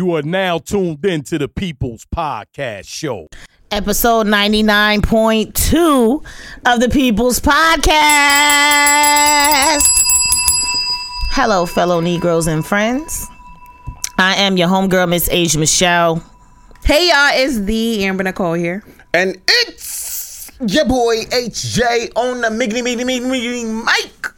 You 0.00 0.16
are 0.16 0.22
now 0.22 0.56
tuned 0.56 1.04
in 1.04 1.24
to 1.24 1.36
the 1.36 1.46
People's 1.46 2.06
Podcast 2.06 2.88
Show. 2.88 3.26
Episode 3.70 4.26
99.2 4.26 6.24
of 6.64 6.80
the 6.80 6.88
People's 6.88 7.38
Podcast. 7.38 7.90
Hello, 11.32 11.66
fellow 11.66 12.00
Negroes 12.00 12.46
and 12.46 12.64
friends. 12.64 13.26
I 14.16 14.36
am 14.36 14.56
your 14.56 14.68
homegirl, 14.68 15.10
Miss 15.10 15.28
Asia 15.30 15.58
Michelle. 15.58 16.24
Hey 16.82 17.08
y'all, 17.08 17.32
it's 17.34 17.60
the 17.60 18.02
Amber 18.06 18.22
Nicole 18.22 18.54
here. 18.54 18.82
And 19.12 19.38
it's 19.46 20.50
your 20.66 20.86
boy 20.86 21.24
HJ 21.24 22.12
on 22.16 22.40
the 22.40 22.48
Miggity 22.48 22.80
Miggity 22.80 23.20
Miggity 23.20 23.84
mic. 23.84 24.30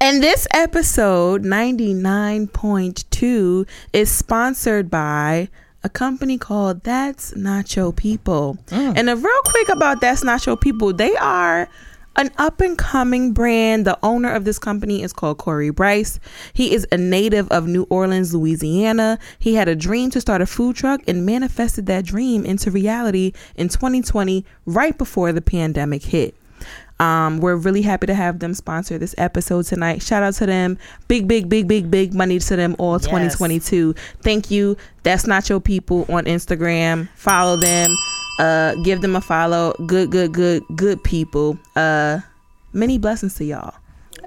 And 0.00 0.22
this 0.22 0.46
episode 0.52 1.42
99.2 1.42 3.66
is 3.92 4.08
sponsored 4.08 4.88
by 4.88 5.48
a 5.82 5.88
company 5.88 6.38
called 6.38 6.84
That's 6.84 7.32
Nacho 7.32 7.96
People. 7.96 8.58
Mm. 8.68 8.96
And 8.96 9.10
a 9.10 9.16
real 9.16 9.40
quick 9.44 9.68
about 9.68 10.00
That's 10.00 10.22
Nacho 10.22 10.60
People, 10.60 10.92
they 10.92 11.16
are 11.16 11.68
an 12.14 12.30
up 12.38 12.60
and 12.60 12.78
coming 12.78 13.32
brand. 13.32 13.84
The 13.84 13.98
owner 14.04 14.32
of 14.32 14.44
this 14.44 14.60
company 14.60 15.02
is 15.02 15.12
called 15.12 15.38
Corey 15.38 15.70
Bryce. 15.70 16.20
He 16.52 16.72
is 16.72 16.86
a 16.92 16.96
native 16.96 17.48
of 17.48 17.66
New 17.66 17.82
Orleans, 17.90 18.32
Louisiana. 18.32 19.18
He 19.40 19.54
had 19.54 19.66
a 19.66 19.74
dream 19.74 20.12
to 20.12 20.20
start 20.20 20.40
a 20.40 20.46
food 20.46 20.76
truck 20.76 21.00
and 21.08 21.26
manifested 21.26 21.86
that 21.86 22.04
dream 22.04 22.44
into 22.44 22.70
reality 22.70 23.32
in 23.56 23.68
2020, 23.68 24.44
right 24.64 24.96
before 24.96 25.32
the 25.32 25.42
pandemic 25.42 26.04
hit. 26.04 26.36
Um, 27.00 27.38
we're 27.38 27.56
really 27.56 27.82
happy 27.82 28.06
to 28.06 28.14
have 28.14 28.40
them 28.40 28.54
sponsor 28.54 28.98
this 28.98 29.14
episode 29.18 29.66
tonight. 29.66 30.02
Shout 30.02 30.22
out 30.22 30.34
to 30.34 30.46
them. 30.46 30.78
Big, 31.06 31.28
big, 31.28 31.48
big, 31.48 31.68
big, 31.68 31.90
big 31.90 32.12
money 32.14 32.38
to 32.40 32.56
them 32.56 32.74
all 32.78 32.98
2022. 32.98 33.94
Thank 34.22 34.50
you. 34.50 34.76
That's 35.04 35.24
Nacho 35.26 35.62
People 35.62 36.06
on 36.08 36.24
Instagram. 36.24 37.08
Follow 37.14 37.56
them. 37.56 37.90
Uh, 38.40 38.74
give 38.84 39.00
them 39.00 39.16
a 39.16 39.20
follow. 39.20 39.74
Good, 39.86 40.10
good, 40.10 40.32
good, 40.32 40.62
good 40.76 41.02
people. 41.04 41.58
Uh, 41.76 42.20
many 42.72 42.98
blessings 42.98 43.34
to 43.36 43.44
y'all. 43.44 43.74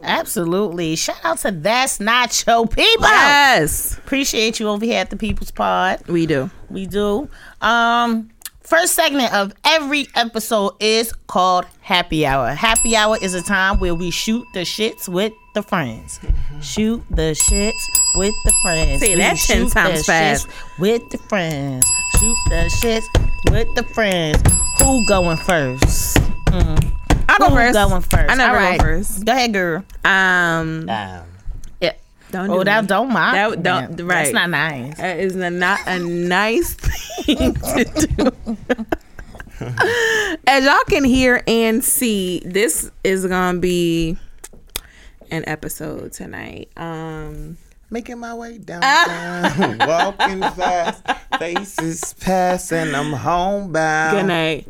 Absolutely. 0.03 0.95
Shout 0.95 1.23
out 1.23 1.38
to 1.39 1.52
That's 1.52 2.00
Nacho 2.00 2.69
People. 2.69 3.06
Yes, 3.06 3.97
Appreciate 3.97 4.59
you 4.59 4.67
over 4.69 4.83
here 4.83 5.00
at 5.00 5.09
the 5.09 5.16
People's 5.16 5.52
Pod. 5.52 6.08
we 6.08 6.25
do. 6.25 6.50
We 6.69 6.88
do. 6.88 7.30
Um, 7.61 8.30
first 8.72 8.94
segment 8.94 9.33
of 9.33 9.53
every 9.66 10.08
episode 10.16 10.72
is 10.80 11.11
called 11.27 11.66
Happy 11.81 12.25
Hour. 12.25 12.52
Happy 12.52 12.95
Hour 12.95 13.17
is 13.22 13.33
a 13.33 13.41
time 13.41 13.78
where 13.80 13.94
we 13.94 14.09
shoot 14.11 14.45
the 14.53 14.61
shits 14.61 15.09
with 15.09 15.33
the 15.53 15.61
friends. 15.61 16.22
Shoot 16.61 17.03
the 17.09 17.36
shits 17.50 17.73
with 18.16 18.33
the 18.45 18.53
friends. 18.63 19.02
See, 19.02 19.16
that 19.16 19.36
10 19.38 19.38
shoot 19.38 19.72
times 19.73 20.00
the 20.00 20.03
fast. 20.05 20.47
shits 20.47 20.80
With 20.80 21.09
the 21.09 21.17
friends. 21.17 21.86
Shoot 22.17 22.38
the 22.47 22.72
shits 22.81 23.52
with 23.52 23.67
the 23.75 23.83
friends. 23.94 24.41
Who 24.80 25.06
going 25.06 25.35
first? 25.35 26.17
I'll 26.47 27.39
go 27.39 27.50
Who 27.50 27.56
first. 27.56 27.73
going 27.73 28.02
first? 28.02 28.31
I 28.31 28.35
never 28.35 28.56
All 28.56 28.61
right. 28.63 28.80
go 28.80 28.85
first. 28.85 29.25
Go 29.25 29.33
ahead, 29.33 29.52
girl. 29.52 29.83
Um, 30.06 30.89
Um. 30.89 31.23
Don't 32.32 32.50
Oh, 32.50 32.60
do 32.60 32.64
that 32.66 32.82
me. 32.84 32.88
don't 32.88 33.12
mind. 33.14 33.36
That 33.36 33.64
don't- 33.64 33.98
That's 33.98 34.02
right. 34.04 34.34
not 34.34 34.50
nice. 34.50 34.98
That 34.98 35.20
is 35.20 35.36
a, 35.36 35.50
not 35.50 35.80
a 35.86 36.00
nice 36.00 36.74
thing 36.74 37.54
to 37.56 37.84
do. 38.16 38.58
As 40.48 40.64
y'all 40.66 40.80
can 40.90 41.04
hear 41.04 41.44
and 41.48 41.84
see, 41.84 42.42
this 42.46 42.90
is 43.04 43.26
gonna 43.28 43.59
be 43.59 44.18
an 45.30 45.44
episode 45.48 46.14
tonight. 46.14 46.70
Um, 46.76 47.58
making 47.92 48.18
my 48.20 48.34
way 48.34 48.58
downtown, 48.58 49.78
walking 49.88 50.42
fast, 50.42 51.04
faces 51.38 52.16
pass, 52.20 52.72
and 52.72 52.96
I'm 52.96 53.14
homebound. 53.14 54.18
good 54.18 54.26
night. 54.26 54.68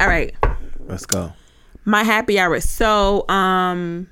All 0.00 0.08
right, 0.08 0.34
Let's 0.86 1.06
go. 1.06 1.32
My 1.84 2.02
happy 2.02 2.38
hour. 2.38 2.60
So, 2.60 3.28
um, 3.28 4.08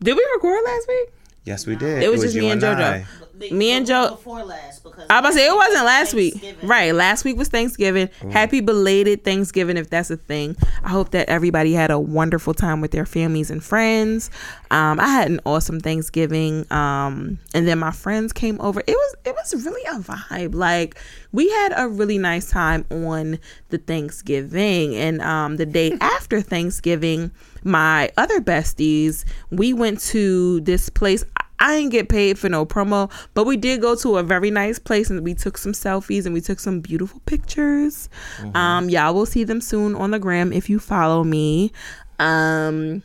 did 0.00 0.16
we 0.16 0.26
record 0.34 0.64
last 0.64 0.88
week? 0.88 1.08
Yes, 1.44 1.66
we 1.66 1.76
did. 1.76 2.02
It 2.02 2.10
was 2.10 2.22
just 2.22 2.34
you 2.34 2.42
me 2.42 2.50
and 2.50 2.60
JoJo. 2.60 2.80
I. 2.80 3.06
Me 3.50 3.70
and 3.70 3.86
Joe. 3.86 4.10
Before 4.10 4.44
last, 4.44 4.82
because 4.82 5.06
I 5.08 5.20
was 5.20 5.20
about 5.20 5.28
to 5.30 5.34
say 5.34 5.46
it 5.46 5.54
wasn't 5.54 5.84
last 5.84 6.14
week. 6.14 6.56
Right. 6.62 6.94
Last 6.94 7.24
week 7.24 7.36
was 7.36 7.48
Thanksgiving. 7.48 8.10
Happy 8.30 8.60
belated 8.60 9.24
Thanksgiving 9.24 9.76
if 9.76 9.88
that's 9.90 10.10
a 10.10 10.16
thing. 10.16 10.56
I 10.84 10.90
hope 10.90 11.10
that 11.12 11.28
everybody 11.28 11.72
had 11.72 11.90
a 11.90 11.98
wonderful 11.98 12.54
time 12.54 12.80
with 12.80 12.90
their 12.90 13.06
families 13.06 13.50
and 13.50 13.62
friends. 13.62 14.30
Um, 14.70 15.00
I 15.00 15.08
had 15.08 15.30
an 15.30 15.40
awesome 15.46 15.80
Thanksgiving. 15.80 16.70
Um, 16.70 17.38
and 17.54 17.66
then 17.66 17.78
my 17.78 17.90
friends 17.90 18.32
came 18.32 18.60
over. 18.60 18.80
It 18.80 18.92
was 18.92 19.14
it 19.24 19.34
was 19.34 19.64
really 19.64 19.82
a 19.84 19.98
vibe. 20.00 20.54
Like 20.54 20.98
we 21.32 21.48
had 21.48 21.72
a 21.76 21.88
really 21.88 22.18
nice 22.18 22.50
time 22.50 22.84
on 22.90 23.38
the 23.70 23.78
Thanksgiving. 23.78 24.94
And 24.94 25.20
um 25.22 25.56
the 25.56 25.66
day 25.66 25.96
after 26.00 26.40
Thanksgiving, 26.40 27.30
my 27.64 28.10
other 28.16 28.40
besties, 28.40 29.24
we 29.50 29.72
went 29.72 30.00
to 30.00 30.60
this 30.60 30.88
place. 30.88 31.24
I 31.36 31.44
didn't 31.68 31.90
get 31.92 32.08
paid 32.08 32.38
for 32.38 32.48
no 32.48 32.64
promo, 32.64 33.10
but 33.34 33.44
we 33.44 33.56
did 33.56 33.80
go 33.80 33.94
to 33.96 34.16
a 34.16 34.22
very 34.22 34.50
nice 34.50 34.78
place 34.78 35.10
and 35.10 35.22
we 35.22 35.34
took 35.34 35.58
some 35.58 35.72
selfies 35.72 36.24
and 36.24 36.32
we 36.34 36.40
took 36.40 36.58
some 36.60 36.80
beautiful 36.80 37.20
pictures. 37.26 38.08
Um, 38.54 38.88
y'all 38.88 39.12
will 39.14 39.26
see 39.26 39.44
them 39.44 39.60
soon 39.60 39.94
on 39.94 40.10
the 40.10 40.18
gram 40.18 40.52
if 40.52 40.70
you 40.70 40.78
follow 40.78 41.22
me. 41.24 41.72
Um, 42.18 43.02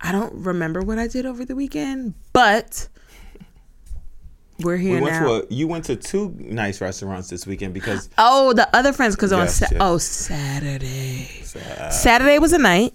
I 0.00 0.12
don't 0.12 0.34
remember 0.34 0.82
what 0.82 0.98
I 0.98 1.06
did 1.08 1.24
over 1.26 1.44
the 1.44 1.54
weekend, 1.56 2.14
but 2.32 2.88
we're 4.60 4.76
here 4.76 4.96
We 4.96 5.02
went 5.02 5.14
now. 5.14 5.26
to 5.40 5.46
a, 5.46 5.54
you 5.54 5.66
went 5.68 5.84
to 5.86 5.96
two 5.96 6.34
nice 6.38 6.80
restaurants 6.80 7.28
this 7.28 7.46
weekend 7.46 7.74
because 7.74 8.08
Oh, 8.18 8.52
the 8.52 8.68
other 8.76 8.92
friends, 8.92 9.16
because 9.16 9.32
on 9.32 9.48
Sa- 9.48 9.66
yes. 9.70 9.78
oh 9.80 9.98
Saturday, 9.98 11.24
Saturday 11.90 12.38
was 12.38 12.52
a 12.52 12.58
night. 12.58 12.92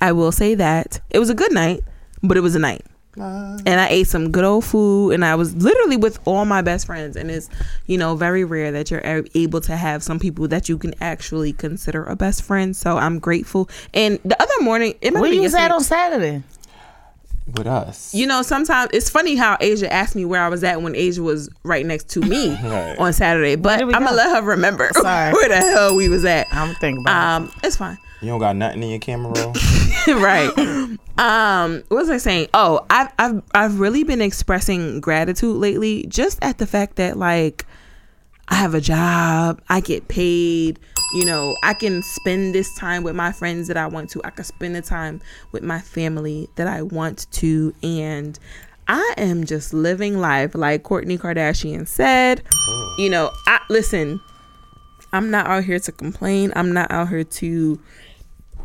I 0.00 0.12
will 0.12 0.32
say 0.32 0.54
that 0.56 1.00
it 1.10 1.18
was 1.18 1.30
a 1.30 1.34
good 1.34 1.52
night, 1.52 1.82
but 2.22 2.36
it 2.36 2.40
was 2.40 2.56
a 2.56 2.58
night, 2.58 2.84
and 3.16 3.68
I 3.80 3.88
ate 3.88 4.06
some 4.08 4.30
good 4.30 4.44
old 4.44 4.64
food, 4.64 5.10
and 5.12 5.24
I 5.24 5.34
was 5.34 5.54
literally 5.56 5.96
with 5.96 6.18
all 6.26 6.44
my 6.44 6.62
best 6.62 6.86
friends, 6.86 7.16
and 7.16 7.30
it's 7.30 7.48
you 7.86 7.98
know 7.98 8.14
very 8.16 8.44
rare 8.44 8.72
that 8.72 8.90
you're 8.90 9.02
able 9.34 9.60
to 9.62 9.76
have 9.76 10.02
some 10.02 10.18
people 10.18 10.48
that 10.48 10.68
you 10.68 10.78
can 10.78 10.94
actually 11.00 11.52
consider 11.52 12.04
a 12.04 12.16
best 12.16 12.42
friend. 12.42 12.74
So 12.74 12.96
I'm 12.96 13.18
grateful. 13.18 13.68
And 13.92 14.18
the 14.24 14.40
other 14.42 14.54
morning, 14.62 14.94
it 15.00 15.12
might 15.12 15.20
Where 15.20 15.32
you 15.32 15.42
was 15.42 15.54
at 15.54 15.70
on 15.70 15.82
Saturday? 15.82 16.42
with 17.56 17.66
us. 17.66 18.14
you 18.14 18.24
know, 18.24 18.40
sometimes 18.40 18.88
it's 18.94 19.10
funny 19.10 19.34
how 19.34 19.56
Asia 19.60 19.92
asked 19.92 20.14
me 20.14 20.24
where 20.24 20.40
I 20.40 20.48
was 20.48 20.62
at 20.62 20.80
when 20.80 20.94
Asia 20.94 21.22
was 21.24 21.50
right 21.64 21.84
next 21.84 22.08
to 22.10 22.20
me 22.20 22.50
Right. 22.62 22.94
on 22.96 23.12
Saturday, 23.12 23.56
but 23.56 23.80
I'm 23.80 23.88
we 23.88 23.92
gonna 23.94 24.12
let 24.12 24.36
her 24.36 24.42
remember 24.48 24.88
Sorry. 24.94 25.32
where 25.34 25.48
the 25.48 25.56
hell 25.56 25.96
we 25.96 26.08
was 26.08 26.24
at. 26.24 26.46
I'm 26.52 26.74
thinking 26.76 27.02
about 27.02 27.42
Um, 27.42 27.52
it's 27.64 27.76
fine. 27.76 27.98
You 28.22 28.28
don't 28.28 28.38
got 28.38 28.54
nothing 28.54 28.84
in 28.84 28.90
your 28.90 29.00
camera 29.00 29.32
roll. 29.36 29.52
right. 30.20 30.56
Um, 31.18 31.82
what 31.88 31.98
was 31.98 32.08
I 32.08 32.18
saying? 32.18 32.48
Oh, 32.54 32.86
I've 32.88 33.12
I've 33.18 33.42
I've 33.52 33.80
really 33.80 34.04
been 34.04 34.22
expressing 34.22 35.00
gratitude 35.00 35.56
lately, 35.56 36.06
just 36.08 36.38
at 36.40 36.58
the 36.58 36.66
fact 36.66 36.96
that 36.96 37.18
like 37.18 37.66
I 38.46 38.54
have 38.54 38.74
a 38.74 38.80
job, 38.80 39.60
I 39.68 39.80
get 39.80 40.06
paid, 40.06 40.78
you 41.14 41.24
know, 41.24 41.56
I 41.64 41.74
can 41.74 42.00
spend 42.02 42.54
this 42.54 42.72
time 42.78 43.02
with 43.02 43.16
my 43.16 43.32
friends 43.32 43.66
that 43.68 43.76
I 43.76 43.88
want 43.88 44.10
to. 44.10 44.20
I 44.24 44.30
can 44.30 44.44
spend 44.44 44.76
the 44.76 44.82
time 44.82 45.20
with 45.50 45.64
my 45.64 45.80
family 45.80 46.48
that 46.54 46.68
I 46.68 46.82
want 46.82 47.26
to, 47.32 47.74
and 47.82 48.38
I 48.86 49.14
am 49.16 49.44
just 49.44 49.74
living 49.74 50.20
life 50.20 50.54
like 50.54 50.84
Kourtney 50.84 51.18
Kardashian 51.18 51.88
said. 51.88 52.42
You 52.98 53.10
know, 53.10 53.30
I 53.46 53.60
listen. 53.68 54.20
I'm 55.14 55.30
not 55.30 55.46
out 55.46 55.64
here 55.64 55.78
to 55.78 55.92
complain. 55.92 56.52
I'm 56.56 56.72
not 56.72 56.90
out 56.90 57.10
here 57.10 57.24
to 57.24 57.78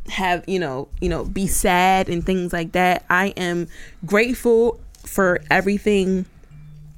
have 0.10 0.44
you 0.48 0.60
know 0.60 0.88
you 1.02 1.10
know 1.10 1.26
be 1.26 1.48
sad 1.48 2.10
and 2.10 2.26
things 2.26 2.54
like 2.54 2.72
that. 2.74 3.06
I 3.10 3.28
am 3.38 3.68
grateful 4.06 4.80
for 5.06 5.42
everything 5.50 6.26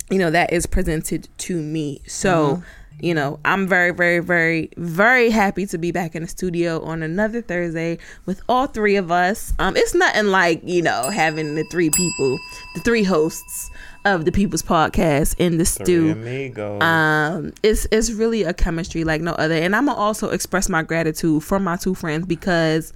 you 0.10 0.18
know 0.18 0.32
that 0.32 0.52
is 0.52 0.66
presented 0.66 1.28
to 1.40 1.62
me. 1.62 2.02
So 2.08 2.64
you 3.02 3.14
know 3.14 3.40
i'm 3.46 3.68
very 3.68 3.92
very 3.92 4.20
very 4.20 4.70
very 4.78 5.30
happy 5.30 5.66
to 5.66 5.78
be 5.78 5.92
back 5.92 6.16
in 6.16 6.24
the 6.24 6.28
studio 6.28 6.82
on 6.82 7.02
another 7.02 7.42
thursday 7.42 7.98
with 8.26 8.42
all 8.50 8.68
three 8.68 8.96
of 8.96 9.12
us. 9.12 9.54
Um 9.60 9.76
it's 9.78 9.94
nothing 9.94 10.28
like 10.28 10.62
you 10.64 10.82
know 10.82 11.10
having 11.10 11.56
the 11.56 11.64
three 11.72 11.90
people 11.90 12.38
the 12.76 12.82
three 12.82 13.04
hosts 13.04 13.72
of 14.06 14.26
the 14.26 14.32
people's 14.32 14.64
podcast 14.64 15.36
in 15.40 15.58
the 15.58 15.66
Three 15.66 15.86
stew 15.86 16.12
amigos. 16.12 16.82
um 16.82 17.52
it's 17.64 17.86
it's 17.92 18.12
really 18.12 18.44
a 18.44 18.54
chemistry 18.54 19.04
like 19.04 19.22
no 19.22 19.34
other 19.34 19.56
and 19.56 19.76
i'm 19.76 19.88
gonna 19.88 19.98
also 20.00 20.30
express 20.30 20.70
my 20.70 20.82
gratitude 20.84 21.44
for 21.44 21.60
my 21.60 21.76
two 21.76 21.94
friends 21.94 22.26
because 22.26 22.94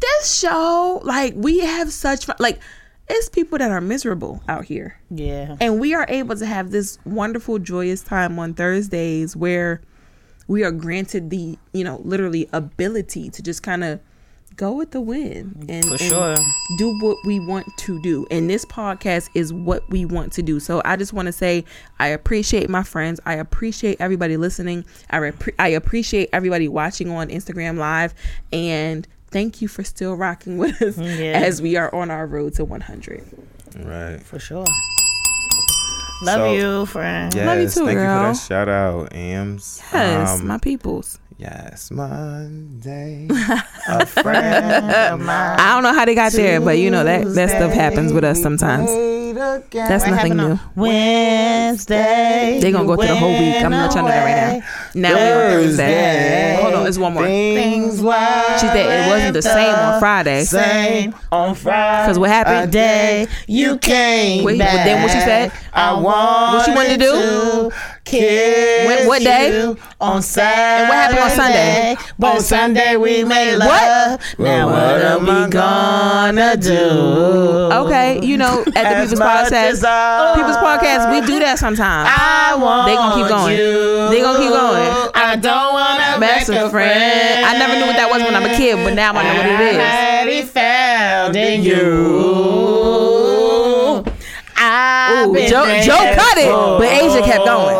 this 0.00 0.36
show 0.36 1.00
like 1.04 1.34
we 1.36 1.60
have 1.60 1.92
such 1.92 2.26
fun 2.26 2.36
like 2.40 2.58
it's 3.08 3.28
people 3.28 3.58
that 3.58 3.70
are 3.70 3.80
miserable 3.80 4.42
out 4.48 4.64
here 4.64 4.98
Yeah. 5.10 5.56
and 5.60 5.78
we 5.78 5.94
are 5.94 6.06
able 6.08 6.34
to 6.36 6.46
have 6.46 6.70
this 6.72 6.98
wonderful 7.04 7.58
joyous 7.60 8.02
time 8.02 8.36
on 8.38 8.54
thursdays 8.54 9.36
where 9.36 9.82
we 10.48 10.64
are 10.64 10.72
granted 10.72 11.30
the 11.30 11.56
you 11.72 11.84
know 11.84 12.00
literally 12.04 12.48
ability 12.52 13.30
to 13.30 13.42
just 13.42 13.62
kind 13.62 13.84
of 13.84 14.00
go 14.56 14.72
with 14.72 14.90
the 14.92 15.00
wind 15.00 15.66
and, 15.68 15.84
For 15.84 15.96
and 16.00 16.38
do 16.78 16.96
what 17.00 17.16
we 17.24 17.40
want 17.40 17.66
to 17.78 18.00
do. 18.02 18.26
And 18.30 18.48
this 18.48 18.64
podcast 18.64 19.28
is 19.34 19.52
what 19.52 19.88
we 19.90 20.04
want 20.04 20.32
to 20.34 20.42
do. 20.42 20.60
So 20.60 20.80
I 20.84 20.96
just 20.96 21.12
want 21.12 21.26
to 21.26 21.32
say 21.32 21.64
I 21.98 22.08
appreciate 22.08 22.68
my 22.70 22.82
friends. 22.82 23.20
I 23.26 23.34
appreciate 23.34 24.00
everybody 24.00 24.36
listening. 24.36 24.84
I 25.10 25.18
repre- 25.18 25.54
I 25.58 25.68
appreciate 25.68 26.28
everybody 26.32 26.68
watching 26.68 27.10
on 27.10 27.28
Instagram 27.28 27.78
Live 27.78 28.14
and 28.52 29.06
thank 29.30 29.60
you 29.60 29.68
for 29.68 29.82
still 29.82 30.14
rocking 30.14 30.58
with 30.58 30.80
us 30.80 30.96
Yeah. 30.98 31.40
as 31.44 31.60
we 31.60 31.76
are 31.76 31.92
on 31.94 32.10
our 32.10 32.26
road 32.26 32.54
to 32.54 32.64
100. 32.64 33.24
Right. 33.84 34.20
For 34.20 34.38
sure. 34.38 34.64
Love 36.22 36.36
So- 36.38 36.54
you, 36.54 36.86
friend. 36.86 37.34
Yes, 37.34 37.46
Love 37.46 37.58
you 37.58 37.68
too, 37.68 37.86
thank 37.86 37.96
you 37.98 38.04
for 38.04 38.06
that 38.06 38.36
shout 38.36 38.68
out, 38.68 39.12
Ams. 39.12 39.82
Yes, 39.92 40.40
Um, 40.40 40.46
my 40.46 40.58
peoples. 40.58 41.18
Yes, 41.44 41.90
Monday. 41.90 43.28
a 43.88 44.06
friend 44.06 44.90
of 45.12 45.20
mine. 45.20 45.58
I 45.60 45.74
don't 45.74 45.82
know 45.82 45.92
how 45.92 46.04
they 46.04 46.14
got 46.14 46.32
there, 46.32 46.60
but 46.60 46.78
you 46.78 46.90
know 46.90 47.04
that 47.04 47.34
that 47.34 47.50
stuff 47.50 47.72
happens 47.72 48.12
with 48.12 48.24
us 48.24 48.40
sometimes. 48.42 48.90
That's 49.72 50.06
nothing 50.06 50.36
new. 50.36 50.58
Wednesday. 50.76 52.58
They 52.62 52.70
gonna 52.72 52.86
go 52.86 52.96
through 52.96 53.08
the 53.08 53.16
whole 53.16 53.30
week. 53.38 53.56
I'm 53.56 53.70
not 53.70 53.90
trying 53.92 54.06
to 54.06 54.10
do 54.10 54.16
that 54.16 54.24
right 54.24 54.62
now. 54.94 55.10
Now 55.10 55.16
we 55.16 55.54
on 55.54 55.62
Thursday. 55.64 56.58
Hold 56.62 56.74
on, 56.74 56.86
it's 56.86 56.98
one 56.98 57.14
more. 57.14 57.24
Things 57.24 58.00
were 58.00 58.14
She 58.58 58.66
said 58.66 59.06
it 59.06 59.08
wasn't 59.10 59.34
the 59.34 59.42
same 59.42 59.74
on 59.74 60.00
Friday. 60.00 60.44
same 60.44 61.14
on 61.32 61.54
Friday. 61.54 62.06
Cause 62.06 62.18
what 62.18 62.30
happened? 62.30 62.72
Day 62.72 63.26
you 63.46 63.78
came 63.78 64.44
Wait, 64.44 64.58
back. 64.58 64.84
then 64.86 65.02
what 65.02 65.10
she 65.10 65.20
said? 65.20 65.52
I 65.72 65.92
wanted 66.00 66.56
What 66.56 66.64
she 66.66 66.72
wanted 66.72 67.00
to 67.00 67.04
do? 67.04 67.70
Kiss 68.04 68.86
What- 68.86 69.06
what 69.06 69.22
day? 69.22 69.48
you 69.50 69.78
on 69.98 70.20
Saturday. 70.20 70.80
And 70.82 70.88
what 70.90 70.96
happened 70.98 71.18
on 71.20 71.30
Sunday? 71.30 71.96
But 72.18 72.42
Sunday 72.42 72.96
we 72.96 73.24
made 73.24 73.56
love. 73.56 73.68
What? 73.68 74.20
Now 74.38 74.66
Well, 74.66 74.92
what 74.92 75.02
am 75.02 75.30
I 75.30 75.44
we 75.46 75.50
gonna 75.50 76.56
do? 76.58 77.70
Okay, 77.72 78.20
you 78.22 78.36
know, 78.36 78.62
at 78.76 78.84
the 78.90 78.94
People's 79.02 79.18
Podcast, 79.20 79.82
I- 79.86 80.34
People's 80.36 80.58
Podcast, 80.58 81.10
we 81.12 81.22
do 81.26 81.38
that 81.40 81.58
sometimes. 81.58 82.10
I 82.14 82.54
want 82.56 82.88
They 82.88 82.94
gonna 82.94 83.14
keep 83.16 83.26
going. 83.28 83.56
You. 83.56 84.08
They 84.10 84.20
gonna 84.20 84.38
keep 84.38 84.50
going. 84.50 84.92
I 85.14 85.36
don't 85.36 85.72
wanna 85.72 86.20
Best 86.20 86.48
make 86.50 86.60
a 86.60 86.68
friend. 86.68 87.46
I 87.46 87.56
never 87.58 87.74
knew 87.76 87.86
what 87.86 87.96
that 87.96 88.10
was 88.10 88.22
when 88.22 88.36
I'm 88.36 88.44
a 88.44 88.54
kid, 88.54 88.76
but 88.84 88.92
now 88.92 89.12
I 89.14 89.22
know 89.22 89.34
what 89.34 89.46
it 89.46 89.60
is. 89.60 89.78
already 89.78 90.42
found 90.42 91.36
in 91.36 91.62
you. 91.62 92.44
I've 94.56 95.28
Ooh, 95.28 95.34
Joe, 95.48 95.66
Joe 95.82 96.14
cut 96.14 96.38
it, 96.38 96.48
but 96.48 96.84
Asia 96.88 97.22
kept 97.22 97.44
going. 97.44 97.76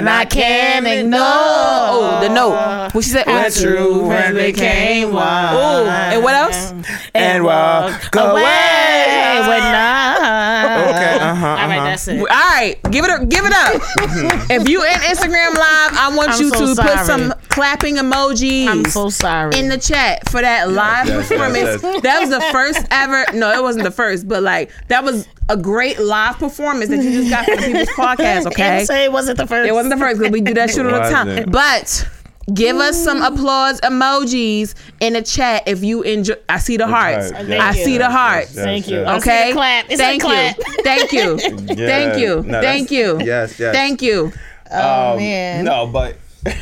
And 0.00 0.08
I 0.08 0.24
can't 0.24 0.86
ignore. 0.86 1.20
Oh, 1.22 2.18
the 2.22 2.28
note. 2.28 2.90
What 2.94 3.04
she 3.04 3.10
said? 3.10 3.28
Our 3.28 3.50
true 3.50 4.06
friends 4.06 4.36
became 4.36 5.12
one. 5.12 5.54
Ooh, 5.54 5.88
and 5.88 6.22
what 6.22 6.34
else? 6.34 6.72
and 7.14 7.44
walk 7.44 8.14
away 8.16 8.30
away. 8.30 9.38
with 9.40 9.46
none. 9.58 10.88
Okay, 10.88 11.18
uh-huh, 11.20 11.46
All 11.46 11.54
right, 11.54 11.76
uh-huh. 11.76 11.84
that's 11.84 12.08
it. 12.08 12.18
All 12.18 12.26
right, 12.26 12.78
give 12.90 13.04
it 13.04 13.10
up, 13.10 13.28
give 13.28 13.44
it 13.44 13.52
up. 13.52 13.82
if 14.50 14.68
you 14.68 14.82
in 14.84 14.92
Instagram 15.00 15.54
live, 15.54 15.92
I 15.92 16.12
want 16.16 16.30
I'm 16.30 16.40
you 16.40 16.50
so 16.50 16.66
to 16.66 16.74
sorry. 16.74 16.96
put 16.96 17.06
some 17.06 17.34
clapping 17.48 17.96
emojis. 17.96 18.68
I'm 18.68 18.84
so 18.86 19.10
sorry. 19.10 19.58
in 19.58 19.68
the 19.68 19.78
chat 19.78 20.28
for 20.30 20.40
that 20.40 20.70
live 20.70 21.08
yes, 21.08 21.28
performance. 21.28 21.82
yes. 21.82 22.02
That 22.02 22.20
was 22.20 22.30
the 22.30 22.40
first 22.52 22.86
ever. 22.90 23.26
No, 23.34 23.52
it 23.52 23.62
wasn't 23.62 23.84
the 23.84 23.90
first, 23.90 24.26
but 24.26 24.42
like 24.42 24.70
that 24.88 25.04
was 25.04 25.28
a 25.50 25.56
great 25.56 25.98
live 25.98 26.36
performance 26.38 26.88
that 26.90 27.02
you 27.02 27.10
just 27.22 27.30
got 27.30 27.44
from 27.44 27.56
the 27.56 27.62
People's 27.66 27.88
Podcast. 27.90 28.46
Okay, 28.46 28.54
Can't 28.56 28.86
say 28.86 29.04
it 29.04 29.12
wasn't 29.12 29.36
the 29.38 29.46
first. 29.46 29.68
it 29.68 29.72
wasn't 29.72 29.94
the 29.94 29.98
first 30.00 30.18
because 30.18 30.32
we 30.32 30.40
do 30.40 30.54
that 30.54 30.70
shit 30.70 30.86
all 30.86 30.92
the 30.92 30.98
time. 31.10 31.26
Wasn't. 31.26 31.52
But 31.52 32.08
give 32.54 32.76
us 32.76 33.02
some 33.02 33.20
applause 33.22 33.80
emojis 33.82 34.74
in 35.00 35.12
the 35.14 35.22
chat 35.22 35.64
if 35.66 35.82
you 35.84 36.02
enjoy. 36.02 36.34
I 36.48 36.58
see 36.58 36.76
the 36.76 36.86
hearts. 36.86 37.30
heart, 37.30 37.44
I 37.46 37.48
yes, 37.48 37.76
see 37.84 37.98
the 37.98 38.04
yes, 38.04 38.12
hearts. 38.12 38.54
yes, 38.56 38.64
Thank 38.64 38.88
you. 38.88 38.96
yes. 39.00 39.08
I 39.08 39.18
see 39.18 39.24
the 39.28 39.30
Okay. 39.40 39.52
clap. 39.52 39.84
It's 39.90 39.94
a 39.94 39.96
Thank 40.04 40.22
clap. 40.22 40.56
you. 40.58 40.64
Thank 40.84 41.12
you. 41.12 41.36
Yeah. 41.76 41.86
Thank 41.86 42.18
you. 42.18 42.36
No, 42.36 42.42
that's- 42.42 42.64
Thank 42.64 42.90
you. 42.90 43.18
Yes, 43.22 43.58
yes. 43.58 43.74
Thank 43.74 44.02
you. 44.02 44.32
Oh 44.72 45.12
Um, 45.12 45.18
man. 45.18 45.64
No, 45.64 45.86
but 45.86 46.16
All 46.46 46.52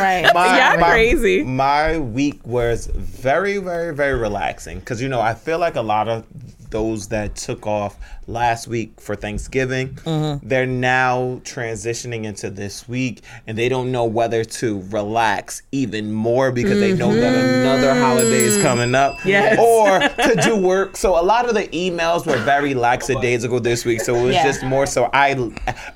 right. 0.00 0.28
my, 0.34 0.58
Y'all 0.70 0.80
my- 0.80 0.90
crazy. 0.90 1.42
My 1.42 1.98
week 1.98 2.40
was 2.46 2.86
very, 2.86 3.58
very, 3.58 3.94
very 3.94 4.18
relaxing 4.18 4.78
because 4.80 5.02
you 5.02 5.08
know 5.08 5.20
I 5.20 5.34
feel 5.34 5.58
like 5.58 5.76
a 5.76 5.82
lot 5.82 6.08
of 6.08 6.24
those 6.70 7.08
that 7.08 7.36
took 7.36 7.66
off 7.66 7.96
last 8.26 8.68
week 8.68 9.00
for 9.00 9.16
Thanksgiving, 9.16 9.94
Mm-hmm. 10.04 10.46
they're 10.46 10.66
now 10.66 11.40
transitioning 11.44 12.24
into 12.24 12.50
this 12.50 12.88
week 12.88 13.22
and 13.46 13.56
they 13.56 13.68
don't 13.68 13.90
know 13.90 14.04
whether 14.04 14.44
to 14.44 14.82
relax 14.90 15.62
even 15.72 16.12
more 16.12 16.52
because 16.52 16.78
they 16.80 16.92
know 16.94 17.14
that 17.14 17.34
another 17.34 17.94
holiday 17.94 18.42
is 18.42 18.60
coming 18.62 18.94
up 18.94 19.16
Mm-hmm. 19.18 19.28
Yes. 19.28 19.58
or 19.58 19.98
to 20.34 20.40
do 20.42 20.56
work. 20.62 20.96
So 20.96 21.18
a 21.20 21.24
lot 21.24 21.48
of 21.48 21.54
the 21.54 21.66
emails 21.68 22.26
were 22.26 22.36
very 22.38 22.74
lackadaisical 22.74 23.60
this 23.60 23.84
week. 23.84 24.00
So 24.00 24.14
it 24.16 24.24
was 24.24 24.34
Yeah. 24.34 24.44
just 24.44 24.62
more 24.62 24.86
so 24.86 25.08
I 25.12 25.28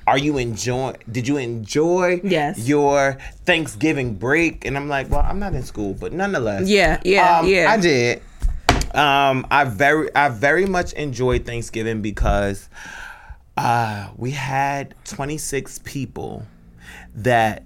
are 0.07 0.17
you 0.17 0.37
enjoying 0.37 0.97
did 1.11 1.27
you 1.27 1.37
enjoy 1.37 2.19
Yes. 2.23 2.67
your 2.67 3.17
Thanksgiving 3.45 4.15
break? 4.15 4.65
And 4.65 4.75
I'm 4.77 4.87
like, 4.89 5.09
well, 5.11 5.23
I'm 5.27 5.39
not 5.39 5.53
in 5.53 5.63
school, 5.63 5.93
but 5.93 6.13
nonetheless. 6.13 6.67
Yeah, 6.67 6.99
yeah, 7.03 7.39
um, 7.39 7.47
yeah. 7.47 7.71
I 7.71 7.77
did. 7.77 8.21
Um, 8.93 9.47
I 9.49 9.63
very 9.65 10.13
I 10.15 10.29
very 10.29 10.65
much 10.65 10.93
enjoyed 10.93 11.45
Thanksgiving 11.45 12.01
because 12.01 12.69
uh 13.57 14.09
we 14.17 14.31
had 14.31 14.95
26 15.05 15.79
people 15.83 16.45
that 17.15 17.63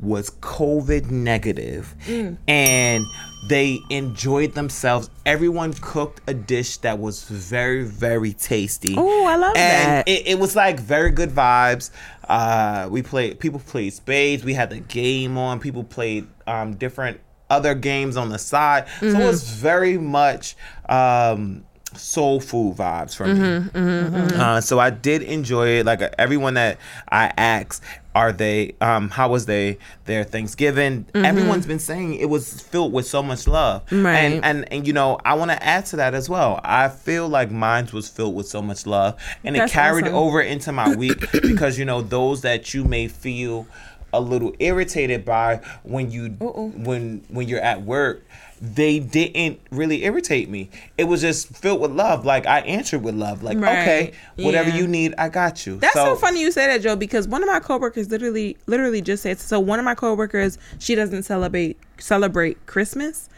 was 0.00 0.30
COVID 0.30 1.10
negative, 1.10 1.94
Mm. 2.06 2.36
and 2.46 3.04
they 3.48 3.78
enjoyed 3.90 4.52
themselves. 4.54 5.08
Everyone 5.24 5.72
cooked 5.74 6.20
a 6.28 6.34
dish 6.34 6.78
that 6.78 6.98
was 6.98 7.24
very, 7.24 7.84
very 7.84 8.32
tasty. 8.32 8.94
Ooh, 8.94 9.24
I 9.24 9.36
love 9.36 9.56
and 9.56 9.88
that. 9.90 10.08
It, 10.08 10.26
it 10.26 10.38
was 10.38 10.56
like 10.56 10.80
very 10.80 11.10
good 11.10 11.30
vibes. 11.30 11.90
Uh, 12.28 12.88
we 12.90 13.02
played. 13.02 13.38
People 13.40 13.60
played 13.60 13.92
spades. 13.94 14.44
We 14.44 14.52
had 14.54 14.70
the 14.70 14.80
game 14.80 15.38
on. 15.38 15.58
People 15.60 15.84
played 15.84 16.26
um, 16.46 16.74
different 16.74 17.20
other 17.50 17.74
games 17.74 18.16
on 18.16 18.28
the 18.30 18.38
side. 18.38 18.86
So 19.00 19.06
Mm-hmm. 19.06 19.20
it 19.20 19.26
was 19.26 19.48
very 19.50 19.98
much. 19.98 20.56
Um, 20.88 21.64
soul 21.96 22.40
food 22.40 22.76
vibes 22.76 23.14
for 23.14 23.24
me 23.24 23.38
Mm-hmm, 23.38 24.40
uh, 24.40 24.60
so 24.60 24.80
i 24.80 24.90
did 24.90 25.22
enjoy 25.22 25.78
it 25.78 25.86
like 25.86 26.02
uh, 26.02 26.10
everyone 26.18 26.54
that 26.54 26.76
i 27.08 27.32
asked 27.36 27.84
are 28.16 28.32
they 28.32 28.74
um 28.80 29.10
how 29.10 29.28
was 29.28 29.46
they 29.46 29.78
their 30.04 30.24
thanksgiving 30.24 31.06
everyone's 31.14 31.66
been 31.66 31.78
saying 31.78 32.16
it 32.16 32.28
was 32.28 32.60
filled 32.62 32.92
with 32.92 33.06
so 33.06 33.22
much 33.22 33.46
love 33.46 33.86
Mm-hmm. 33.86 34.06
Right. 34.06 34.16
and 34.16 34.44
and 34.44 34.72
and 34.72 34.86
you 34.88 34.92
know 34.92 35.20
i 35.24 35.34
want 35.34 35.52
to 35.52 35.62
add 35.62 35.86
to 35.86 35.96
that 35.96 36.14
as 36.14 36.28
well 36.28 36.60
i 36.64 36.88
feel 36.88 37.28
like 37.28 37.52
mine 37.52 37.88
was 37.92 38.08
filled 38.08 38.34
with 38.34 38.48
so 38.48 38.60
much 38.60 38.86
love 38.86 39.14
and 39.44 39.54
That's 39.54 39.70
it 39.70 39.74
carried 39.74 40.06
awesome. 40.06 40.16
over 40.16 40.40
into 40.40 40.72
my 40.72 40.96
week 40.96 41.30
because 41.42 41.78
you 41.78 41.84
know 41.84 42.02
those 42.02 42.40
that 42.42 42.74
you 42.74 42.82
may 42.82 43.06
feel 43.06 43.68
a 44.16 44.20
little 44.20 44.54
irritated 44.58 45.24
by 45.24 45.60
when 45.82 46.10
you 46.10 46.28
when 46.30 47.24
when 47.28 47.48
you're 47.48 47.60
at 47.60 47.82
work 47.82 48.24
they 48.60 48.98
didn't 48.98 49.60
really 49.70 50.04
irritate 50.04 50.48
me 50.48 50.70
it 50.96 51.04
was 51.04 51.20
just 51.20 51.48
filled 51.54 51.80
with 51.80 51.90
love 51.90 52.24
like 52.24 52.46
i 52.46 52.60
answered 52.60 53.02
with 53.02 53.14
love 53.14 53.42
like 53.42 53.58
Right. 53.58 53.78
okay 53.78 54.12
whatever 54.36 54.70
Yeah. 54.70 54.76
you 54.76 54.86
need 54.86 55.14
i 55.18 55.28
got 55.28 55.66
you 55.66 55.76
That's 55.78 55.92
so, 55.94 56.14
funny 56.16 56.40
you 56.40 56.50
say 56.50 56.66
that, 56.68 56.80
Joe, 56.80 56.96
because 56.96 57.28
one 57.28 57.42
of 57.42 57.48
my 57.48 57.60
coworkers 57.60 58.10
literally 58.10 58.56
literally 58.66 59.02
just 59.02 59.22
said 59.24 59.38
so 59.38 59.58
one 59.60 59.78
of 59.78 59.84
my 59.84 59.94
coworkers, 59.94 60.56
she 60.78 60.94
doesn't 60.94 61.24
celebrate 61.24 61.76
celebrate 61.98 62.64
Christmas. 62.66 63.28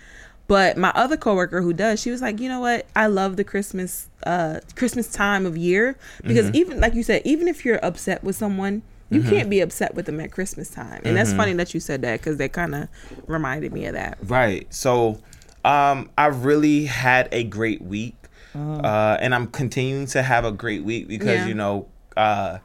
But 0.48 0.76
my 0.76 0.90
other 0.94 1.16
coworker 1.16 1.60
who 1.60 1.72
does, 1.72 2.00
she 2.00 2.12
was 2.12 2.22
like, 2.22 2.38
you 2.38 2.48
know 2.48 2.60
what? 2.60 2.86
I 2.94 3.08
love 3.08 3.36
the 3.36 3.42
Christmas 3.42 4.08
uh 4.24 4.60
Christmas 4.76 5.10
time 5.10 5.44
of 5.44 5.56
year 5.56 5.96
because 6.22 6.50
even 6.52 6.78
like 6.78 6.94
you 6.94 7.02
said, 7.02 7.22
even 7.24 7.48
if 7.48 7.64
you're 7.64 7.84
upset 7.84 8.22
with 8.22 8.36
someone, 8.36 8.82
you 9.10 9.22
can't 9.22 9.48
be 9.48 9.60
upset 9.60 9.94
with 9.94 10.06
them 10.06 10.18
at 10.20 10.32
Christmas 10.32 10.68
time. 10.70 11.00
And 11.04 11.16
that's 11.16 11.32
funny 11.32 11.52
that 11.54 11.72
you 11.74 11.80
said 11.80 12.02
that 12.02 12.20
because 12.20 12.36
that 12.38 12.52
kind 12.52 12.74
of 12.74 12.88
reminded 13.26 13.72
me 13.72 13.86
of 13.86 13.94
that. 13.94 14.18
Right. 14.22 14.66
So, 14.74 15.20
um, 15.64 16.10
I 16.18 16.26
really 16.26 16.84
had 16.86 17.28
a 17.32 17.44
great 17.44 17.82
week, 17.82 18.14
uh, 18.54 19.16
and 19.20 19.34
I'm 19.34 19.46
continuing 19.48 20.06
to 20.08 20.22
have 20.22 20.44
a 20.44 20.52
great 20.52 20.84
week 20.84 21.08
because 21.08 21.40
Yeah. 21.40 21.46
you 21.46 21.54
know, 21.54 21.86
uh, 22.16 22.58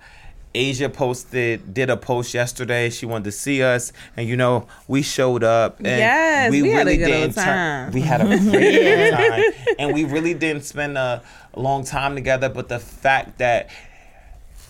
Asia 0.54 0.90
posted 0.90 1.74
did 1.74 1.90
a 1.90 1.96
post 1.96 2.34
yesterday. 2.34 2.90
She 2.90 3.06
wanted 3.06 3.24
to 3.24 3.32
see 3.32 3.64
us, 3.64 3.94
and 4.18 4.28
you 4.28 4.36
know, 4.36 4.68
we 4.88 5.02
showed 5.02 5.44
up. 5.46 5.78
And 5.80 5.88
Yes, 5.88 6.52
we 6.52 6.70
had 6.70 6.88
a 6.90 6.98
good 6.98 7.04
old 7.06 7.12
didn't 7.22 7.36
turn- 7.36 7.46
time. 7.46 7.92
We 7.94 8.02
had 8.02 8.20
a 8.22 8.26
great 8.26 9.12
time, 9.14 9.76
and 9.80 9.94
we 9.94 10.04
really 10.04 10.34
didn't 10.34 10.66
spend 10.66 10.98
a 10.98 11.22
long 11.56 11.86
time 11.86 12.16
together. 12.16 12.50
But 12.50 12.68
the 12.68 12.80
fact 12.80 13.38
that 13.38 13.70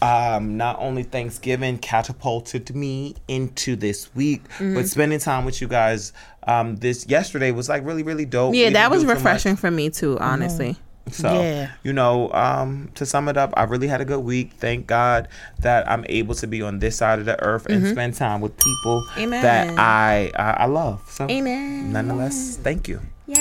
um, 0.01 0.57
not 0.57 0.77
only 0.79 1.03
Thanksgiving 1.03 1.77
catapulted 1.77 2.75
me 2.75 3.15
into 3.27 3.75
this 3.75 4.13
week, 4.15 4.43
Mm-hmm. 4.57 4.73
but 4.75 4.87
spending 4.87 5.19
time 5.19 5.45
with 5.45 5.61
you 5.61 5.67
guys 5.67 6.11
um, 6.47 6.75
this 6.77 7.05
yesterday 7.07 7.51
was 7.51 7.69
like 7.69 7.85
really, 7.85 8.03
really 8.03 8.25
dope. 8.25 8.55
Yeah, 8.55 8.67
We 8.67 8.73
that 8.73 8.89
was 8.91 9.01
do 9.01 9.07
too 9.07 9.13
refreshing 9.13 9.55
for 9.55 9.69
me 9.71 9.89
too, 9.89 10.17
honestly. 10.19 10.77
So, 11.11 11.33
Yeah. 11.33 11.71
you 11.83 11.93
know, 11.93 12.31
um, 12.31 12.89
to 12.95 13.05
sum 13.05 13.27
it 13.27 13.35
up, 13.35 13.53
I 13.57 13.63
really 13.63 13.87
had 13.87 14.01
a 14.01 14.05
good 14.05 14.19
week. 14.21 14.53
Thank 14.57 14.87
God 14.87 15.27
that 15.59 15.89
I'm 15.89 16.05
able 16.09 16.35
to 16.35 16.47
be 16.47 16.61
on 16.61 16.79
this 16.79 16.95
side 16.97 17.19
of 17.19 17.25
the 17.25 17.41
earth 17.43 17.65
and 17.67 17.85
spend 17.87 18.13
time 18.15 18.39
with 18.41 18.55
people 18.57 19.01
Mm-hmm. 19.11 19.19
Amen. 19.21 19.41
that 19.43 19.79
I, 19.79 20.31
I 20.35 20.51
I 20.63 20.65
love. 20.65 21.01
So, 21.09 21.27
Amen. 21.29 21.91
nonetheless, 21.91 22.57
thank 22.57 22.87
you. 22.87 23.01
Yay. 23.27 23.37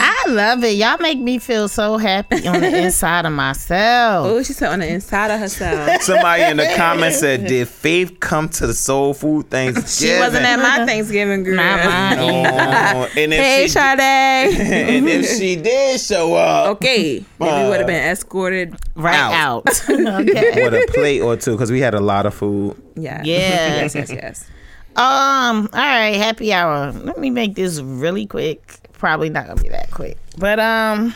I 0.00 0.24
love 0.28 0.62
it. 0.62 0.76
Y'all 0.76 0.98
make 0.98 1.18
me 1.18 1.38
feel 1.38 1.68
so 1.68 1.96
happy 1.96 2.46
on 2.46 2.60
the 2.60 2.82
inside 2.84 3.24
of 3.26 3.32
myself. 3.32 4.26
Oh, 4.26 4.42
she 4.42 4.52
said 4.52 4.70
on 4.70 4.80
the 4.80 4.86
inside 4.88 5.30
of 5.30 5.40
herself. 5.40 6.02
Somebody 6.02 6.42
in 6.44 6.56
the 6.58 6.72
comments 6.76 7.18
said, 7.20 7.46
"Did 7.46 7.66
Faith 7.66 8.20
come 8.20 8.48
to 8.50 8.66
the 8.66 8.74
Soul 8.74 9.14
Food 9.14 9.50
Thanksgiving?" 9.50 10.14
She 10.16 10.20
wasn't 10.20 10.44
at 10.44 10.58
my 10.58 10.84
Thanksgiving 10.86 11.42
girl. 11.44 11.56
Not 11.56 11.84
mine. 11.86 12.16
No. 12.18 13.08
And 13.16 13.32
if 13.32 13.40
Hey, 13.40 13.62
she 13.62 13.68
Sade. 13.70 13.98
and 13.98 15.08
if 15.08 15.26
she 15.38 15.56
did 15.56 16.00
show 16.00 16.34
up, 16.34 16.76
Okay, 16.76 17.24
maybe 17.40 17.68
would 17.68 17.78
have 17.78 17.86
been 17.86 18.10
escorted. 18.10 18.76
Right 18.94 19.14
Out. 19.16 19.66
out. 19.66 19.90
okay. 19.90 20.62
with 20.64 20.74
a 20.74 20.86
plate 20.92 21.20
or 21.20 21.36
two, 21.36 21.52
because 21.52 21.72
we 21.72 21.80
had 21.80 21.94
a 21.94 22.00
lot 22.00 22.26
of 22.26 22.34
food. 22.34 22.76
Yeah. 22.94 23.22
Yes. 23.24 23.94
yes, 23.94 24.10
yes, 24.10 24.12
yes. 24.12 24.50
Um. 24.94 25.68
All 25.72 25.80
right. 25.80 26.16
Happy 26.16 26.52
hour. 26.52 26.92
Let 26.92 27.18
me 27.18 27.30
make 27.30 27.54
this 27.54 27.80
really 27.80 28.26
quick. 28.26 28.80
Probably 28.98 29.28
not 29.30 29.46
gonna 29.46 29.62
be 29.62 29.68
that 29.68 29.90
quick, 29.90 30.16
but 30.38 30.58
um, 30.58 31.14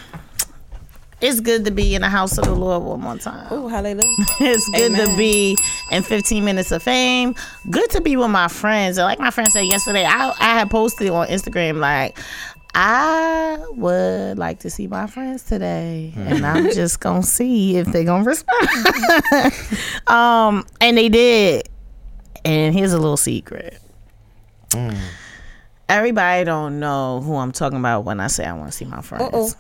it's 1.21 1.41
good 1.41 1.65
to 1.65 1.71
be 1.71 1.95
in 1.95 2.03
the 2.03 2.09
house 2.09 2.37
of 2.39 2.45
the 2.45 2.55
Lord 2.55 2.83
one 2.83 3.01
more 3.01 3.17
time. 3.19 3.47
Oh, 3.51 3.69
hallelujah. 3.69 4.03
It's 4.41 4.69
good 4.71 4.97
to 4.97 5.17
be 5.17 5.57
in 5.91 6.03
15 6.03 6.45
minutes 6.45 6.73
of 6.73 6.83
fame. 6.83 7.35
Good 7.71 7.91
to 7.91 8.01
be 8.01 8.17
with 8.17 8.31
my 8.31 8.49
friends. 8.49 8.97
And 8.99 9.05
Like 9.05 9.19
my 9.19 9.31
friend 9.31 9.51
said 9.51 9.63
yesterday, 9.67 10.05
I 10.05 10.29
I 10.39 10.59
had 10.59 10.71
posted 10.71 11.09
on 11.11 11.27
Instagram 11.29 11.79
like. 11.79 12.19
I 12.73 13.59
would 13.71 14.39
like 14.39 14.61
to 14.61 14.71
see 14.71 14.87
my 14.87 15.09
friends 15.09 15.43
today, 15.43 16.15
and 16.17 16.47
I'm 16.47 16.71
just 16.71 17.01
gonna 17.01 17.25
see 17.25 17.77
if 17.77 17.89
they're 17.89 18.05
gonna 18.05 18.23
respond. 18.23 18.69
um, 20.07 20.65
and 20.81 20.97
they 20.97 21.09
did. 21.09 21.69
And 22.45 22.73
here's 22.73 22.93
a 22.93 22.99
little 22.99 23.17
secret. 23.17 23.81
Everybody 25.90 26.44
don't 26.44 26.78
know 26.78 27.20
who 27.20 27.37
I'm 27.37 27.52
talking 27.52 27.78
about 27.78 28.04
when 28.04 28.20
I 28.20 28.28
say 28.28 28.44
I 28.44 28.52
want 28.52 28.70
to 28.70 28.76
see 28.76 28.85
my 28.85 29.00
friends. 29.00 29.25
Uh-oh. 29.25 29.50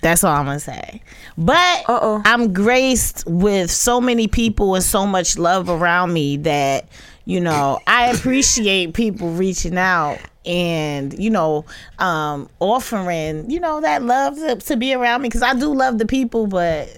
That's 0.00 0.22
all 0.22 0.34
I'm 0.34 0.44
gonna 0.44 0.60
say. 0.60 1.00
But 1.38 1.84
Uh-oh. 1.88 2.22
I'm 2.26 2.52
graced 2.52 3.24
with 3.26 3.70
so 3.70 4.00
many 4.00 4.28
people 4.28 4.74
and 4.74 4.84
so 4.84 5.06
much 5.06 5.38
love 5.38 5.70
around 5.70 6.12
me 6.12 6.36
that 6.38 6.88
you 7.24 7.40
know 7.40 7.78
I 7.86 8.10
appreciate 8.10 8.92
people 8.92 9.30
reaching 9.30 9.78
out 9.78 10.18
and 10.44 11.18
you 11.18 11.30
know 11.30 11.64
um 12.00 12.50
offering 12.60 13.50
you 13.50 13.60
know 13.60 13.80
that 13.80 14.02
love 14.02 14.36
to, 14.36 14.56
to 14.56 14.76
be 14.76 14.92
around 14.92 15.22
me 15.22 15.28
because 15.28 15.42
I 15.42 15.54
do 15.54 15.72
love 15.72 15.98
the 15.98 16.06
people, 16.06 16.48
but 16.48 16.90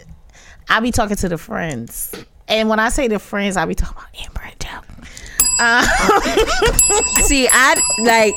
I 0.69 0.81
be 0.81 0.91
talking 0.91 1.17
to 1.17 1.29
the 1.29 1.39
friends. 1.39 2.13
And 2.49 2.69
when 2.69 2.81
I 2.81 2.89
say 2.89 3.07
the 3.07 3.19
friends, 3.19 3.57
I 3.57 3.67
be 3.67 3.75
talking 3.75 3.99
about 3.99 4.27
Amber 4.27 4.41
and 4.51 4.61
Joe. 4.61 4.86
Uh, 5.59 5.83
see, 7.25 7.49
I 7.51 7.81
like 8.01 8.35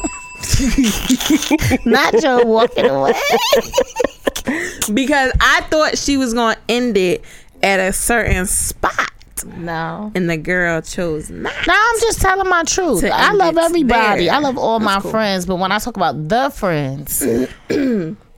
Not 1.85 2.13
Joe 2.21 2.43
walking 2.45 2.85
away. 2.85 3.13
because 4.93 5.31
I 5.41 5.61
thought 5.69 5.97
she 5.97 6.17
was 6.17 6.33
gonna 6.33 6.57
end 6.67 6.97
it 6.97 7.23
at 7.61 7.79
a 7.79 7.91
certain 7.93 8.45
spot, 8.45 9.11
No. 9.57 10.11
and 10.15 10.29
the 10.29 10.37
girl 10.37 10.81
chose 10.81 11.29
not. 11.29 11.53
No, 11.67 11.73
I'm 11.75 11.99
just 12.01 12.21
telling 12.21 12.49
my 12.49 12.63
truth. 12.63 13.03
I 13.03 13.33
love 13.33 13.57
everybody. 13.57 14.25
there. 14.25 14.33
I 14.35 14.39
love 14.39 14.57
all 14.57 14.79
my 14.79 14.99
cool. 15.01 15.11
friends, 15.11 15.45
but 15.45 15.57
when 15.57 15.71
I 15.71 15.79
talk 15.79 15.97
about 15.97 16.29
the 16.29 16.49
friends, 16.49 17.21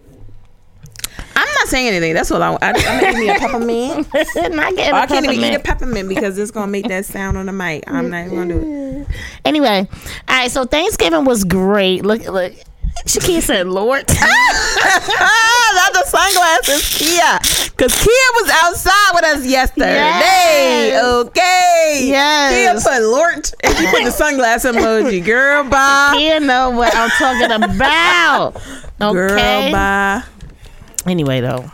I'm 1.36 1.48
not 1.56 1.68
saying 1.68 1.88
anything. 1.88 2.14
That's 2.14 2.30
what 2.30 2.42
I. 2.42 2.54
I 2.54 2.58
I'm 2.62 2.74
gonna 2.74 3.02
give 3.12 3.16
me 3.20 3.30
a 3.30 3.36
peppermint. 3.36 4.08
not 4.14 4.76
getting 4.76 4.94
Oh, 4.94 4.98
I 4.98 5.06
can't 5.08 5.26
even 5.26 5.40
eat 5.44 5.56
a 5.56 5.60
peppermint. 5.60 6.10
because 6.10 6.38
it's 6.38 6.52
gonna 6.52 6.72
make 6.72 6.88
that 6.88 7.06
sound 7.06 7.38
on 7.38 7.46
the 7.46 7.52
mic. 7.54 7.84
I'm 7.88 8.10
not 8.10 8.26
even 8.26 8.38
gonna 8.38 8.54
do 8.54 9.06
it. 9.10 9.16
Anyway, 9.46 9.88
all 10.28 10.36
right. 10.36 10.52
So 10.52 10.66
Thanksgiving 10.66 11.26
was 11.26 11.44
great. 11.44 12.06
Look, 12.06 12.24
look. 12.28 12.54
Shakia 13.06 13.42
said, 13.42 13.68
"Lord." 13.68 14.06
Not 15.74 15.94
the 15.94 16.04
sunglasses, 16.06 16.98
Kia, 16.98 17.40
because 17.72 17.96
Kia 17.96 18.30
was 18.36 18.52
outside 18.64 19.12
with 19.16 19.24
us 19.24 19.46
yesterday. 19.46 19.96
Yes. 19.96 21.04
Okay. 21.04 22.02
Yes. 22.08 22.84
Kia 22.84 22.92
put 22.92 23.02
Lord, 23.02 23.50
and 23.64 23.78
she 23.78 23.86
put 23.88 24.04
the 24.04 24.12
sunglass 24.12 24.70
emoji. 24.70 25.24
Girl, 25.26 25.64
bye. 25.64 26.18
You 26.20 26.40
know 26.42 26.70
what 26.72 26.94
I'm 26.96 27.10
talking 27.12 27.52
about. 27.76 28.56
Okay. 29.02 29.14
Girl, 29.14 29.72
bye. 29.72 30.24
Anyway, 31.06 31.42
though, 31.42 31.72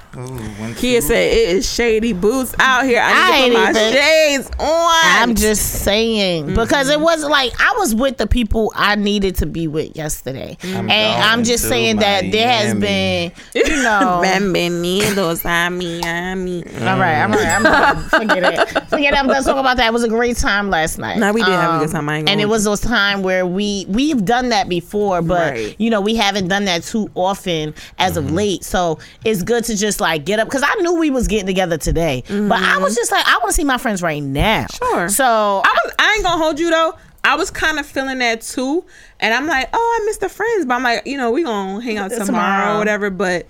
Kia 0.77 1.01
said 1.01 1.31
it 1.31 1.49
is 1.57 1.71
shady 1.71 2.11
boots 2.11 2.55
out 2.57 2.85
here. 2.85 2.99
I 3.03 3.11
I 3.11 3.47
to 3.49 3.53
put 3.53 3.53
my 3.53 3.69
even- 3.69 3.93
shades 3.93 4.49
on. 4.59 4.91
I'm 5.03 5.35
just 5.35 5.83
saying 5.83 6.45
mm-hmm. 6.47 6.55
because 6.55 6.89
it 6.89 6.99
was 6.99 7.23
like 7.23 7.53
I 7.59 7.75
was 7.77 7.93
with 7.93 8.17
the 8.17 8.25
people 8.25 8.71
I 8.75 8.95
needed 8.95 9.35
to 9.37 9.45
be 9.45 9.67
with 9.67 9.95
yesterday, 9.95 10.57
and 10.63 10.91
I'm 10.91 11.43
just 11.43 11.63
to 11.65 11.69
saying 11.69 11.97
that 11.97 12.31
there 12.31 12.47
has 12.47 12.73
Miami. 12.73 13.31
been, 13.53 13.65
you 13.67 13.83
know. 13.83 14.21
Bienvenidos 14.23 15.45
a 15.45 15.69
Miami. 15.69 16.63
All 16.65 16.97
right, 16.97 17.21
all 17.21 17.29
right. 17.29 17.47
I'm 17.47 17.63
done. 17.63 18.09
Forget 18.09 18.43
it. 18.43 18.69
Forget 18.89 19.13
it. 19.13 19.19
I'm 19.19 19.27
done 19.27 19.43
talking 19.43 19.59
about 19.59 19.77
that. 19.77 19.87
It 19.87 19.93
was 19.93 20.03
a 20.03 20.09
great 20.09 20.37
time 20.37 20.71
last 20.71 20.97
night. 20.97 21.19
No, 21.19 21.31
we 21.31 21.43
did 21.43 21.51
have 21.51 21.75
a 21.75 21.85
good 21.85 21.95
um, 21.95 22.01
time. 22.01 22.09
I 22.09 22.17
ain't 22.17 22.29
and 22.29 22.41
it 22.41 22.49
was 22.49 22.63
those 22.63 22.81
time 22.81 23.21
where 23.21 23.45
we 23.45 23.85
we've 23.87 24.25
done 24.25 24.49
that 24.49 24.67
before, 24.67 25.21
but 25.21 25.51
Right. 25.51 25.75
you 25.77 25.91
know 25.91 26.01
we 26.01 26.15
haven't 26.15 26.47
done 26.47 26.65
that 26.65 26.81
too 26.83 27.07
often 27.13 27.75
as 27.99 28.17
of 28.17 28.31
late. 28.31 28.63
So 28.63 28.97
it's 29.23 29.43
good 29.43 29.63
to 29.65 29.75
just 29.75 29.99
like 29.99 30.06
get 30.15 30.39
up 30.39 30.47
because 30.47 30.63
I 30.63 30.73
knew 30.75 30.97
we 30.97 31.09
was 31.09 31.27
getting 31.27 31.47
together 31.47 31.77
today, 31.77 32.23
but 32.27 32.61
I 32.61 32.77
was 32.77 32.93
mm-hmm. 32.93 32.95
just 32.95 33.11
like 33.11 33.27
I 33.27 33.37
want 33.39 33.47
to 33.47 33.53
see 33.53 33.65
my 33.65 33.77
friends 33.77 34.01
right 34.01 34.23
now. 34.23 34.67
Sure. 34.67 35.09
So 35.09 35.25
I 35.25 35.77
was 35.83 35.93
I 35.99 36.13
ain't 36.15 36.23
gonna 36.23 36.41
hold 36.41 36.59
you 36.59 36.69
though. 36.69 36.93
I 37.25 37.35
was 37.35 37.51
kind 37.51 37.77
of 37.77 37.85
feeling 37.85 38.19
that 38.19 38.41
too, 38.41 38.85
and 39.19 39.33
I'm 39.33 39.47
like, 39.47 39.67
oh, 39.73 39.99
I 40.01 40.05
miss 40.05 40.17
the 40.17 40.29
friends, 40.29 40.65
but 40.65 40.75
I'm 40.75 40.83
like, 40.83 41.05
you 41.05 41.17
know, 41.17 41.31
we 41.31 41.43
gonna 41.43 41.81
hang 41.81 41.97
out 41.97 42.09
tomorrow, 42.11 42.25
Tomorrow. 42.25 42.75
or 42.75 42.77
whatever. 42.77 43.09
But 43.09 43.33
I, 43.35 43.39
I 43.39 43.47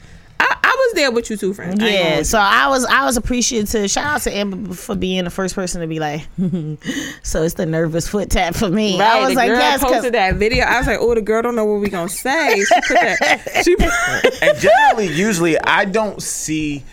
was 0.87 0.93
there 0.95 1.11
with 1.11 1.29
you 1.29 1.37
two 1.37 1.53
friends. 1.53 1.69
I 1.69 1.71
ain't 1.73 1.79
gonna 1.81 1.91
Yeah, 2.09 2.13
hold 2.15 2.25
so 2.25 2.39
I 2.39 2.67
was 2.69 2.85
I 2.85 3.05
was 3.05 3.17
appreciative. 3.17 3.89
Shout 3.89 4.05
out 4.05 4.21
to 4.21 4.35
Amber 4.35 4.73
for 4.73 4.95
being 4.95 5.23
the 5.25 5.29
first 5.29 5.55
person 5.55 5.81
to 5.81 5.87
be 5.87 5.99
like, 5.99 6.21
so 7.23 7.43
it's 7.43 7.53
the 7.55 7.65
nervous 7.65 8.07
foot 8.07 8.29
tap 8.29 8.55
for 8.55 8.69
me. 8.69 8.99
right. 8.99 9.11
I 9.11 9.19
was 9.19 9.29
the 9.29 9.35
like, 9.35 9.49
girl 9.49 9.59
yes, 9.59 9.81
'cause- 9.81 9.91
posted 9.91 10.13
that 10.13 10.35
video. 10.35 10.65
I 10.65 10.77
was 10.79 10.87
like, 10.87 10.99
oh, 10.99 11.13
the 11.15 11.21
girl 11.21 11.41
don't 11.41 11.55
know 11.55 11.65
what 11.65 11.81
we 11.81 11.89
gonna 11.89 12.09
say. 12.09 12.63
She 12.63 12.75
put 12.87 12.99
that. 13.01 13.61
She 13.63 13.75
put, 13.75 13.91
And 14.41 14.57
generally, 14.59 15.07
usually, 15.07 15.59
I 15.59 15.85
don't 15.85 16.21
see 16.21 16.83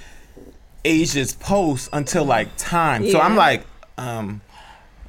Asia's 0.84 1.32
posts 1.34 1.88
until 1.92 2.24
like 2.24 2.48
time. 2.56 3.08
So 3.10 3.18
I'm 3.20 3.36
like, 3.36 3.64
um, 3.96 4.40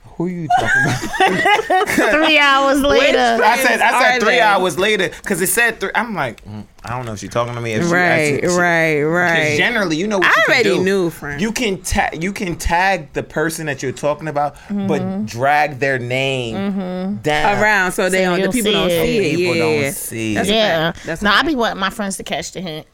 who 0.03 0.27
are 0.27 0.29
you 0.29 0.47
talking 0.59 0.81
about? 0.83 1.89
three 2.25 2.37
hours 2.39 2.81
later. 2.81 3.17
I 3.43 3.57
said, 3.57 3.81
I 3.81 4.01
said 4.11 4.19
three 4.21 4.35
they? 4.35 4.39
hours 4.41 4.79
later 4.79 5.09
because 5.09 5.41
it 5.41 5.47
said 5.47 5.79
three. 5.81 5.91
I'm 5.93 6.13
like, 6.15 6.43
mm, 6.45 6.63
I 6.85 6.89
don't 6.95 7.05
know 7.05 7.13
if 7.13 7.19
she's 7.19 7.29
talking 7.31 7.55
to 7.55 7.61
me. 7.61 7.73
If 7.73 7.87
she, 7.87 7.91
right, 7.93 8.43
if 8.43 8.51
she- 8.51 8.57
right, 8.57 9.01
'cause 9.01 9.11
right. 9.11 9.57
Generally, 9.57 9.97
you 9.97 10.07
know 10.07 10.19
what 10.19 10.27
I 10.27 10.29
you 10.29 10.33
can 10.45 10.53
already 10.53 10.69
do. 10.77 10.83
knew, 10.83 11.09
friend. 11.09 11.41
You 11.41 11.51
can 11.51 11.81
tag 11.81 12.23
you 12.23 12.31
can 12.31 12.55
tag 12.57 13.11
the 13.13 13.23
person 13.23 13.65
that 13.65 13.81
you're 13.81 13.91
talking 13.91 14.27
about, 14.27 14.55
but 14.69 15.01
mm-hmm. 15.01 15.25
drag 15.25 15.79
their 15.79 15.97
name 15.99 16.55
mm-hmm. 16.55 17.15
down 17.21 17.61
Around 17.61 17.91
so 17.93 18.09
they 18.09 18.23
So 18.23 18.37
don't, 18.37 18.41
the 18.41 18.49
people 18.49 18.71
see 18.71 18.73
don't 18.73 18.89
it. 18.91 19.01
see 19.05 19.17
it. 19.17 19.35
People 19.35 19.55
yeah. 19.55 19.81
don't 19.83 19.93
see 19.93 20.33
That's 20.35 20.49
it. 20.49 20.53
yeah. 20.53 20.93
That's 21.05 21.21
a 21.21 21.25
no, 21.25 21.31
I 21.31 21.35
fact. 21.35 21.47
be 21.47 21.55
wanting 21.55 21.79
my 21.79 21.89
friends 21.89 22.17
to 22.17 22.23
catch 22.23 22.51
the 22.51 22.61
hint. 22.61 22.85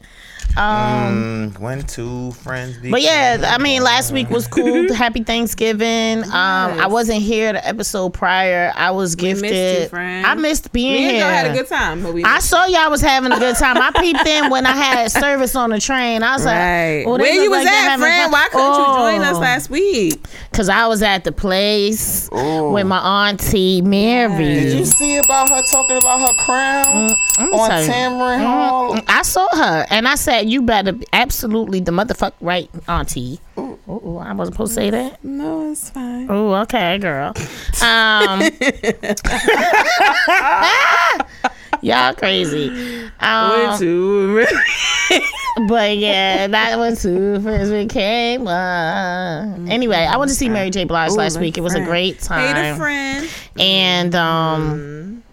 Um, 0.58 1.52
Mm, 1.52 1.60
when 1.60 1.82
two 1.84 2.32
friends. 2.32 2.78
but 2.90 3.02
yeah, 3.02 3.38
I 3.48 3.58
mean, 3.58 3.84
last 3.84 4.12
week 4.12 4.30
was 4.30 4.48
cool. 4.56 4.94
Happy 4.94 5.24
Thanksgiving. 5.24 6.24
Um, 6.24 6.32
I 6.34 6.88
wasn't 6.88 7.22
here 7.22 7.54
the 7.54 7.66
episode 7.68 8.14
prior. 8.14 8.72
I 8.76 8.92
was 8.92 9.16
missed 9.22 9.44
you, 9.44 9.50
gifted. 9.50 9.94
I 9.94 10.36
missed 10.36 10.72
being 10.72 10.94
Me 10.94 11.04
and 11.06 11.12
here. 11.16 11.22
Joe 11.24 11.30
had 11.30 11.48
a 11.48 11.54
good 11.54 11.68
time, 11.68 12.04
but 12.04 12.14
we 12.14 12.24
I 12.24 12.40
saw 12.40 12.66
y'all 12.66 12.90
was 12.90 13.02
having 13.02 13.32
a 13.32 13.40
good 13.40 13.56
time. 13.56 13.78
I 13.78 13.92
peeped 13.92 14.26
in 14.28 14.50
when 14.50 14.66
I 14.66 14.72
had 14.76 15.12
service 15.12 15.56
on 15.56 15.70
the 15.72 15.80
train. 15.80 16.22
I 16.24 16.34
was 16.34 16.46
Right. 16.46 16.98
like, 17.00 17.08
oh, 17.08 17.18
Where 17.18 17.34
you 17.34 17.50
was 17.50 17.60
like 17.66 17.68
at, 17.74 17.90
having 17.92 18.04
friend? 18.04 18.24
fun. 18.24 18.32
Why 18.32 18.48
couldn't 18.52 18.68
you 18.80 18.86
join 19.20 19.22
us 19.28 19.38
Oh. 19.38 19.40
last 19.40 19.70
week? 19.70 20.20
Cause 20.54 20.68
I 20.70 20.86
was 20.88 21.02
at 21.02 21.24
the 21.24 21.32
place 21.32 22.30
Oh. 22.32 22.72
with 22.74 22.86
my 22.88 23.30
auntie 23.30 23.82
Mary. 23.82 24.36
Did 24.38 24.80
you 24.80 24.86
see 24.86 25.18
about 25.18 25.50
her 25.50 25.62
talking 25.72 25.98
about 25.98 26.20
her 26.20 26.34
crown 26.44 27.08
let 27.40 27.48
me 27.50 27.58
on 27.58 27.70
tell 27.70 27.84
you. 27.84 27.90
Tamron 27.90 28.40
Hall? 28.46 29.00
I 29.08 29.22
saw 29.24 29.48
her 29.56 29.86
and 29.90 30.08
I 30.08 30.16
said, 30.16 30.41
"You 30.46 30.62
better 30.62 30.92
be 30.94 31.06
absolutely 31.14 31.80
the 31.80 31.92
motherfucker 31.92 32.34
right, 32.42 32.70
auntie." 32.88 33.40
Ooh, 33.58 33.80
ooh, 33.88 34.18
I 34.18 34.34
wasn't 34.34 34.56
supposed 34.56 34.72
to 34.72 34.76
say 34.76 34.90
that. 34.90 35.24
No, 35.24 35.72
it's 35.72 35.90
fine. 35.90 36.28
Oh, 36.30 36.54
okay, 36.62 36.98
girl. 36.98 37.34
Um, 37.82 38.42
y'all 41.82 42.14
crazy. 42.14 43.10
Um, 43.20 43.78
too. 43.80 44.46
but 45.68 45.98
yeah, 45.98 46.48
that 46.48 46.78
was 46.78 47.02
two 47.02 47.40
friends 47.42 47.72
we 47.72 47.86
came. 47.88 48.48
Uh, 48.48 49.56
anyway, 49.68 50.08
I 50.10 50.18
went 50.18 50.30
to 50.30 50.36
see 50.36 50.50
Mary 50.50 50.70
J. 50.70 50.84
Blige 50.86 51.12
last 51.12 51.40
week. 51.40 51.58
It 51.58 51.62
was 51.62 51.76
a 51.76 51.84
great 51.84 52.20
time. 52.20 52.56
Hey, 52.56 52.72
the 52.72 52.78
friend. 52.78 53.30
and 53.60 54.16
um 54.16 55.24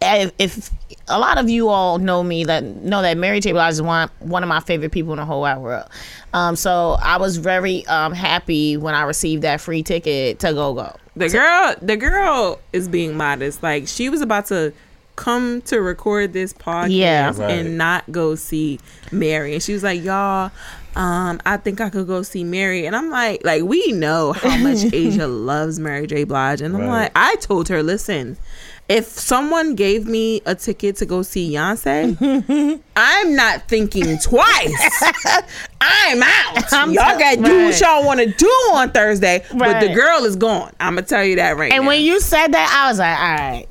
if, 0.00 0.32
if 0.38 0.70
a 1.08 1.18
lot 1.18 1.38
of 1.38 1.48
you 1.48 1.68
all 1.68 1.98
know 1.98 2.22
me 2.22 2.44
that 2.44 2.64
know 2.64 3.00
that 3.02 3.16
Mary 3.16 3.40
J. 3.40 3.52
Blige 3.52 3.72
is 3.74 3.82
one 3.82 4.08
one 4.20 4.42
of 4.42 4.48
my 4.48 4.60
favorite 4.60 4.92
people 4.92 5.12
in 5.12 5.18
the 5.18 5.24
whole 5.24 5.42
wide 5.42 5.58
world. 5.58 5.88
Um, 6.34 6.56
so 6.56 6.96
I 7.02 7.16
was 7.18 7.36
very 7.36 7.86
um 7.86 8.12
happy 8.12 8.76
when 8.76 8.94
I 8.94 9.02
received 9.02 9.42
that 9.42 9.60
free 9.60 9.82
ticket 9.82 10.38
to 10.40 10.52
go 10.52 10.74
go. 10.74 10.96
The 11.14 11.28
girl, 11.28 11.74
the 11.80 11.96
girl 11.96 12.58
is 12.72 12.88
being 12.88 13.16
modest. 13.16 13.62
Like 13.62 13.86
she 13.88 14.08
was 14.08 14.20
about 14.20 14.46
to 14.46 14.72
come 15.14 15.62
to 15.62 15.80
record 15.80 16.34
this 16.34 16.52
podcast 16.52 16.90
Yeah. 16.94 17.32
Right. 17.34 17.50
and 17.52 17.78
not 17.78 18.10
go 18.12 18.34
see 18.34 18.78
Mary, 19.10 19.54
and 19.54 19.62
she 19.62 19.72
was 19.72 19.82
like, 19.82 20.02
"Y'all, 20.04 20.50
um, 20.94 21.40
I 21.46 21.56
think 21.56 21.80
I 21.80 21.88
could 21.88 22.06
go 22.06 22.20
see 22.22 22.44
Mary." 22.44 22.84
And 22.84 22.94
I'm 22.94 23.08
like, 23.10 23.42
like 23.44 23.62
we 23.62 23.92
know 23.92 24.32
how 24.34 24.58
much 24.58 24.84
Asia 24.92 25.26
loves 25.26 25.78
Mary 25.78 26.06
J. 26.06 26.24
Blige, 26.24 26.60
and 26.60 26.74
I'm 26.76 26.82
Right. 26.82 27.02
like, 27.04 27.12
I 27.14 27.36
told 27.36 27.68
her, 27.68 27.82
listen. 27.82 28.36
If 28.88 29.06
someone 29.06 29.74
gave 29.74 30.06
me 30.06 30.42
a 30.46 30.54
ticket 30.54 30.96
to 30.96 31.06
go 31.06 31.22
see 31.22 31.50
Beyonce, 31.52 32.80
I'm 32.96 33.34
not 33.34 33.68
thinking 33.68 34.16
twice. 34.18 35.02
I'm 35.80 36.22
out. 36.22 36.72
I'm 36.72 36.92
y'all 36.92 37.04
tell- 37.04 37.18
got 37.18 37.30
to 37.36 37.42
do 37.42 37.56
right. 37.58 37.64
what 37.64 37.80
y'all 37.80 38.06
want 38.06 38.20
to 38.20 38.26
do 38.26 38.46
on 38.74 38.90
Thursday, 38.92 39.44
but 39.56 39.80
the 39.80 39.92
girl 39.92 40.24
is 40.24 40.36
gone. 40.36 40.72
I'm 40.78 40.94
gonna 40.94 41.06
tell 41.06 41.24
you 41.24 41.36
that 41.36 41.56
right 41.56 41.72
And 41.72 41.82
now. 41.82 41.88
when 41.88 42.00
you 42.02 42.20
said 42.20 42.48
that, 42.52 42.82
I 42.84 42.88
was 42.88 42.98
like, 42.98 43.18
all 43.18 43.34
right. 43.34 43.66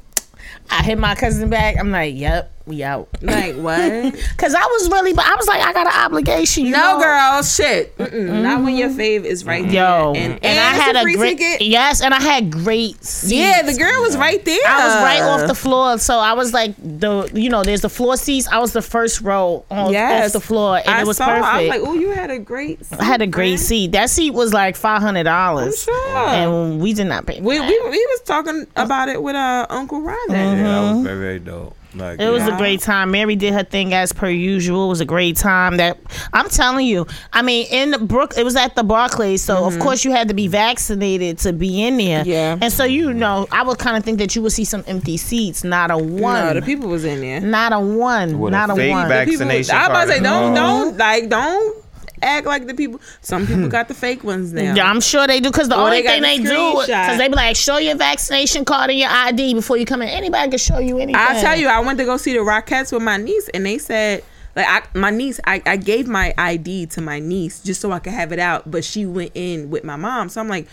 I 0.69 0.83
hit 0.83 0.97
my 0.97 1.15
cousin 1.15 1.49
back. 1.49 1.77
I'm 1.79 1.91
like, 1.91 2.15
yep, 2.15 2.51
we 2.65 2.81
out. 2.83 3.07
like 3.21 3.55
what? 3.55 3.79
Cause 4.37 4.55
I 4.55 4.65
was 4.65 4.89
really, 4.89 5.13
but 5.13 5.25
I 5.25 5.35
was 5.35 5.47
like, 5.47 5.61
I 5.61 5.71
got 5.73 5.87
an 5.87 5.93
obligation. 6.05 6.65
You 6.65 6.71
no, 6.71 6.97
know? 6.97 6.99
girl, 7.03 7.43
shit. 7.43 7.95
Mm-mm, 7.97 8.41
Not 8.41 8.63
when 8.63 8.75
your 8.75 8.89
fave 8.89 9.23
is 9.23 9.45
right 9.45 9.63
there. 9.63 9.73
Yo, 9.73 10.13
and, 10.15 10.33
and, 10.43 10.59
I 10.59 10.73
had 10.73 10.95
a, 10.95 11.01
free 11.01 11.15
great 11.15 11.37
ticket. 11.37 11.67
yes, 11.67 12.01
and 12.01 12.13
I 12.13 12.21
had 12.21 12.51
great 12.51 13.03
seats. 13.03 13.31
Yeah, 13.31 13.61
the 13.61 13.73
girl 13.75 14.01
was 14.01 14.17
right 14.17 14.43
there. 14.43 14.59
I 14.67 14.85
was 14.85 14.95
right 15.03 15.21
off 15.21 15.47
the 15.47 15.55
floor, 15.55 15.97
so 15.99 16.17
I 16.17 16.33
was 16.33 16.53
like 16.53 16.75
the 16.77 17.29
you 17.33 17.49
know 17.49 17.63
there's 17.63 17.81
the 17.81 17.89
floor 17.89 18.17
seats. 18.17 18.47
I 18.47 18.57
was 18.59 18.73
the 18.73 18.81
first 18.81 19.21
row 19.21 19.63
on 19.69 19.91
Yes. 19.91 20.27
off 20.27 20.41
the 20.41 20.47
floor, 20.47 20.77
and 20.77 20.87
I 20.89 21.01
it 21.01 21.07
was 21.07 21.17
saw. 21.17 21.25
perfect. 21.27 21.45
I 21.45 21.59
was 21.61 21.69
like, 21.69 21.81
oh, 21.81 21.93
you 21.93 22.09
had 22.11 22.31
a 22.31 22.39
great. 22.39 22.83
Seat, 22.85 22.99
I 22.99 23.03
had 23.03 23.21
a 23.21 23.27
great 23.27 23.57
friend. 23.57 23.59
seat. 23.59 23.91
That 23.91 24.09
seat 24.09 24.31
was 24.31 24.53
like 24.53 24.75
five 24.75 25.01
hundred 25.01 25.23
dollars, 25.25 25.83
Sure. 25.83 26.17
and 26.17 26.81
we 26.81 26.93
did 26.93 27.05
not 27.07 27.25
pay. 27.27 27.39
we, 27.41 27.59
we 27.59 27.67
we 27.67 28.05
was 28.11 28.21
talking 28.25 28.65
about 28.75 29.09
it 29.09 29.21
with 29.21 29.35
uh 29.35 29.67
Uncle 29.69 30.01
Ron. 30.01 30.17
that 30.29 30.35
Mm-hmm. 30.35 30.65
Yeah, 30.65 30.81
that 30.81 30.93
was 30.95 31.03
very 31.03 31.19
very 31.19 31.39
dope. 31.39 31.75
Like 31.95 32.19
It 32.19 32.29
was 32.29 32.45
yeah. 32.45 32.55
a 32.55 32.57
great 32.57 32.81
time. 32.81 33.11
Mary 33.11 33.35
did 33.35 33.53
her 33.53 33.63
thing 33.63 33.93
as 33.93 34.11
per 34.13 34.29
usual. 34.29 34.85
It 34.85 34.89
was 34.89 35.01
a 35.01 35.05
great 35.05 35.37
time. 35.37 35.77
That 35.77 35.97
I'm 36.33 36.49
telling 36.49 36.85
you. 36.85 37.07
I 37.33 37.41
mean, 37.41 37.67
in 37.71 38.05
Brook, 38.07 38.33
it 38.37 38.43
was 38.43 38.55
at 38.55 38.75
the 38.75 38.83
Barclays, 38.83 39.41
so 39.41 39.65
of 39.65 39.77
course 39.79 40.03
you 40.05 40.11
had 40.11 40.27
to 40.27 40.33
be 40.33 40.47
vaccinated 40.47 41.37
to 41.39 41.53
be 41.53 41.83
in 41.83 41.97
there. 41.97 42.21
Mm-hmm. 42.21 42.29
Yeah. 42.29 42.57
And 42.61 42.71
so 42.71 42.83
you 42.83 43.13
know, 43.13 43.47
I 43.51 43.63
would 43.63 43.79
kind 43.79 43.97
of 43.97 44.03
think 44.03 44.19
that 44.19 44.35
you 44.35 44.41
would 44.41 44.51
see 44.51 44.65
some 44.65 44.83
empty 44.87 45.17
seats. 45.17 45.63
Not 45.63 45.91
a 45.91 45.97
one. 45.97 46.45
No, 46.45 46.53
the 46.53 46.61
people 46.61 46.89
was 46.89 47.05
in 47.05 47.21
there. 47.21 47.41
not 47.41 47.73
a 47.73 47.79
one. 47.79 48.39
With 48.39 48.51
not 48.51 48.69
a, 48.69 48.75
fake 48.75 48.91
one. 48.91 49.07
vac- 49.07 49.27
People, 49.27 49.49
I 49.49 49.57
was 49.57 49.69
about 49.69 50.05
to 50.05 50.11
say, 50.11 50.19
don't 50.19 50.35
Mm-hmm. 50.45 50.55
don't 50.55 50.97
like 50.97 51.29
don't 51.29 51.84
act 52.21 52.47
like 52.47 52.67
the 52.67 52.73
people. 52.73 52.99
Some 53.21 53.47
people 53.47 53.67
got 53.67 53.87
the 53.87 53.93
fake 53.93 54.23
ones 54.23 54.53
now. 54.53 54.73
Yeah, 54.73 54.89
I'm 54.89 55.01
sure 55.01 55.27
they 55.27 55.39
do 55.39 55.49
because 55.49 55.69
the 55.69 55.75
Or 55.75 55.85
only 55.85 56.01
they 56.01 56.07
thing 56.07 56.21
they 56.21 56.37
do 56.37 56.81
because 56.81 57.17
they 57.17 57.27
be 57.27 57.35
like, 57.35 57.55
show 57.55 57.77
your 57.77 57.95
vaccination 57.95 58.65
card 58.65 58.89
and 58.89 58.99
your 58.99 59.09
ID 59.09 59.53
before 59.53 59.77
you 59.77 59.85
come 59.85 60.01
in. 60.01 60.09
Anybody 60.09 60.49
can 60.49 60.59
show 60.59 60.79
you 60.79 60.97
anything. 60.97 61.15
I'll 61.15 61.41
tell 61.41 61.55
you, 61.55 61.67
I 61.67 61.79
went 61.79 61.99
to 61.99 62.05
go 62.05 62.17
see 62.17 62.33
the 62.33 62.39
Rockettes 62.39 62.91
with 62.91 63.03
my 63.03 63.17
niece, 63.17 63.49
and 63.49 63.65
they 63.65 63.77
said, 63.77 64.23
like, 64.55 64.67
I, 64.67 64.97
my 64.97 65.09
niece, 65.09 65.39
I, 65.43 65.61
I 65.65 65.75
gave 65.75 66.07
my 66.07 66.33
ID 66.37 66.85
to 66.87 67.01
my 67.01 67.19
niece 67.19 67.61
just 67.61 67.81
so 67.81 67.91
I 67.91 67.99
could 67.99 68.13
have 68.13 68.31
it 68.31 68.39
out, 68.39 68.71
but 68.71 68.85
she 68.85 69.05
went 69.05 69.31
in 69.35 69.69
with 69.69 69.83
my 69.83 69.97
mom. 69.97 70.29
So 70.29 70.39
I'm 70.39 70.47
like, 70.47 70.67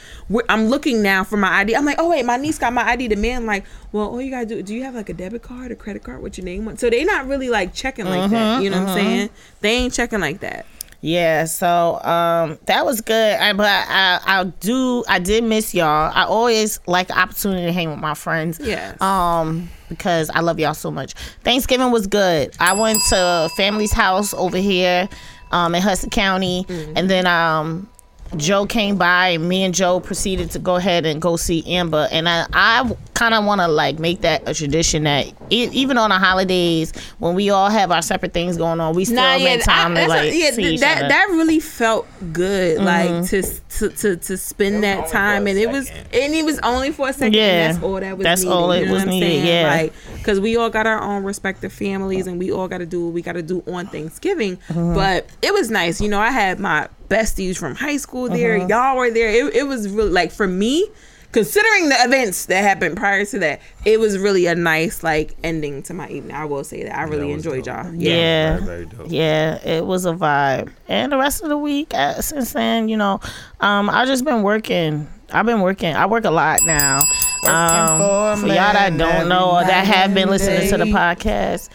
I'm 0.49 0.67
looking 0.67 1.03
now 1.03 1.25
for 1.25 1.37
my 1.37 1.49
ID. 1.49 1.75
I'm 1.75 1.85
like, 1.85 1.97
oh, 1.99 2.11
wait, 2.11 2.25
my 2.25 2.37
niece 2.37 2.59
got 2.59 2.73
my 2.73 2.85
ID. 2.85 3.09
The 3.09 3.17
man, 3.17 3.45
like, 3.45 3.65
well, 3.91 4.09
all 4.09 4.23
you 4.23 4.31
gotta 4.31 4.47
do, 4.47 4.63
do 4.63 4.73
you 4.73 4.85
have 4.85 4.95
like 4.95 5.09
a 5.09 5.15
debit 5.15 5.43
card, 5.43 5.73
a 5.73 5.75
credit 5.75 6.05
card, 6.05 6.23
what 6.23 6.39
your 6.39 6.45
name 6.45 6.69
on? 6.69 6.77
So 6.77 6.91
they 6.91 7.03
not 7.03 7.27
really 7.27 7.49
like 7.49 7.75
checking 7.75 8.05
like 8.05 8.31
that. 8.31 8.55
Mm-hmm, 8.55 8.63
you 8.63 8.71
know 8.71 8.81
what 8.83 8.91
I'm 8.91 8.99
mm-hmm. 8.99 9.07
saying? 9.07 9.31
They 9.61 9.71
ain't 9.71 9.93
checking 9.93 10.21
like 10.21 10.41
that. 10.41 10.65
Yeah, 11.03 11.47
so 11.47 12.01
um, 12.03 12.59
that 12.67 12.87
was 12.87 13.01
good. 13.01 13.37
I, 13.37 13.53
but 13.53 13.67
I, 13.67 14.21
I 14.25 14.45
do, 14.45 15.05
I 15.09 15.19
did 15.19 15.43
miss 15.43 15.75
y'all. 15.75 16.13
I 16.15 16.25
always 16.25 16.79
like 16.87 17.09
the 17.09 17.19
opportunity 17.19 17.67
to 17.67 17.73
hang 17.73 17.91
with 17.91 17.99
my 17.99 18.15
friends. 18.15 18.61
Yeah. 18.63 18.95
Um, 19.01 19.69
because 19.89 20.31
I 20.31 20.41
love 20.41 20.59
y'all 20.59 20.75
so 20.75 20.91
much. 20.91 21.15
Thanksgiving 21.43 21.91
was 21.91 22.07
good. 22.07 22.55
I 22.61 22.73
went 22.73 23.03
to 23.11 23.51
family's 23.57 23.93
house 23.93 24.33
over 24.33 24.57
here, 24.57 25.09
um, 25.51 25.75
in 25.75 25.83
Hudson 25.83 26.09
County, 26.11 26.65
and 26.69 27.11
then 27.11 27.27
um. 27.27 27.89
Joe 28.37 28.67
came 28.67 28.97
by 28.97 29.29
and 29.29 29.49
me 29.49 29.63
and 29.63 29.75
Joe 29.75 30.01
proceeded 30.01 30.51
to 30.53 30.59
go 30.59 30.77
ahead 30.77 31.05
and 31.07 31.21
go 31.21 31.37
see 31.37 31.63
Amber 31.67 32.09
and 32.11 32.29
I, 32.29 32.47
I 32.53 32.91
kind 33.15 33.35
of 33.35 33.45
want 33.45 33.61
to 33.61 33.69
like 33.69 33.99
make 33.99 34.23
that 34.23 34.43
a 34.49 34.55
tradition 34.55 35.05
that 35.05 35.27
e- 35.51 35.69
even 35.73 35.99
on 35.99 36.11
the 36.11 36.19
holidays 36.19 36.93
when 37.19 37.35
we 37.35 37.51
all 37.51 37.69
have 37.71 37.91
our 37.93 38.01
separate 38.03 38.33
things 38.33 38.57
going 38.57 38.81
on 38.81 38.95
we 38.95 39.05
still 39.05 39.17
make 39.17 39.63
time 39.63 39.93
I- 39.93 39.95
to 39.95 39.95
that's 39.95 40.07
a- 40.07 40.09
like 40.09 40.33
yeah, 40.35 40.51
see 40.51 40.63
th- 40.63 40.75
each 40.75 40.81
that 40.81 40.99
other. 40.99 41.09
that 41.09 41.27
really 41.31 41.61
felt 41.61 42.07
good, 42.33 42.79
like 42.83 43.11
Mm-hmm. 43.11 43.25
to 43.25 43.89
to 43.91 43.97
to, 43.97 44.17
to 44.17 44.37
spend 44.37 44.83
that 44.85 45.09
time, 45.09 45.47
a 45.47 45.51
and 45.51 45.59
it 45.59 45.71
was 45.71 45.91
and 45.91 46.35
it 46.35 46.45
was 46.45 46.59
only 46.61 46.91
for 46.93 47.09
a 47.09 47.13
second. 47.13 47.35
Yeah, 47.35 47.43
and 47.69 47.75
that's 47.75 47.85
all 47.85 48.01
that 48.01 48.17
was. 48.17 48.25
that's 48.25 48.43
needed, 48.43 48.53
all 48.55 48.71
it 48.73 48.81
you 48.81 48.87
know 48.87 48.93
was 48.93 49.05
needed, 49.07 49.27
saying? 49.27 49.47
yeah. 49.47 49.69
like 49.83 49.93
because 50.15 50.39
we 50.41 50.57
all 50.57 50.71
got 50.71 50.87
our 50.87 51.01
own 51.03 51.25
respective 51.25 51.73
families, 51.73 52.27
and 52.27 52.39
we 52.39 52.53
all 52.53 52.69
got 52.69 52.79
to 52.79 52.87
do 52.87 53.05
what 53.07 53.13
we 53.15 53.23
got 53.23 53.33
to 53.33 53.43
do 53.43 53.63
on 53.67 53.87
Thanksgiving. 53.89 54.57
Mm-hmm. 54.69 54.95
But 54.95 55.27
it 55.43 55.53
was 55.53 55.71
nice, 55.71 56.01
you 56.01 56.09
know. 56.09 56.21
I 56.21 56.31
had 56.31 56.61
my 56.61 56.89
besties 57.13 57.57
from 57.59 57.75
high 57.75 57.97
school 57.99 58.29
there. 58.29 58.59
Mm-hmm. 58.59 58.71
Y'all 58.71 58.97
were 58.97 59.11
there. 59.11 59.29
It, 59.29 59.55
it 59.55 59.63
was 59.67 59.89
really 59.89 60.11
like 60.11 60.33
for 60.33 60.47
me. 60.47 60.87
Considering 61.33 61.89
the 61.89 61.95
events 62.01 62.45
that 62.47 62.61
happened 62.63 62.95
prior 62.95 63.25
to 63.25 63.39
that, 63.39 63.63
it 63.87 63.99
was 63.99 64.19
really 64.19 64.45
a 64.45 64.55
nice 64.55 65.03
like 65.03 65.35
ending 65.43 65.83
to 65.85 65.95
my 65.95 66.07
evening. 66.11 66.37
I 66.37 66.45
will 66.45 66.63
say 66.63 66.83
that 66.83 66.95
I 66.95 67.05
really 67.05 67.29
That 67.29 67.37
enjoyed 67.37 67.65
dope. 67.65 67.85
y'all. 67.87 67.95
yeah, 67.95 68.59
Very, 68.59 68.85
very 68.85 69.09
yeah, 69.09 69.55
it 69.67 69.87
was 69.87 70.05
a 70.05 70.13
vibe. 70.13 70.71
And 70.89 71.11
the 71.11 71.17
rest 71.17 71.43
of 71.43 71.49
the 71.49 71.57
week, 71.57 71.95
uh, 71.95 72.21
since 72.21 72.53
then, 72.53 72.91
you 72.91 72.99
know, 72.99 73.19
um, 73.61 73.89
I've 73.89 74.09
just 74.09 74.27
been 74.27 74.43
working. 74.43 75.09
I've 75.33 75.47
been 75.47 75.63
working. 75.63 75.95
I 75.97 76.05
work 76.05 76.27
a 76.27 76.31
lot 76.31 76.61
now. 76.67 76.99
Um, 77.47 77.99
for 77.99 78.33
a 78.33 78.37
for 78.37 78.47
y'all 78.49 78.75
that 78.75 78.95
don't 78.99 79.27
know 79.31 79.53
or 79.53 79.65
that 79.65 79.87
have 79.87 80.13
been 80.13 80.29
listening 80.29 80.69
to 80.69 80.77
the 80.77 80.85
podcast, 80.85 81.71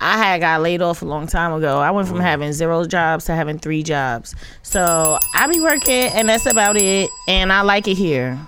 I 0.00 0.16
had 0.16 0.40
got 0.40 0.62
laid 0.62 0.82
off 0.82 1.02
a 1.02 1.04
long 1.04 1.26
time 1.26 1.52
ago. 1.52 1.78
I 1.78 1.90
went 1.90 2.08
from 2.08 2.18
mm. 2.18 2.22
having 2.22 2.52
zero 2.52 2.84
jobs 2.86 3.26
to 3.26 3.34
having 3.34 3.58
three 3.58 3.82
jobs. 3.82 4.34
So 4.62 5.18
I 5.34 5.46
be 5.46 5.60
working, 5.60 6.10
and 6.12 6.28
that's 6.28 6.46
about 6.46 6.76
it. 6.76 7.10
And 7.28 7.52
I 7.52 7.62
like 7.62 7.86
it 7.86 7.96
here. 7.96 8.38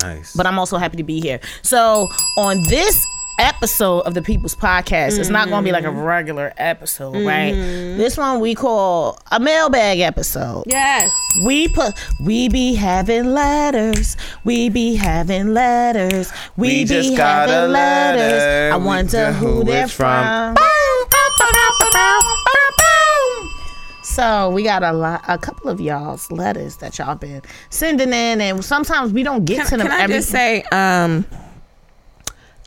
Nice. 0.00 0.34
but 0.34 0.46
I'm 0.46 0.58
also 0.58 0.78
happy 0.78 0.96
to 0.96 1.02
be 1.02 1.20
here. 1.20 1.40
So 1.62 2.08
on 2.38 2.62
this 2.68 3.04
episode 3.38 4.00
of 4.00 4.14
the 4.14 4.22
People's 4.22 4.54
Podcast, 4.54 5.18
it's 5.18 5.28
not 5.28 5.48
going 5.48 5.62
to 5.62 5.68
be 5.68 5.72
like 5.72 5.84
a 5.84 5.90
regular 5.90 6.52
episode, 6.56 7.24
right? 7.26 7.52
This 7.52 8.16
one 8.16 8.40
we 8.40 8.54
call 8.54 9.18
a 9.30 9.40
mailbag 9.40 10.00
episode. 10.00 10.64
Yes. 10.66 11.10
We 11.46 11.68
put 11.68 11.94
we 12.24 12.48
be 12.48 12.74
having 12.74 13.26
letters. 13.32 14.16
We 14.44 14.68
be 14.68 14.94
having 14.94 15.54
letters. 15.54 16.30
We, 16.56 16.68
We 16.68 16.74
be 16.80 16.84
just 16.84 17.16
got 17.16 17.48
a 17.48 17.52
having 17.52 17.72
letters. 17.72 18.20
letter. 18.32 18.74
I 18.74 18.76
We 18.76 18.84
wonder 18.84 19.32
who 19.32 19.46
who 19.46 19.64
they're 19.64 19.88
from. 19.88 20.54
from. 20.56 20.66
So 24.04 24.50
we 24.50 24.62
got 24.62 24.82
a 24.82 24.92
lot, 24.92 25.24
a 25.26 25.38
couple 25.38 25.70
of 25.70 25.80
y'all's 25.80 26.30
letters 26.30 26.76
that 26.78 26.98
y'all 26.98 27.14
been 27.14 27.40
sending 27.70 28.08
in, 28.12 28.40
and 28.42 28.62
sometimes 28.62 29.10
we 29.12 29.22
don't 29.22 29.44
get 29.46 29.58
Can, 29.58 29.66
to 29.68 29.76
them 29.78 29.86
can 29.86 29.98
I 30.00 30.02
every. 30.02 30.16
just 30.16 30.28
say, 30.28 30.62
um, 30.70 31.24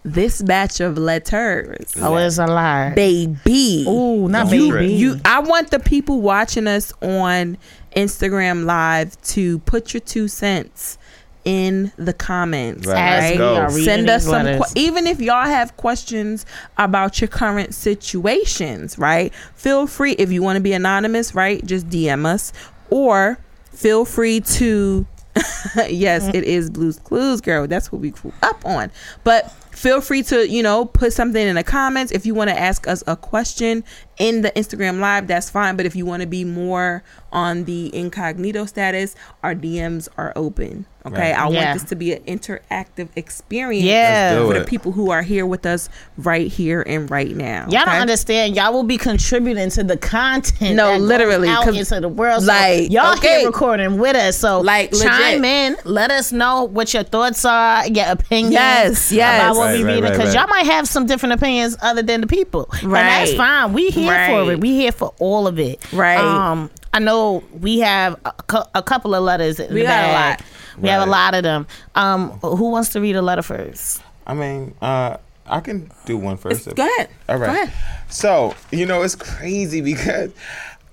this 0.06 0.42
batch 0.44 0.80
of 0.80 0.98
letters, 1.00 1.96
oh, 2.00 2.16
it's 2.18 2.38
a 2.38 2.46
lie. 2.46 2.94
baby. 2.94 3.84
Ooh, 3.88 4.30
not 4.30 4.52
You- 4.54 4.72
baby. 4.72 4.94
You, 4.94 5.20
I 5.26 5.40
want 5.40 5.72
the 5.72 5.80
people 5.80 6.22
watching 6.22 6.68
us 6.68 6.94
on 7.02 7.58
Instagram 7.96 8.66
Live 8.66 9.20
to 9.24 9.60
put 9.60 9.94
your 9.94 10.02
two 10.02 10.28
cents 10.28 11.00
in 11.44 11.92
the 11.98 12.14
comments. 12.14 12.86
Right, 12.88 12.98
As 12.98 13.24
right? 13.24 13.32
we 13.32 13.38
go. 13.38 13.70
Send 13.84 14.10
us 14.10 14.26
some, 14.26 14.46
letters. 14.46 14.74
que- 14.74 14.82
even 14.84 15.08
if 15.08 15.20
y'all 15.20 15.46
have 15.46 15.76
questions 15.78 16.46
about 16.78 17.20
your 17.20 17.28
current 17.28 17.74
situations, 17.74 18.98
right? 19.00 19.34
Feel 19.56 19.88
free 19.88 20.14
if 20.14 20.32
you 20.32 20.44
want 20.44 20.58
to 20.58 20.62
be 20.62 20.74
anonymous, 20.74 21.34
right? 21.34 21.66
Just 21.66 21.90
DM 21.90 22.26
us, 22.26 22.54
or 22.92 23.40
feel 23.72 24.06
free 24.06 24.40
to. 24.42 25.06
yes, 25.90 26.24
mm. 26.24 26.34
it 26.34 26.46
is 26.46 26.70
Blues 26.70 26.98
Clues, 27.00 27.42
girl. 27.42 27.68
That's 27.68 27.92
what 27.92 28.00
we 28.02 28.12
grew 28.12 28.32
up 28.42 28.66
on. 28.66 28.90
But 29.26 29.54
feel 29.76 30.02
free 30.02 30.24
to 30.24 30.48
you 30.50 30.64
know 30.64 30.86
put 30.86 31.14
something 31.14 31.46
in 31.46 31.56
the 31.56 31.64
comments. 31.64 32.12
If 32.12 32.26
you 32.26 32.34
want 32.34 32.50
to 32.50 32.58
ask 32.58 32.88
us 32.88 33.04
a 33.08 33.16
question 33.16 33.84
in 34.18 34.42
the 34.42 34.52
Instagram 34.52 35.00
live. 35.00 35.28
That's 35.28 35.50
fine. 35.50 35.76
But 35.76 35.86
if 35.86 35.96
you 35.96 36.06
want 36.06 36.22
to 36.22 36.28
be 36.28 36.44
more 36.46 37.04
on 37.32 37.66
the 37.66 37.94
incognito 37.96 38.66
status, 38.66 39.16
our 39.44 39.54
DMs 39.56 40.08
are 40.18 40.32
open. 40.36 40.86
Okay, 41.06 41.34
Right. 41.34 41.40
I 41.40 41.50
Yeah. 41.50 41.66
want 41.66 41.80
this 41.80 41.90
to 41.90 41.96
be 41.96 42.14
an 42.14 42.24
interactive 42.24 43.10
experience 43.16 43.86
Yeah. 43.86 44.32
Let's 44.32 44.42
do 44.42 44.48
for 44.54 44.60
the 44.60 44.66
people 44.66 44.92
who 44.94 45.12
are 45.12 45.22
here 45.22 45.46
with 45.46 45.64
us 45.68 45.88
right 46.18 46.48
here 46.48 46.82
and 46.88 47.12
right 47.12 47.36
now. 47.36 47.68
Y'all 47.70 47.86
don't 47.86 47.90
understand. 48.02 48.56
Y'all 48.56 48.74
will 48.74 48.82
be 48.84 48.98
contributing 48.98 49.70
to 49.72 49.84
the 49.84 49.98
content. 49.98 50.76
No, 50.76 50.98
literally, 50.98 51.48
out 51.48 51.66
'cause, 51.66 51.78
into 51.78 52.00
the 52.02 52.10
world. 52.10 52.42
So 52.42 52.48
like, 52.48 52.90
y'all 52.92 53.14
okay. 53.18 53.40
here 53.42 53.46
recording 53.48 54.00
with 54.00 54.16
us. 54.16 54.38
So 54.38 54.62
Like, 54.62 54.94
chime 54.94 55.42
legit. 55.42 55.46
in. 55.46 55.78
Let 55.84 56.10
us 56.10 56.32
know 56.32 56.64
what 56.64 56.92
your 56.92 57.04
thoughts 57.04 57.46
are, 57.46 57.86
your 57.88 58.08
opinions. 58.08 58.54
Yes, 58.54 59.12
yes. 59.12 59.42
About 59.44 59.56
what 59.58 59.66
what 59.66 59.66
Right, 59.68 59.78
we 59.78 59.84
right, 59.84 59.94
reading 59.96 60.12
because 60.12 60.36
right. 60.36 60.42
y'all 60.42 60.48
might 60.50 60.66
have 60.66 60.88
some 60.88 61.06
different 61.06 61.34
opinions 61.34 61.76
other 61.84 62.02
than 62.02 62.22
the 62.22 62.28
people, 62.28 62.68
and 62.82 62.92
that's 62.94 63.34
fine. 63.34 63.74
We 63.74 63.90
here 63.90 64.05
for 64.08 64.12
Right. 64.42 64.48
it. 64.54 64.60
We 64.60 64.72
here 64.76 64.92
for 64.92 65.14
all 65.20 65.48
of 65.48 65.60
it. 65.60 65.80
Right. 65.94 66.18
Um, 66.18 66.70
I 66.94 67.00
know 67.00 67.44
we 67.60 67.80
have 67.80 68.20
a, 68.26 68.32
cou- 68.48 68.70
a 68.74 68.82
couple 68.84 69.14
of 69.16 69.24
letters. 69.24 69.60
We 69.60 69.66
the 69.68 69.82
got 69.84 70.10
a 70.10 70.14
lot. 70.14 70.42
We 70.80 70.90
have 70.90 71.08
a 71.08 71.10
lot 71.12 71.34
of 71.36 71.44
them. 71.44 71.68
Um, 71.96 72.32
who 72.42 72.70
wants 72.72 72.90
to 72.90 73.02
read 73.02 73.16
a 73.16 73.22
letter 73.22 73.42
first? 73.42 74.02
I 74.28 74.34
mean, 74.34 74.76
uh, 74.82 75.18
I 75.48 75.60
can 75.60 75.92
do 76.06 76.18
one 76.18 76.38
first. 76.38 76.74
Go 76.76 76.84
ahead. 76.84 77.10
All 77.30 77.38
right. 77.38 77.48
Go 77.48 77.64
ahead. 77.64 77.74
So, 78.10 78.56
you 78.72 78.86
know, 78.86 79.02
it's 79.04 79.16
crazy 79.16 79.82
because 79.82 80.32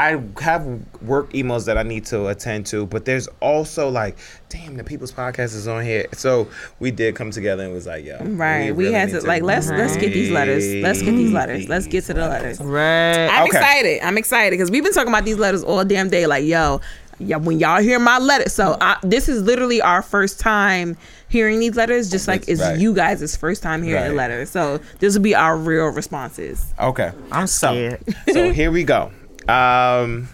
I 0.00 0.22
have 0.40 0.64
work 1.02 1.30
emails 1.34 1.66
that 1.66 1.76
I 1.76 1.82
need 1.82 2.06
to 2.06 2.28
attend 2.28 2.64
to, 2.66 2.86
but 2.86 3.04
there's 3.04 3.28
also 3.40 3.88
like, 3.90 4.16
damn, 4.48 4.76
the 4.78 4.84
People's 4.84 5.12
Podcast 5.12 5.54
is 5.54 5.68
on 5.68 5.84
here. 5.84 6.06
So 6.12 6.48
we 6.78 6.90
did 6.90 7.14
come 7.16 7.30
together 7.30 7.64
and 7.64 7.74
was 7.74 7.86
like, 7.86 8.04
yo, 8.04 8.16
Right. 8.20 8.74
We, 8.74 8.84
really 8.84 8.94
had 8.94 9.12
need 9.12 9.20
to 9.20 9.26
like 9.26 9.42
let's 9.42 9.68
let's 9.68 9.96
get 9.98 10.12
these 10.12 10.30
letters. 10.30 10.64
Let's 10.82 11.02
get 11.02 11.12
these 11.12 11.32
letters. 11.32 11.68
Let's 11.68 11.86
get 11.86 12.04
to 12.04 12.14
the 12.14 12.26
letters. 12.28 12.60
right. 12.60 13.26
I'm 13.26 13.48
Okay. 13.48 13.58
excited. 13.58 14.00
I'm 14.02 14.16
excited 14.16 14.52
because 14.52 14.70
we've 14.70 14.82
been 14.82 14.92
talking 14.94 15.12
about 15.12 15.24
these 15.26 15.36
letters 15.38 15.62
all 15.62 15.84
damn 15.84 16.08
day. 16.08 16.26
Like, 16.26 16.44
yo, 16.44 16.80
yeah, 17.18 17.36
when 17.36 17.60
y'all 17.60 17.82
hear 17.82 17.98
my 17.98 18.18
letter, 18.18 18.48
so 18.48 18.78
I, 18.80 18.96
this 19.02 19.28
is 19.28 19.42
literally 19.42 19.82
our 19.82 20.00
first 20.00 20.40
time 20.40 20.96
hearing 21.28 21.60
these 21.60 21.76
letters, 21.76 22.10
just 22.10 22.26
like 22.26 22.48
it's 22.48 22.60
right. 22.62 22.78
you 22.78 22.94
guys' 22.94 23.36
first 23.36 23.62
time 23.62 23.82
hearing 23.82 24.04
the 24.04 24.08
Right. 24.10 24.16
letters. 24.30 24.48
So 24.50 24.80
this 25.00 25.14
will 25.14 25.22
be 25.22 25.34
our 25.34 25.58
real 25.58 25.88
responses. 25.88 26.72
Okay. 26.80 27.12
I'm 27.30 27.46
scared. 27.46 28.02
so 28.32 28.50
here 28.52 28.70
we 28.70 28.84
go. 28.84 29.12
Um, 29.50 30.28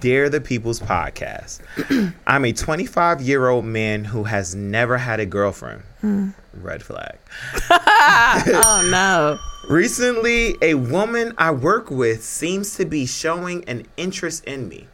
Dear 0.00 0.28
the 0.28 0.40
People's 0.40 0.80
Podcast. 0.80 1.60
I'm 2.26 2.44
a 2.44 2.52
25 2.52 3.20
year 3.22 3.48
old 3.48 3.64
man 3.64 4.04
who 4.04 4.24
has 4.24 4.54
never 4.56 4.98
had 4.98 5.20
a 5.20 5.26
girlfriend. 5.26 5.82
Red 6.54 6.82
flag. 6.82 7.18
Oh 8.04 8.88
no. 8.90 9.38
Recently, 9.72 10.56
a 10.60 10.74
woman 10.74 11.34
I 11.38 11.52
work 11.52 11.88
with 11.90 12.24
seems 12.24 12.76
to 12.76 12.84
be 12.84 13.06
showing 13.06 13.64
an 13.68 13.86
interest 13.96 14.44
in 14.44 14.68
me. 14.68 14.88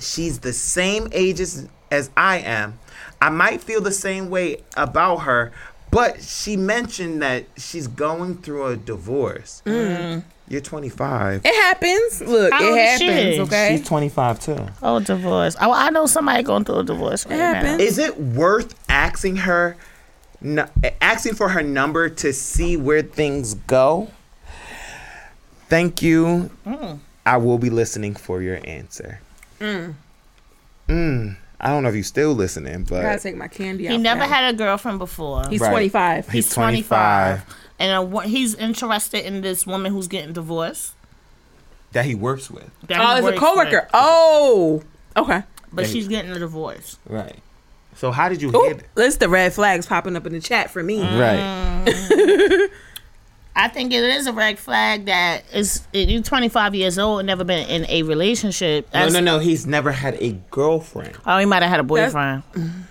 She's 0.00 0.38
the 0.38 0.54
same 0.54 1.08
age 1.12 1.40
as, 1.40 1.68
as 1.90 2.08
I 2.16 2.38
am. 2.38 2.78
I 3.20 3.28
might 3.28 3.60
feel 3.60 3.82
the 3.82 3.92
same 3.92 4.30
way 4.30 4.62
about 4.78 5.18
her, 5.18 5.52
but 5.90 6.22
she 6.22 6.56
mentioned 6.56 7.20
that 7.20 7.44
she's 7.58 7.86
going 7.86 8.38
through 8.38 8.66
a 8.66 8.76
divorce. 8.76 9.62
You're 10.48 10.60
25. 10.60 11.42
It 11.44 11.54
happens. 11.54 12.20
Look, 12.22 12.52
How 12.52 12.62
it 12.62 12.68
old 12.68 12.78
is 12.78 12.98
she? 12.98 13.06
happens. 13.08 13.38
Okay. 13.48 13.76
She's 13.78 13.86
25 13.88 14.40
too. 14.40 14.66
Oh, 14.82 15.00
divorce. 15.00 15.56
Oh, 15.60 15.72
I 15.72 15.90
know 15.90 16.06
somebody 16.06 16.42
going 16.44 16.64
through 16.64 16.78
a 16.80 16.84
divorce. 16.84 17.26
Right 17.26 17.34
It 17.34 17.38
now. 17.38 17.54
happens. 17.54 17.80
Is 17.82 17.98
it 17.98 18.16
worth 18.20 18.74
asking 18.88 19.36
her, 19.36 19.76
nu- 20.40 20.66
asking 21.00 21.34
for 21.34 21.48
her 21.48 21.62
number 21.62 22.08
to 22.08 22.32
see 22.32 22.76
where 22.76 23.02
things 23.02 23.54
go? 23.54 24.08
Thank 25.68 26.00
you. 26.00 26.50
I 27.24 27.36
will 27.38 27.58
be 27.58 27.70
listening 27.70 28.14
for 28.14 28.40
your 28.40 28.60
answer. 28.64 29.20
Mm. 29.58 29.94
I 30.88 31.68
don't 31.68 31.82
know 31.82 31.88
if 31.88 31.94
you're 31.94 32.04
still 32.04 32.34
listening, 32.34 32.84
but 32.84 33.00
I 33.00 33.02
gotta 33.02 33.18
take 33.20 33.36
my 33.36 33.48
candy 33.48 33.88
out. 33.88 33.92
He 33.92 33.98
never 33.98 34.20
that. 34.20 34.28
had 34.28 34.54
a 34.54 34.56
girlfriend 34.56 34.98
before. 35.00 35.42
He's 35.48 35.60
Right. 35.60 35.70
25. 35.70 36.26
He's 36.26 36.44
He's 36.46 36.54
25. 36.54 37.38
25. 37.44 37.56
And 37.78 38.10
wha- 38.12 38.22
he's 38.22 38.54
interested 38.54 39.24
in 39.26 39.42
this 39.42 39.66
woman 39.66 39.92
who's 39.92 40.08
getting 40.08 40.32
divorced. 40.32 40.92
that 41.92 42.04
he 42.04 42.14
works 42.14 42.50
with. 42.50 42.70
that 42.88 42.98
Oh, 43.00 43.06
he 43.12 43.18
it's 43.18 43.20
a 43.20 43.24
works 43.24 43.38
coworker. 43.38 43.80
with, 43.82 43.90
Oh. 43.94 44.82
Okay. 45.16 45.42
But 45.72 45.86
she's 45.86 46.08
getting 46.08 46.30
a 46.30 46.38
divorce. 46.38 46.98
Right. 47.06 47.36
So 47.94 48.10
how 48.12 48.28
did 48.28 48.42
you 48.42 48.48
Ooh, 48.54 48.62
hear 48.64 48.74
that? 48.74 48.84
that's 48.94 49.16
the 49.16 49.28
red 49.28 49.52
flags 49.54 49.86
popping 49.86 50.16
up 50.16 50.26
in 50.26 50.32
the 50.34 50.40
chat 50.40 50.70
for 50.70 50.82
me. 50.82 50.98
Mm. 51.00 51.18
Right. 51.18 52.70
I 53.58 53.68
think 53.68 53.92
it 53.94 54.04
is 54.04 54.26
a 54.26 54.32
red 54.34 54.58
flag 54.58 55.06
that 55.06 55.44
is 55.54 55.86
you're 55.94 56.20
25 56.22 56.74
years 56.74 56.98
old 56.98 57.20
and 57.20 57.26
never 57.26 57.42
been 57.44 57.66
in 57.68 57.86
a 57.88 58.02
relationship. 58.02 58.84
No, 58.92 58.98
That's- 59.06 59.12
no, 59.14 59.20
no. 59.20 59.38
He's 59.38 59.66
never 59.66 59.92
had 59.92 60.14
a 60.20 60.32
girlfriend. 60.50 61.16
Oh, 61.24 61.38
he 61.38 61.46
might 61.46 61.62
have 61.62 61.70
had 61.70 61.80
a 61.80 61.84
boyfriend. 61.84 62.42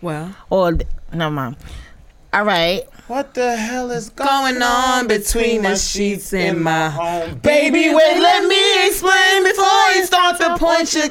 Well, 0.00 0.34
Or 0.50 0.72
never 1.12 1.30
mind. 1.32 1.54
All 2.32 2.44
right. 2.44 2.82
What 3.08 3.34
the 3.34 3.56
hell 3.56 3.90
is 3.90 4.08
going 4.10 4.62
on 4.62 5.06
between 5.06 5.62
the 5.62 5.74
sheets 5.76 6.32
in 6.32 6.62
my 6.62 6.88
home? 6.88 7.38
Baby, 7.40 7.92
wait, 7.92 8.18
let 8.20 8.44
me 8.46 8.86
explain 8.86 9.42
before 9.42 9.90
you 9.96 10.04
start 10.06 10.38
to 10.40 10.56
point 10.56 10.94
your 10.94 11.08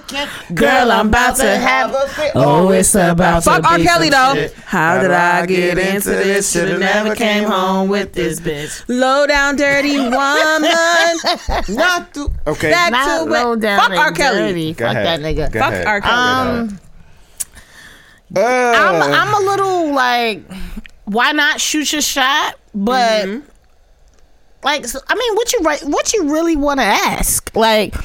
Girl, 0.56 0.92
I'm 0.92 1.10
about 1.10 1.36
to 1.36 1.58
have 1.58 1.94
a 1.94 2.08
fit. 2.08 2.32
Oh, 2.34 2.72
it's 2.72 2.96
about 2.96 3.44
Fuck 3.44 3.64
R. 3.70 3.78
Kelly 3.78 4.10
though. 4.10 4.34
shit. 4.34 4.54
How 4.54 5.00
did 5.02 5.12
I 5.12 5.46
get 5.46 5.78
into 5.78 6.10
this? 6.12 6.52
Shoulda 6.52 6.80
never 6.80 7.14
came 7.14 7.44
home 7.44 7.90
with 7.90 8.14
this 8.14 8.40
bitch. 8.40 8.84
low 8.88 9.28
down 9.28 9.58
dirty 9.58 9.98
woman. 10.00 10.16
Not 11.78 12.14
to. 12.16 12.32
Okay. 12.48 12.72
Back 12.72 12.92
Not 12.94 13.18
to 13.26 13.30
low 13.30 13.52
it. 13.54 13.60
down 13.60 13.80
Fuck 13.80 13.90
and 13.92 14.00
R. 14.00 14.12
Kelly. 14.14 14.40
dirty. 14.40 14.74
Go 14.74 14.86
Fuck 14.88 14.96
ahead. 14.96 15.06
that 15.06 15.20
nigga. 15.36 15.52
Go 15.52 15.60
Fuck 15.60 15.72
ahead. 15.74 15.86
R. 15.86 16.02
Kelly. 16.02 16.14
Um, 16.70 16.80
Uh, 18.34 18.40
I'm, 18.40 19.14
I'm 19.14 19.44
a 19.44 19.46
little 19.46 19.94
like, 19.94 20.42
why 21.12 21.32
not 21.34 21.60
shoot 21.62 21.92
your 21.92 22.02
shot? 22.02 22.56
But 22.74 23.26
Mm-hmm. 23.26 23.50
like, 24.64 24.86
so, 24.86 25.00
I 25.08 25.16
mean, 25.16 25.36
what 25.36 25.52
you 25.54 25.60
right? 25.60 25.82
What 25.84 26.14
you 26.14 26.32
really 26.32 26.56
want 26.56 26.80
to 26.80 26.86
ask? 26.86 27.54
Like, 27.56 27.96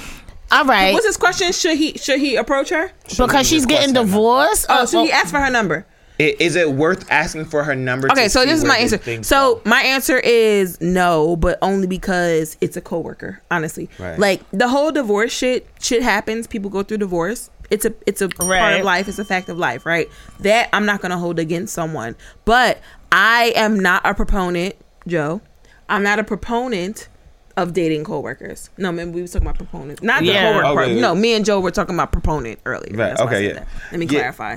all 0.51 0.65
right, 0.65 0.93
What's 0.93 1.07
his 1.07 1.17
question? 1.17 1.53
Should 1.53 1.77
he 1.77 1.93
should 1.99 2.21
he 2.21 2.37
approach 2.37 2.71
her? 2.71 2.91
because 3.17 3.47
she's 3.49 3.67
getting 3.67 3.95
divorced. 3.95 4.67
Oh, 4.69 4.85
so 4.85 5.05
he 5.05 5.11
asked 5.13 5.31
for 5.31 5.41
her 5.41 5.51
number. 5.51 5.87
I- 6.19 6.35
is 6.41 6.57
it 6.57 6.73
worth 6.73 7.11
asking 7.11 7.45
for 7.45 7.63
her 7.65 7.75
number? 7.75 8.11
Okay, 8.11 8.25
to 8.25 8.31
so 8.31 8.45
this 8.47 8.59
is 8.59 8.65
my 8.65 8.79
answer. 8.79 9.23
So 9.23 9.57
go? 9.57 9.63
my 9.67 9.83
answer 9.83 10.17
is 10.19 10.81
no, 10.81 11.37
but 11.37 11.59
only 11.61 11.87
because 11.87 12.57
it's 12.63 12.75
a 12.77 12.81
coworker. 12.81 13.43
Honestly, 13.51 13.91
Right. 13.99 14.19
like 14.19 14.41
the 14.51 14.69
whole 14.69 14.91
divorce 14.93 15.31
shit, 15.33 15.67
shit 15.79 16.03
happens. 16.03 16.47
People 16.47 16.71
go 16.71 16.83
through 16.83 16.99
divorce. 16.99 17.51
It's 17.71 17.85
a 17.85 17.93
it's 18.07 18.21
a 18.23 18.29
part 18.29 18.75
of 18.79 18.85
life. 18.85 19.09
It's 19.09 19.19
a 19.19 19.25
fact 19.25 19.49
of 19.49 19.59
life, 19.59 19.85
right? 19.87 20.09
That 20.41 20.69
I'm 20.73 20.87
not 20.87 21.01
gonna 21.01 21.19
hold 21.19 21.39
against 21.39 21.75
someone. 21.75 22.17
But 22.45 22.81
I 23.13 23.53
am 23.57 23.79
not 23.81 24.03
a 24.05 24.15
proponent, 24.15 24.77
Joe. 25.07 25.41
I'm 25.89 26.03
not 26.03 26.19
a 26.19 26.25
proponent 26.25 27.09
of 27.57 27.73
dating 27.73 28.05
coworkers. 28.05 28.69
No, 28.77 28.93
man, 28.93 29.13
we 29.13 29.23
was 29.23 29.33
talking 29.33 29.47
about 29.49 29.57
proponents, 29.59 30.03
not 30.03 30.21
the 30.21 30.27
Yeah. 30.27 30.53
coworker 30.53 30.75
part. 30.75 30.89
Okay. 30.91 31.01
No, 31.01 31.15
me 31.15 31.33
and 31.35 31.45
Joe 31.45 31.61
were 31.61 31.71
talking 31.71 31.95
about 31.95 32.13
proponent 32.13 32.59
earlier. 32.67 32.95
Right, 32.97 33.09
That's 33.11 33.21
okay, 33.23 33.47
yeah. 33.47 33.53
that. 33.55 33.69
Let 33.93 33.99
me 34.01 34.07
Yeah. 34.07 34.19
clarify. 34.21 34.57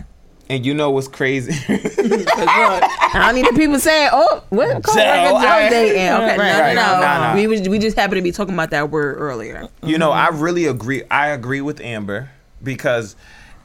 and 0.51 0.65
you 0.65 0.73
know 0.73 0.89
what's 0.89 1.07
crazy? 1.07 1.53
I 1.69 3.11
don't 3.13 3.35
need 3.35 3.45
the 3.45 3.53
people 3.55 3.79
saying, 3.79 4.09
"Oh, 4.11 4.43
what 4.49 4.83
coworker 4.83 4.99
Joe 4.99 5.35
I- 5.37 5.69
dating?" 5.69 5.95
Okay, 6.09 6.37
no, 6.37 6.43
Right, 6.43 6.73
no, 6.73 6.81
no. 6.81 6.99
no, 7.01 7.29
no. 7.29 7.35
We 7.35 7.47
was, 7.47 7.69
we 7.69 7.77
just 7.79 7.95
happened 7.97 8.17
to 8.17 8.21
be 8.23 8.31
talking 8.31 8.53
about 8.53 8.71
that 8.71 8.89
word 8.89 9.17
earlier. 9.19 9.67
you 9.83 9.97
know, 9.97 10.09
mm-hmm. 10.09 10.35
I 10.35 10.37
really 10.39 10.65
agree. 10.65 11.03
I 11.11 11.27
agree 11.29 11.61
with 11.61 11.79
Amber 11.81 12.29
because 12.63 13.15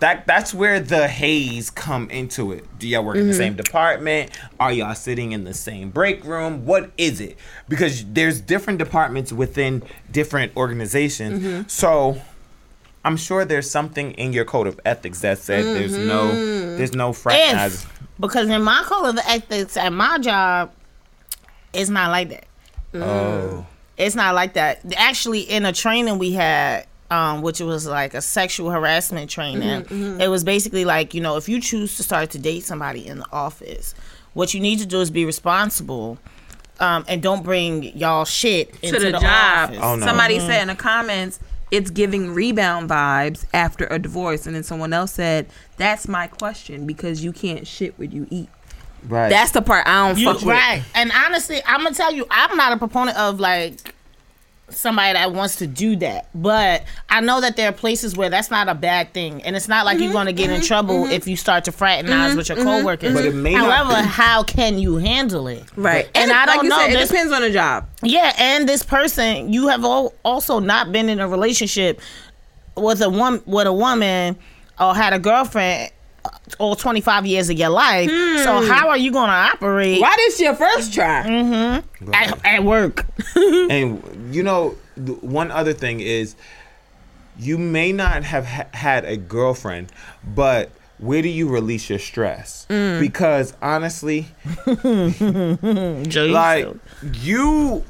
that 0.00 0.26
that's 0.26 0.52
where 0.52 0.80
the 0.80 1.08
haze 1.08 1.70
come 1.70 2.10
into 2.10 2.52
it. 2.52 2.78
Do 2.78 2.88
y'all 2.88 3.04
work 3.04 3.16
in 3.16 3.26
the 3.26 3.32
mm-hmm. 3.32 3.38
same 3.38 3.54
department? 3.56 4.30
Are 4.60 4.72
y'all 4.72 4.94
sitting 4.94 5.32
in 5.32 5.44
the 5.44 5.54
same 5.54 5.90
break 5.90 6.24
room? 6.24 6.66
What 6.66 6.90
is 6.98 7.20
it? 7.20 7.38
Because 7.68 8.04
there's 8.06 8.40
different 8.40 8.78
departments 8.78 9.32
within 9.32 9.82
different 10.10 10.56
organizations. 10.56 11.42
Mm-hmm. 11.42 11.68
So 11.68 12.20
I'm 13.04 13.16
sure 13.16 13.44
there's 13.44 13.70
something 13.70 14.12
in 14.12 14.32
your 14.32 14.44
code 14.44 14.66
of 14.66 14.80
ethics 14.84 15.20
that 15.20 15.38
said 15.38 15.64
there's 15.64 15.96
no 15.96 16.28
mm-hmm. 16.28 16.76
there's 16.76 16.94
no 16.94 17.12
fraternizing. 17.12 17.88
because 18.18 18.48
in 18.48 18.62
my 18.62 18.82
code 18.86 19.10
of 19.10 19.18
ethics 19.26 19.76
at 19.76 19.92
my 19.92 20.18
job, 20.18 20.72
it's 21.72 21.90
not 21.90 22.10
like 22.10 22.30
that. 22.30 22.46
Oh. 22.94 23.66
It's 23.96 24.16
not 24.16 24.34
like 24.34 24.54
that. 24.54 24.80
Actually, 24.96 25.40
in 25.40 25.64
a 25.64 25.72
training 25.72 26.18
we 26.18 26.32
had, 26.32 26.86
um, 27.10 27.42
which 27.42 27.60
was 27.60 27.86
like 27.86 28.14
a 28.14 28.20
sexual 28.22 28.70
harassment 28.70 29.30
training, 29.30 29.86
it 30.20 30.28
was 30.28 30.44
basically 30.44 30.84
like 30.84 31.14
you 31.14 31.20
know 31.20 31.36
if 31.36 31.48
you 31.48 31.60
choose 31.60 31.96
to 31.96 32.02
start 32.02 32.30
to 32.30 32.38
date 32.38 32.64
somebody 32.64 33.06
in 33.06 33.18
the 33.18 33.26
office, 33.32 33.94
what 34.34 34.54
you 34.54 34.60
need 34.60 34.78
to 34.80 34.86
do 34.86 35.00
is 35.00 35.10
be 35.10 35.24
responsible. 35.24 36.18
Um, 36.80 37.04
and 37.06 37.22
don't 37.22 37.44
bring 37.44 37.84
y'all 37.96 38.24
shit 38.24 38.68
into 38.82 38.98
to 38.98 39.04
the, 39.04 39.12
the, 39.12 39.20
job. 39.20 39.70
office. 39.70 39.78
Oh, 39.80 39.94
no. 39.94 40.04
Somebody 40.04 40.40
said 40.40 40.60
in 40.62 40.66
the 40.66 40.74
comments, 40.74 41.38
it's 41.70 41.88
giving 41.88 42.34
rebound 42.34 42.90
vibes 42.90 43.44
after 43.54 43.86
a 43.92 43.98
divorce, 44.00 44.44
and 44.44 44.56
then 44.56 44.64
someone 44.64 44.92
else 44.92 45.12
said, 45.12 45.46
"That's 45.76 46.08
my 46.08 46.26
question 46.26 46.84
because 46.84 47.22
you 47.22 47.32
can't 47.32 47.64
shit 47.64 47.96
what 47.96 48.12
you 48.12 48.26
eat." 48.28 48.48
Right. 49.08 49.28
That's 49.28 49.52
the 49.52 49.62
part 49.62 49.86
I 49.86 50.08
don't 50.08 50.18
You, 50.18 50.26
fuck 50.26 50.36
with. 50.38 50.46
right. 50.46 50.82
And 50.94 51.12
honestly, 51.12 51.60
I'm 51.66 51.82
gonna 51.84 51.94
tell 51.94 52.12
you, 52.12 52.26
I'm 52.30 52.56
not 52.56 52.72
a 52.72 52.76
proponent 52.76 53.18
of 53.18 53.38
like 53.38 53.93
somebody 54.76 55.12
that 55.12 55.32
wants 55.32 55.56
to 55.56 55.66
do 55.66 55.96
that. 55.96 56.28
But 56.34 56.84
I 57.08 57.20
know 57.20 57.40
that 57.40 57.56
there 57.56 57.68
are 57.68 57.72
places 57.72 58.16
where 58.16 58.30
that's 58.30 58.50
not 58.50 58.68
a 58.68 58.74
bad 58.74 59.12
thing, 59.12 59.42
and 59.42 59.56
it's 59.56 59.68
not 59.68 59.84
like 59.84 59.98
you're 59.98 60.06
mm-hmm. 60.06 60.12
going 60.12 60.26
to 60.26 60.32
get 60.32 60.50
in 60.50 60.56
mm-hmm. 60.56 60.66
trouble 60.66 61.04
mm-hmm. 61.04 61.12
if 61.12 61.26
you 61.26 61.36
start 61.36 61.64
to 61.64 61.72
fraternize 61.72 62.36
with 62.36 62.48
your 62.48 62.58
coworkers. 62.58 63.14
But 63.14 63.24
it 63.24 63.34
may 63.34 63.54
However, 63.54 64.00
be. 64.02 64.08
how 64.08 64.42
can 64.42 64.78
you 64.78 64.96
handle 64.96 65.48
it? 65.48 65.64
Right. 65.76 66.08
And, 66.14 66.30
I 66.30 66.46
don't 66.46 66.64
you 66.64 66.70
know. 66.70 66.78
said, 66.78 66.90
it 66.90 66.94
this- 66.94 67.08
depends 67.08 67.32
on 67.32 67.42
the 67.42 67.50
job. 67.50 67.88
yeah, 68.02 68.34
and 68.38 68.68
this 68.68 68.82
person, 68.82 69.52
you 69.52 69.68
have 69.68 69.84
al- 69.84 70.14
also 70.24 70.58
not 70.58 70.92
been 70.92 71.08
in 71.08 71.20
a 71.20 71.28
relationship 71.28 72.00
with 72.76 73.00
a 73.00 73.08
woman, 73.08 73.42
with 73.46 73.66
a 73.66 73.72
woman, 73.72 74.36
or 74.80 74.94
had 74.94 75.12
a 75.12 75.18
girlfriend 75.18 75.92
all 76.58 76.76
25 76.76 77.26
years 77.26 77.50
of 77.50 77.58
your 77.58 77.70
life. 77.70 78.08
So 78.08 78.60
hmm. 78.60 78.68
how 78.68 78.88
are 78.88 78.96
you 78.96 79.10
going 79.12 79.28
to 79.28 79.34
operate 79.34 80.00
Why 80.00 80.14
this 80.16 80.40
your 80.40 80.54
first 80.54 80.92
try? 80.92 81.24
Mm-hmm. 81.24 82.14
at, 82.14 82.44
at 82.44 82.64
work? 82.64 83.06
and 83.36 84.34
you 84.34 84.42
know, 84.42 84.70
one 85.20 85.50
other 85.50 85.72
thing 85.72 86.00
is, 86.00 86.36
you 87.38 87.58
may 87.58 87.92
not 87.92 88.22
have 88.22 88.46
ha- 88.46 88.68
had 88.72 89.04
a 89.04 89.16
girlfriend, 89.16 89.90
but 90.24 90.70
where 90.98 91.20
do 91.20 91.28
you 91.28 91.48
release 91.48 91.90
your 91.90 91.98
stress? 91.98 92.66
Mm. 92.70 93.00
Because 93.00 93.54
honestly, 93.60 94.28
like 96.30 96.68
you 97.12 97.84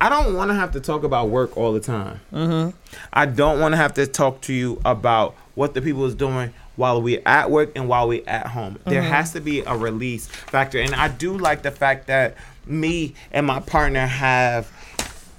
i 0.00 0.08
don't 0.08 0.34
want 0.34 0.50
to 0.50 0.54
have 0.54 0.72
to 0.72 0.80
talk 0.80 1.04
about 1.04 1.28
work 1.28 1.56
all 1.56 1.72
the 1.72 1.80
time 1.80 2.20
Mm-hmm. 2.32 2.76
i 3.12 3.26
don't 3.26 3.60
want 3.60 3.72
to 3.72 3.76
have 3.76 3.94
to 3.94 4.06
talk 4.06 4.40
to 4.42 4.52
you 4.52 4.80
about 4.84 5.34
what 5.54 5.74
the 5.74 5.80
people 5.80 6.04
is 6.04 6.14
doing 6.14 6.52
while 6.76 7.00
we 7.00 7.18
at 7.18 7.50
work 7.50 7.72
and 7.76 7.88
while 7.88 8.08
we 8.08 8.24
at 8.24 8.46
home. 8.48 8.78
There 8.84 9.02
mm-hmm. 9.02 9.10
has 9.10 9.32
to 9.32 9.40
be 9.40 9.60
a 9.60 9.76
release 9.76 10.26
factor. 10.26 10.78
And 10.78 10.94
i 10.94 11.08
do 11.08 11.36
like 11.36 11.62
the 11.62 11.70
fact 11.70 12.06
that 12.08 12.36
me 12.66 13.14
and 13.32 13.46
my 13.46 13.60
partner 13.60 14.06
have 14.06 14.70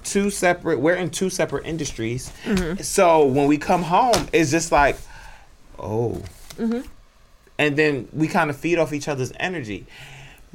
two 0.04 0.30
separate 0.30 0.78
we're 0.78 0.94
in 0.94 1.10
two 1.10 1.30
separate 1.30 1.66
industries. 1.66 2.32
Mm-hmm. 2.44 2.82
So 2.82 3.26
when 3.26 3.46
we 3.46 3.58
come 3.58 3.82
home 3.82 4.28
it's 4.32 4.50
just 4.50 4.72
like 4.72 4.96
oh. 5.78 6.22
Mm-hmm. 6.56 6.88
And 7.58 7.76
then 7.76 8.08
we 8.12 8.28
kind 8.28 8.50
of 8.50 8.56
feed 8.56 8.78
off 8.78 8.92
each 8.92 9.08
other's 9.08 9.32
energy. 9.40 9.86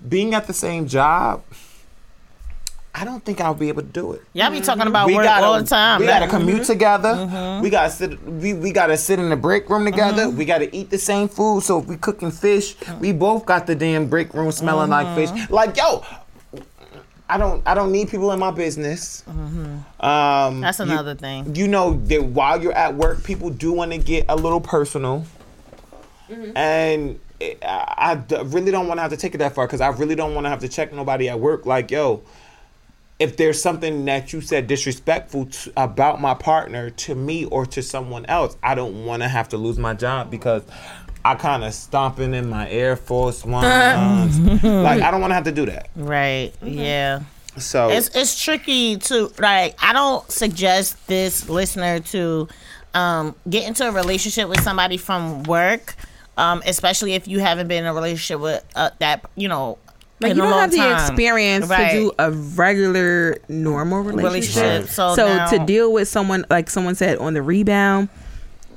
Being 0.08 0.36
at 0.36 0.46
the 0.46 0.54
same 0.54 0.88
job 0.88 1.44
I 2.93 3.06
don't 3.06 3.23
think 3.23 3.39
I'll 3.39 3.54
be 3.54 3.69
able 3.69 3.84
to 3.84 3.88
do 3.88 4.13
it. 4.13 4.21
Y'all 4.34 4.51
be 4.51 4.60
talking 4.60 4.88
about 4.88 5.08
We 5.08 5.15
work 5.15 5.23
gotta, 5.23 5.45
all 5.45 5.60
the 5.60 5.65
time. 5.65 6.01
We 6.01 6.08
Like, 6.08 6.19
gotta 6.19 6.32
commute 6.32 6.58
mm-hmm. 6.58 6.65
together. 6.65 7.10
Mm-hmm. 7.13 7.63
We 7.63 7.69
gotta 7.69 7.89
sit. 7.89 8.21
We, 8.23 8.54
we 8.54 8.71
gotta 8.71 8.97
sit 8.97 9.17
in 9.17 9.30
the 9.30 9.36
break 9.38 9.69
room 9.69 9.86
together. 9.86 10.23
Mm-hmm. 10.25 10.38
We 10.38 10.45
gotta 10.45 10.75
eat 10.75 10.89
the 10.89 10.97
same 10.97 11.30
food. 11.30 11.63
So 11.63 11.80
if 11.80 11.86
we 11.86 11.95
cooking 11.95 12.32
fish, 12.32 12.75
we 12.99 13.13
both 13.13 13.45
got 13.45 13.65
the 13.65 13.75
damn 13.75 14.08
break 14.08 14.34
room 14.34 14.51
smelling 14.51 14.89
like 14.89 15.15
fish. 15.15 15.49
Like 15.49 15.77
yo, 15.77 16.04
I 17.30 17.38
don't. 17.38 17.63
I 17.65 17.73
don't 17.73 17.93
need 17.93 18.10
people 18.10 18.30
in 18.34 18.39
my 18.39 18.51
business. 18.51 19.23
Um, 19.27 20.60
That's 20.60 20.80
you- 20.80 20.84
another 20.86 21.15
thing. 21.15 21.56
You 21.56 21.69
know 21.69 21.93
that 22.08 22.21
while 22.23 22.62
you're 22.62 22.73
at 22.73 22.93
work, 22.95 23.23
people 23.23 23.49
do 23.49 23.71
want 23.71 23.93
to 23.93 23.97
get 23.99 24.25
a 24.27 24.36
little 24.36 24.60
personal, 24.60 25.25
and 26.58 27.17
it, 27.39 27.58
I, 27.63 27.93
I 27.97 28.15
d- 28.15 28.38
really 28.45 28.71
don't 28.71 28.88
want 28.88 28.97
to 28.97 29.01
have 29.01 29.12
to 29.12 29.17
take 29.17 29.34
it 29.34 29.38
that 29.38 29.56
far 29.56 29.65
because 29.65 29.80
I 29.80 29.88
really 29.89 30.15
don't 30.15 30.36
want 30.36 30.43
to 30.45 30.49
have 30.49 30.60
to 30.60 30.67
check 30.67 30.91
nobody 30.91 31.30
at 31.30 31.39
work. 31.39 31.65
Like 31.65 31.89
yo, 31.89 32.21
if 33.21 33.38
there's 33.38 33.62
something 33.62 34.05
that 34.05 34.34
you 34.34 34.41
said 34.41 34.65
disrespectful 34.65 35.45
to, 35.45 35.71
about 35.77 36.19
my 36.19 36.34
partner 36.34 36.89
to 36.89 37.13
me 37.13 37.45
or 37.45 37.67
to 37.67 37.84
someone 37.84 38.25
else, 38.25 38.57
I 38.63 38.73
don't 38.73 39.05
want 39.05 39.21
to 39.21 39.27
have 39.27 39.49
to 39.49 39.57
lose 39.57 39.77
my 39.77 39.93
job 39.93 40.31
because 40.31 40.63
I 41.23 41.36
kind 41.36 41.63
of 41.63 41.71
stomping 41.73 42.34
in 42.34 42.49
my 42.49 42.67
Air 42.67 42.95
Force 42.95 43.45
Ones. 43.45 44.39
like 44.63 45.01
I 45.01 45.12
don't 45.12 45.21
want 45.21 45.29
to 45.31 45.36
have 45.36 45.43
to 45.43 45.51
do 45.51 45.67
that. 45.67 45.89
Right. 45.95 46.51
Yeah. 46.63 47.21
So 47.57 47.89
It's 47.89 48.10
it's 48.15 48.41
tricky 48.43 48.97
to 48.97 49.31
like. 49.38 49.75
I 49.84 49.93
don't 49.93 50.29
suggest 50.31 51.05
this 51.07 51.47
listener 51.47 51.99
to 51.99 52.47
um, 52.95 53.36
get 53.49 53.67
into 53.67 53.88
a 53.88 53.91
relationship 53.91 54.49
with 54.49 54.62
somebody 54.62 54.97
from 54.97 55.43
work, 55.43 55.95
um, 56.38 56.63
especially 56.65 57.13
if 57.13 57.27
you 57.27 57.39
haven't 57.39 57.67
been 57.67 57.84
in 57.84 57.89
a 57.89 57.93
relationship 57.93 58.39
with 58.39 58.65
uh, 58.75 58.89
that 58.99 59.29
you 59.36 59.47
know. 59.47 59.77
Like 60.21 60.31
in 60.31 60.38
you 60.38 60.43
don't 60.43 60.51
long 60.51 60.60
have 60.62 60.71
the 60.71 60.93
experience 60.93 61.67
Right. 61.67 61.91
to 61.91 61.97
do 61.97 62.12
a 62.19 62.31
regular 62.31 63.38
normal 63.49 64.01
relationship. 64.01 64.55
Relationship, 64.63 64.89
so 64.89 65.15
so 65.15 65.27
now- 65.27 65.45
to 65.47 65.60
deal 65.65 65.91
with 65.91 66.07
someone 66.07 66.45
like 66.49 66.69
someone 66.69 66.95
said 66.95 67.17
on 67.17 67.34
the 67.34 67.41
rebound, 67.41 68.10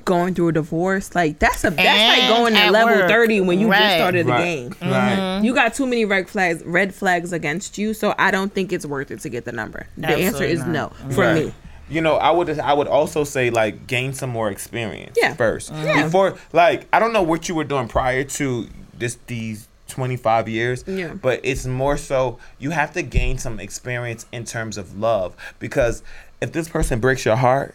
going 0.05 0.35
through 0.35 0.49
a 0.49 0.53
divorce, 0.53 1.15
like 1.15 1.39
that's 1.39 1.65
a 1.65 1.71
that's 1.71 2.19
like 2.21 2.29
going 2.29 2.53
to 2.55 2.61
at 2.61 2.73
level 2.73 2.95
work. 2.97 3.09
thirty 3.09 3.41
when 3.41 3.59
you 3.59 3.69
just 3.69 3.81
Right. 3.81 3.97
started 3.97 4.27
the 4.27 4.33
right, 4.33 4.45
game. 4.45 4.75
right. 4.83 5.17
Mm-hmm. 5.17 5.45
You 5.47 5.55
got 5.55 5.75
too 5.75 5.87
many 5.87 6.05
red 6.05 6.29
flags 6.29 6.63
red 6.65 6.95
flags 6.95 7.33
against 7.33 7.79
you, 7.79 7.95
so 7.95 8.15
I 8.19 8.31
don't 8.31 8.53
think 8.53 8.73
it's 8.73 8.85
worth 8.85 9.11
it 9.11 9.21
to 9.21 9.29
get 9.29 9.45
the 9.47 9.53
number. 9.53 9.87
The 9.97 10.09
answer 10.09 10.27
Absolutely 10.45 10.53
is 10.53 10.67
no 10.67 10.89
mm-hmm. 10.89 11.11
for 11.13 11.21
Right. 11.23 11.45
me. 11.47 11.55
You 11.89 12.01
know, 12.01 12.15
I 12.17 12.31
would 12.31 12.59
I 12.59 12.73
would 12.73 12.87
also 12.89 13.25
say 13.25 13.51
like 13.51 13.87
gain 13.87 14.13
some 14.15 14.31
more 14.31 14.51
experience 14.51 15.17
Yeah. 15.21 15.35
first 15.35 15.73
Yeah. 15.73 16.05
before 16.05 16.35
like 16.53 16.87
I 16.93 16.99
don't 16.99 17.13
know 17.13 17.23
what 17.23 17.49
you 17.49 17.55
were 17.55 17.65
doing 17.65 17.89
prior 17.89 18.25
to 18.25 18.69
this 18.99 19.17
these 19.27 19.69
25 19.95 20.49
years 20.49 20.85
Yeah. 20.87 21.15
but 21.15 21.41
it's 21.45 21.65
more 21.67 21.97
so 21.97 22.39
you 22.59 22.71
have 22.71 22.93
to 22.95 23.03
gain 23.03 23.39
some 23.39 23.61
experience 23.61 24.27
in 24.33 24.45
terms 24.45 24.77
of 24.77 24.99
love 24.99 25.35
because 25.61 26.03
if 26.41 26.51
this 26.53 26.69
person 26.69 26.99
breaks 27.01 27.25
your 27.25 27.37
heart 27.37 27.75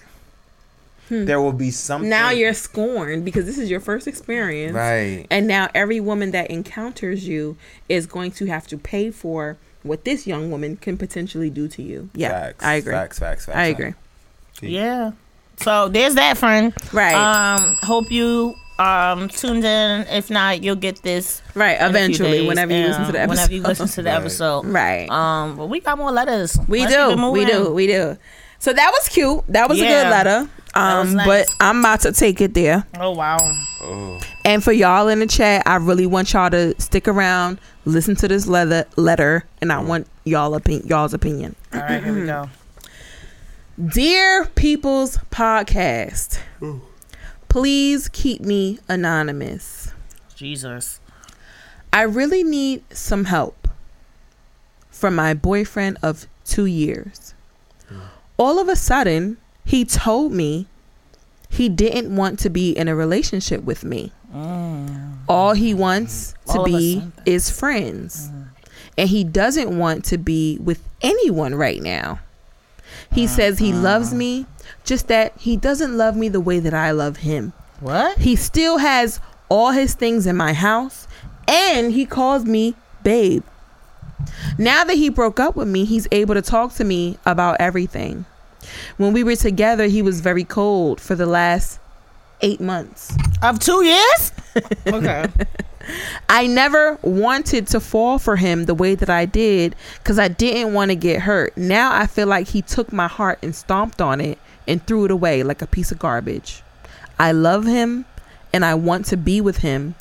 there 1.12 1.42
will 1.42 1.54
be 1.54 1.72
something 1.72 2.06
Hmm. 2.06 2.12
Now 2.12 2.30
you're 2.30 2.54
scorned 2.54 3.26
because 3.26 3.46
this 3.46 3.58
is 3.58 3.68
your 3.72 3.80
first 3.80 4.06
experience. 4.08 4.76
right 4.76 5.26
And 5.32 5.48
now 5.48 5.68
every 5.74 6.00
woman 6.00 6.30
that 6.32 6.52
encounters 6.52 7.28
you 7.28 7.58
is 7.88 8.06
going 8.06 8.30
to 8.34 8.46
have 8.46 8.68
to 8.68 8.78
pay 8.78 9.10
for 9.10 9.58
what 9.82 10.04
this 10.04 10.28
young 10.28 10.52
woman 10.52 10.76
can 10.78 10.98
potentially 10.98 11.50
do 11.50 11.68
to 11.70 11.82
you. 11.82 12.10
Yeah, 12.14 12.30
facts, 12.30 12.64
I 12.66 12.74
agree. 12.76 12.94
facts 12.94 13.18
facts 13.18 13.46
facts 13.46 13.58
I 13.58 13.66
agree. 13.74 13.94
Yeah. 14.62 15.14
So 15.58 15.90
there's 15.90 16.14
that, 16.16 16.38
friend. 16.38 16.74
Right. 16.94 17.16
Um. 17.16 17.76
Hope 17.82 18.12
you 18.12 18.54
um 18.80 19.28
tuned 19.30 19.64
in. 19.66 20.08
If 20.08 20.30
not, 20.30 20.64
you'll 20.64 20.76
get 20.76 21.02
this 21.04 21.42
Right, 21.54 21.72
in 21.72 21.76
a 21.76 21.80
few 21.80 21.90
eventually, 21.90 22.32
days, 22.40 22.48
whenever 22.48 22.74
you 22.74 22.88
listen 22.88 23.06
to 23.06 23.12
the 23.12 23.24
um, 23.24 23.30
Whenever 23.30 23.54
you 23.54 23.60
episode. 23.64 23.84
listen 23.84 23.96
to 23.96 24.02
the 24.04 24.10
Right. 24.10 24.20
episode. 24.22 24.66
Right. 24.66 25.10
Um. 25.12 25.56
But 25.58 25.68
we 25.68 25.80
got 25.82 25.98
more 25.98 26.12
letters. 26.12 26.58
we 26.68 26.82
Let's 26.86 26.94
do. 27.16 27.32
We 27.32 27.46
do. 27.46 27.74
We 27.74 27.88
do. 27.88 28.18
So 28.60 28.74
that 28.74 28.92
was 28.92 29.08
cute. 29.10 29.44
That 29.48 29.70
was 29.70 29.80
a 29.80 29.86
good 29.86 30.10
letter. 30.10 30.50
Um, 30.76 31.16
nice. 31.16 31.26
but 31.26 31.48
I'm 31.60 31.80
about 31.80 32.02
to 32.02 32.12
take 32.12 32.42
it 32.42 32.54
there. 32.54 32.86
Oh 33.00 33.12
wow. 33.12 33.38
And 34.46 34.64
for 34.64 34.72
y'all 34.72 35.08
in 35.08 35.20
the 35.20 35.28
chat, 35.28 35.64
I 35.66 35.78
really 35.78 36.06
want 36.06 36.32
y'all 36.34 36.50
to 36.52 36.80
stick 36.80 37.08
around, 37.08 37.60
listen 37.86 38.16
to 38.18 38.28
this 38.28 38.46
letter, 38.48 38.86
letter, 38.96 39.46
and 39.62 39.72
I 39.72 39.80
want 39.80 40.08
y'all 40.26 40.54
opinion, 40.56 40.88
y'all's 40.88 41.14
opinion. 41.14 41.56
All 41.74 41.80
right. 41.80 42.04
Here 42.04 42.14
we 42.14 42.26
go. 42.26 42.50
Dear 43.94 44.46
People's 44.56 45.18
Podcast, 45.32 46.40
please 47.50 48.08
keep 48.08 48.42
me 48.42 48.80
anonymous. 48.88 49.92
Jesus. 50.36 51.00
I 51.92 52.04
really 52.04 52.44
need 52.44 52.84
some 52.96 53.26
help 53.26 53.68
from 54.90 55.16
my 55.16 55.34
boyfriend 55.34 55.98
of 56.02 56.28
two 56.46 56.66
years. 56.66 57.34
Hmm. 57.88 58.00
All 58.38 58.60
of 58.60 58.70
a 58.70 58.76
sudden, 58.76 59.38
he 59.66 59.84
told 59.84 60.32
me 60.32 60.68
he 61.50 61.68
didn't 61.68 62.16
want 62.16 62.40
to 62.40 62.50
be 62.50 62.72
in 62.72 62.88
a 62.88 62.96
relationship 62.96 63.64
with 63.64 63.84
me. 63.84 64.12
Hmm. 64.32 65.14
All 65.28 65.54
he 65.54 65.74
wants 65.74 66.34
to 66.48 66.60
All 66.60 66.66
be 66.66 67.04
is 67.26 67.50
friends. 67.50 68.30
Hmm. 68.30 68.44
And 68.98 69.10
he 69.10 69.24
doesn't 69.24 69.78
want 69.78 70.06
to 70.06 70.18
be 70.18 70.58
with 70.62 70.84
anyone 71.02 71.56
right 71.56 71.82
now. 71.82 72.20
He 73.12 73.28
says 73.28 73.58
he 73.58 73.74
loves 73.74 74.14
me, 74.14 74.46
just 74.90 75.08
that 75.08 75.32
he 75.38 75.56
doesn't 75.56 75.96
love 75.96 76.18
me 76.18 76.28
the 76.30 76.42
way 76.42 76.60
that 76.60 76.74
I 76.74 76.90
love 76.92 77.18
him. 77.18 77.54
What? 77.80 78.18
He 78.18 78.36
still 78.36 78.80
has 78.80 79.22
all 79.48 79.72
his 79.72 79.94
things 79.94 80.26
in 80.26 80.36
my 80.36 80.52
house 80.52 81.08
and 81.48 81.92
he 81.94 82.08
calls 82.08 82.44
me 82.44 82.76
babe. 83.04 83.44
Now 84.58 84.84
that 84.84 84.96
he 84.96 85.10
broke 85.10 85.40
up 85.40 85.56
with 85.56 85.68
me, 85.68 85.86
he's 85.86 86.08
able 86.12 86.34
to 86.34 86.42
talk 86.42 86.74
to 86.74 86.84
me 86.84 87.20
about 87.26 87.58
everything. 87.60 88.26
When 88.98 89.14
we 89.14 89.24
were 89.24 89.36
together, 89.36 89.86
he 89.86 90.02
was 90.02 90.22
very 90.22 90.44
cold 90.44 91.00
for 91.00 91.14
the 91.14 91.28
last 91.28 91.80
eight 92.42 92.60
months. 92.60 93.16
Of 93.44 93.60
two 93.60 93.84
years? 93.84 94.32
okay. 94.88 95.28
I 96.28 96.48
never 96.48 96.98
wanted 97.04 97.68
to 97.68 97.80
fall 97.80 98.18
for 98.18 98.36
him 98.36 98.66
the 98.66 98.74
way 98.74 98.96
that 98.96 99.10
I 99.10 99.26
did 99.26 99.76
because 100.00 100.18
I 100.18 100.30
didn't 100.30 100.74
want 100.74 100.90
to 100.90 100.96
get 100.96 101.22
hurt. 101.22 101.56
Now 101.56 101.96
I 101.96 102.08
feel 102.08 102.28
like 102.28 102.48
he 102.48 102.64
took 102.64 102.92
my 102.92 103.08
heart 103.08 103.38
and 103.44 103.56
stomped 103.56 104.02
on 104.02 104.20
it 104.20 104.40
and 104.70 104.86
threw 104.86 105.04
it 105.04 105.12
away 105.12 105.44
like 105.44 105.62
a 105.62 105.68
piece 105.68 105.92
of 105.92 106.00
garbage. 106.00 106.64
I 107.20 107.34
love 107.34 107.66
him 107.66 108.06
and 108.54 108.64
I 108.64 108.76
want 108.76 109.06
to 109.08 109.18
be 109.18 109.42
with 109.42 109.58
him. 109.58 109.96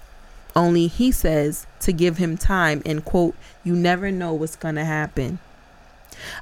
Only 0.54 0.86
he 0.86 1.10
says 1.10 1.66
to 1.80 1.92
give 1.92 2.18
him 2.18 2.36
time 2.36 2.82
and 2.86 3.04
quote, 3.04 3.34
you 3.64 3.74
never 3.74 4.12
know 4.12 4.32
what's 4.34 4.56
going 4.56 4.76
to 4.76 4.84
happen. 4.84 5.40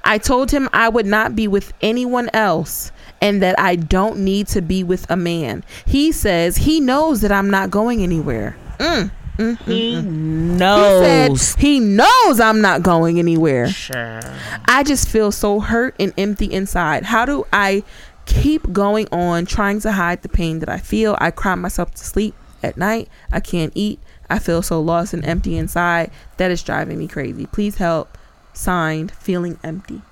I 0.04 0.18
told 0.18 0.50
him 0.50 0.68
I 0.72 0.88
would 0.88 1.06
not 1.06 1.36
be 1.36 1.48
with 1.48 1.72
anyone 1.80 2.30
else 2.32 2.92
and 3.20 3.42
that 3.42 3.58
I 3.58 3.76
don't 3.76 4.18
need 4.18 4.48
to 4.48 4.62
be 4.62 4.82
with 4.82 5.08
a 5.10 5.16
man. 5.16 5.64
He 5.84 6.12
says 6.12 6.56
he 6.56 6.80
knows 6.80 7.20
that 7.20 7.32
I'm 7.32 7.50
not 7.50 7.70
going 7.70 8.02
anywhere. 8.02 8.56
Mm. 8.78 9.10
mm, 9.36 9.56
mm 9.56 9.58
he 9.64 9.94
mm. 9.94 10.02
He 10.02 10.56
knows. 10.56 11.42
said 11.42 11.60
he 11.60 11.80
knows 11.80 12.40
I'm 12.40 12.60
not 12.60 12.82
going 12.82 13.18
anywhere. 13.18 13.68
Sure. 13.68 14.20
I 14.66 14.82
just 14.82 15.08
feel 15.08 15.32
so 15.32 15.60
hurt 15.60 15.94
and 16.00 16.12
empty 16.16 16.50
inside. 16.50 17.04
How 17.04 17.24
do 17.24 17.46
I 17.52 17.82
keep 18.26 18.72
going 18.72 19.08
on 19.10 19.46
trying 19.46 19.80
to 19.80 19.92
hide 19.92 20.22
the 20.22 20.28
pain 20.28 20.58
that 20.60 20.68
I 20.68 20.78
feel? 20.78 21.16
I 21.20 21.30
cry 21.30 21.54
myself 21.54 21.92
to 21.92 22.04
sleep 22.04 22.34
at 22.62 22.76
night. 22.76 23.08
I 23.32 23.40
can't 23.40 23.72
eat. 23.74 24.00
I 24.28 24.38
feel 24.38 24.62
so 24.62 24.80
lost 24.80 25.14
and 25.14 25.24
empty 25.24 25.56
inside. 25.56 26.10
That 26.36 26.50
is 26.50 26.62
driving 26.62 26.98
me 26.98 27.08
crazy. 27.08 27.46
Please 27.46 27.76
help. 27.76 28.18
Signed, 28.52 29.12
feeling 29.12 29.58
empty. 29.62 30.02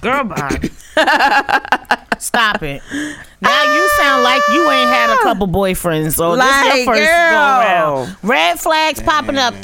Girl, 0.00 0.24
bye. 0.24 0.70
Stop 2.18 2.62
it. 2.62 2.82
Now 3.40 3.62
you 3.62 3.88
sound 3.98 4.22
like 4.22 4.42
you 4.52 4.70
ain't 4.70 4.88
had 4.88 5.10
a 5.10 5.18
couple 5.22 5.48
boyfriends, 5.48 6.14
so 6.14 6.36
this 6.36 6.44
Like, 6.44 6.76
your 6.76 6.86
first 6.86 7.00
go 7.00 7.06
around. 7.06 8.16
Red 8.22 8.60
flags 8.60 9.02
popping 9.02 9.38
up 9.38 9.54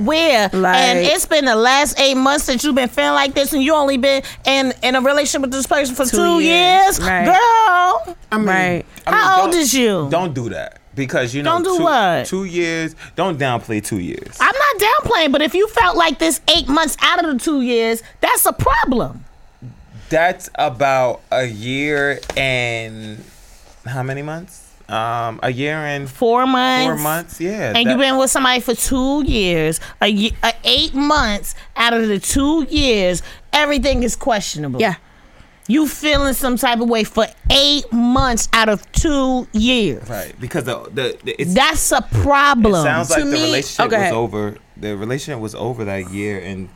everywhere, 0.00 0.50
Like- 0.52 0.76
and 0.76 0.98
it's 1.00 1.26
been 1.26 1.44
the 1.44 1.56
last 1.56 1.98
eight 1.98 2.16
months 2.16 2.46
that 2.46 2.62
you've 2.62 2.74
been 2.74 2.88
feeling 2.88 3.12
like 3.14 3.34
this, 3.34 3.52
and 3.52 3.62
you 3.62 3.74
only 3.74 3.96
been 3.96 4.22
in 4.44 4.72
in 4.82 4.94
a 4.94 5.00
relationship 5.00 5.42
with 5.42 5.52
this 5.52 5.66
person 5.66 5.94
for 5.94 6.04
two, 6.04 6.16
Two 6.16 6.40
years, 6.40 6.98
years, 6.98 7.00
right. 7.00 7.24
girl. 7.26 8.16
I 8.32 8.36
mean, 8.38 8.46
Right. 8.46 8.84
I 9.06 9.10
mean, 9.10 9.20
How 9.20 9.42
old 9.42 9.54
is 9.54 9.72
you? 9.74 10.08
Don't 10.10 10.34
do 10.34 10.48
that 10.50 10.78
because 10.94 11.34
you 11.34 11.42
know. 11.42 11.52
Don't 11.52 11.64
do 11.64 11.76
two, 11.78 11.82
what? 11.84 12.26
Two 12.26 12.44
years. 12.44 12.94
Don't 13.14 13.38
downplay 13.38 13.84
two 13.84 13.98
years. 13.98 14.36
I'm 14.40 14.54
not 14.54 14.88
downplaying, 15.04 15.32
but 15.32 15.42
if 15.42 15.54
you 15.54 15.68
felt 15.68 15.96
like 15.96 16.18
this 16.18 16.40
eight 16.54 16.68
months 16.68 16.96
out 17.00 17.24
of 17.24 17.32
the 17.32 17.38
two 17.42 17.62
years, 17.62 18.02
that's 18.20 18.46
a 18.46 18.52
problem. 18.52 19.24
That's 20.08 20.48
about 20.54 21.20
a 21.32 21.46
year 21.46 22.20
and 22.36 23.24
how 23.84 24.02
many 24.04 24.22
months? 24.22 24.62
Um, 24.88 25.40
a 25.42 25.50
year 25.52 25.74
and 25.78 26.08
Four 26.08 26.46
months. 26.46 26.86
four 26.86 26.96
months. 26.96 27.40
Yeah. 27.40 27.68
And 27.68 27.76
that- 27.76 27.84
you've 27.90 27.98
been 27.98 28.18
with 28.18 28.30
somebody 28.30 28.60
for 28.60 28.74
two 28.74 29.24
years, 29.24 29.80
a, 30.00 30.06
ye- 30.06 30.36
a 30.44 30.52
eight 30.64 30.94
months 30.94 31.56
out 31.76 31.92
of 31.92 32.06
the 32.06 32.20
two 32.20 32.64
years, 32.70 33.20
everything 33.52 34.04
is 34.04 34.14
questionable. 34.14 34.80
Yeah. 34.80 34.94
You 35.68 35.88
feeling 35.88 36.32
some 36.34 36.56
type 36.56 36.78
of 36.80 36.88
way 36.88 37.02
for 37.02 37.26
eight 37.50 37.92
months 37.92 38.48
out 38.52 38.68
of 38.68 38.88
two 38.92 39.48
years. 39.52 40.08
right 40.08 40.32
because 40.38 40.62
the 40.62 40.78
the, 40.94 41.18
the 41.24 41.42
it's, 41.42 41.52
That's 41.54 41.90
a 41.90 41.96
it 41.96 42.04
problem. 42.22 42.84
sounds 42.84 43.10
like 43.10 43.18
To 43.18 43.24
the 43.24 43.32
me- 43.32 43.42
relationship 43.42 43.86
okay. 43.92 44.04
was 44.04 44.12
over. 44.12 44.56
The 44.76 44.96
relationship 44.96 45.40
was 45.40 45.56
over 45.56 45.84
that 45.84 46.10
year 46.12 46.38
and 46.38 46.68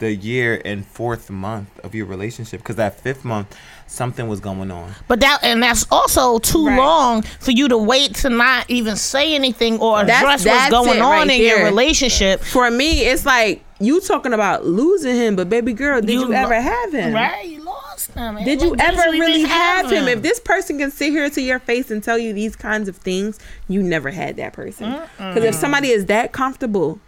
the 0.00 0.12
year 0.12 0.60
and 0.64 0.84
fourth 0.84 1.30
month 1.30 1.68
of 1.84 1.94
your 1.94 2.06
relationship 2.06 2.58
because 2.60 2.74
that 2.74 2.98
fifth 3.00 3.24
month 3.24 3.56
something 3.92 4.26
was 4.26 4.40
going 4.40 4.70
on. 4.70 4.90
but 5.06 5.20
that 5.20 5.38
and 5.42 5.62
that's 5.62 5.86
also 5.90 6.38
too 6.38 6.66
Right. 6.66 6.78
long 6.78 7.22
for 7.40 7.50
you 7.50 7.68
to 7.68 7.76
wait 7.76 8.14
to 8.16 8.30
not 8.30 8.64
even 8.70 8.96
say 8.96 9.34
anything 9.34 9.78
or 9.80 9.98
That's- 10.04 10.22
address 10.22 10.44
that's 10.44 10.72
what's 10.72 10.86
going 10.86 11.02
on 11.02 11.28
right 11.28 11.30
in 11.30 11.42
your 11.42 11.56
there. 11.58 11.64
relationship. 11.66 12.42
For 12.42 12.70
me, 12.70 13.02
it's 13.02 13.26
like 13.26 13.62
you 13.80 14.00
talking 14.00 14.32
about 14.32 14.64
losing 14.64 15.14
him, 15.16 15.36
but 15.36 15.48
baby 15.50 15.72
girl, 15.74 16.00
did 16.00 16.10
you, 16.10 16.24
lo- 16.26 16.36
ever 16.36 16.54
have 16.60 16.92
him? 16.92 17.12
Right, 17.12 17.44
you 17.46 17.62
lost 17.64 18.12
him. 18.12 18.36
Did 18.44 18.62
you 18.62 18.70
When 18.70 18.80
ever 18.80 19.08
even 19.08 19.20
really 19.20 19.42
have 19.42 19.90
him? 19.90 20.08
If 20.08 20.22
this 20.22 20.40
person 20.40 20.78
can 20.78 20.90
sit 20.90 21.10
here 21.10 21.28
to 21.28 21.40
your 21.42 21.58
face 21.58 21.90
and 21.90 22.02
tell 22.02 22.16
you 22.16 22.32
these 22.32 22.56
kinds 22.56 22.88
of 22.88 22.96
things, 22.96 23.38
you 23.68 23.82
never 23.82 24.10
had 24.10 24.36
that 24.36 24.52
person. 24.54 24.94
Because 25.18 25.44
if 25.44 25.54
somebody 25.54 25.90
is 25.90 26.06
that 26.06 26.32
comfortable 26.32 26.98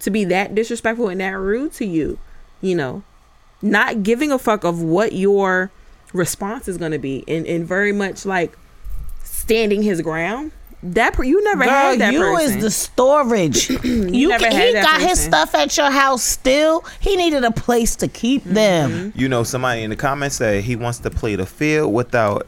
to 0.00 0.10
be 0.10 0.24
that 0.26 0.54
disrespectful 0.54 1.08
and 1.08 1.20
that 1.20 1.38
rude 1.38 1.72
to 1.74 1.86
you, 1.86 2.18
you 2.60 2.74
know, 2.74 3.02
not 3.62 4.02
giving 4.02 4.30
a 4.30 4.38
fuck 4.38 4.64
of 4.64 4.82
what 4.82 5.12
your 5.14 5.70
response 6.14 6.66
is 6.68 6.78
going 6.78 6.92
to 6.92 6.98
be, 6.98 7.22
and, 7.28 7.46
and 7.46 7.66
very 7.66 7.92
much 7.92 8.24
like 8.24 8.56
standing 9.22 9.82
his 9.82 10.00
ground. 10.00 10.52
That 10.82 11.14
per- 11.14 11.24
you 11.24 11.42
never 11.44 11.64
Girl, 11.64 11.72
had 11.72 11.98
that 12.00 12.12
you 12.12 12.20
person. 12.20 12.58
is 12.58 12.62
the 12.62 12.70
storage. 12.70 13.70
you 13.84 14.28
never 14.28 14.44
can, 14.44 14.52
had 14.52 14.66
he 14.66 14.72
that 14.74 14.82
got 14.84 15.00
his 15.00 15.18
stuff 15.18 15.54
at 15.54 15.74
your 15.78 15.90
house 15.90 16.22
still. 16.22 16.84
He 17.00 17.16
needed 17.16 17.42
a 17.42 17.50
place 17.50 17.96
to 17.96 18.08
keep 18.08 18.42
Mm-hmm. 18.42 18.54
them. 18.54 19.12
You 19.16 19.28
know, 19.28 19.44
somebody 19.44 19.82
in 19.82 19.88
the 19.90 19.96
comments 19.96 20.36
said 20.36 20.62
he 20.62 20.76
wants 20.76 20.98
to 20.98 21.10
play 21.10 21.36
the 21.36 21.46
field 21.46 21.92
without 21.94 22.46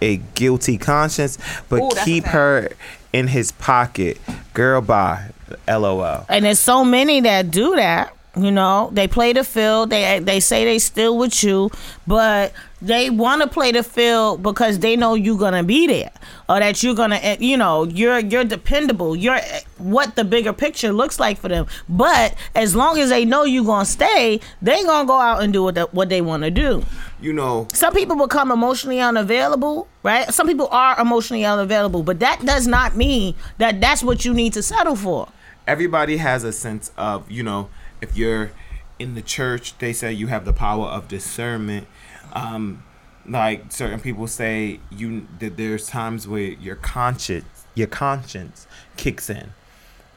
a 0.00 0.18
guilty 0.36 0.78
conscience, 0.78 1.38
but 1.68 1.80
Ooh, 1.80 1.90
keep 2.04 2.24
her 2.26 2.70
in 3.12 3.26
his 3.28 3.50
pocket. 3.52 4.20
Girl, 4.54 4.80
bye. 4.80 5.30
LOL. 5.68 6.24
And 6.28 6.44
there's 6.44 6.60
so 6.60 6.84
many 6.84 7.20
that 7.20 7.50
do 7.50 7.74
that. 7.76 8.14
You 8.36 8.50
know, 8.52 8.90
they 8.92 9.06
play 9.08 9.32
the 9.32 9.44
field. 9.44 9.90
They 9.90 10.18
they 10.20 10.40
say 10.40 10.64
they 10.64 10.78
still 10.78 11.18
with 11.18 11.42
you, 11.44 11.70
but 12.06 12.52
they 12.82 13.08
want 13.10 13.42
to 13.42 13.48
play 13.48 13.72
the 13.72 13.82
field 13.82 14.42
because 14.42 14.80
they 14.80 14.96
know 14.96 15.14
you're 15.14 15.38
gonna 15.38 15.62
be 15.62 15.86
there, 15.86 16.10
or 16.48 16.58
that 16.58 16.82
you're 16.82 16.94
gonna, 16.96 17.20
eh, 17.22 17.36
you 17.38 17.56
know, 17.56 17.84
you're 17.84 18.18
you're 18.18 18.44
dependable. 18.44 19.14
You're 19.16 19.36
eh, 19.36 19.60
what 19.78 20.16
the 20.16 20.24
bigger 20.24 20.52
picture 20.52 20.92
looks 20.92 21.18
like 21.20 21.38
for 21.38 21.48
them. 21.48 21.66
But 21.88 22.34
as 22.54 22.74
long 22.74 22.98
as 22.98 23.08
they 23.10 23.24
know 23.24 23.44
you're 23.44 23.64
gonna 23.64 23.84
stay, 23.84 24.40
they 24.60 24.82
gonna 24.82 25.06
go 25.06 25.18
out 25.18 25.42
and 25.42 25.52
do 25.52 25.62
what 25.62 25.76
the, 25.76 25.84
what 25.92 26.08
they 26.08 26.20
want 26.20 26.42
to 26.42 26.50
do. 26.50 26.84
You 27.20 27.32
know, 27.32 27.68
some 27.72 27.94
people 27.94 28.16
become 28.16 28.50
emotionally 28.50 29.00
unavailable, 29.00 29.86
right? 30.02 30.32
Some 30.34 30.48
people 30.48 30.68
are 30.72 31.00
emotionally 31.00 31.44
unavailable, 31.44 32.02
but 32.02 32.18
that 32.18 32.44
does 32.44 32.66
not 32.66 32.96
mean 32.96 33.36
that 33.58 33.80
that's 33.80 34.02
what 34.02 34.24
you 34.24 34.34
need 34.34 34.52
to 34.54 34.62
settle 34.62 34.96
for. 34.96 35.28
everybody 35.66 36.16
has 36.16 36.42
a 36.42 36.52
sense 36.52 36.90
of, 36.96 37.30
you 37.30 37.42
know, 37.42 37.68
if 38.00 38.16
you're 38.16 38.50
in 38.98 39.14
the 39.14 39.22
church, 39.22 39.78
they 39.78 39.92
say 39.92 40.12
you 40.12 40.26
have 40.26 40.44
the 40.44 40.52
power 40.52 40.86
of 40.86 41.06
discernment. 41.08 41.86
Um, 42.32 42.82
like 43.26 43.70
certain 43.70 44.00
people 44.00 44.26
say 44.26 44.80
you 44.90 45.26
that 45.38 45.56
there's 45.56 45.86
times 45.86 46.26
where 46.26 46.40
your 46.42 46.76
conscience 46.76 47.46
your 47.74 47.86
conscience 47.86 48.66
kicks 48.96 49.30
in. 49.30 49.52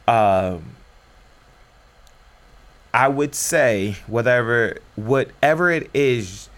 Um 0.07 0.71
I 2.93 3.07
would 3.07 3.35
say 3.35 3.97
whatever 4.07 4.77
whatever 4.95 5.69
it 5.69 5.89
is, 5.93 6.49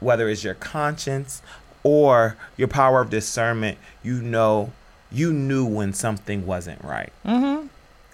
whether 0.00 0.28
it's 0.28 0.44
your 0.44 0.54
conscience 0.54 1.42
or 1.82 2.36
your 2.56 2.68
power 2.68 3.00
of 3.00 3.10
discernment, 3.10 3.78
you 4.02 4.22
know 4.22 4.72
you 5.10 5.32
knew 5.32 5.64
when 5.64 5.92
something 5.92 6.46
wasn't 6.46 6.82
right. 6.84 7.12
Mm-hmm. 7.24 7.68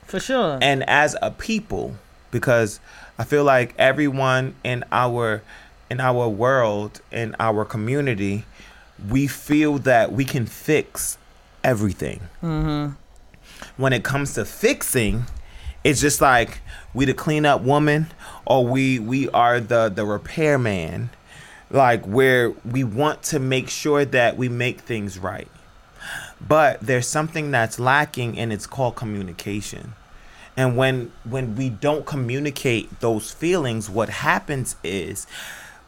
For 0.05 0.21
sure. 0.21 0.59
And 0.61 0.89
as 0.89 1.17
a 1.23 1.31
people, 1.31 1.97
because 2.31 2.81
I 3.19 3.25
feel 3.25 3.45
like 3.45 3.75
everyone 3.79 4.55
in 4.63 4.85
our 4.93 5.43
in 5.93 6.01
our 6.01 6.27
world, 6.27 7.03
in 7.13 7.37
our 7.39 7.67
community, 7.67 8.47
we 9.11 9.27
feel 9.27 9.77
that 9.77 10.11
we 10.11 10.25
can 10.25 10.47
fix 10.47 11.19
everything. 11.63 12.19
Mm-hmm. 12.43 12.95
When 13.77 13.93
it 13.93 14.03
comes 14.03 14.33
to 14.35 14.47
fixing, 14.47 15.27
it's 15.85 16.01
just 16.01 16.23
like 16.23 16.61
we 16.95 17.05
the 17.05 17.13
cleanup 17.13 17.61
woman 17.61 18.07
or 18.47 18.67
we 18.67 18.99
we 18.99 19.29
are 19.31 19.61
the 19.61 19.91
the 19.91 20.07
repairman. 20.07 21.11
Like 21.71 22.05
where 22.07 22.51
we 22.65 22.85
want 22.85 23.23
to 23.25 23.39
make 23.39 23.69
sure 23.69 24.07
that 24.07 24.39
we 24.39 24.49
make 24.49 24.81
things 24.81 25.19
right. 25.19 25.49
But 26.41 26.81
there's 26.81 27.07
something 27.07 27.51
that's 27.51 27.79
lacking 27.79 28.39
and 28.39 28.51
it's 28.51 28.67
called 28.67 28.97
communication. 28.97 29.93
And 30.57 30.75
when 30.77 31.13
when 31.25 31.55
we 31.55 31.69
don't 31.69 32.07
communicate 32.07 33.01
those 33.01 33.31
feelings 33.31 33.91
what 33.91 34.09
happens 34.09 34.77
is 34.83 35.27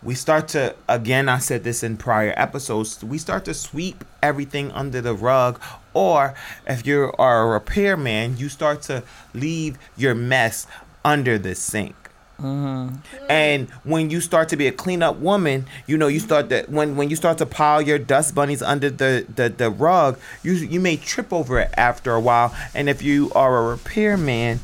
we 0.04 0.14
start 0.14 0.48
to 0.48 0.74
again 0.88 1.28
i 1.28 1.38
said 1.38 1.64
this 1.64 1.82
in 1.82 1.96
prior 1.96 2.32
episodes 2.36 3.02
we 3.02 3.18
start 3.18 3.44
to 3.44 3.54
sweep 3.54 4.04
everything 4.22 4.70
under 4.72 5.00
the 5.00 5.14
rug 5.14 5.60
or 5.94 6.34
if 6.66 6.86
you 6.86 7.12
are 7.18 7.42
a 7.42 7.46
repairman 7.52 8.36
you 8.36 8.48
start 8.48 8.82
to 8.82 9.02
leave 9.32 9.78
your 9.96 10.14
mess 10.14 10.66
under 11.04 11.38
the 11.38 11.54
sink 11.54 11.96
mm-hmm. 12.38 12.94
and 13.28 13.68
when 13.84 14.10
you 14.10 14.20
start 14.20 14.48
to 14.48 14.56
be 14.56 14.66
a 14.66 14.72
cleanup 14.72 15.16
woman, 15.16 15.66
you 15.86 15.96
know, 15.96 16.08
you 16.08 16.18
start 16.18 16.48
that 16.48 16.68
when 16.68 16.96
when 16.96 17.10
you 17.10 17.16
start 17.16 17.38
to 17.38 17.46
pile 17.46 17.80
your 17.80 17.98
dust 17.98 18.34
bunnies 18.34 18.62
under 18.62 18.90
the, 18.90 19.26
the, 19.34 19.48
the 19.48 19.70
rug, 19.70 20.18
you 20.42 20.52
you 20.52 20.80
may 20.80 20.96
trip 20.96 21.32
over 21.32 21.60
it 21.60 21.70
after 21.76 22.12
a 22.12 22.20
while. 22.20 22.54
And 22.74 22.88
if 22.88 23.02
you 23.02 23.30
are 23.34 23.58
a 23.58 23.68
repairman, 23.70 24.60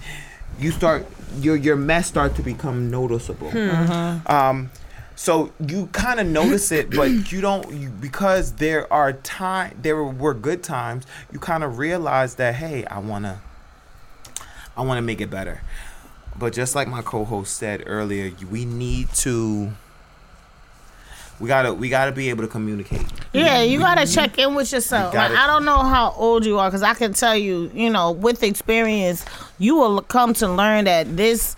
you 0.59 0.71
start 0.73 1.07
your 1.39 1.57
your 1.57 1.77
mess 1.77 2.09
start 2.09 2.35
to 2.37 2.43
become 2.43 2.91
noticeable. 2.91 3.51
Hmm. 3.51 3.59
Mm-hmm. 3.59 4.33
Um, 4.33 4.71
so 5.23 5.53
you 5.69 5.87
kind 5.93 6.19
of 6.19 6.27
notice 6.27 6.73
it, 6.73 6.89
but 6.89 7.31
you 7.31 7.43
don't 7.43 7.71
you, 7.71 7.91
because 7.91 8.53
there 8.53 8.91
are 8.91 9.13
time 9.13 9.77
there 9.83 10.03
were 10.03 10.33
good 10.33 10.63
times. 10.63 11.05
You 11.31 11.39
kind 11.39 11.63
of 11.63 11.77
realize 11.77 12.37
that 12.37 12.55
hey, 12.55 12.87
I 12.87 13.01
wanna 13.01 13.43
I 14.79 14.81
wanna 14.81 15.03
make 15.03 15.21
it 15.21 15.29
better. 15.29 15.61
But 16.39 16.55
just 16.55 16.75
like 16.75 16.89
my 16.89 17.03
co-host 17.03 17.55
said 17.59 17.83
earlier, 17.85 18.33
we 18.51 18.65
need 18.65 19.11
to 19.17 19.71
we 21.39 21.49
gotta 21.49 21.75
we 21.75 21.91
gotta 21.91 22.13
be 22.13 22.31
able 22.31 22.45
to 22.45 22.49
communicate. 22.49 23.05
Yeah, 23.35 23.61
you 23.61 23.79
gotta 23.79 24.07
check 24.11 24.39
in 24.39 24.55
with 24.55 24.73
yourself. 24.73 25.13
You 25.13 25.19
Like, 25.19 25.33
gotta- 25.33 25.43
I 25.43 25.47
don't 25.47 25.67
know 25.67 25.79
how 25.81 26.13
old 26.17 26.47
you 26.47 26.59
are, 26.59 26.69
because 26.71 26.83
I 26.83 26.95
can 26.95 27.13
tell 27.13 27.37
you, 27.37 27.71
you 27.75 27.91
know, 27.91 28.11
with 28.13 28.43
experience, 28.43 29.27
you 29.59 29.77
will 29.77 30.01
come 30.01 30.33
to 30.35 30.49
learn 30.49 30.87
that 30.87 31.15
this 31.15 31.57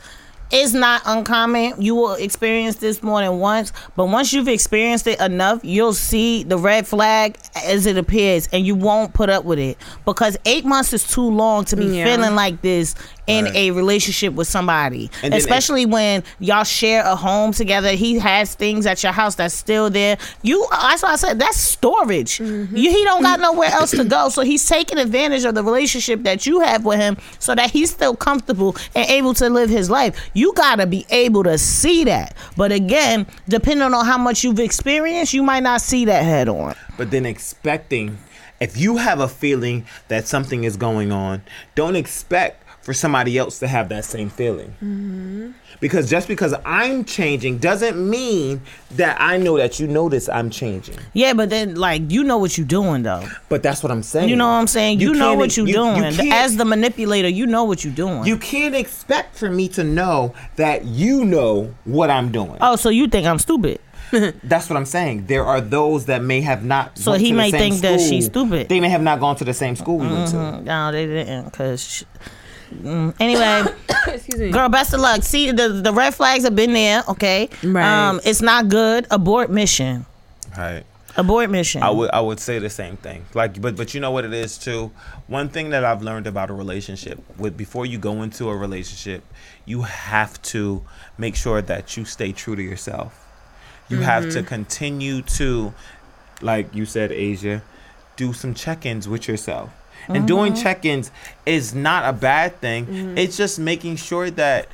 it's 0.53 0.75
not 0.75 1.03
uncommon. 1.07 1.81
You 1.81 1.95
will 1.95 2.13
experience 2.15 2.77
this 2.77 3.03
more 3.03 3.21
than 3.23 3.39
once, 3.39 3.73
but 3.97 4.07
once 4.07 4.33
you've 4.33 4.49
experienced 4.49 5.07
it 5.07 5.19
enough, 5.21 5.61
you'll 5.65 5.95
see 5.95 6.45
the 6.45 6.59
red 6.59 6.87
flag 6.87 7.39
as 7.65 7.87
it 7.87 7.97
appears, 7.97 8.49
and 8.53 8.67
you 8.67 8.75
won't 8.75 9.15
put 9.15 9.31
up 9.31 9.45
with 9.45 9.59
it 9.59 9.79
because 10.05 10.37
eight 10.45 10.65
months 10.65 10.93
is 10.93 11.07
too 11.07 11.23
long 11.29 11.65
to 11.65 11.77
be 11.77 11.87
Yeah. 11.87 12.05
feeling 12.05 12.35
like 12.35 12.61
this 12.63 12.95
in 13.29 13.45
Right. 13.45 13.55
a 13.55 13.71
relationship 13.71 14.35
with 14.35 14.49
somebody, 14.49 15.11
And 15.23 15.33
then 15.33 15.39
it- 15.39 15.43
especially 15.45 15.87
when 15.87 16.25
y'all 16.41 16.65
share 16.65 17.05
a 17.05 17.15
home 17.15 17.53
together. 17.53 17.91
He 17.91 18.19
has 18.19 18.55
things 18.57 18.85
at 18.85 19.03
your 19.05 19.13
house 19.13 19.37
that's 19.37 19.55
still 19.55 19.91
there. 19.91 20.19
You, 20.43 20.67
that's 20.73 21.03
why 21.05 21.13
I 21.13 21.17
said 21.17 21.39
that's 21.39 21.57
storage. 21.57 22.39
Mm-hmm. 22.39 22.77
You, 22.77 22.91
he 22.91 23.05
don't 23.05 23.23
got 23.23 23.39
nowhere 23.39 23.71
else 23.71 23.93
to 23.93 24.05
go, 24.05 24.29
so 24.29 24.43
he's 24.43 24.67
taking 24.69 24.99
advantage 24.99 25.45
of 25.45 25.55
the 25.55 25.63
relationship 25.63 26.25
that 26.25 26.47
you 26.47 26.61
have 26.61 26.85
with 26.85 26.99
him, 26.99 27.17
so 27.39 27.55
that 27.55 27.71
he's 27.71 27.91
still 27.91 28.17
comfortable 28.17 28.75
and 28.95 29.09
able 29.09 29.35
to 29.35 29.49
live 29.49 29.71
his 29.71 29.89
life. 29.89 30.17
You 30.35 30.53
gotta 30.55 30.87
be 30.87 31.07
able 31.11 31.45
to 31.45 31.59
see 31.59 32.05
that. 32.05 32.35
But 32.57 32.73
again, 32.73 33.27
depending 33.49 33.93
on 33.95 34.05
how 34.05 34.19
much 34.19 34.43
you've 34.43 34.59
experienced, 34.59 35.33
you 35.33 35.43
might 35.45 35.63
not 35.63 35.81
see 35.81 36.05
that 36.07 36.25
head 36.25 36.49
on. 36.49 36.75
but 36.99 37.11
then 37.11 37.25
expecting 37.27 38.19
if 38.61 38.77
you 38.77 38.97
have 38.97 39.19
a 39.19 39.27
feeling 39.29 39.85
that 40.09 40.29
something 40.29 40.63
is 40.65 40.77
going 40.77 41.11
on 41.11 41.43
don't 41.75 41.97
expect 41.97 42.62
for 42.83 42.93
somebody 42.93 43.39
else 43.39 43.59
to 43.61 43.69
have 43.69 43.89
that 43.89 44.05
same 44.05 44.29
feeling 44.29 45.55
because 45.81 46.11
just 46.11 46.27
because 46.29 46.55
i'm 46.65 47.05
changing 47.05 47.59
doesn't 47.59 47.97
mean 47.97 48.61
that 48.93 49.17
i 49.21 49.37
know 49.37 49.57
that 49.57 49.79
you 49.81 49.87
notice 49.87 50.29
i'm 50.29 50.51
changing 50.51 50.97
Yeah, 51.13 51.33
but 51.35 51.49
then 51.51 51.77
like 51.77 52.11
you 52.11 52.25
know 52.25 52.39
what 52.39 52.59
you're 52.59 52.67
doing 52.67 53.03
though. 53.03 53.25
but 53.49 53.63
that's 53.63 53.83
what 53.83 53.91
i'm 53.93 54.03
saying 54.03 54.29
You 54.29 54.37
know 54.37 54.47
what 54.47 54.55
I'm 54.55 54.67
saying? 54.67 55.01
You, 55.01 55.15
know 55.15 55.35
what 55.35 55.57
you're 55.57 55.67
you- 55.67 55.73
you 55.75 55.79
doing. 56.01 56.13
can't- 56.13 56.33
As 56.33 56.57
the 56.57 56.65
manipulator, 56.65 57.29
you 57.29 57.47
know 57.47 57.65
what 57.65 57.85
you're 57.85 57.95
doing. 57.95 58.25
you 58.25 58.37
can't 58.37 58.75
expect 58.75 59.37
for 59.37 59.49
me 59.51 59.69
to 59.69 59.85
know 59.85 60.35
that 60.57 60.85
you 60.85 61.25
know 61.25 61.75
what 61.85 62.11
i'm 62.11 62.31
doing 62.33 62.59
oh, 62.61 62.77
so 62.77 62.89
you 62.89 63.07
think 63.09 63.27
I'm 63.27 63.39
stupid? 63.39 63.81
That's 64.43 64.69
what 64.69 64.77
I'm 64.77 64.85
saying. 64.85 65.25
There 65.27 65.45
are 65.47 65.63
those 65.63 66.05
that 66.07 66.23
may 66.23 66.43
have 66.43 66.63
not. 66.65 66.99
So 66.99 67.13
he 67.15 67.29
to 67.29 67.33
the 67.33 67.37
may 67.39 67.51
think 67.51 67.77
that 67.77 67.99
she's 67.99 68.27
stupid. 68.27 68.69
They 68.69 68.79
may 68.79 68.91
have 68.91 69.01
not 69.01 69.21
gone 69.21 69.37
to 69.37 69.45
the 69.45 69.55
same 69.55 69.75
school 69.75 69.97
we 69.97 70.07
went 70.07 70.29
to. 70.33 70.37
Mm-hmm. 70.37 70.65
No, 70.65 70.93
they 70.93 71.07
didn't. 71.07 71.51
Cause 71.53 71.83
sh- 71.83 72.03
mm, 72.73 73.15
anyway, 73.21 73.65
Excuse 74.09 74.41
me. 74.41 74.51
girl, 74.51 74.69
best 74.69 74.93
of 74.95 75.01
luck. 75.01 75.23
See, 75.23 75.51
the 75.53 75.69
the 75.69 75.93
red 75.93 76.15
flags 76.15 76.45
have 76.45 76.57
been 76.57 76.73
there. 76.73 77.03
Okay, 77.09 77.49
Right. 77.63 78.09
Um, 78.09 78.21
it's 78.25 78.43
not 78.43 78.69
good. 78.69 79.07
Abort 79.11 79.51
mission. 79.51 80.07
Right. 80.57 80.85
Abort 81.17 81.51
mission. 81.51 81.83
I 81.83 81.91
would 81.91 82.11
I 82.11 82.21
would 82.21 82.41
say 82.41 82.59
the 82.59 82.71
same 82.71 82.97
thing. 82.97 83.25
Like, 83.35 83.61
but 83.61 83.77
but 83.77 83.93
you 83.95 84.01
know 84.01 84.11
what 84.11 84.25
it 84.25 84.33
is 84.33 84.57
too. 84.57 84.91
One 85.27 85.49
thing 85.51 85.71
that 85.71 85.85
I've 85.85 86.03
learned 86.03 86.27
about 86.27 86.49
a 86.51 86.55
relationship 86.55 87.21
with 87.39 87.57
before 87.57 87.85
you 87.85 87.99
go 87.99 88.23
into 88.23 88.49
a 88.49 88.57
relationship, 88.57 89.23
you 89.67 89.83
have 89.83 90.41
to 90.43 90.83
make 91.19 91.37
sure 91.37 91.61
that 91.61 91.97
you 91.97 92.05
stay 92.07 92.33
true 92.33 92.57
to 92.57 92.63
yourself. 92.63 93.19
You 93.89 93.99
have 93.99 94.31
to 94.31 94.43
continue 94.43 95.21
to, 95.37 95.75
like 96.41 96.75
you 96.75 96.87
said, 96.87 97.13
Asia, 97.13 97.63
do 98.17 98.33
some 98.33 98.55
check-ins 98.55 99.07
with 99.07 99.29
yourself. 99.29 99.71
And 100.09 100.27
doing 100.27 100.53
mm-hmm. 100.53 100.63
check-ins 100.63 101.11
is 101.47 101.75
not 101.75 102.09
a 102.09 102.13
bad 102.13 102.61
thing. 102.61 102.87
Mm-hmm. 102.87 103.19
It's 103.19 103.37
just 103.37 103.59
making 103.59 103.97
sure 103.97 104.31
that 104.31 104.69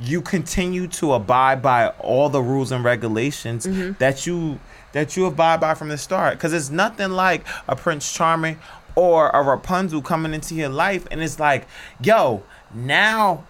you 0.00 0.22
continue 0.22 0.86
to 0.86 1.12
abide 1.12 1.60
by 1.60 1.88
all 1.98 2.28
the 2.28 2.40
rules 2.40 2.70
and 2.70 2.84
regulations 2.84 3.66
mm-hmm. 3.66 3.92
that 3.98 4.26
you 4.26 4.60
that 4.92 5.16
you 5.16 5.26
abide 5.26 5.60
by 5.60 5.74
from 5.74 5.88
the 5.88 5.98
start. 5.98 6.34
Because 6.34 6.52
it's 6.52 6.70
nothing 6.70 7.10
like 7.10 7.46
a 7.66 7.76
prince 7.76 8.12
charming 8.12 8.58
or 8.98 9.30
a 9.30 9.42
rapunzel 9.42 10.02
coming 10.02 10.34
into 10.34 10.56
your 10.56 10.68
life 10.68 11.06
and 11.12 11.22
it's 11.22 11.38
like 11.38 11.68
yo 12.02 12.42
now 12.74 13.44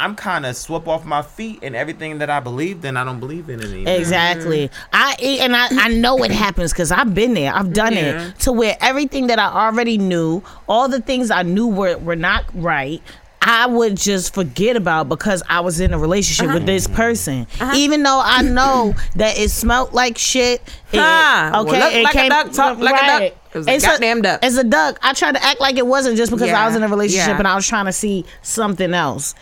i'm 0.00 0.14
kind 0.14 0.46
of 0.46 0.56
swept 0.56 0.86
off 0.86 1.04
my 1.04 1.22
feet 1.22 1.58
and 1.62 1.74
everything 1.74 2.18
that 2.18 2.30
i 2.30 2.40
believed 2.40 2.84
in 2.84 2.96
i 2.96 3.04
don't 3.04 3.20
believe 3.20 3.48
in 3.48 3.60
it 3.60 3.66
anymore 3.66 3.94
Exactly. 3.94 4.70
I 4.92 5.16
and 5.40 5.56
I, 5.56 5.68
I 5.72 5.88
know 5.88 6.22
it 6.24 6.30
happens 6.30 6.72
because 6.72 6.92
I've 6.92 7.14
been 7.14 7.34
there. 7.34 7.52
I've 7.52 7.72
done 7.72 7.92
Yeah. 7.94 8.28
it 8.28 8.38
to 8.40 8.52
where 8.52 8.76
everything 8.80 9.26
that 9.28 9.38
I 9.38 9.46
already 9.66 9.98
knew, 9.98 10.42
all 10.68 10.88
the 10.88 11.00
things 11.00 11.30
I 11.30 11.42
knew 11.42 11.66
were 11.66 11.96
were 11.98 12.16
not 12.16 12.44
right. 12.54 13.02
I 13.40 13.66
would 13.66 13.96
just 13.96 14.34
forget 14.34 14.76
about 14.76 15.08
because 15.08 15.42
I 15.48 15.60
was 15.60 15.80
in 15.80 15.94
a 15.94 15.98
relationship 15.98 16.52
with 16.52 16.66
this 16.66 16.86
person, 16.86 17.46
even 17.74 18.02
though 18.02 18.20
I 18.22 18.42
know 18.42 18.94
that 19.16 19.38
it 19.38 19.50
smelled 19.50 19.92
like 19.92 20.18
shit. 20.18 20.60
It, 20.92 20.98
Ah, 21.00 21.50
well, 21.54 21.64
look 21.64 21.92
it 21.92 22.02
like 22.04 22.14
a 22.16 22.28
duck, 22.28 22.52
talk 22.52 22.78
like 22.78 23.00
a 23.02 23.06
duck. 23.06 23.22
It 23.22 23.36
was 23.54 23.66
a 23.68 23.74
It's 23.74 23.84
goddamn 23.86 24.22
duck. 24.22 24.40
It's 24.42 24.56
a 24.56 24.64
duck. 24.64 24.98
I 25.02 25.12
tried 25.14 25.36
to 25.36 25.42
act 25.42 25.60
like 25.60 25.76
it 25.76 25.86
wasn't 25.86 26.16
just 26.16 26.30
because 26.32 26.50
I 26.50 26.66
was 26.66 26.76
in 26.76 26.82
a 26.82 26.88
relationship 26.88 27.28
yeah. 27.28 27.38
and 27.38 27.48
I 27.48 27.54
was 27.54 27.66
trying 27.66 27.86
to 27.86 27.92
see 27.92 28.24
something 28.42 28.92
else. 28.92 29.34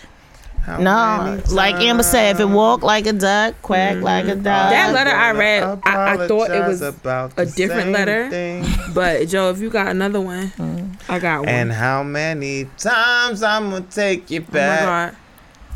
How 0.66 0.78
No, 0.78 1.40
like 1.52 1.76
Amber 1.76 2.02
said, 2.02 2.34
if 2.34 2.40
it 2.40 2.46
walk 2.46 2.82
like 2.82 3.06
a 3.06 3.12
duck, 3.12 3.54
quack 3.62 4.02
like 4.02 4.24
a 4.24 4.32
mm-hmm. 4.32 4.42
duck. 4.42 4.70
That 4.70 4.92
letter 4.92 5.10
I 5.10 5.30
read, 5.30 5.62
I, 5.84 6.14
I 6.14 6.26
thought 6.26 6.50
it 6.50 6.66
was 6.66 6.82
about 6.82 7.34
a 7.36 7.46
different 7.46 7.92
letter. 7.92 8.28
thing. 8.28 8.66
But 8.92 9.28
Joe, 9.28 9.50
if 9.50 9.60
you 9.60 9.70
got 9.70 9.88
another 9.88 10.20
one, 10.20 10.48
mm. 10.48 10.86
I 11.08 11.20
got 11.20 11.40
one. 11.40 11.48
and 11.48 11.72
how 11.72 12.02
many 12.02 12.64
times 12.78 13.42
i'm 13.42 13.70
gonna 13.70 13.84
take 13.90 14.28
you 14.30 14.40
oh 14.40 14.44
my 14.48 14.52
back 14.52 15.14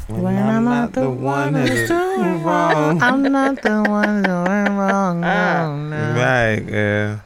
god. 0.08 0.18
when, 0.20 0.36
i'm 0.36 0.64
not 0.64 0.92
the 0.92 1.08
one 1.08 1.54
who's 1.54 1.88
doing 1.88 2.42
wrong 2.42 3.00
I'm 3.00 3.22
not 3.22 3.62
the 3.62 3.82
one 3.82 4.22
doing 4.22 4.76
wrong. 4.76 5.20
No, 5.20 5.76
no. 5.88 6.14
Right, 6.16 6.62
yeah. 6.68 7.20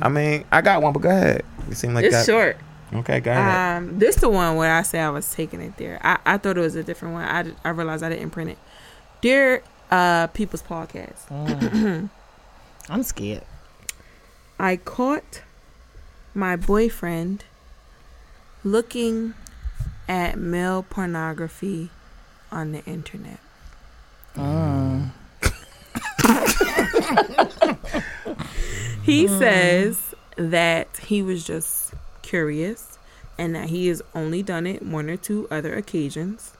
I 0.00 0.08
mean, 0.08 0.44
I 0.52 0.60
got 0.60 0.82
one, 0.82 0.92
but 0.92 1.00
go 1.00 1.08
ahead. 1.10 1.44
You 1.68 1.74
seem 1.74 1.94
like 1.94 2.04
It's 2.04 2.14
that. 2.14 2.26
short. 2.26 2.56
Okay, 2.92 3.20
go 3.20 3.30
ahead. 3.30 3.82
Um, 3.82 3.98
this 3.98 4.16
the 4.16 4.28
one 4.28 4.56
where 4.56 4.74
I 4.74 4.82
say 4.82 5.00
I 5.00 5.10
was 5.10 5.32
taking 5.32 5.60
it 5.60 5.76
there. 5.76 6.00
I, 6.02 6.18
I 6.24 6.38
thought 6.38 6.56
it 6.56 6.60
was 6.60 6.74
a 6.74 6.82
different 6.82 7.14
one. 7.14 7.24
I, 7.24 7.52
I 7.64 7.70
realized 7.70 8.02
I 8.02 8.08
didn't 8.08 8.30
print 8.30 8.50
it. 8.50 8.58
Dear 9.20 9.62
uh, 9.90 10.28
People's 10.28 10.62
Podcast, 10.62 11.30
I'm 12.88 13.02
scared. 13.02 13.44
I 14.58 14.76
caught 14.76 15.42
my 16.34 16.56
boyfriend 16.56 17.44
looking 18.64 19.34
at 20.08 20.38
male 20.38 20.84
pornography 20.88 21.90
on 22.50 22.72
the 22.72 22.84
internet. 22.84 23.40
he 29.02 29.26
says 29.26 30.14
that 30.36 30.96
he 30.98 31.22
was 31.22 31.44
just 31.44 31.92
curious 32.28 32.98
and 33.38 33.54
that 33.54 33.68
he 33.68 33.86
has 33.86 34.02
only 34.14 34.42
done 34.42 34.66
it 34.66 34.82
one 34.82 35.08
or 35.08 35.16
two 35.16 35.46
other 35.50 35.74
occasions. 35.74 36.52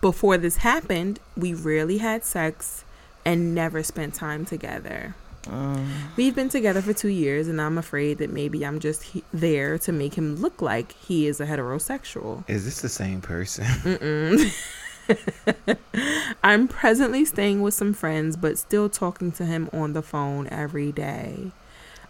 Before 0.00 0.38
this 0.38 0.58
happened, 0.58 1.20
we 1.36 1.54
rarely 1.54 1.98
had 1.98 2.24
sex 2.24 2.84
and 3.24 3.54
never 3.54 3.82
spent 3.82 4.14
time 4.14 4.44
together. 4.44 5.14
Uh. 5.48 5.84
We've 6.16 6.34
been 6.34 6.48
together 6.48 6.82
for 6.82 6.92
two 6.92 7.08
years, 7.08 7.48
and 7.48 7.60
I'm 7.60 7.78
afraid 7.78 8.18
that 8.18 8.30
maybe 8.30 8.64
I'm 8.64 8.80
just 8.80 9.02
he- 9.02 9.24
there 9.32 9.78
to 9.78 9.92
make 9.92 10.14
him 10.14 10.36
look 10.36 10.60
like 10.62 10.92
he 10.92 11.26
is 11.26 11.40
a 11.40 11.46
heterosexual. 11.46 12.48
Is 12.48 12.64
this 12.64 12.80
the 12.80 12.88
same 12.88 13.20
person? 13.20 13.66
I'm 16.44 16.68
presently 16.68 17.24
staying 17.24 17.62
with 17.62 17.74
some 17.74 17.94
friends, 17.94 18.36
but 18.36 18.58
still 18.58 18.88
talking 18.88 19.32
to 19.32 19.44
him 19.44 19.70
on 19.72 19.92
the 19.92 20.02
phone 20.02 20.48
every 20.48 20.92
day. 20.92 21.52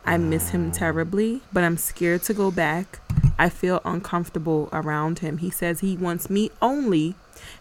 I 0.09 0.17
miss 0.17 0.49
him 0.49 0.71
terribly, 0.71 1.43
but 1.53 1.65
I'm 1.65 1.77
scared 1.77 2.23
to 2.23 2.33
go 2.33 2.51
back. 2.51 3.01
I 3.39 3.51
feel 3.51 3.83
uncomfortable 3.85 4.71
around 4.73 5.19
him. 5.19 5.37
He 5.37 5.51
says 5.51 5.81
he 5.81 5.99
wants 5.99 6.31
me 6.31 6.51
only 6.63 7.15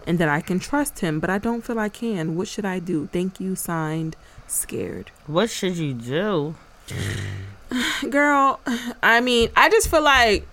and 0.07 0.17
that 0.19 0.29
I 0.29 0.39
can 0.39 0.57
trust 0.57 1.01
him, 1.01 1.19
but 1.19 1.29
I 1.29 1.39
don't 1.39 1.61
feel 1.65 1.77
I 1.77 1.89
can. 1.89 2.37
What 2.37 2.47
should 2.47 2.63
I 2.63 2.79
do? 2.79 3.09
Thank 3.11 3.41
you, 3.41 3.57
signed, 3.57 4.15
scared. 4.47 5.11
What 5.25 5.49
should 5.49 5.75
you 5.75 5.93
do? 5.93 6.55
Girl, 8.09 8.61
I 9.03 9.19
mean, 9.19 9.49
I 9.57 9.69
just 9.69 9.91
feel 9.91 10.03
like 10.03 10.47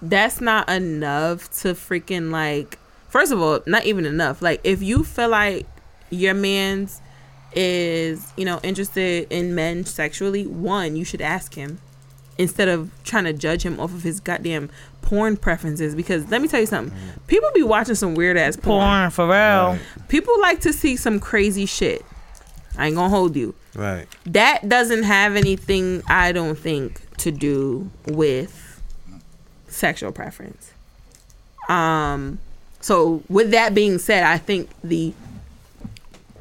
that's 0.00 0.40
not 0.40 0.70
enough 0.70 1.50
to 1.60 1.74
freaking 1.74 2.30
like. 2.30 2.78
First 3.10 3.30
of 3.30 3.42
all, 3.42 3.60
not 3.66 3.84
even 3.84 4.06
enough. 4.06 4.40
Like, 4.40 4.62
if 4.64 4.82
you 4.82 5.04
feel 5.04 5.28
like 5.28 5.66
your 6.08 6.32
man's 6.32 7.02
is, 7.54 8.32
you 8.36 8.44
know, 8.44 8.60
interested 8.62 9.26
in 9.30 9.54
men 9.54 9.84
sexually, 9.84 10.46
one, 10.46 10.96
you 10.96 11.04
should 11.04 11.20
ask 11.20 11.54
him 11.54 11.80
instead 12.38 12.68
of 12.68 12.90
trying 13.04 13.24
to 13.24 13.32
judge 13.32 13.62
him 13.62 13.78
off 13.78 13.92
of 13.92 14.02
his 14.02 14.20
goddamn 14.20 14.70
porn 15.02 15.36
preferences. 15.36 15.94
Because 15.94 16.28
let 16.30 16.40
me 16.40 16.48
tell 16.48 16.60
you 16.60 16.66
something, 16.66 16.96
people 17.26 17.50
be 17.54 17.62
watching 17.62 17.94
some 17.94 18.14
weird 18.14 18.36
ass 18.36 18.56
porn. 18.56 18.80
Porn 18.82 19.10
for 19.10 19.26
real. 19.28 19.78
People 20.08 20.38
like 20.40 20.60
to 20.60 20.72
see 20.72 20.96
some 20.96 21.20
crazy 21.20 21.66
shit. 21.66 22.04
I 22.78 22.86
ain't 22.86 22.96
gonna 22.96 23.08
hold 23.08 23.36
you 23.36 23.54
right. 23.74 24.06
that 24.26 24.68
doesn't 24.68 25.02
have 25.02 25.36
anything 25.36 26.02
i 26.08 26.32
don't 26.32 26.58
think 26.58 27.02
to 27.18 27.30
do 27.30 27.90
with 28.06 28.80
sexual 29.68 30.12
preference 30.12 30.72
um 31.68 32.38
so 32.80 33.22
with 33.28 33.50
that 33.50 33.74
being 33.74 33.98
said 33.98 34.22
i 34.22 34.38
think 34.38 34.68
the 34.82 35.12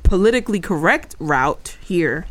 politically 0.10 0.60
correct 0.60 1.16
route 1.20 1.78
here 1.84 2.26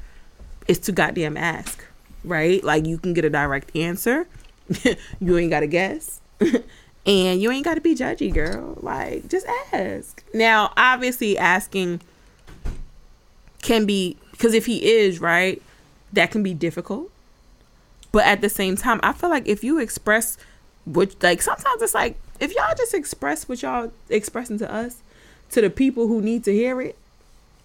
is 0.67 0.79
to 0.79 0.93
goddamn 0.93 1.37
ask 1.37 1.85
right 2.25 2.63
like 2.65 2.85
you 2.85 2.99
can 2.99 3.15
get 3.15 3.25
a 3.25 3.31
direct 3.31 3.75
answer 3.77 4.27
you 5.21 5.39
ain't 5.39 5.51
gotta 5.51 5.67
guess 5.67 6.21
And 7.09 7.41
you 7.41 7.51
ain't 7.51 7.65
got 7.65 7.75
to 7.75 7.81
be 7.81 7.95
judgy, 7.95 8.33
girl. 8.33 8.77
Like, 8.83 9.29
just 9.29 9.47
ask. 9.73 10.23
Now, 10.35 10.75
obviously, 10.77 11.39
asking 11.39 12.03
can 13.63 13.87
be 13.87 14.19
because 14.33 14.53
if 14.53 14.67
he 14.67 14.87
is 14.87 15.19
right, 15.19 15.61
that 16.13 16.31
can 16.31 16.43
be 16.43 16.53
difficult. 16.53 17.11
But 18.13 18.27
at 18.27 18.43
the 18.43 18.51
same 18.51 18.77
time, 18.77 19.01
I 19.03 19.15
feel 19.15 19.31
like 19.31 19.49
if 19.49 19.65
you 19.65 19.79
express 19.79 20.37
which 20.85 21.17
like 21.23 21.41
sometimes 21.41 21.81
it's 21.81 21.95
like 21.95 22.17
if 22.41 22.55
y'all 22.55 22.75
just 22.77 22.93
express 22.93 23.49
what 23.49 23.63
y'all 23.63 23.91
expressing 24.11 24.59
to 24.59 24.71
us 24.71 25.03
to 25.51 25.63
the 25.63 25.71
people 25.71 26.09
who 26.09 26.21
need 26.21 26.45
to 26.45 26.53
hear 26.53 26.79
it, 26.83 26.97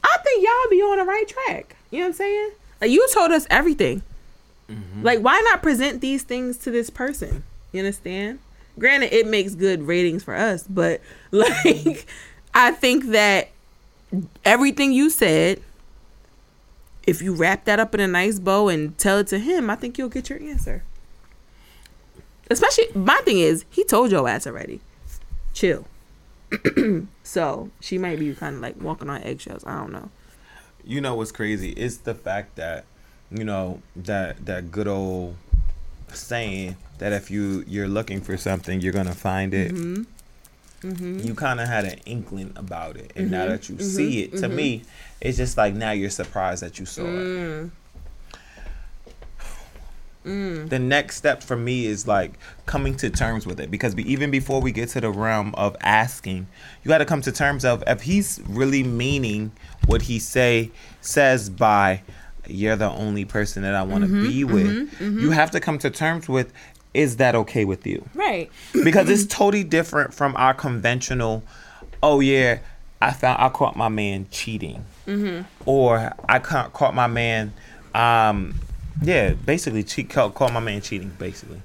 I 0.03 0.17
think 0.23 0.43
y'all 0.43 0.69
be 0.69 0.81
on 0.81 0.97
the 0.97 1.05
right 1.05 1.27
track. 1.27 1.75
You 1.91 1.99
know 1.99 2.05
what 2.05 2.09
I'm 2.09 2.13
saying? 2.13 2.51
Like 2.81 2.91
you 2.91 3.07
told 3.13 3.31
us 3.31 3.47
everything. 3.49 4.01
Mm-hmm. 4.69 5.03
Like 5.03 5.19
why 5.19 5.41
not 5.45 5.61
present 5.61 6.01
these 6.01 6.23
things 6.23 6.57
to 6.59 6.71
this 6.71 6.89
person? 6.89 7.43
You 7.71 7.79
understand? 7.79 8.39
Granted, 8.77 9.13
it 9.13 9.27
makes 9.27 9.55
good 9.55 9.83
ratings 9.83 10.23
for 10.23 10.35
us, 10.35 10.63
but 10.63 11.01
like 11.31 12.05
I 12.53 12.71
think 12.71 13.05
that 13.07 13.49
everything 14.45 14.91
you 14.91 15.09
said, 15.09 15.61
if 17.05 17.21
you 17.21 17.33
wrap 17.33 17.65
that 17.65 17.79
up 17.79 17.93
in 17.93 17.99
a 17.99 18.07
nice 18.07 18.39
bow 18.39 18.69
and 18.69 18.97
tell 18.97 19.19
it 19.19 19.27
to 19.27 19.39
him, 19.39 19.69
I 19.69 19.75
think 19.75 19.97
you'll 19.97 20.09
get 20.09 20.29
your 20.29 20.41
answer. 20.41 20.83
Especially 22.49 22.85
my 22.93 23.19
thing 23.23 23.39
is, 23.39 23.65
he 23.69 23.83
told 23.83 24.11
your 24.11 24.27
ass 24.27 24.45
already. 24.45 24.79
Chill. 25.53 25.85
so 27.23 27.69
she 27.79 27.97
might 27.97 28.19
be 28.19 28.33
kind 28.33 28.55
of 28.55 28.61
like 28.61 28.81
walking 28.81 29.09
on 29.09 29.21
eggshells. 29.23 29.63
I 29.65 29.79
don't 29.79 29.91
know. 29.91 30.09
you 30.83 31.01
know 31.01 31.15
what's 31.15 31.31
crazy? 31.31 31.71
Is 31.71 31.99
the 31.99 32.13
fact 32.13 32.55
that 32.55 32.85
you 33.31 33.43
know 33.43 33.81
that 33.95 34.45
that 34.45 34.71
good 34.71 34.87
old 34.87 35.35
saying 36.09 36.75
that 36.99 37.11
if 37.13 37.31
you 37.31 37.63
you're 37.67 37.87
looking 37.87 38.21
for 38.21 38.37
something 38.37 38.81
you're 38.81 38.93
gonna 38.93 39.15
find 39.15 39.53
it. 39.53 39.73
Mm-hmm. 39.73 40.03
Mm-hmm. 40.83 41.19
You 41.25 41.33
kind 41.33 41.61
of 41.61 41.67
had 41.69 41.85
an 41.85 41.99
inkling 42.05 42.51
about 42.57 42.97
it 42.97 43.13
and 43.15 43.31
now 43.31 43.43
mm-hmm. 43.43 43.51
that 43.51 43.69
you 43.69 43.79
see 43.79 44.23
it 44.23 44.35
to 44.39 44.49
me 44.49 44.83
it's 45.21 45.37
just 45.37 45.55
like 45.55 45.73
now 45.73 45.91
you're 45.91 46.09
surprised 46.09 46.61
that 46.61 46.77
you 46.77 46.85
saw 46.85 47.03
it 47.03 47.07
mm. 47.07 47.71
Mm. 50.23 50.69
the 50.69 50.79
next 50.79 51.17
step 51.17 51.43
for 51.43 51.57
me 51.57 51.85
is 51.85 52.07
like 52.07 52.33
coming 52.65 52.95
to 52.97 53.09
terms 53.09 53.45
with 53.45 53.59
it. 53.59 53.69
Because 53.69 53.93
be, 53.93 54.09
even 54.11 54.31
before 54.31 54.61
we 54.61 54.71
get 54.71 54.89
to 54.89 55.01
the 55.01 55.09
realm 55.09 55.53
of 55.55 55.75
asking 55.81 56.47
you 56.83 56.89
got 56.89 56.99
to 56.99 57.05
come 57.05 57.21
to 57.21 57.31
terms 57.31 57.65
of 57.65 57.83
if 57.87 58.01
he's 58.01 58.41
really 58.47 58.83
meaning 58.83 59.51
what 59.85 60.03
he 60.03 60.19
say 60.19 60.71
says 61.01 61.49
by 61.49 62.01
you're 62.47 62.75
the 62.75 62.89
only 62.89 63.25
person 63.25 63.63
that 63.63 63.75
I 63.75 63.83
want 63.83 64.03
to 64.03 64.09
mm-hmm, 64.09 64.27
be 64.27 64.43
with 64.43 64.67
mm-hmm, 64.67 65.03
mm-hmm. 65.03 65.19
you 65.19 65.31
have 65.31 65.51
to 65.51 65.59
come 65.59 65.77
to 65.79 65.89
terms 65.89 66.27
with 66.29 66.53
is 66.93 67.17
that 67.17 67.33
okay 67.33 67.65
with 67.65 67.87
you? 67.87 68.07
Right. 68.13 68.51
because 68.83 69.09
it's 69.09 69.25
totally 69.25 69.63
different 69.63 70.13
from 70.13 70.35
our 70.37 70.53
conventional 70.53 71.43
oh 72.03 72.19
yeah 72.19 72.59
i 73.01 73.11
found 73.11 73.41
i 73.41 73.49
caught 73.49 73.75
my 73.75 73.87
man 73.89 74.27
cheating 74.29 74.85
or 75.65 76.13
i 76.29 76.37
ca- 76.37 76.69
caught 76.69 76.93
my 76.93 77.07
man 77.07 77.51
um 77.95 78.53
yeah 79.01 79.33
basically 79.33 79.83
cheat 79.83 80.09
caught, 80.09 80.33
caught 80.35 80.53
my 80.53 80.59
man 80.59 80.81
cheating 80.81 81.11
basically 81.17 81.61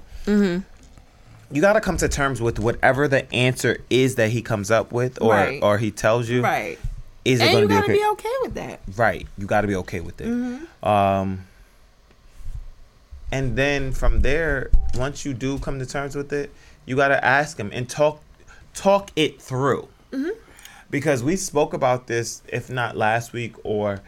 you 1.51 1.61
got 1.61 1.73
to 1.73 1.81
come 1.81 1.97
to 1.97 2.07
terms 2.07 2.39
with 2.41 2.59
whatever 2.59 3.07
the 3.07 3.31
answer 3.33 3.79
is 3.89 4.15
that 4.15 4.29
he 4.29 4.41
comes 4.41 4.69
up 4.69 4.91
with 4.91 5.19
or 5.21 5.31
Right. 5.33 5.59
or 5.63 5.77
he 5.79 5.89
tells 5.91 6.29
you 6.29 6.41
Right. 6.43 6.77
is 7.25 7.41
it 7.41 7.51
gonna 7.51 7.67
be 7.67 7.73
gotta 7.73 7.83
okay 7.85 7.93
be 7.93 8.05
okay 8.11 8.35
with 8.43 8.53
that. 8.55 8.79
right 8.95 9.27
you 9.37 9.45
got 9.47 9.61
to 9.61 9.67
be 9.67 9.75
okay 9.77 9.99
with 10.01 10.21
it 10.21 10.27
Mm-hmm. 10.27 10.87
um 10.87 11.45
and 13.31 13.55
then 13.55 13.91
from 13.91 14.21
there 14.21 14.69
once 14.95 15.25
you 15.25 15.33
do 15.33 15.59
come 15.59 15.79
to 15.79 15.85
terms 15.85 16.15
with 16.15 16.33
it 16.33 16.51
you 16.85 16.95
got 16.95 17.09
to 17.09 17.23
ask 17.23 17.57
him 17.59 17.69
and 17.73 17.87
talk 17.89 18.21
talk 18.73 19.11
it 19.15 19.41
through 19.41 19.87
Mm-hmm. 20.11 20.29
because 20.89 21.21
we 21.23 21.35
spoke 21.35 21.73
about 21.73 22.07
this 22.07 22.41
if 22.47 22.69
not 22.69 22.97
last 22.97 23.31
week 23.33 23.53
or 23.63 24.01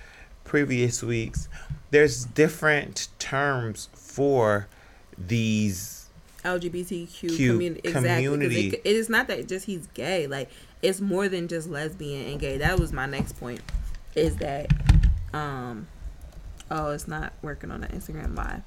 previous 0.43 1.03
weeks 1.03 1.47
there's 1.91 2.25
different 2.25 3.09
terms 3.19 3.89
for 3.93 4.67
these 5.17 6.09
LGBTQ 6.43 7.09
Q 7.09 7.51
community. 7.51 7.81
Exactly. 7.83 8.09
community. 8.09 8.67
It, 8.69 8.81
it 8.83 8.95
is 8.95 9.09
not 9.09 9.27
that 9.27 9.47
just 9.47 9.65
he's 9.65 9.87
gay. 9.87 10.27
Like 10.27 10.49
it's 10.81 10.99
more 10.99 11.29
than 11.29 11.47
just 11.47 11.69
lesbian 11.69 12.31
and 12.31 12.39
gay. 12.39 12.57
That 12.57 12.79
was 12.79 12.91
my 12.91 13.05
next 13.05 13.33
point. 13.33 13.61
Is 14.15 14.37
that 14.37 14.71
um 15.33 15.87
oh 16.71 16.91
it's 16.91 17.07
not 17.07 17.33
working 17.41 17.71
on 17.71 17.81
the 17.81 17.87
Instagram 17.87 18.35
live. 18.35 18.61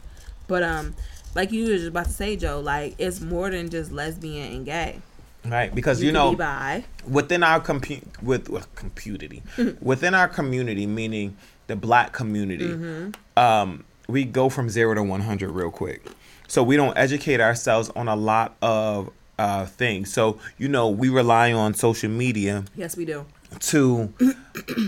But 0.46 0.62
um 0.62 0.94
like 1.34 1.50
you 1.50 1.64
were 1.64 1.76
just 1.76 1.88
about 1.88 2.06
to 2.06 2.12
say, 2.12 2.36
Joe, 2.36 2.60
like 2.60 2.94
it's 2.98 3.20
more 3.20 3.50
than 3.50 3.70
just 3.70 3.90
lesbian 3.90 4.52
and 4.52 4.64
gay. 4.64 5.00
right 5.44 5.74
because 5.74 6.00
you, 6.00 6.08
could 6.08 6.14
know 6.14 6.34
be 6.36 6.84
within 7.10 7.42
our 7.42 7.60
compu- 7.60 8.04
with 8.22 8.48
well, 8.48 8.64
community 8.76 9.42
within 9.80 10.14
our 10.14 10.28
community 10.28 10.86
meaning 10.86 11.36
the 11.66 11.76
black 11.76 12.12
community 12.12 13.12
um 13.36 13.84
we 14.08 14.24
go 14.24 14.48
from 14.50 14.68
0 14.68 14.94
to 14.94 15.02
100 15.02 15.50
real 15.50 15.70
quick. 15.70 16.04
So 16.46 16.62
we 16.62 16.76
don't 16.76 16.96
educate 16.98 17.40
ourselves 17.40 17.90
on 17.96 18.06
a 18.08 18.14
lot 18.16 18.54
of 18.60 19.10
uh 19.38 19.66
things. 19.66 20.12
So 20.12 20.38
you 20.58 20.68
know 20.68 20.88
we 20.90 21.08
rely 21.08 21.52
on 21.52 21.74
social 21.74 22.10
media 22.10 22.64
Yes, 22.76 22.96
we 22.96 23.04
do. 23.06 23.24
to 23.60 24.12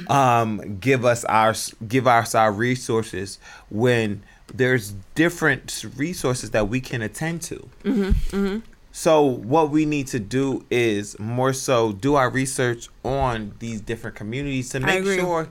um 0.08 0.78
give 0.78 1.04
us 1.04 1.24
our 1.24 1.54
give 1.88 2.06
us 2.06 2.34
our 2.34 2.52
resources 2.52 3.38
when 3.70 4.22
there's 4.54 4.94
different 5.14 5.84
resources 5.96 6.50
that 6.52 6.68
we 6.68 6.80
can 6.80 7.02
attend 7.02 7.42
to. 7.42 7.68
So 8.92 9.22
what 9.22 9.70
we 9.70 9.84
need 9.84 10.06
to 10.08 10.18
do 10.18 10.64
is 10.70 11.18
more 11.18 11.52
so 11.52 11.92
do 11.92 12.14
our 12.14 12.30
research 12.30 12.88
on 13.04 13.52
these 13.58 13.80
different 13.82 14.16
communities 14.16 14.70
to 14.70 14.80
make 14.80 15.04
sure 15.20 15.48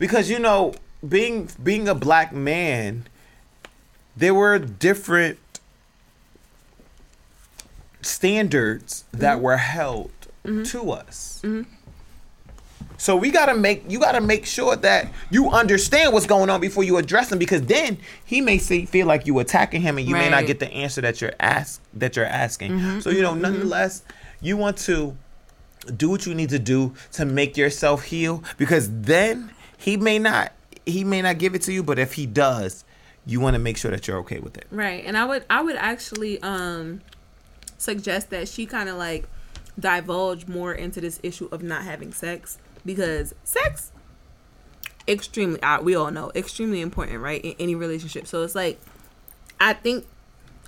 because 0.00 0.28
you 0.28 0.40
know 0.40 0.74
being 1.08 1.48
being 1.62 1.86
a 1.86 1.94
black 1.94 2.32
man 2.32 3.06
there 4.16 4.34
were 4.34 4.58
different 4.58 5.38
standards 8.02 9.04
that 9.12 9.34
mm-hmm. 9.34 9.42
were 9.42 9.56
held 9.56 10.10
mm-hmm. 10.44 10.62
to 10.64 10.90
us. 10.90 11.40
Mm-hmm. 11.44 11.70
So 12.96 13.16
we 13.16 13.30
gotta 13.30 13.54
make 13.54 13.84
you 13.88 13.98
gotta 13.98 14.20
make 14.20 14.44
sure 14.44 14.76
that 14.76 15.10
you 15.30 15.48
understand 15.48 16.12
what's 16.12 16.26
going 16.26 16.50
on 16.50 16.60
before 16.60 16.84
you 16.84 16.98
address 16.98 17.32
him 17.32 17.38
because 17.38 17.62
then 17.62 17.96
he 18.26 18.42
may 18.42 18.58
see, 18.58 18.84
feel 18.84 19.06
like 19.06 19.26
you 19.26 19.38
attacking 19.38 19.80
him 19.80 19.96
and 19.96 20.06
you 20.06 20.14
may 20.14 20.28
not 20.28 20.44
get 20.46 20.58
the 20.58 20.70
answer 20.70 21.00
that 21.00 21.20
you're 21.20 21.32
ask 21.40 21.82
that 21.94 22.14
you're 22.16 22.26
asking. 22.26 23.00
So 23.00 23.08
you 23.08 23.22
know, 23.22 23.34
nonetheless, 23.34 24.02
you 24.42 24.58
want 24.58 24.76
to 24.78 25.16
do 25.96 26.10
what 26.10 26.26
you 26.26 26.34
need 26.34 26.50
to 26.50 26.58
do 26.58 26.92
to 27.12 27.24
make 27.24 27.56
yourself 27.56 28.04
heal 28.04 28.44
because 28.58 28.90
then 28.90 29.50
he 29.80 29.96
may 29.96 30.18
not 30.18 30.52
he 30.86 31.04
may 31.04 31.22
not 31.22 31.38
give 31.38 31.54
it 31.54 31.62
to 31.62 31.72
you, 31.72 31.82
but 31.82 31.98
if 31.98 32.14
he 32.14 32.26
does, 32.26 32.84
you 33.26 33.40
want 33.40 33.54
to 33.54 33.58
make 33.58 33.76
sure 33.76 33.90
that 33.90 34.06
you're 34.06 34.18
okay 34.18 34.38
with 34.38 34.56
it. 34.56 34.66
Right. 34.70 35.04
And 35.04 35.16
I 35.16 35.24
would 35.24 35.44
I 35.48 35.62
would 35.62 35.76
actually 35.76 36.40
um 36.42 37.00
suggest 37.78 38.30
that 38.30 38.46
she 38.46 38.66
kind 38.66 38.88
of 38.88 38.96
like 38.96 39.26
divulge 39.78 40.46
more 40.46 40.74
into 40.74 41.00
this 41.00 41.18
issue 41.22 41.48
of 41.50 41.62
not 41.62 41.84
having 41.84 42.12
sex 42.12 42.58
because 42.84 43.34
sex 43.42 43.92
extremely 45.08 45.62
uh, 45.62 45.80
we 45.80 45.94
all 45.94 46.10
know 46.10 46.30
extremely 46.34 46.82
important 46.82 47.20
right 47.20 47.42
in 47.42 47.54
any 47.58 47.74
relationship 47.74 48.26
so 48.26 48.42
it's 48.42 48.54
like 48.54 48.78
i 49.58 49.72
think 49.72 50.06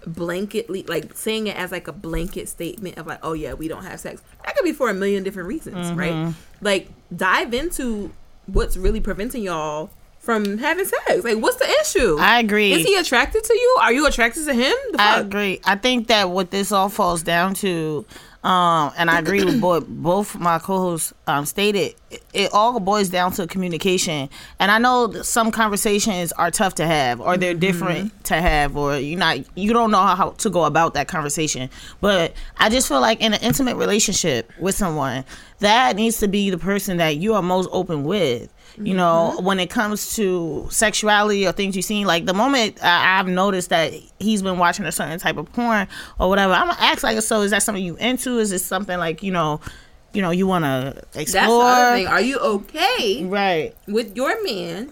blanketly 0.06 0.88
like 0.88 1.14
saying 1.14 1.46
it 1.46 1.56
as 1.56 1.70
like 1.70 1.86
a 1.86 1.92
blanket 1.92 2.48
statement 2.48 2.96
of 2.96 3.06
like 3.06 3.18
oh 3.22 3.34
yeah 3.34 3.52
we 3.52 3.68
don't 3.68 3.84
have 3.84 4.00
sex 4.00 4.22
that 4.44 4.56
could 4.56 4.64
be 4.64 4.72
for 4.72 4.88
a 4.88 4.94
million 4.94 5.22
different 5.22 5.48
reasons 5.48 5.92
right 5.92 6.34
like 6.62 6.88
dive 7.14 7.52
into 7.52 8.10
what's 8.46 8.76
really 8.76 9.00
preventing 9.00 9.42
y'all 9.42 9.90
from 10.18 10.58
having 10.58 10.84
sex? 10.84 11.24
Like 11.24 11.38
what's 11.38 11.56
the 11.56 11.68
issue? 11.82 12.16
I 12.18 12.40
agree. 12.40 12.72
is 12.72 12.86
he 12.86 12.96
attracted 12.96 13.44
to 13.44 13.54
you? 13.54 13.76
Are 13.80 13.92
you 13.92 14.06
attracted 14.06 14.46
to 14.46 14.54
him? 14.54 14.76
I 14.98 15.20
agree. 15.20 15.60
I 15.64 15.76
think 15.76 16.08
that 16.08 16.30
what 16.30 16.50
this 16.50 16.72
all 16.72 16.88
falls 16.88 17.22
down 17.22 17.54
to, 17.54 18.04
um, 18.44 18.92
and 18.96 19.08
I 19.08 19.20
agree 19.20 19.44
with 19.44 19.60
both 19.60 19.86
both 19.86 20.36
my 20.36 20.58
co-hosts 20.58 21.12
um, 21.28 21.46
stated, 21.46 21.94
it, 22.10 22.24
it 22.32 22.50
all 22.52 22.80
boils 22.80 23.08
down 23.08 23.30
to 23.32 23.46
communication. 23.46 24.28
And 24.58 24.70
I 24.70 24.78
know 24.78 25.12
some 25.22 25.52
conversations 25.52 26.32
are 26.32 26.50
tough 26.50 26.74
to 26.76 26.86
have, 26.86 27.20
or 27.20 27.36
they're 27.36 27.54
different 27.54 28.24
to 28.24 28.34
have, 28.34 28.76
or 28.76 28.96
you 28.96 29.14
not 29.14 29.38
you 29.56 29.72
don't 29.72 29.92
know 29.92 30.02
how 30.02 30.30
to 30.30 30.50
go 30.50 30.64
about 30.64 30.94
that 30.94 31.06
conversation. 31.06 31.70
But 32.00 32.32
I 32.58 32.68
just 32.68 32.88
feel 32.88 33.00
like 33.00 33.20
in 33.20 33.32
an 33.32 33.40
intimate 33.42 33.76
relationship 33.76 34.50
with 34.58 34.74
someone, 34.74 35.24
that 35.60 35.94
needs 35.94 36.18
to 36.18 36.26
be 36.26 36.50
the 36.50 36.58
person 36.58 36.96
that 36.96 37.18
you 37.18 37.34
are 37.34 37.42
most 37.42 37.68
open 37.70 38.02
with. 38.02 38.52
You 38.78 38.94
know, 38.94 39.34
mm-hmm. 39.36 39.44
when 39.44 39.60
it 39.60 39.68
comes 39.68 40.16
to 40.16 40.66
sexuality 40.70 41.46
or 41.46 41.52
things 41.52 41.76
you've 41.76 41.84
seen, 41.84 42.06
like 42.06 42.24
the 42.24 42.32
moment 42.34 42.82
I, 42.82 43.18
I've 43.20 43.28
noticed 43.28 43.68
that 43.68 43.92
he's 44.18 44.40
been 44.42 44.56
watching 44.56 44.86
a 44.86 44.92
certain 44.92 45.18
type 45.18 45.36
of 45.36 45.52
porn 45.52 45.86
or 46.18 46.28
whatever, 46.30 46.54
I'm 46.54 46.68
gonna 46.68 46.80
ask 46.80 47.02
like, 47.02 47.20
so 47.20 47.42
is 47.42 47.50
that 47.50 47.62
something 47.62 47.84
you 47.84 47.96
into? 47.96 48.38
Is 48.38 48.50
this 48.50 48.64
something 48.64 48.98
like 48.98 49.22
you 49.22 49.30
know, 49.30 49.60
you 50.14 50.22
know, 50.22 50.30
you 50.30 50.46
want 50.46 50.64
to 50.64 50.94
That's 51.12 51.32
the 51.32 51.38
explore? 51.38 51.64
other 51.64 51.96
thing. 51.96 52.06
Are 52.06 52.20
you 52.20 52.38
okay 52.38 53.24
Right. 53.24 53.74
with 53.86 54.16
your 54.16 54.42
man 54.42 54.90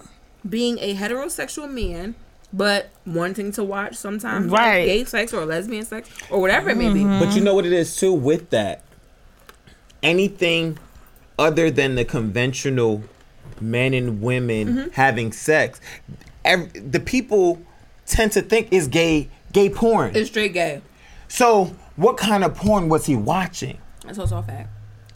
being 0.49 0.79
a 0.79 0.95
heterosexual 0.95 1.71
man 1.71 2.15
but 2.53 2.91
wanting 3.07 3.53
to 3.53 3.63
watch 3.65 3.95
sometimes 3.95 4.51
Right. 4.51 4.79
like 4.81 4.87
gay 4.87 5.05
sex 5.05 5.33
or 5.33 5.47
lesbian 5.47 5.85
sex 5.87 6.09
or 6.31 6.41
whatever 6.41 6.71
it 6.71 6.77
may 6.77 6.93
be. 6.93 7.01
Mm-hmm. 7.01 7.19
But 7.25 7.35
you 7.35 7.41
know 7.43 7.55
what 7.55 7.65
it 7.65 7.73
is 7.73 7.97
too 7.97 8.13
with 8.13 8.51
that? 8.51 8.83
Anything 10.03 10.79
other 11.39 11.71
than 11.71 11.95
the 11.95 12.05
conventional 12.05 13.05
men 13.61 13.95
and 13.95 14.21
women 14.23 14.69
Mm-hmm. 14.69 14.91
having 14.93 15.33
sex, 15.33 15.81
ev- 16.45 16.71
the 16.93 17.01
people 17.01 17.61
tend 18.07 18.33
to 18.33 18.43
think 18.43 18.69
is 18.73 18.89
gay 18.89 19.29
gay 19.53 19.69
porn. 19.71 20.13
It's 20.15 20.31
straight 20.31 20.53
gay. 20.53 20.83
so 21.29 21.75
what 21.97 22.17
kind 22.17 22.45
of 22.45 22.55
porn 22.55 22.89
was 22.89 23.07
he 23.07 23.17
watching? 23.17 23.79
That's 24.07 24.19
also 24.19 24.39
a 24.39 24.43
fact. 24.43 24.69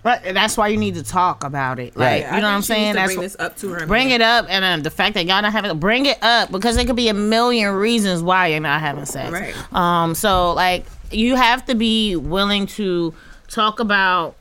But 0.03 0.23
that's 0.35 0.59
why 0.59 0.69
you 0.69 0.77
need 0.77 0.97
to 0.97 1.03
talk 1.03 1.45
about 1.45 1.79
it. 1.79 1.97
Like, 1.97 2.25
Right. 2.25 2.31
you 2.33 2.37
I 2.37 2.41
know 2.41 2.49
what 2.49 2.55
I'm 2.57 2.61
think 2.63 2.77
she 2.79 2.85
needs 2.85 2.85
saying? 2.85 2.95
That's 2.95 3.15
bring 3.15 3.21
this 3.23 3.37
up 3.39 3.57
to 3.57 3.69
her. 3.71 3.87
Bring 3.87 4.09
man. 4.09 4.21
it 4.21 4.25
up, 4.25 4.47
and 4.51 4.63
um, 4.63 4.83
the 4.83 4.91
fact 4.91 5.15
that 5.15 5.25
y'all 5.25 5.41
not 5.41 5.51
having 5.53 5.79
bring 5.79 6.05
it 6.05 6.19
up 6.23 6.51
because 6.53 6.77
there 6.77 6.85
could 6.85 6.95
be 6.97 7.09
a 7.09 7.15
million 7.15 7.73
reasons 7.75 8.23
why 8.23 8.49
you're 8.49 8.61
not 8.61 8.81
having 8.81 9.07
sex. 9.07 9.33
Right. 9.33 9.55
Um. 9.73 10.15
So 10.15 10.53
like, 10.53 10.85
you 11.11 11.37
have 11.37 11.65
to 11.67 11.75
be 11.75 12.17
willing 12.17 12.67
to 12.67 13.15
talk 13.49 13.81
about 13.81 14.37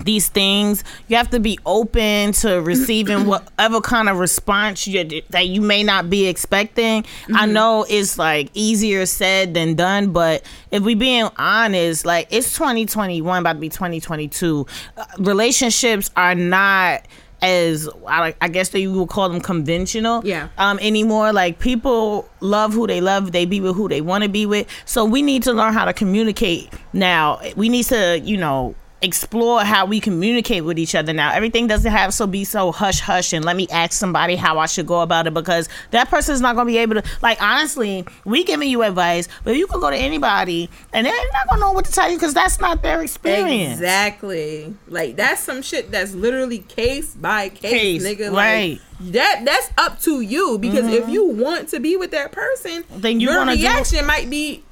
these 0.00 0.28
things. 0.28 0.84
You 1.08 1.16
have 1.16 1.30
to 1.30 1.40
be 1.40 1.58
open 1.66 2.32
to 2.32 2.60
receiving 2.60 3.26
whatever 3.26 3.80
kind 3.80 4.08
of 4.08 4.18
response 4.18 4.86
you, 4.86 5.22
that 5.30 5.48
you 5.48 5.60
may 5.60 5.82
not 5.82 6.08
be 6.10 6.26
expecting. 6.26 7.04
I 7.34 7.46
know 7.46 7.84
it's 7.88 8.18
like 8.18 8.50
easier 8.54 9.06
said 9.06 9.54
than 9.54 9.74
done, 9.74 10.12
but 10.12 10.42
if 10.70 10.82
we 10.82 10.94
being 10.94 11.28
honest, 11.36 12.04
like 12.06 12.28
it's 12.30 12.52
2021, 12.54 13.40
about 13.40 13.54
to 13.54 13.58
be 13.58 13.68
2022. 13.68 14.66
Uh, 14.96 15.04
relationships 15.18 16.10
are 16.16 16.34
not 16.34 17.02
as 17.42 17.86
I, 18.08 18.34
I 18.40 18.48
guess 18.48 18.70
they 18.70 18.86
would 18.86 19.10
call 19.10 19.28
them 19.28 19.42
conventional 19.42 20.22
Yeah. 20.24 20.48
um 20.56 20.78
anymore 20.80 21.34
like 21.34 21.58
people 21.58 22.26
love 22.40 22.72
who 22.72 22.86
they 22.86 23.02
love 23.02 23.32
they 23.32 23.44
be 23.44 23.60
with 23.60 23.76
who 23.76 23.90
they 23.90 24.00
want 24.00 24.24
to 24.24 24.30
be 24.30 24.46
with 24.46 24.66
so 24.86 25.04
we 25.04 25.20
need 25.20 25.42
to 25.42 25.52
learn 25.52 25.74
how 25.74 25.84
to 25.84 25.92
communicate 25.92 26.72
now 26.94 27.38
we 27.54 27.68
need 27.68 27.84
to 27.84 28.18
you 28.20 28.38
know 28.38 28.74
explore 29.02 29.60
how 29.60 29.86
we 29.86 30.00
communicate 30.00 30.64
with 30.64 30.78
each 30.78 30.94
other 30.94 31.12
now 31.12 31.32
everything 31.32 31.66
doesn't 31.66 31.92
have 31.92 32.14
to 32.14 32.26
be 32.26 32.44
so 32.44 32.72
hush 32.72 33.00
hush 33.00 33.32
and 33.32 33.44
let 33.44 33.54
me 33.54 33.66
ask 33.70 33.92
somebody 33.92 34.36
how 34.36 34.58
i 34.58 34.66
should 34.66 34.86
go 34.86 35.00
about 35.02 35.26
it 35.26 35.34
because 35.34 35.68
that 35.90 36.08
person 36.08 36.34
is 36.34 36.40
not 36.40 36.54
going 36.54 36.66
to 36.66 36.72
be 36.72 36.78
able 36.78 36.94
to 36.94 37.02
like 37.22 37.40
honestly 37.42 38.04
we 38.24 38.42
giving 38.42 38.70
you 38.70 38.82
advice 38.82 39.28
but 39.44 39.54
you 39.54 39.66
can 39.66 39.80
go 39.80 39.90
to 39.90 39.96
anybody 39.96 40.68
and 40.92 41.06
they're 41.06 41.12
not 41.32 41.48
going 41.48 41.60
to 41.60 41.66
know 41.66 41.72
what 41.72 41.84
to 41.84 41.92
tell 41.92 42.10
you 42.10 42.16
because 42.16 42.32
that's 42.32 42.58
not 42.60 42.82
their 42.82 43.02
experience 43.02 43.80
Exactly. 43.86 44.74
Like 44.88 45.16
that's 45.16 45.40
some 45.40 45.62
shit 45.62 45.90
that's 45.90 46.14
literally 46.14 46.58
case 46.58 47.14
by 47.14 47.48
case, 47.50 48.02
Case, 48.02 48.04
nigga. 48.04 48.32
right. 48.32 48.80
Like 49.00 49.12
that 49.12 49.42
that's 49.44 49.70
up 49.76 50.00
to 50.02 50.20
you 50.20 50.58
because 50.58 50.86
if 50.86 51.04
mm-hmm. 51.04 51.12
you 51.12 51.26
want 51.26 51.68
to 51.68 51.80
be 51.80 51.96
with 51.96 52.10
that 52.12 52.32
person, 52.32 52.84
Then 52.90 53.20
you 53.20 53.30
your 53.30 53.44
reaction 53.44 54.06
might 54.06 54.30
be 54.30 54.64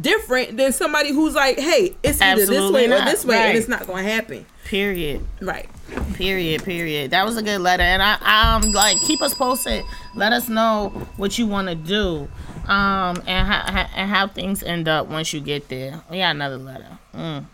different 0.00 0.56
than 0.56 0.72
somebody 0.72 1.12
who's 1.12 1.34
like, 1.34 1.58
"Hey, 1.58 1.96
it's 2.02 2.20
either 2.20 2.40
this 2.40 2.50
Absolutely 2.50 2.88
way 2.88 2.96
or 2.96 3.04
this 3.04 3.24
way," 3.24 3.36
Right. 3.36 3.46
and 3.46 3.58
it's 3.58 3.68
not 3.68 3.86
going 3.86 4.04
to 4.04 4.10
happen. 4.10 4.46
period 4.64 5.24
Right. 5.40 5.68
Period. 6.14 6.64
Period. 6.64 7.12
That 7.12 7.24
was 7.24 7.36
a 7.36 7.42
good 7.42 7.60
letter, 7.60 7.82
and 7.82 8.02
I 8.02 8.54
um 8.56 8.72
like 8.72 9.00
keep 9.02 9.22
us 9.22 9.32
posted. 9.34 9.84
Let 10.14 10.32
us 10.32 10.48
know 10.48 10.88
what 11.16 11.38
you 11.38 11.46
want 11.46 11.68
to 11.68 11.74
do, 11.74 12.28
um, 12.68 13.22
and 13.26 13.46
how, 13.46 13.70
how 13.72 13.88
and 13.94 14.10
how 14.10 14.26
things 14.28 14.62
end 14.62 14.88
up 14.88 15.06
once 15.06 15.32
you 15.32 15.40
get 15.40 15.68
there. 15.68 16.00
We 16.10 16.18
got 16.18 16.34
another 16.34 16.58
letter. 16.58 16.98
Mm. 17.14 17.44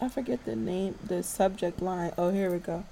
I 0.00 0.08
forget 0.08 0.44
the 0.44 0.56
name, 0.56 0.96
the 1.06 1.22
subject 1.22 1.80
line. 1.80 2.12
Oh, 2.18 2.30
here 2.30 2.50
we 2.50 2.58
go. 2.58 2.84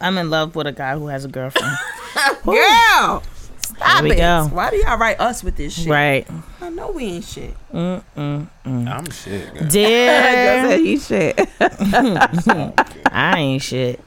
I'm 0.00 0.18
in 0.18 0.28
love 0.30 0.54
with 0.54 0.66
a 0.66 0.72
guy 0.72 0.94
who 0.96 1.06
has 1.06 1.24
a 1.24 1.28
girlfriend. 1.28 1.74
Girl, 2.44 3.22
stop 3.66 4.02
we 4.02 4.12
it. 4.12 4.16
go. 4.16 4.48
Why 4.52 4.70
do 4.70 4.76
y'all 4.76 4.98
write 4.98 5.20
us 5.20 5.42
with 5.44 5.56
this 5.56 5.74
shit? 5.74 5.88
right. 5.88 6.26
I 6.60 6.70
know 6.70 6.90
we 6.90 7.04
ain't 7.04 7.24
shit. 7.24 7.54
Mm, 7.72 8.02
mm, 8.16 8.48
mm. 8.64 8.88
I'm 8.88 9.10
shit. 9.10 9.54
girl. 9.54 9.68
Dear, 9.68 10.78
he 10.78 10.98
shit. 10.98 11.48
I 11.60 13.34
ain't 13.36 13.62
shit. 13.62 14.00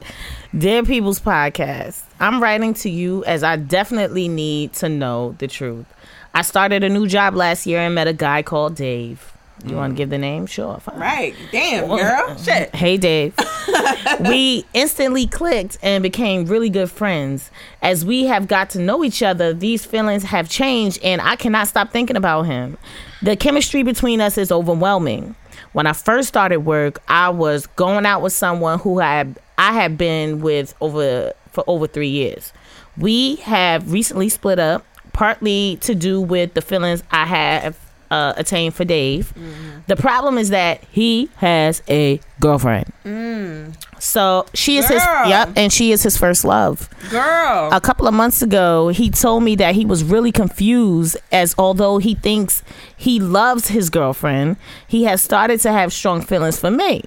Dear 0.56 0.82
People's 0.82 1.20
Podcast, 1.20 2.02
I'm 2.18 2.42
writing 2.42 2.74
to 2.74 2.90
you 2.90 3.24
as 3.24 3.42
I 3.44 3.56
definitely 3.56 4.28
need 4.28 4.72
to 4.74 4.88
know 4.88 5.36
the 5.38 5.46
truth. 5.46 5.86
I 6.34 6.42
started 6.42 6.82
a 6.84 6.88
new 6.88 7.06
job 7.06 7.34
last 7.34 7.66
year 7.66 7.80
and 7.80 7.94
met 7.94 8.08
a 8.08 8.12
guy 8.12 8.42
called 8.42 8.74
Dave. 8.74 9.32
You 9.64 9.76
want 9.76 9.92
to 9.92 9.96
give 9.96 10.10
the 10.10 10.18
name? 10.18 10.46
Sure. 10.46 10.78
Fine. 10.78 10.98
Right. 10.98 11.34
Damn, 11.52 11.88
girl. 11.88 12.36
Shit. 12.36 12.74
Hey, 12.74 12.96
Dave. 12.96 13.34
we 14.20 14.64
instantly 14.72 15.26
clicked 15.26 15.76
and 15.82 16.02
became 16.02 16.46
really 16.46 16.70
good 16.70 16.90
friends. 16.90 17.50
As 17.82 18.04
we 18.04 18.24
have 18.24 18.48
got 18.48 18.70
to 18.70 18.80
know 18.80 19.04
each 19.04 19.22
other, 19.22 19.52
these 19.52 19.84
feelings 19.84 20.24
have 20.24 20.48
changed, 20.48 20.98
and 21.02 21.20
I 21.20 21.36
cannot 21.36 21.68
stop 21.68 21.90
thinking 21.90 22.16
about 22.16 22.42
him. 22.42 22.78
The 23.22 23.36
chemistry 23.36 23.82
between 23.82 24.20
us 24.20 24.38
is 24.38 24.50
overwhelming. 24.50 25.34
When 25.72 25.86
I 25.86 25.92
first 25.92 26.28
started 26.28 26.60
work, 26.60 27.02
I 27.08 27.28
was 27.28 27.66
going 27.66 28.06
out 28.06 28.22
with 28.22 28.32
someone 28.32 28.78
who 28.78 28.98
had 28.98 29.38
I 29.58 29.72
had 29.72 29.98
been 29.98 30.40
with 30.40 30.74
over 30.80 31.32
for 31.52 31.64
over 31.66 31.86
three 31.86 32.08
years. 32.08 32.52
We 32.96 33.36
have 33.36 33.92
recently 33.92 34.28
split 34.30 34.58
up, 34.58 34.84
partly 35.12 35.76
to 35.82 35.94
do 35.94 36.20
with 36.20 36.54
the 36.54 36.62
feelings 36.62 37.02
I 37.10 37.26
have 37.26 37.76
uh, 38.10 38.34
attained 38.36 38.74
for 38.74 38.84
Dave. 38.84 39.32
Mm-hmm. 39.34 39.80
The 39.86 39.96
problem 39.96 40.38
is 40.38 40.50
that 40.50 40.82
he 40.90 41.30
has 41.36 41.82
a 41.88 42.20
girlfriend. 42.40 42.92
Mm. 43.04 43.74
So 44.00 44.46
she 44.54 44.78
is 44.78 44.88
his 44.88 45.02
yep, 45.26 45.50
and 45.56 45.72
she 45.72 45.92
is 45.92 46.02
his 46.02 46.16
first 46.16 46.44
love. 46.44 46.88
Girl. 47.10 47.68
A 47.72 47.80
couple 47.80 48.08
of 48.08 48.14
months 48.14 48.40
ago, 48.40 48.88
he 48.88 49.10
told 49.10 49.42
me 49.42 49.54
that 49.56 49.74
he 49.74 49.84
was 49.84 50.02
really 50.02 50.32
confused 50.32 51.16
as 51.30 51.54
although 51.58 51.98
he 51.98 52.14
thinks 52.14 52.62
he 52.96 53.20
loves 53.20 53.68
his 53.68 53.90
girlfriend, 53.90 54.56
he 54.88 55.04
has 55.04 55.22
started 55.22 55.60
to 55.60 55.72
have 55.72 55.92
strong 55.92 56.22
feelings 56.22 56.58
for 56.58 56.70
me. 56.70 57.04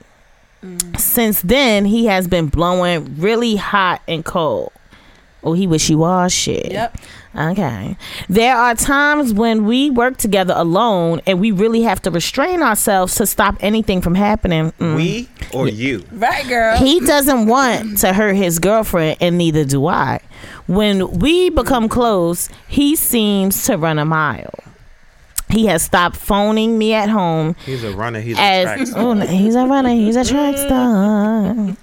Mm. 0.63 0.99
Since 0.99 1.41
then, 1.41 1.85
he 1.85 2.05
has 2.05 2.27
been 2.27 2.47
blowing 2.47 3.19
really 3.19 3.55
hot 3.55 4.01
and 4.07 4.23
cold. 4.23 4.71
Oh, 5.43 5.53
he 5.53 5.67
wishy 5.67 5.95
washy. 5.95 6.69
Yep. 6.71 6.97
Okay. 7.36 7.97
There 8.29 8.55
are 8.55 8.75
times 8.75 9.34
when 9.34 9.65
we 9.65 9.89
work 9.89 10.17
together 10.17 10.53
alone 10.55 11.21
and 11.25 11.39
we 11.39 11.51
really 11.51 11.81
have 11.81 12.01
to 12.03 12.11
restrain 12.11 12.61
ourselves 12.61 13.15
to 13.15 13.25
stop 13.25 13.55
anything 13.59 14.01
from 14.01 14.15
happening. 14.15 14.71
Mm. 14.73 14.95
We 14.95 15.29
or 15.51 15.67
you? 15.67 16.05
Right, 16.11 16.47
girl. 16.47 16.77
He 16.77 16.99
doesn't 16.99 17.47
want 17.47 17.97
to 17.99 18.13
hurt 18.13 18.36
his 18.36 18.59
girlfriend, 18.59 19.17
and 19.19 19.38
neither 19.38 19.65
do 19.65 19.88
I. 19.88 20.19
When 20.67 21.19
we 21.19 21.49
become 21.49 21.89
close, 21.89 22.49
he 22.67 22.95
seems 22.95 23.65
to 23.65 23.77
run 23.77 23.99
a 23.99 24.05
mile. 24.05 24.53
He 25.49 25.67
has 25.67 25.84
stopped 25.84 26.15
phoning 26.15 26.77
me 26.79 26.93
at 26.93 27.09
home 27.09 27.55
He's 27.65 27.84
a 27.84 27.95
runner. 27.95 28.19
He's 28.19 28.38
a 28.38 28.41
as 28.41 28.63
track 28.63 28.88
star. 28.88 29.03
oh, 29.05 29.15
he's 29.19 29.55
a 29.55 29.65
runner, 29.67 29.89
he's 29.89 30.15
a 30.15 30.25
track 30.25 30.57
star. 30.57 31.77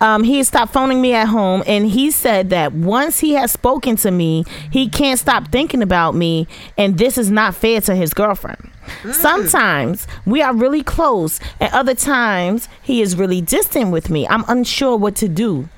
Um, 0.00 0.24
he 0.24 0.42
stopped 0.44 0.72
phoning 0.72 1.00
me 1.00 1.14
at 1.14 1.28
home, 1.28 1.62
and 1.66 1.86
he 1.86 2.10
said 2.10 2.50
that 2.50 2.72
once 2.72 3.20
he 3.20 3.32
has 3.32 3.50
spoken 3.50 3.96
to 3.96 4.10
me, 4.10 4.44
he 4.70 4.88
can't 4.88 5.18
stop 5.18 5.48
thinking 5.50 5.82
about 5.82 6.14
me, 6.14 6.46
and 6.76 6.98
this 6.98 7.16
is 7.16 7.30
not 7.30 7.54
fair 7.54 7.80
to 7.82 7.94
his 7.94 8.12
girlfriend. 8.12 8.70
Sometimes 9.12 10.06
we 10.26 10.42
are 10.42 10.54
really 10.54 10.82
close, 10.82 11.40
and 11.60 11.72
other 11.72 11.94
times 11.94 12.68
he 12.82 13.00
is 13.00 13.16
really 13.16 13.40
distant 13.40 13.90
with 13.90 14.10
me. 14.10 14.28
I'm 14.28 14.44
unsure 14.48 14.96
what 14.96 15.16
to 15.16 15.28
do. 15.28 15.68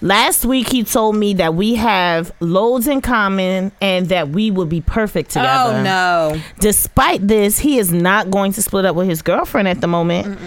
Last 0.00 0.44
week 0.44 0.68
he 0.70 0.84
told 0.84 1.16
me 1.16 1.34
that 1.34 1.54
we 1.54 1.74
have 1.76 2.32
loads 2.40 2.86
in 2.86 3.00
common 3.00 3.72
and 3.80 4.08
that 4.08 4.28
we 4.28 4.50
will 4.50 4.66
be 4.66 4.80
perfect 4.80 5.30
together. 5.30 5.78
Oh 5.78 5.82
no. 5.82 6.40
Despite 6.60 7.26
this, 7.26 7.58
he 7.58 7.78
is 7.78 7.92
not 7.92 8.30
going 8.30 8.52
to 8.52 8.62
split 8.62 8.84
up 8.84 8.94
with 8.96 9.08
his 9.08 9.22
girlfriend 9.22 9.68
at 9.68 9.80
the 9.80 9.86
moment. 9.86 10.38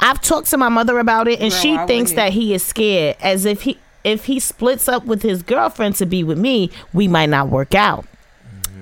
I've 0.00 0.20
talked 0.20 0.48
to 0.50 0.58
my 0.58 0.68
mother 0.68 0.98
about 0.98 1.28
it, 1.28 1.40
and 1.40 1.50
Girl, 1.50 1.60
she 1.60 1.78
thinks 1.86 2.12
that 2.12 2.32
he 2.32 2.54
is 2.54 2.62
scared, 2.62 3.16
as 3.20 3.44
if 3.44 3.62
he 3.62 3.78
if 4.04 4.26
he 4.26 4.38
splits 4.40 4.88
up 4.88 5.04
with 5.04 5.22
his 5.22 5.42
girlfriend 5.42 5.96
to 5.96 6.06
be 6.06 6.22
with 6.22 6.38
me, 6.38 6.70
we 6.92 7.08
might 7.08 7.28
not 7.28 7.48
work 7.48 7.74
out. 7.74 8.06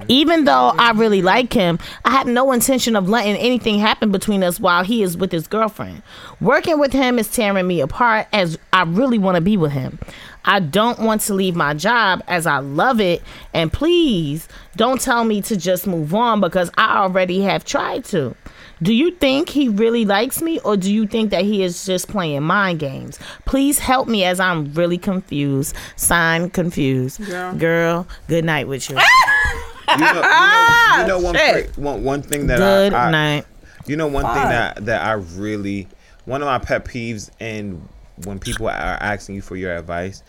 Even 0.09 0.45
though 0.45 0.73
I 0.79 0.93
really 0.93 1.23
like 1.23 1.53
him, 1.53 1.79
I 2.05 2.11
have 2.11 2.27
no 2.27 2.53
intention 2.53 2.97
of 2.97 3.09
letting 3.09 3.37
anything 3.37 3.79
happen 3.79 4.13
between 4.13 4.43
us 4.43 4.61
while 4.61 4.85
he 4.85 5.03
is 5.03 5.17
with 5.17 5.33
his 5.33 5.47
girlfriend. 5.47 6.03
Working 6.41 6.79
with 6.79 6.93
him 6.93 7.19
is 7.19 7.31
tearing 7.31 7.67
me 7.67 7.81
apart 7.81 8.27
as 8.33 8.59
I 8.73 8.83
really 8.83 9.19
want 9.19 9.37
to 9.37 9.41
be 9.41 9.57
with 9.57 9.73
him. 9.73 9.99
I 10.45 10.61
don't 10.61 11.01
want 11.01 11.23
to 11.23 11.35
leave 11.35 11.57
my 11.57 11.75
job 11.75 12.23
as 12.29 12.47
I 12.47 12.59
love 12.59 13.01
it. 13.01 13.23
And 13.53 13.73
please 13.73 14.49
don't 14.77 15.01
tell 15.01 15.25
me 15.25 15.43
to 15.43 15.57
just 15.57 15.87
move 15.87 16.15
on 16.15 16.41
because 16.41 16.71
I 16.79 16.99
already 16.99 17.43
have 17.43 17.65
tried 17.65 18.05
to. 18.07 18.37
Do 18.83 18.93
you 18.93 19.11
think 19.11 19.49
he 19.49 19.69
really 19.69 20.05
likes 20.05 20.43
me 20.43 20.61
or 20.61 20.77
do 20.77 20.93
you 20.93 21.07
think 21.07 21.31
that 21.31 21.45
he 21.45 21.63
is 21.63 21.85
just 21.87 22.09
playing 22.09 22.43
mind 22.43 22.79
games? 22.79 23.19
Please 23.45 23.79
help 23.79 24.07
me 24.07 24.23
as 24.23 24.39
I'm 24.39 24.73
really 24.75 24.99
confused. 24.99 25.75
Sign 25.97 26.51
confused. 26.51 27.25
Girl. 27.27 27.55
Girl, 27.55 28.09
good 28.29 28.45
night 28.45 28.69
with 28.69 28.89
you. 28.91 28.99
You 29.89 29.97
know, 29.99 30.07
you 30.07 30.13
know, 30.15 30.97
you 31.01 31.07
know 31.07 31.19
one, 31.21 31.37
ah, 31.37 31.41
shit. 31.53 31.79
one 31.79 32.03
one 32.05 32.23
thing 32.23 32.47
that 32.49 32.59
good 32.59 32.93
I, 32.93 33.07
I 33.09 33.11
night. 33.11 33.45
you 33.87 33.97
know 33.97 34.07
one 34.09 34.25
thing 34.25 34.35
that 34.35 34.85
that 34.87 35.03
I 35.03 35.13
really 35.13 35.87
one 36.25 36.43
of 36.43 36.47
my 36.47 36.59
pet 36.59 36.85
peeves 36.85 37.31
and 37.41 37.87
when 38.25 38.39
people 38.39 38.67
are 38.69 38.73
asking 38.73 39.35
you 39.37 39.43
for 39.43 39.57
your 39.57 39.77
advice 39.77 40.23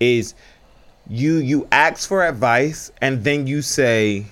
is 0.00 0.34
you 1.08 1.36
you 1.36 1.68
ask 1.70 2.08
for 2.08 2.24
advice 2.26 2.90
and 3.00 3.22
then 3.22 3.46
you 3.46 3.62
say 3.62 4.26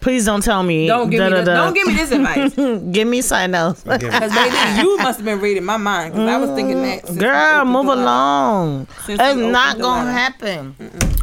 Please 0.00 0.24
don't 0.24 0.44
tell 0.44 0.62
me. 0.62 0.86
Don't 0.86 1.10
give 1.10 1.20
me 1.24 1.28
this, 1.30 1.44
da-da-da. 1.44 1.64
don't 1.64 1.74
give 1.74 1.86
me 1.88 1.94
this 1.94 2.12
advice. 2.12 2.54
Give 2.92 3.08
me 3.08 3.20
something 3.20 3.52
else. 3.52 3.82
Because 3.82 4.32
baby, 4.34 4.54
you 4.80 4.96
must 4.98 5.18
have 5.18 5.24
been 5.24 5.40
reading 5.40 5.64
my 5.64 5.76
mind. 5.76 6.12
Because 6.14 6.28
I 6.28 6.36
was 6.36 6.50
thinking 6.50 6.80
that. 6.82 7.02
Mm, 7.02 7.18
girl, 7.18 7.64
move 7.64 7.74
opened 7.74 7.88
the 7.88 7.94
letter. 7.96 8.02
along. 8.02 8.86
Since 9.06 9.20
It's 9.20 9.36
not 9.40 9.78
gonna 9.80 10.04
letter. 10.04 10.16
happen. 10.16 10.76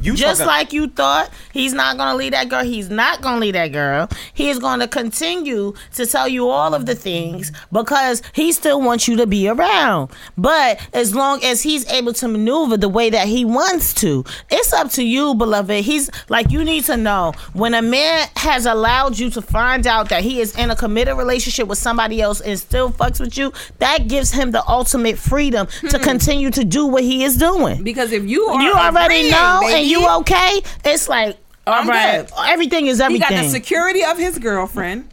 You 0.05 0.15
Just 0.15 0.41
fucking- 0.41 0.47
like 0.47 0.73
you 0.73 0.87
thought, 0.87 1.29
he's 1.51 1.73
not 1.73 1.97
gonna 1.97 2.15
leave 2.15 2.31
that 2.31 2.49
girl. 2.49 2.63
He's 2.63 2.89
not 2.89 3.21
gonna 3.21 3.39
leave 3.39 3.53
that 3.53 3.71
girl. 3.71 4.09
He 4.33 4.49
is 4.49 4.59
gonna 4.59 4.87
continue 4.87 5.73
to 5.95 6.05
tell 6.05 6.27
you 6.27 6.49
all 6.49 6.73
of 6.73 6.85
the 6.85 6.95
things 6.95 7.51
because 7.71 8.21
he 8.33 8.51
still 8.51 8.81
wants 8.81 9.07
you 9.07 9.15
to 9.17 9.27
be 9.27 9.47
around. 9.47 10.09
But 10.37 10.79
as 10.93 11.15
long 11.15 11.43
as 11.43 11.61
he's 11.63 11.89
able 11.91 12.13
to 12.13 12.27
maneuver 12.27 12.77
the 12.77 12.89
way 12.89 13.09
that 13.09 13.27
he 13.27 13.45
wants 13.45 13.93
to, 13.95 14.23
it's 14.49 14.73
up 14.73 14.89
to 14.91 15.03
you, 15.03 15.35
beloved. 15.35 15.83
He's 15.83 16.09
like 16.29 16.51
you 16.51 16.63
need 16.63 16.85
to 16.85 16.97
know 16.97 17.33
when 17.53 17.73
a 17.73 17.81
man 17.81 18.27
has 18.35 18.65
allowed 18.65 19.17
you 19.17 19.29
to 19.31 19.41
find 19.41 19.87
out 19.87 20.09
that 20.09 20.23
he 20.23 20.39
is 20.39 20.55
in 20.57 20.71
a 20.71 20.75
committed 20.75 21.17
relationship 21.17 21.67
with 21.67 21.77
somebody 21.77 22.21
else 22.21 22.41
and 22.41 22.57
still 22.59 22.91
fucks 22.91 23.19
with 23.19 23.37
you, 23.37 23.51
that 23.79 24.07
gives 24.07 24.31
him 24.31 24.51
the 24.51 24.65
ultimate 24.67 25.17
freedom 25.17 25.67
to 25.89 25.97
hmm. 25.97 26.03
continue 26.03 26.51
to 26.51 26.63
do 26.63 26.85
what 26.85 27.03
he 27.03 27.23
is 27.23 27.37
doing 27.37 27.83
Because 27.83 28.11
if 28.11 28.23
you 28.25 28.45
are 28.45 28.61
you 28.61 28.73
already 28.73 29.15
agreeing, 29.15 29.31
know 29.31 29.59
baby, 29.61 29.73
and 29.73 29.87
you 29.87 29.94
okay 29.95 30.61
it's 30.83 31.07
like 31.09 31.37
all 31.67 31.73
I'm 31.73 31.89
right 31.89 32.27
good. 32.27 32.33
everything 32.47 32.87
is 32.87 32.97
He 32.99 33.03
everything 33.03 33.29
got 33.37 33.43
the 33.43 33.49
security 33.49 34.03
of 34.03 34.17
his 34.17 34.37
girlfriend, 34.39 35.07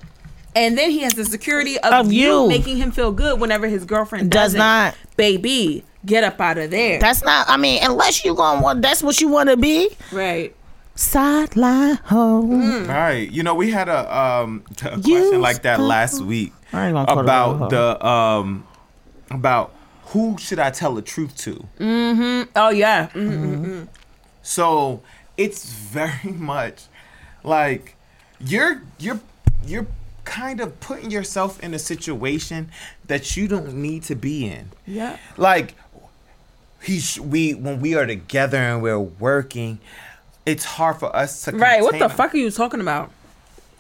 and 0.55 0.77
then 0.77 0.91
he 0.91 1.01
has 1.01 1.15
the 1.15 1.25
security 1.25 1.79
of, 1.79 1.93
Of 1.93 2.13
you. 2.13 2.43
you. 2.43 2.49
making 2.49 2.77
him 2.77 2.91
feel 2.91 3.11
good 3.13 3.41
whenever 3.41 3.67
his 3.69 3.85
girlfriend 3.85 4.31
Does 4.31 4.55
doesn't. 4.55 4.97
Baby, 5.17 5.85
get 6.05 6.25
up 6.25 6.41
out 6.41 6.59
of 6.59 6.71
there. 6.71 6.99
that's 6.99 7.23
not 7.23 7.49
i 7.49 7.57
mean 7.57 7.81
unless 7.83 8.25
you 8.25 8.35
gonna 8.35 8.61
want 8.61 8.83
that's 8.83 9.03
what 9.03 9.21
you 9.21 9.29
want 9.29 9.49
to 9.49 9.57
be 9.57 9.89
right. 10.11 10.55
sideline 10.95 11.97
hoe 12.05 12.43
Mm. 12.43 12.89
Right. 12.89 13.31
You 13.31 13.43
know, 13.43 13.55
we 13.55 13.71
had 13.71 13.89
a 13.89 14.15
um 14.19 14.65
t- 14.77 14.89
a 14.89 14.97
You 14.99 15.17
question 15.19 15.41
like 15.41 15.63
that 15.63 15.81
last 15.81 16.21
week 16.21 16.53
I 16.73 16.87
ain't 16.87 16.95
gonna 16.95 17.07
call 17.07 17.19
it 17.19 17.21
a 17.21 17.25
about 17.25 17.71
the 17.71 18.07
um 18.07 18.67
about 19.31 19.73
who 20.07 20.37
should 20.39 20.59
I 20.59 20.71
tell 20.71 20.95
the 20.95 21.01
truth 21.03 21.35
to. 21.39 21.67
Mm-hmm. 21.79 22.51
Oh 22.57 22.69
yeah. 22.71 23.09
Mm. 23.15 23.89
So 24.43 25.03
it's 25.37 25.73
very 25.73 26.33
much 26.33 26.85
like 27.45 27.97
you're 28.41 28.83
you're 28.99 29.21
you're 29.65 29.87
kind 30.25 30.61
of 30.61 30.79
putting 30.81 31.11
yourself 31.11 31.61
in 31.63 31.75
a 31.75 31.79
situation 31.79 32.71
that 33.07 33.37
you 33.37 33.49
don't 33.49 33.75
need 33.75 34.03
to 34.05 34.15
be 34.15 34.47
in. 34.47 34.71
Yeah. 34.87 35.17
Like 35.37 35.75
he's 36.83 37.19
we 37.19 37.55
when 37.55 37.81
we 37.81 37.95
are 37.95 38.07
together 38.07 38.59
and 38.59 38.83
we're 38.83 38.99
working, 38.99 39.79
it's 40.47 40.65
hard 40.65 40.99
for 40.99 41.15
us 41.15 41.45
to 41.45 41.53
Right. 41.53 41.83
What 41.83 41.99
the 41.99 42.09
fuck 42.09 42.35
are 42.35 42.39
you 42.39 42.51
talking 42.51 42.81
about? 42.81 43.11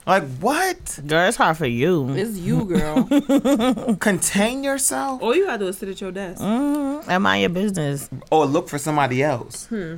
Like 0.06 0.24
what? 0.38 0.98
girl 1.06 1.28
it's 1.28 1.36
hard 1.36 1.56
for 1.56 1.66
you 1.66 2.10
It's 2.14 2.36
you, 2.36 2.64
girl. 2.64 3.04
Contain 4.00 4.64
yourself 4.64 5.22
All 5.22 5.34
you 5.34 5.46
gotta 5.46 5.58
do 5.58 5.68
is 5.68 5.78
sit 5.78 5.88
at 5.88 6.00
your 6.00 6.10
desk. 6.10 6.40
Mm-hmm. 6.40 7.10
am 7.10 7.26
i 7.26 7.36
your 7.38 7.50
business 7.50 8.10
or 8.30 8.46
look 8.46 8.68
for 8.68 8.78
somebody 8.78 9.22
else. 9.22 9.66
Hmm. 9.66 9.96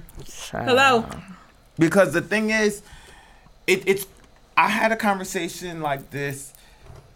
Hello. 0.51 1.07
Because 1.79 2.13
the 2.13 2.21
thing 2.21 2.51
is, 2.51 2.83
it, 3.67 3.83
it's. 3.87 4.07
I 4.57 4.69
had 4.69 4.93
a 4.93 4.97
conversation 4.97 5.81
like 5.81 6.11
this, 6.11 6.53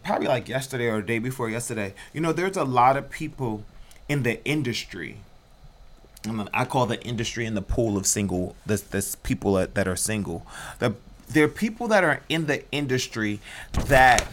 probably 0.04 0.26
like 0.26 0.48
yesterday 0.48 0.86
or 0.86 1.00
the 1.00 1.06
day 1.06 1.18
before 1.20 1.48
yesterday. 1.48 1.94
You 2.12 2.20
know, 2.20 2.32
there's 2.32 2.56
a 2.56 2.64
lot 2.64 2.96
of 2.96 3.10
people 3.10 3.64
in 4.08 4.24
the 4.24 4.44
industry. 4.44 5.18
And 6.24 6.48
I 6.52 6.64
call 6.64 6.86
the 6.86 7.00
industry 7.04 7.46
in 7.46 7.54
the 7.54 7.62
pool 7.62 7.96
of 7.96 8.06
single. 8.06 8.56
This 8.66 8.80
this 8.80 9.14
people 9.14 9.54
that, 9.54 9.74
that 9.74 9.86
are 9.86 9.96
single. 9.96 10.44
The 10.80 10.94
there 11.30 11.44
are 11.44 11.48
people 11.48 11.88
that 11.88 12.04
are 12.04 12.20
in 12.28 12.46
the 12.46 12.70
industry 12.72 13.40
that 13.86 14.26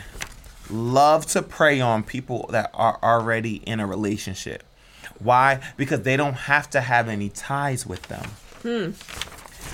love 0.70 1.26
to 1.28 1.42
prey 1.42 1.80
on 1.80 2.04
people 2.04 2.48
that 2.52 2.72
are 2.74 3.00
already 3.04 3.58
in 3.58 3.80
a 3.80 3.86
relationship. 3.86 4.64
Why? 5.20 5.62
Because 5.78 6.02
they 6.02 6.18
don't 6.18 6.34
have 6.34 6.70
to 6.72 6.82
have 6.82 7.08
any 7.08 7.30
ties 7.30 7.86
with 7.86 8.02
them. 8.04 8.26
Hmm. 8.64 8.92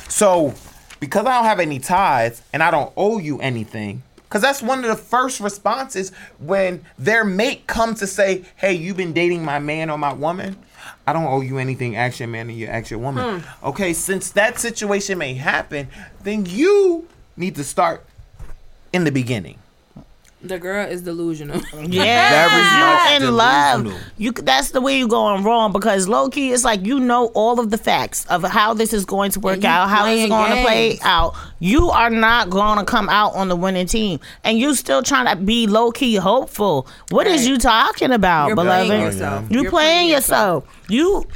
So, 0.09 0.53
because 0.99 1.25
I 1.25 1.35
don't 1.35 1.45
have 1.45 1.59
any 1.59 1.79
ties 1.79 2.41
and 2.53 2.61
I 2.61 2.71
don't 2.71 2.91
owe 2.97 3.19
you 3.19 3.39
anything, 3.39 4.03
because 4.23 4.41
that's 4.41 4.61
one 4.61 4.79
of 4.79 4.85
the 4.85 4.95
first 4.95 5.39
responses 5.39 6.11
when 6.39 6.85
their 6.97 7.25
mate 7.25 7.67
comes 7.67 7.99
to 7.99 8.07
say, 8.07 8.45
Hey, 8.55 8.73
you've 8.73 8.97
been 8.97 9.13
dating 9.13 9.43
my 9.43 9.59
man 9.59 9.89
or 9.89 9.97
my 9.97 10.13
woman. 10.13 10.57
I 11.05 11.13
don't 11.13 11.25
owe 11.25 11.41
you 11.41 11.57
anything, 11.57 11.93
your 11.93 12.27
man 12.27 12.49
and 12.49 12.57
you 12.57 12.67
ask 12.67 12.89
your 12.89 12.99
woman. 12.99 13.41
Hmm. 13.41 13.65
Okay, 13.67 13.93
since 13.93 14.31
that 14.31 14.59
situation 14.59 15.17
may 15.17 15.33
happen, 15.33 15.89
then 16.23 16.45
you 16.45 17.07
need 17.37 17.55
to 17.55 17.63
start 17.63 18.05
in 18.93 19.03
the 19.03 19.11
beginning. 19.11 19.57
The 20.43 20.57
girl 20.57 20.87
is 20.87 21.03
delusional. 21.03 21.61
yeah 21.87 22.47
you 22.47 22.79
much 22.79 23.21
in 23.21 23.35
love 23.35 24.01
you 24.17 24.31
that's 24.31 24.71
the 24.71 24.81
way 24.81 24.97
you're 24.97 25.07
going 25.07 25.43
wrong 25.43 25.71
because 25.71 26.07
low-key 26.07 26.51
it's 26.51 26.63
like 26.63 26.83
you 26.83 26.99
know 26.99 27.27
all 27.35 27.59
of 27.59 27.69
the 27.69 27.77
facts 27.77 28.25
of 28.25 28.41
how 28.43 28.73
this 28.73 28.91
is 28.91 29.05
going 29.05 29.29
to 29.31 29.39
work 29.39 29.63
out 29.63 29.87
how 29.87 30.07
it's 30.07 30.13
playing 30.15 30.29
going 30.29 30.49
to 30.55 30.63
play 30.63 30.97
out 31.03 31.35
you 31.59 31.91
are 31.91 32.09
not 32.09 32.49
going 32.49 32.79
to 32.79 32.85
come 32.85 33.07
out 33.09 33.35
on 33.35 33.49
the 33.49 33.55
winning 33.55 33.85
team 33.85 34.19
and 34.43 34.57
you 34.57 34.73
still 34.73 35.03
trying 35.03 35.27
to 35.27 35.35
be 35.39 35.67
low-key 35.67 36.15
hopeful 36.15 36.87
What 37.11 37.27
is 37.27 37.41
Right. 37.43 37.49
you 37.51 37.57
talking 37.59 38.11
about 38.11 38.47
You're 38.47 38.55
beloved 38.55 38.87
playing 38.87 39.01
yourself. 39.03 39.45
you 39.51 39.61
You're 39.61 39.69
playing 39.69 40.09
yourself. 40.09 40.65
You 40.89 41.27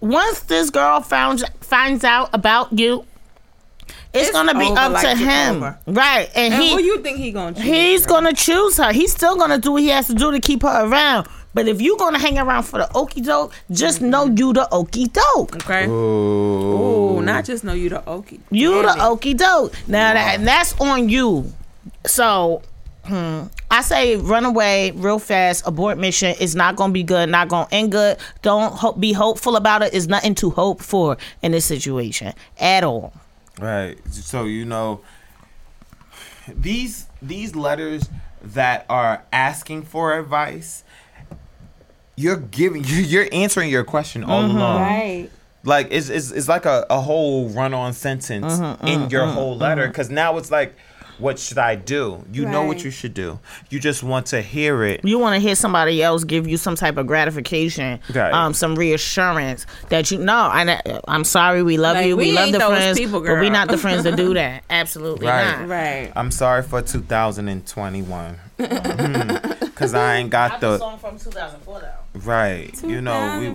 once 0.00 0.40
this 0.40 0.70
girl 0.70 1.02
found 1.02 1.44
finds 1.60 2.02
out 2.02 2.30
about 2.32 2.76
you, 2.76 3.04
it's, 4.14 4.28
It's 4.28 4.32
gonna 4.32 4.54
be 4.58 4.66
over 4.66 4.78
up 4.78 4.92
like 4.92 5.06
to 5.06 5.14
him, 5.16 5.56
over. 5.56 5.78
right? 5.86 6.30
And, 6.34 6.54
And 6.54 6.62
he 6.62 6.72
who 6.72 6.80
you 6.80 7.00
think 7.02 7.18
he 7.18 7.30
gonna 7.32 7.54
choose? 7.54 7.64
he's 7.64 8.06
girl? 8.06 8.16
gonna 8.16 8.32
choose 8.34 8.76
her. 8.78 8.92
He's 8.92 9.12
still 9.12 9.36
gonna 9.36 9.58
do 9.58 9.72
what 9.72 9.82
he 9.82 9.88
has 9.88 10.06
to 10.08 10.14
do 10.14 10.30
to 10.32 10.40
keep 10.40 10.62
her 10.62 10.84
around. 10.86 11.26
But 11.54 11.66
if 11.66 11.80
you 11.80 11.96
gonna 11.98 12.18
hang 12.18 12.38
around 12.38 12.62
for 12.64 12.78
the 12.78 12.88
okey 12.96 13.20
doke, 13.22 13.52
just 13.70 14.00
know 14.00 14.26
you 14.26 14.52
the 14.52 14.68
okey 14.72 15.06
doke. 15.06 15.56
Okay. 15.56 15.86
Ooh, 15.86 17.20
not 17.22 17.44
just 17.44 17.64
know 17.64 17.72
you 17.72 17.88
the 17.88 18.00
okie. 18.00 18.40
You 18.50 18.82
the 18.82 18.90
it. 18.92 18.98
okey 19.00 19.34
doke. 19.34 19.72
Now 19.88 20.12
that 20.14 20.34
and 20.38 20.46
that's 20.46 20.78
on 20.80 21.08
you. 21.08 21.52
So 22.06 22.62
hmm, 23.04 23.44
I 23.70 23.80
say 23.82 24.16
run 24.16 24.44
away 24.44 24.92
real 24.92 25.18
fast. 25.18 25.66
Abort 25.66 25.98
mission 25.98 26.34
is 26.38 26.54
not 26.54 26.76
gonna 26.76 26.92
be 26.92 27.02
good. 27.02 27.28
Not 27.28 27.48
gonna 27.48 27.68
end 27.72 27.92
good. 27.92 28.18
Don't 28.42 28.72
ho- 28.72 28.92
be 28.92 29.12
hopeful 29.12 29.56
about 29.56 29.82
it. 29.82 29.94
It's 29.94 30.06
nothing 30.06 30.34
to 30.36 30.50
hope 30.50 30.80
for 30.82 31.16
in 31.42 31.52
this 31.52 31.64
situation 31.64 32.34
at 32.60 32.84
all. 32.84 33.12
Right. 33.60 33.98
So 34.10 34.44
you 34.44 34.64
know 34.64 35.00
these 36.54 37.06
these 37.20 37.54
letters 37.54 38.08
that 38.42 38.86
are 38.88 39.24
asking 39.32 39.82
for 39.82 40.18
advice, 40.18 40.84
you're 42.16 42.36
giving 42.36 42.84
you're 42.86 43.28
answering 43.32 43.70
your 43.70 43.84
question 43.84 44.24
all 44.24 44.42
mm-hmm. 44.42 44.56
along. 44.56 44.82
Right. 44.82 45.30
Like 45.64 45.88
it's, 45.90 46.08
it's 46.08 46.30
it's 46.30 46.48
like 46.48 46.66
a, 46.66 46.86
a 46.88 47.00
whole 47.00 47.48
run 47.48 47.74
on 47.74 47.92
sentence 47.92 48.54
mm-hmm, 48.54 48.86
in 48.86 49.00
mm-hmm, 49.00 49.10
your 49.10 49.26
whole 49.26 49.56
letter 49.56 49.86
because 49.88 50.08
now 50.08 50.38
it's 50.38 50.50
like, 50.50 50.74
what 51.18 51.38
should 51.38 51.58
I 51.58 51.74
do? 51.74 52.24
You 52.32 52.46
know 52.46 52.64
what 52.64 52.84
you 52.84 52.90
should 52.90 53.14
do. 53.14 53.38
You 53.70 53.80
just 53.80 54.02
want 54.02 54.26
to 54.26 54.40
hear 54.40 54.84
it. 54.84 55.04
You 55.04 55.18
want 55.18 55.34
to 55.34 55.40
hear 55.40 55.54
somebody 55.54 56.02
else 56.02 56.24
give 56.24 56.46
you 56.46 56.56
some 56.56 56.74
type 56.76 56.96
of 56.96 57.06
gratification, 57.06 58.00
Right. 58.14 58.32
um, 58.32 58.54
some 58.54 58.74
reassurance 58.76 59.66
that 59.88 60.10
you 60.10 60.18
know. 60.18 60.32
I, 60.34 60.80
I'm 61.08 61.24
sorry, 61.24 61.62
we 61.62 61.76
love 61.78 61.96
Like, 61.96 62.06
you, 62.06 62.16
we, 62.16 62.26
we 62.30 62.32
love 62.32 62.52
the 62.52 62.58
those 62.58 62.68
friends, 62.76 62.98
people, 62.98 63.20
but 63.20 63.28
we 63.40 63.46
girl. 63.46 63.50
not 63.50 63.68
the 63.68 63.78
friends 63.78 64.02
to 64.04 64.14
do 64.14 64.34
that. 64.40 64.64
Absolutely 64.70 65.26
Right. 65.26 65.58
not. 65.60 65.68
Right. 65.68 66.12
I'm 66.16 66.30
sorry 66.30 66.62
for 66.62 66.82
2021 66.82 68.38
because 68.58 69.94
I 69.94 70.16
ain't 70.16 70.30
got 70.30 70.60
the 70.60 70.78
song 70.78 70.98
from 70.98 71.18
2004 71.18 71.80
though. 71.80 71.92
right. 72.20 72.82
You 72.82 73.00
know 73.00 73.38
we 73.38 73.46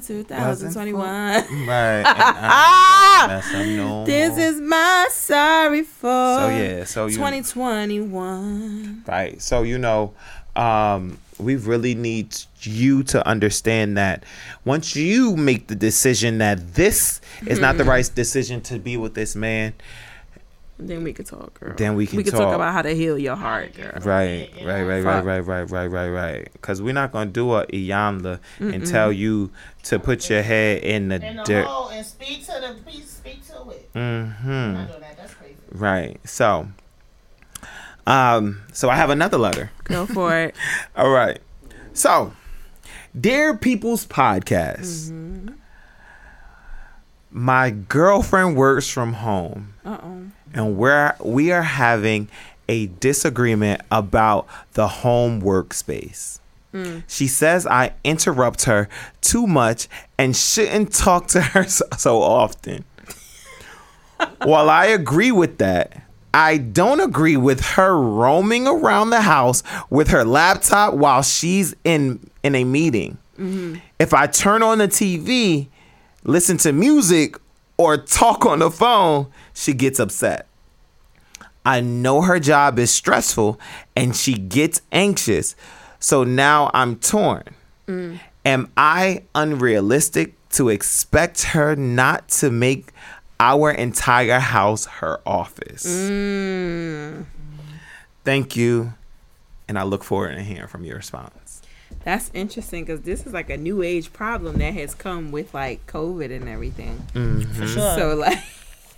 2021. 0.00 1.66
right. 1.66 1.98
and 1.98 2.06
I 2.06 3.40
ain't 3.54 3.76
no 3.76 4.04
This 4.04 4.36
is 4.36 4.60
my 4.60 5.08
sorry 5.12 5.82
for. 5.82 6.08
So 6.08 6.48
yeah, 6.48 6.84
so 6.84 7.06
you 7.06 7.14
2021. 7.16 9.04
right. 9.06 9.40
So 9.40 9.62
you 9.62 9.78
know, 9.78 10.14
um, 10.56 11.18
we 11.38 11.56
really 11.56 11.94
need 11.94 12.36
you 12.62 13.02
to 13.04 13.26
understand 13.26 13.96
that 13.96 14.24
once 14.64 14.96
you 14.96 15.36
make 15.36 15.68
the 15.68 15.74
decision 15.74 16.38
that 16.38 16.74
this 16.74 17.20
is 17.46 17.60
not 17.60 17.76
the 17.76 17.84
right 17.84 18.10
decision 18.14 18.60
to 18.62 18.78
be 18.78 18.96
with 18.96 19.14
this 19.14 19.36
man, 19.36 19.74
Then 20.76 21.04
we 21.04 21.12
could 21.12 21.26
talk, 21.26 21.58
girl. 21.60 21.74
Then 21.76 21.94
we 21.94 22.04
can 22.06 22.16
we 22.16 22.24
could 22.24 22.32
talk. 22.32 22.40
talk. 22.42 22.54
about 22.54 22.72
how 22.72 22.82
to 22.82 22.94
heal 22.96 23.16
your 23.16 23.36
heart, 23.36 23.74
girl. 23.74 23.92
right, 24.02 24.50
right, 24.64 24.82
right, 24.82 25.02
right, 25.04 25.24
right, 25.24 25.38
right, 25.40 25.70
right, 25.70 25.86
right, 25.86 26.08
right. 26.08 26.48
Because 26.52 26.82
we're 26.82 26.92
not 26.94 27.12
gonna 27.12 27.30
do 27.30 27.52
a 27.54 27.64
Iyanla 27.66 28.40
and 28.58 28.84
tell 28.84 29.12
you 29.12 29.50
to 29.84 30.00
put 30.00 30.28
your 30.28 30.42
head 30.42 30.82
in 30.82 31.08
the 31.08 31.22
And 31.22 31.38
the 31.38 31.42
dirt. 31.44 31.68
and 31.92 32.04
speak 32.04 32.40
to 32.46 32.52
the 32.60 32.76
speak, 32.90 33.04
speak 33.06 33.46
to 33.48 33.70
it. 33.70 33.92
Mm-hmm. 33.94 34.72
Not 34.74 34.88
doing 34.88 35.00
that. 35.02 35.16
That's 35.16 35.34
crazy. 35.34 35.54
Right. 35.70 36.18
So, 36.28 36.68
um, 38.06 38.62
so 38.72 38.90
I 38.90 38.96
have 38.96 39.10
another 39.10 39.38
letter. 39.38 39.70
Go 39.84 40.06
for 40.06 40.36
it. 40.36 40.56
All 40.96 41.10
right. 41.10 41.38
So, 41.92 42.32
dear 43.18 43.56
People's 43.56 44.04
Podcast, 44.06 45.12
My 47.30 47.70
girlfriend 47.70 48.56
works 48.56 48.88
from 48.88 49.14
home. 49.14 49.74
Uh-oh. 49.84 50.22
And 50.54 50.76
we're 50.76 51.14
we 51.20 51.52
are 51.52 51.62
having 51.62 52.28
a 52.68 52.86
disagreement 52.86 53.82
about 53.90 54.46
the 54.72 54.88
home 54.88 55.42
workspace. 55.42 56.40
Hmm. 56.72 57.00
She 57.06 57.26
says 57.26 57.66
I 57.66 57.92
interrupt 58.02 58.64
her 58.64 58.88
too 59.20 59.46
much 59.46 59.88
and 60.18 60.36
shouldn't 60.36 60.92
talk 60.92 61.28
to 61.28 61.40
her 61.40 61.64
so, 61.68 61.84
so 61.96 62.22
often. 62.22 62.84
While 64.42 64.70
I 64.70 64.86
agree 64.86 65.32
with 65.32 65.58
that, 65.58 66.02
I 66.32 66.56
don't 66.56 67.00
agree 67.00 67.36
with 67.36 67.60
her 67.60 67.96
roaming 67.96 68.66
around 68.66 69.10
the 69.10 69.20
house 69.20 69.62
with 69.88 70.08
her 70.08 70.24
laptop 70.24 70.94
while 70.94 71.22
she's 71.22 71.76
in 71.84 72.28
in 72.42 72.56
a 72.56 72.64
meeting. 72.64 73.18
Mm-hmm. 73.38 73.76
If 74.00 74.12
I 74.12 74.26
turn 74.26 74.62
on 74.62 74.78
the 74.78 74.88
TV, 74.88 75.68
listen 76.24 76.56
to 76.58 76.72
music, 76.72 77.36
or 77.76 77.96
talk 77.96 78.46
on 78.46 78.60
the 78.60 78.70
phone, 78.70 79.26
she 79.52 79.72
gets 79.72 79.98
upset. 79.98 80.46
I 81.66 81.80
know 81.80 82.22
her 82.22 82.38
job 82.38 82.78
is 82.78 82.90
stressful 82.90 83.58
and 83.96 84.14
she 84.14 84.34
gets 84.34 84.82
anxious. 84.92 85.56
So 85.98 86.22
now 86.24 86.70
I'm 86.74 86.96
torn. 86.96 87.44
Mm. 87.86 88.20
Am 88.44 88.70
I 88.76 89.22
unrealistic 89.34 90.34
to 90.50 90.68
expect 90.68 91.42
her 91.44 91.74
not 91.74 92.28
to 92.28 92.50
make 92.50 92.90
our 93.40 93.70
entire 93.70 94.38
house 94.38 94.84
her 94.86 95.20
office? 95.26 95.86
Mm. 95.86 97.24
Thank 98.24 98.56
you. 98.56 98.92
And 99.66 99.78
I 99.78 99.84
look 99.84 100.04
forward 100.04 100.34
to 100.34 100.42
hearing 100.42 100.68
from 100.68 100.84
your 100.84 100.96
response. 100.96 101.43
That's 102.04 102.30
interesting 102.34 102.84
because 102.84 103.00
this 103.00 103.26
is 103.26 103.32
like 103.32 103.48
a 103.50 103.56
new 103.56 103.82
age 103.82 104.12
problem 104.12 104.58
that 104.58 104.74
has 104.74 104.94
come 104.94 105.32
with 105.32 105.54
like 105.54 105.86
COVID 105.86 106.34
and 106.34 106.48
everything. 106.48 106.98
For 107.54 107.66
sure. 107.66 107.96
So 107.96 108.14
like, 108.16 108.38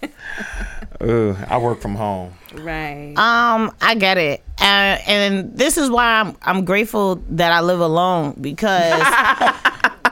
Ooh, 1.03 1.37
I 1.49 1.59
work 1.59 1.81
from 1.81 1.95
home. 1.95 2.35
right. 2.55 3.15
Um, 3.17 3.73
I 3.81 3.95
get 3.95 4.19
it, 4.19 4.43
uh, 4.61 4.99
and 5.07 5.57
this 5.57 5.77
is 5.79 5.89
why 5.89 6.21
I'm 6.21 6.37
I'm 6.43 6.65
grateful 6.65 7.23
that 7.31 7.53
I 7.53 7.61
live 7.61 7.81
alone 7.81 8.37
because 8.41 9.01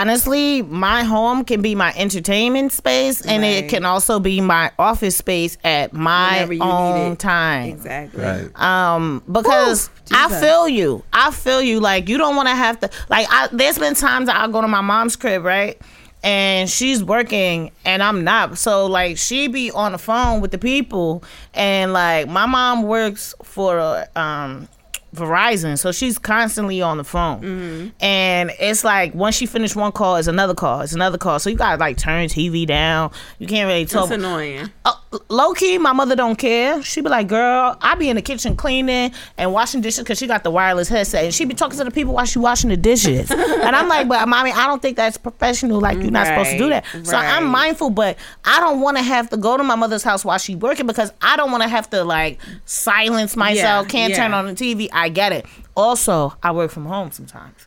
honestly, 0.00 0.62
my 0.62 1.02
home 1.04 1.44
can 1.44 1.62
be 1.62 1.74
my 1.74 1.92
entertainment 1.96 2.72
space, 2.72 3.20
and 3.22 3.42
Right. 3.42 3.64
it 3.64 3.68
can 3.68 3.84
also 3.84 4.18
be 4.20 4.40
my 4.40 4.70
office 4.78 5.16
space 5.16 5.56
at 5.64 5.92
my 5.92 6.32
Whenever 6.34 6.52
you 6.54 6.60
need 6.60 6.66
own 6.70 7.16
time. 7.16 7.68
exactly. 7.68 8.24
Um, 8.56 9.22
because 9.30 9.90
I 10.12 10.28
feel 10.40 10.68
you. 10.68 11.02
I 11.12 11.30
feel 11.30 11.62
you. 11.62 11.80
Like 11.80 12.08
you 12.08 12.18
don't 12.18 12.36
want 12.36 12.48
to 12.48 12.54
have 12.54 12.80
to. 12.80 12.90
Like 13.08 13.26
I, 13.30 13.48
there's 13.52 13.78
been 13.78 13.94
times 13.94 14.26
that 14.26 14.36
I 14.36 14.48
go 14.50 14.60
to 14.60 14.68
my 14.68 14.80
mom's 14.80 15.16
crib, 15.16 15.44
right, 15.44 15.80
and 16.22 16.68
she's 16.68 17.02
working 17.04 17.70
and 17.84 18.02
I'm 18.02 18.24
not. 18.24 18.58
So 18.58 18.86
like 18.86 19.16
she 19.18 19.48
be 19.48 19.70
on 19.70 19.92
the 19.92 19.98
phone 19.98 20.40
with 20.40 20.50
the 20.50 20.58
people, 20.58 21.22
and 21.54 21.92
like 21.92 22.28
my 22.28 22.46
mom 22.46 22.82
works 22.82 23.34
for 23.42 24.06
um. 24.16 24.68
Verizon, 25.14 25.78
so 25.78 25.92
she's 25.92 26.18
constantly 26.18 26.82
on 26.82 26.96
the 26.98 27.04
phone, 27.04 27.40
Mm-hmm. 27.40 27.88
and 28.00 28.50
it's 28.58 28.84
like 28.84 29.14
once 29.14 29.36
she 29.36 29.46
finished 29.46 29.76
one 29.76 29.92
call, 29.92 30.16
it's 30.16 30.28
another 30.28 30.54
call, 30.54 30.80
it's 30.80 30.92
another 30.92 31.18
call. 31.18 31.38
So 31.38 31.50
you 31.50 31.56
gotta 31.56 31.78
like 31.78 31.96
turn 31.96 32.26
TV 32.28 32.66
down. 32.66 33.10
You 33.38 33.46
can't 33.46 33.66
really 33.68 33.86
talk. 33.86 34.08
That's 34.08 34.18
annoying. 34.22 34.70
Uh, 34.84 34.92
low 35.28 35.52
key, 35.52 35.78
my 35.78 35.92
mother 35.92 36.16
don't 36.16 36.36
care. 36.36 36.82
She 36.82 37.00
be 37.00 37.08
like, 37.08 37.28
"Girl, 37.28 37.76
I 37.80 37.94
be 37.94 38.08
in 38.08 38.16
the 38.16 38.22
kitchen 38.22 38.56
cleaning 38.56 39.12
and 39.38 39.52
washing 39.52 39.80
dishes 39.80 40.04
because 40.04 40.18
she 40.18 40.26
got 40.26 40.44
the 40.44 40.50
wireless 40.50 40.88
headset, 40.88 41.24
and 41.24 41.34
she 41.34 41.44
be 41.44 41.54
talking 41.54 41.78
to 41.78 41.84
the 41.84 41.90
people 41.90 42.14
while 42.14 42.24
she 42.24 42.38
washing 42.38 42.70
the 42.70 42.76
dishes." 42.76 43.30
and 43.30 43.76
I'm 43.76 43.88
like, 43.88 44.08
"But 44.08 44.28
mommy, 44.28 44.52
I 44.52 44.66
don't 44.66 44.80
think 44.82 44.96
that's 44.96 45.16
professional. 45.16 45.80
Like 45.80 45.98
you're 45.98 46.10
not 46.10 46.26
supposed 46.26 46.50
to 46.50 46.58
do 46.58 46.68
that." 46.70 46.84
Right, 46.94 47.06
So 47.06 47.16
I'm 47.16 47.46
mindful, 47.46 47.90
but 47.90 48.16
I 48.44 48.60
don't 48.60 48.80
want 48.80 48.96
to 48.96 49.02
have 49.02 49.30
to 49.30 49.36
go 49.36 49.56
to 49.56 49.62
my 49.64 49.74
mother's 49.76 50.02
house 50.02 50.24
while 50.24 50.38
she 50.38 50.54
working 50.54 50.86
because 50.86 51.12
I 51.22 51.36
don't 51.36 51.50
want 51.50 51.62
to 51.62 51.68
have 51.68 51.88
to 51.90 52.04
like 52.04 52.40
silence 52.64 53.36
myself. 53.36 53.86
Yeah, 53.86 53.90
Can't 53.90 54.14
turn 54.14 54.34
on 54.34 54.46
the 54.46 54.54
TV. 54.54 54.88
I 54.92 55.08
get 55.08 55.32
it. 55.32 55.46
Also, 55.76 56.34
I 56.42 56.52
work 56.52 56.70
from 56.70 56.86
home 56.86 57.10
sometimes. 57.10 57.66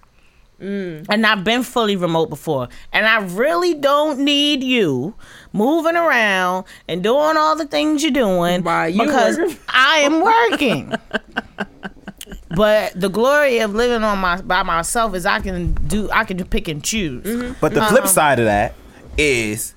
Mm. 0.62 1.06
And 1.10 1.26
I've 1.26 1.44
been 1.44 1.64
fully 1.64 1.96
remote 1.96 2.30
before. 2.30 2.70
And 2.92 3.06
I 3.06 3.20
really 3.20 3.76
don't 3.76 4.20
need 4.20 4.64
you 4.64 5.14
moving 5.54 5.96
around 5.96 6.66
and 6.88 7.04
doing 7.04 7.38
all 7.38 7.56
the 7.56 7.66
things 7.66 8.02
you're 8.02 8.12
doing 8.12 8.64
While 8.64 8.90
you 8.90 9.04
because 9.04 9.38
working. 9.38 9.58
I 9.70 9.98
am 10.00 10.22
working. 10.22 10.94
but 12.56 13.00
the 13.00 13.10
glory 13.10 13.60
of 13.60 13.76
living 13.76 14.04
on 14.04 14.18
my 14.20 14.42
by 14.42 14.64
myself 14.64 15.14
is 15.14 15.26
I 15.26 15.40
can 15.40 15.74
do 15.74 16.10
I 16.12 16.24
can 16.24 16.44
pick 16.46 16.68
and 16.68 16.84
choose. 16.84 17.24
Mm-hmm. 17.24 17.54
But 17.62 17.74
the 17.74 17.86
flip 17.86 18.08
side 18.08 18.40
of 18.40 18.46
that 18.46 18.74
is 19.18 19.76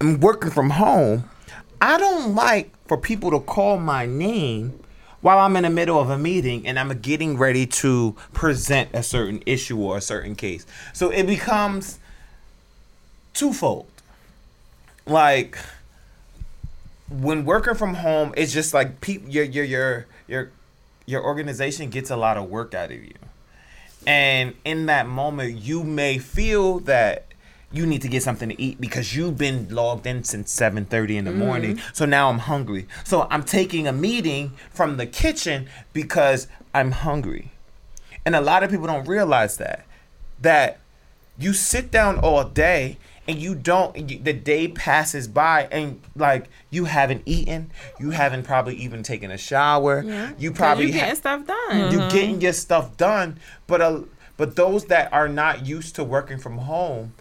I'm 0.00 0.20
working 0.20 0.50
from 0.50 0.70
home. 0.70 1.28
I 1.80 1.98
don't 1.98 2.34
like 2.34 2.72
for 2.86 2.96
people 2.96 3.30
to 3.30 3.40
call 3.40 3.78
my 3.78 4.06
name 4.06 4.77
while 5.20 5.38
I'm 5.38 5.56
in 5.56 5.64
the 5.64 5.70
middle 5.70 5.98
of 5.98 6.10
a 6.10 6.18
meeting 6.18 6.66
and 6.66 6.78
I'm 6.78 6.96
getting 7.00 7.36
ready 7.36 7.66
to 7.66 8.14
present 8.32 8.90
a 8.92 9.02
certain 9.02 9.42
issue 9.46 9.78
or 9.78 9.96
a 9.96 10.00
certain 10.00 10.34
case. 10.34 10.66
So 10.92 11.10
it 11.10 11.24
becomes 11.24 11.98
twofold. 13.34 13.88
Like 15.06 15.58
when 17.08 17.44
working 17.44 17.74
from 17.74 17.94
home, 17.94 18.34
it's 18.36 18.52
just 18.52 18.74
like 18.74 18.92
your 19.26 19.44
your 19.44 19.64
your 19.64 20.06
your 20.26 20.50
your 21.06 21.24
organization 21.24 21.90
gets 21.90 22.10
a 22.10 22.16
lot 22.16 22.36
of 22.36 22.50
work 22.50 22.74
out 22.74 22.90
of 22.90 23.02
you. 23.02 23.14
And 24.06 24.54
in 24.64 24.86
that 24.86 25.06
moment, 25.06 25.58
you 25.58 25.82
may 25.82 26.18
feel 26.18 26.80
that 26.80 27.27
you 27.70 27.84
need 27.84 28.00
to 28.02 28.08
get 28.08 28.22
something 28.22 28.48
to 28.48 28.60
eat 28.60 28.80
because 28.80 29.14
you've 29.14 29.36
been 29.36 29.68
logged 29.68 30.06
in 30.06 30.24
since 30.24 30.50
7:30 30.52 31.16
in 31.16 31.24
the 31.26 31.32
morning. 31.32 31.80
So 31.92 32.04
now 32.06 32.30
I'm 32.30 32.38
hungry. 32.38 32.86
So 33.04 33.26
I'm 33.30 33.42
taking 33.42 33.86
a 33.86 33.92
meeting 33.92 34.52
from 34.70 34.96
the 34.96 35.06
kitchen 35.06 35.68
because 35.92 36.48
I'm 36.72 36.92
hungry. 36.92 37.52
And 38.24 38.34
a 38.34 38.40
lot 38.40 38.62
of 38.62 38.70
people 38.70 38.86
don't 38.86 39.06
realize 39.06 39.56
that 39.58 39.84
that 40.40 40.78
you 41.38 41.52
sit 41.52 41.90
down 41.90 42.18
all 42.18 42.44
day 42.44 42.96
and 43.26 43.38
you 43.38 43.54
don't 43.54 43.92
the 44.24 44.32
day 44.32 44.68
passes 44.68 45.28
by 45.28 45.68
and 45.70 46.00
like 46.16 46.48
you 46.70 46.86
haven't 46.86 47.22
eaten, 47.26 47.70
you 48.00 48.10
haven't 48.10 48.44
probably 48.44 48.76
even 48.76 49.02
taken 49.02 49.30
a 49.30 49.36
shower. 49.38 50.02
You 50.38 50.52
probably 50.52 50.86
you 50.86 50.92
ha- 50.94 50.98
getting 51.00 51.14
stuff 51.16 51.46
done. 51.46 51.92
you 51.92 51.98
getting 52.10 52.40
your 52.40 52.54
stuff 52.54 52.96
done 52.96 53.38
but 53.66 53.82
uh, 53.82 54.00
but 54.38 54.56
those 54.56 54.86
that 54.86 55.12
are 55.12 55.28
not 55.28 55.66
used 55.66 55.94
to 55.96 56.04
working 56.04 56.38
from 56.38 56.58
home 56.58 57.12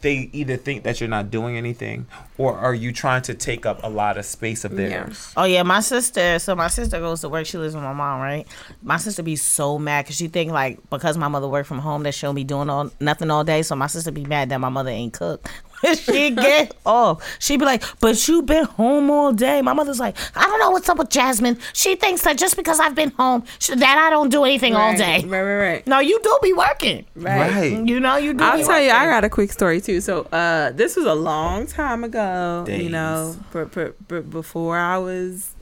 they 0.00 0.30
either 0.32 0.56
think 0.56 0.84
that 0.84 1.00
you're 1.00 1.08
not 1.08 1.30
doing 1.30 1.56
anything 1.56 2.06
or 2.38 2.56
are 2.56 2.74
you 2.74 2.92
trying 2.92 3.22
to 3.22 3.34
take 3.34 3.66
up 3.66 3.82
a 3.82 3.88
lot 3.88 4.16
of 4.16 4.24
space 4.24 4.64
of 4.64 4.76
theirs 4.76 5.32
Oh 5.36 5.44
yeah, 5.44 5.62
my 5.62 5.80
sister. 5.80 6.38
So 6.38 6.54
my 6.54 6.68
sister 6.68 6.98
goes 7.00 7.20
to 7.22 7.28
work. 7.28 7.46
She 7.46 7.58
lives 7.58 7.74
with 7.74 7.84
my 7.84 7.92
mom, 7.92 8.20
right? 8.20 8.46
My 8.82 8.96
sister 8.96 9.22
be 9.22 9.36
so 9.36 9.78
mad 9.78 10.04
because 10.04 10.16
she 10.16 10.28
think 10.28 10.52
like 10.52 10.78
because 10.90 11.16
my 11.16 11.28
mother 11.28 11.48
work 11.48 11.66
from 11.66 11.78
home 11.78 12.02
that 12.04 12.12
she'll 12.12 12.32
be 12.32 12.44
doing 12.44 12.68
all 12.70 12.90
nothing 13.00 13.30
all 13.30 13.44
day. 13.44 13.62
So 13.62 13.76
my 13.76 13.86
sister 13.86 14.10
be 14.10 14.24
mad 14.24 14.48
that 14.50 14.60
my 14.60 14.68
mother 14.68 14.90
ain't 14.90 15.12
cook. 15.12 15.48
When 15.80 15.96
she 15.96 16.30
get 16.30 16.76
off, 16.84 17.24
she 17.38 17.56
be 17.56 17.64
like, 17.64 17.82
"But 18.00 18.26
you 18.28 18.42
been 18.42 18.64
home 18.64 19.10
all 19.10 19.32
day." 19.32 19.62
My 19.62 19.72
mother's 19.72 19.98
like, 20.00 20.16
"I 20.36 20.44
don't 20.44 20.58
know 20.60 20.70
what's 20.70 20.88
up 20.88 20.98
with 20.98 21.10
Jasmine. 21.10 21.58
She 21.72 21.96
thinks 21.96 22.22
that 22.22 22.36
just 22.38 22.56
because 22.56 22.78
I've 22.80 22.94
been 22.94 23.10
home, 23.12 23.44
she, 23.58 23.74
that 23.74 23.98
I 23.98 24.10
don't 24.10 24.28
do 24.30 24.44
anything 24.44 24.74
all 24.76 24.90
Right, 24.90 24.98
day. 24.98 25.24
Right, 25.26 25.42
right, 25.42 25.56
right. 25.72 25.86
No, 25.86 25.98
you 26.00 26.20
do 26.22 26.38
be 26.42 26.52
working. 26.52 27.06
Right. 27.16 27.50
right 27.50 27.86
You 27.86 28.00
know, 28.00 28.16
you 28.16 28.34
do. 28.34 28.44
I'll 28.44 28.58
be 28.58 28.64
tell 28.64 28.80
you, 28.80 28.90
I 28.90 28.94
working. 29.04 29.10
got 29.10 29.24
a 29.24 29.28
quick 29.30 29.52
story 29.52 29.80
too. 29.80 30.00
So, 30.00 30.22
uh, 30.32 30.70
this 30.72 30.96
was 30.96 31.06
a 31.06 31.14
long 31.14 31.66
time 31.66 32.04
ago. 32.04 32.64
You 32.68 32.90
know, 32.90 33.34
Days. 33.34 33.44
for, 33.50 33.66
for, 33.68 33.94
for- 34.08 34.20
before 34.22 34.76
I 34.78 34.98
was 34.98 35.54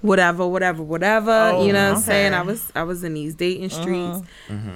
whatever, 0.00 0.46
whatever, 0.46 0.82
whatever. 0.82 1.30
Oh, 1.54 1.66
you 1.66 1.72
know 1.72 1.90
what 1.90 1.96
I'm 1.98 2.02
saying? 2.02 2.34
I 2.34 2.42
was 2.42 2.72
I 2.74 2.82
was 2.82 3.04
in 3.04 3.14
these 3.14 3.34
dating 3.34 3.70
streets, 3.70 4.20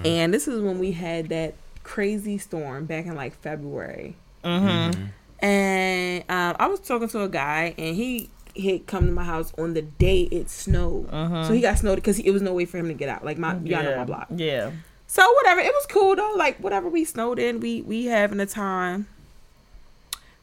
and 0.05 0.33
this 0.33 0.47
is 0.47 0.61
when 0.61 0.79
we 0.79 0.93
had 0.93 1.31
that 1.31 1.55
crazy 1.83 2.39
storm 2.39 2.85
back 2.87 3.07
in 3.07 3.15
like 3.15 3.35
February. 3.41 4.17
Mm-hmm. 4.45 5.05
And 5.41 6.25
um, 6.29 6.57
I 6.59 6.67
was 6.69 6.81
talking 6.81 7.09
to 7.09 7.23
a 7.23 7.29
guy, 7.29 7.75
and 7.77 7.97
he 7.97 8.31
he 8.55 8.73
had 8.73 8.87
come 8.87 9.07
to 9.07 9.13
my 9.13 9.25
house 9.25 9.53
on 9.59 9.75
the 9.75 9.83
day 9.83 10.23
it 10.31 10.49
snowed. 10.49 11.11
So 11.11 11.53
he 11.53 11.61
got 11.61 11.79
snowed 11.79 11.97
because 11.97 12.19
it 12.19 12.31
was 12.31 12.41
no 12.41 12.55
way 12.55 12.65
for 12.65 12.79
him 12.79 12.89
to 12.89 12.95
get 12.95 13.09
out. 13.09 13.25
Like 13.25 13.39
my 13.39 13.57
y'all 13.59 13.83
know 13.83 13.97
my 13.97 14.05
block. 14.05 14.29
Yeah. 14.35 14.71
So 15.07 15.33
whatever, 15.35 15.61
it 15.61 15.73
was 15.73 15.87
cool 15.87 16.17
though. 16.17 16.35
Like 16.37 16.59
whatever 16.59 16.89
we 16.89 17.05
snowed 17.05 17.39
in, 17.39 17.61
we 17.61 17.83
we 17.83 18.07
having 18.07 18.41
a 18.41 18.47
time. 18.47 19.07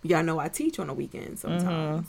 Y'all 0.03 0.23
know 0.23 0.39
I 0.39 0.49
teach 0.49 0.79
on 0.79 0.87
the 0.87 0.93
weekends 0.93 1.41
sometimes. 1.41 2.07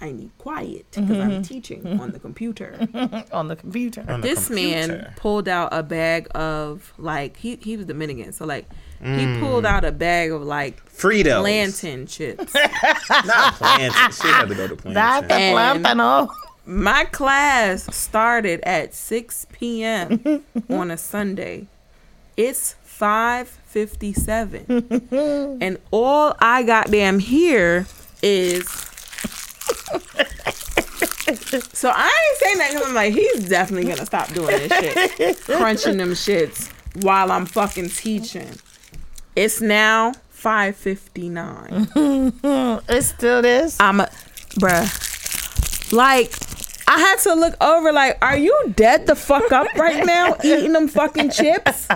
I 0.00 0.12
need 0.12 0.30
quiet 0.38 0.86
because 0.92 1.18
I'm 1.18 1.42
teaching 1.42 1.86
on 2.00 2.12
the 2.12 2.18
computer. 2.18 2.88
On 3.32 3.48
the 3.48 3.56
computer. 3.56 4.04
On 4.08 4.20
the 4.20 4.28
this 4.28 4.48
man 4.48 5.12
pulled 5.16 5.48
out 5.48 5.70
a 5.72 5.82
bag 5.82 6.28
of 6.34 6.92
like 6.98 7.36
he 7.36 7.56
he 7.56 7.76
was 7.76 7.86
Dominican, 7.86 8.32
so 8.32 8.44
like 8.44 8.68
he 9.02 9.38
pulled 9.38 9.64
mm. 9.64 9.68
out 9.68 9.84
a 9.84 9.92
bag 9.92 10.32
of 10.32 10.42
like 10.42 10.82
Fritos. 10.90 11.40
plantain 11.40 12.06
chips. 12.06 12.54
not 13.10 13.54
plantain 13.54 14.10
she 14.10 14.28
had 14.28 14.48
to 14.48 14.54
go 14.54 14.68
to 14.68 14.74
That's 14.74 15.26
plantain 15.26 15.28
the 15.28 15.34
And- 15.34 15.84
plantano. 15.84 16.30
My 16.66 17.04
class 17.06 17.94
started 17.96 18.60
at 18.60 18.94
6 18.94 19.46
p.m. 19.52 20.44
on 20.68 20.90
a 20.90 20.98
Sunday. 20.98 21.66
It's 22.36 22.74
557. 22.82 24.98
and 25.62 25.78
all 25.90 26.36
I 26.40 26.62
goddamn 26.64 27.20
hear 27.20 27.86
is 28.22 28.68
So 31.72 31.90
I 31.94 32.06
ain't 32.06 32.38
saying 32.38 32.58
that 32.58 32.72
because 32.72 32.88
I'm 32.88 32.94
like, 32.94 33.14
he's 33.14 33.48
definitely 33.48 33.88
gonna 33.88 34.04
stop 34.04 34.30
doing 34.34 34.68
this 34.68 34.72
shit. 34.72 35.40
Crunching 35.44 35.96
them 35.96 36.10
shits 36.10 36.70
while 37.02 37.32
I'm 37.32 37.46
fucking 37.46 37.88
teaching. 37.90 38.58
It's 39.38 39.60
now 39.60 40.14
559. 40.30 41.92
It's 42.88 43.06
still 43.06 43.40
this. 43.40 43.76
I'm 43.78 44.00
a 44.00 44.06
bruh. 44.58 45.92
Like, 45.92 46.34
I 46.88 46.98
had 46.98 47.20
to 47.20 47.34
look 47.34 47.54
over, 47.62 47.92
like, 47.92 48.18
are 48.20 48.36
you 48.36 48.72
dead 48.74 49.06
the 49.06 49.14
fuck 49.14 49.52
up 49.52 49.68
right 49.76 50.04
now 50.04 50.34
eating 50.44 50.72
them 50.72 50.88
fucking 50.88 51.30
chips? 51.30 51.86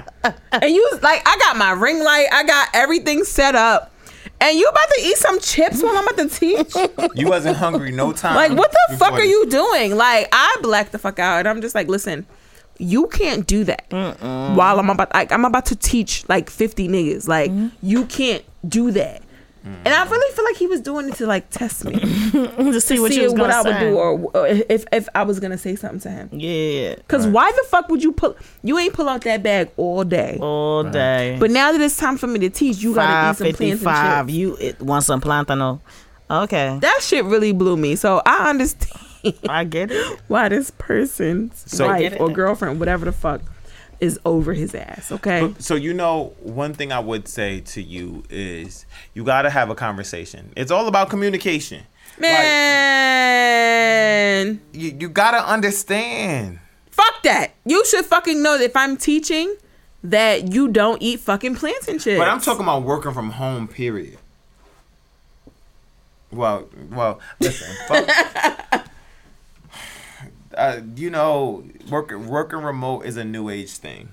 And 0.53 0.73
you 0.73 0.89
like, 1.03 1.29
I 1.29 1.37
got 1.39 1.57
my 1.57 1.73
ring 1.73 2.05
light, 2.05 2.29
I 2.31 2.45
got 2.45 2.69
everything 2.75 3.25
set 3.25 3.57
up. 3.57 3.93
And 4.41 4.57
you 4.57 4.69
about 4.69 4.89
to 4.95 5.01
eat 5.03 5.17
some 5.17 5.41
chips 5.41 5.83
while 5.83 5.97
I'm 5.97 6.07
about 6.07 6.31
to 6.31 6.39
teach? 6.39 6.73
You 7.17 7.27
wasn't 7.27 7.57
hungry 7.57 7.91
no 7.91 8.13
time. 8.13 8.37
Like, 8.37 8.53
what 8.53 8.71
the 8.71 8.97
fuck 8.99 9.15
are 9.15 9.25
you 9.25 9.47
doing? 9.51 9.97
Like, 9.97 10.29
I 10.31 10.59
blacked 10.63 10.93
the 10.93 10.99
fuck 11.01 11.19
out, 11.19 11.41
and 11.41 11.49
I'm 11.49 11.61
just 11.61 11.75
like, 11.75 11.89
listen, 11.89 12.25
you 12.83 13.07
can't 13.09 13.47
do 13.47 13.65
that 13.65 13.87
while 13.91 14.79
I'm 14.79 14.91
about. 14.91 15.13
Like, 15.15 15.33
I'm 15.33 15.45
about 15.45 15.67
to 15.67 15.77
teach 15.77 16.29
like 16.29 16.51
50 16.51 16.89
niggas. 16.89 17.29
Like, 17.29 17.51
mm-hmm. 17.51 17.69
you 17.83 18.07
can't 18.07 18.45
do 18.69 18.91
that. 18.93 19.23
And 19.65 19.89
I 19.89 20.05
really 20.09 20.35
feel 20.35 20.45
like 20.45 20.57
he 20.57 20.67
was 20.67 20.81
doing 20.81 21.09
it 21.09 21.15
to 21.17 21.27
like 21.27 21.49
test 21.51 21.85
me, 21.85 21.93
to 22.33 22.81
see 22.81 22.99
what 22.99 23.13
see 23.13 23.29
what 23.29 23.51
I 23.51 23.63
would 23.63 23.79
do, 23.79 23.97
or, 23.97 24.19
or 24.35 24.47
if 24.49 24.85
if 24.91 25.09
I 25.15 25.23
was 25.23 25.39
gonna 25.39 25.57
say 25.57 25.77
something 25.77 26.01
to 26.01 26.11
him. 26.11 26.31
Yeah, 26.33 26.97
Cause 27.07 27.29
why 27.29 27.53
the 27.53 27.65
fuck 27.69 27.89
would 27.89 28.03
you 28.03 28.11
pull? 28.11 28.37
You 28.65 28.77
ain't 28.79 28.93
pull 28.93 29.09
out 29.09 29.21
that 29.23 29.41
bag 29.45 29.71
all 29.77 30.03
day. 30.03 30.39
all 30.41 30.83
day. 30.83 31.37
But 31.39 31.53
now 31.53 31.71
that 31.71 31.81
it's 31.81 31.97
time 31.97 32.17
for 32.17 32.27
me 32.27 32.41
to 32.41 32.51
teach, 32.51 32.79
you 32.79 32.93
gotta 32.93 33.09
eat 33.09 33.13
five 33.13 33.37
some 33.37 33.47
fifty 33.47 33.67
plants 33.67 33.83
and 33.83 33.85
five. 33.85 34.27
chips. 34.27 34.37
You 34.37 34.57
it, 34.57 34.81
want 34.83 35.05
some 35.05 35.21
plantano? 35.21 35.81
Okay, 36.29 36.79
That 36.81 37.01
shit 37.03 37.25
really 37.27 37.53
blew 37.53 37.77
me. 37.77 37.95
So 37.95 38.21
I 38.27 38.51
understand. 38.51 39.02
I 39.49 39.65
get 39.65 39.91
it. 39.91 40.21
why 40.29 40.49
this 40.49 40.71
person's 40.73 41.63
So- 41.67 41.87
wife 41.87 42.17
or 42.21 42.31
girlfriend, 42.31 42.79
whatever 42.81 43.05
the 43.05 43.13
fuck, 43.13 43.41
is 44.01 44.19
over 44.25 44.53
his 44.53 44.75
ass. 44.75 45.13
Okay. 45.13 45.41
But- 45.47 45.63
so 45.63 45.75
you 45.77 45.95
know, 45.95 46.33
one 46.41 46.75
thing 46.75 46.91
I 46.93 46.99
would 47.01 47.29
say 47.29 47.61
to 47.61 47.81
you 47.83 48.25
is 48.31 48.85
you 49.15 49.23
got 49.25 49.43
to 49.43 49.51
have 49.51 49.71
a 49.71 49.75
conversation. 49.75 50.53
It's 50.57 50.71
all 50.73 50.87
about 50.89 51.09
communication. 51.11 51.83
Man, 52.83 54.61
You 54.73 54.97
you 54.99 55.09
got 55.09 55.31
to 55.33 55.39
understand. 55.49 56.59
fuck 56.91 57.23
that. 57.23 57.53
You 57.65 57.85
should 57.87 58.05
fucking 58.05 58.43
know 58.43 58.59
that 58.59 58.65
if 58.65 58.77
I'm 58.77 58.97
teaching, 58.97 59.55
that 60.05 60.53
you 60.53 60.69
don't 60.69 61.01
eat 61.01 61.21
fucking 61.21 61.55
plants 61.55 61.87
and 61.89 62.01
chips. 62.01 62.19
But 62.19 62.29
I'm 62.29 62.41
talking 62.41 62.63
about 62.65 62.83
working 62.83 63.13
from 63.13 63.31
home. 63.31 63.69
Period. 63.69 64.19
Well, 66.33 66.69
well, 66.91 67.21
listen. 67.41 67.75
fuck. 67.89 68.09
Uh, 70.57 70.81
you 70.97 71.11
know, 71.11 71.65
working 71.91 72.27
working 72.29 72.61
remote 72.61 73.03
is 73.05 73.17
a 73.17 73.25
new 73.25 73.49
age 73.49 73.71
thing, 73.71 74.09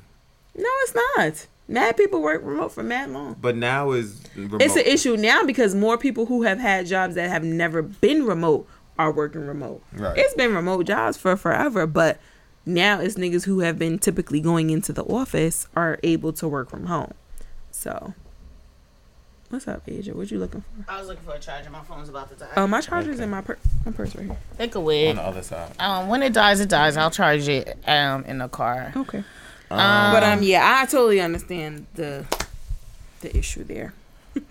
No, 0.56 0.70
it's 0.84 0.96
not. 1.18 1.48
Mad 1.68 1.98
people 1.98 2.22
work 2.22 2.42
remote 2.44 2.72
for 2.72 2.82
mad 2.82 3.12
long. 3.12 3.36
but 3.40 3.56
now 3.56 3.92
is 3.92 4.22
remote. 4.36 4.62
It's 4.62 4.76
an 4.76 4.86
issue 4.86 5.16
now 5.16 5.44
because 5.44 5.76
more 5.76 5.98
people 5.98 6.26
who 6.26 6.42
have 6.44 6.58
had 6.60 6.88
jobs 6.88 7.16
that 7.16 7.30
have 7.30 7.44
never 7.44 7.82
been 7.84 8.26
remote 8.26 8.68
are 8.98 9.12
working 9.12 9.46
remote. 9.46 9.84
Right. 9.94 10.18
It's 10.18 10.34
been 10.34 10.54
remote 10.56 10.88
jobs 10.88 11.16
for 11.18 11.36
forever, 11.38 11.86
but 11.86 12.20
now 12.66 13.00
it's 13.00 13.16
niggas 13.16 13.46
who 13.46 13.60
have 13.60 13.78
been 13.78 14.00
typically 14.00 14.42
going 14.42 14.70
into 14.72 14.92
the 14.92 15.04
office 15.04 15.68
are 15.76 16.00
able 16.04 16.34
to 16.34 16.48
work 16.48 16.70
from 16.72 16.88
home. 16.88 17.14
So, 17.72 18.14
what's 19.50 19.68
up, 19.68 19.82
Asia? 19.88 20.16
What 20.16 20.30
you 20.32 20.40
looking 20.40 20.62
for? 20.62 20.92
I 20.92 21.00
was 21.00 21.08
looking 21.08 21.24
for 21.24 21.36
a 21.36 21.40
charger. 21.40 21.70
My 21.70 21.82
phone's 21.82 22.10
about 22.10 22.30
to 22.30 22.36
die. 22.36 22.48
Oh, 22.58 22.68
my 22.68 22.82
charger's 22.82 23.20
in 23.20 23.30
my 23.30 23.42
purse. 23.42 23.60
My 23.86 23.92
purse 23.92 24.16
right 24.16 24.26
here. 24.26 24.38
Take 24.58 24.76
a 24.76 24.80
wig. 24.80 25.10
on 25.12 25.16
the 25.18 25.22
other 25.24 25.42
side. 25.44 25.72
Um, 25.80 26.08
when 26.08 26.24
it 26.24 26.34
dies, 26.34 26.60
it 26.60 26.70
dies. 26.70 26.98
I'll 26.98 27.12
charge 27.12 27.48
it 27.48 27.78
um 27.88 28.24
in 28.26 28.38
the 28.40 28.48
car. 28.48 28.94
Okay. 28.96 29.24
Um, 29.72 30.14
but 30.14 30.24
um, 30.24 30.42
yeah, 30.42 30.80
I 30.82 30.86
totally 30.86 31.22
understand 31.22 31.86
the 31.96 32.26
the 33.22 33.36
issue 33.38 33.64
there. 33.64 33.94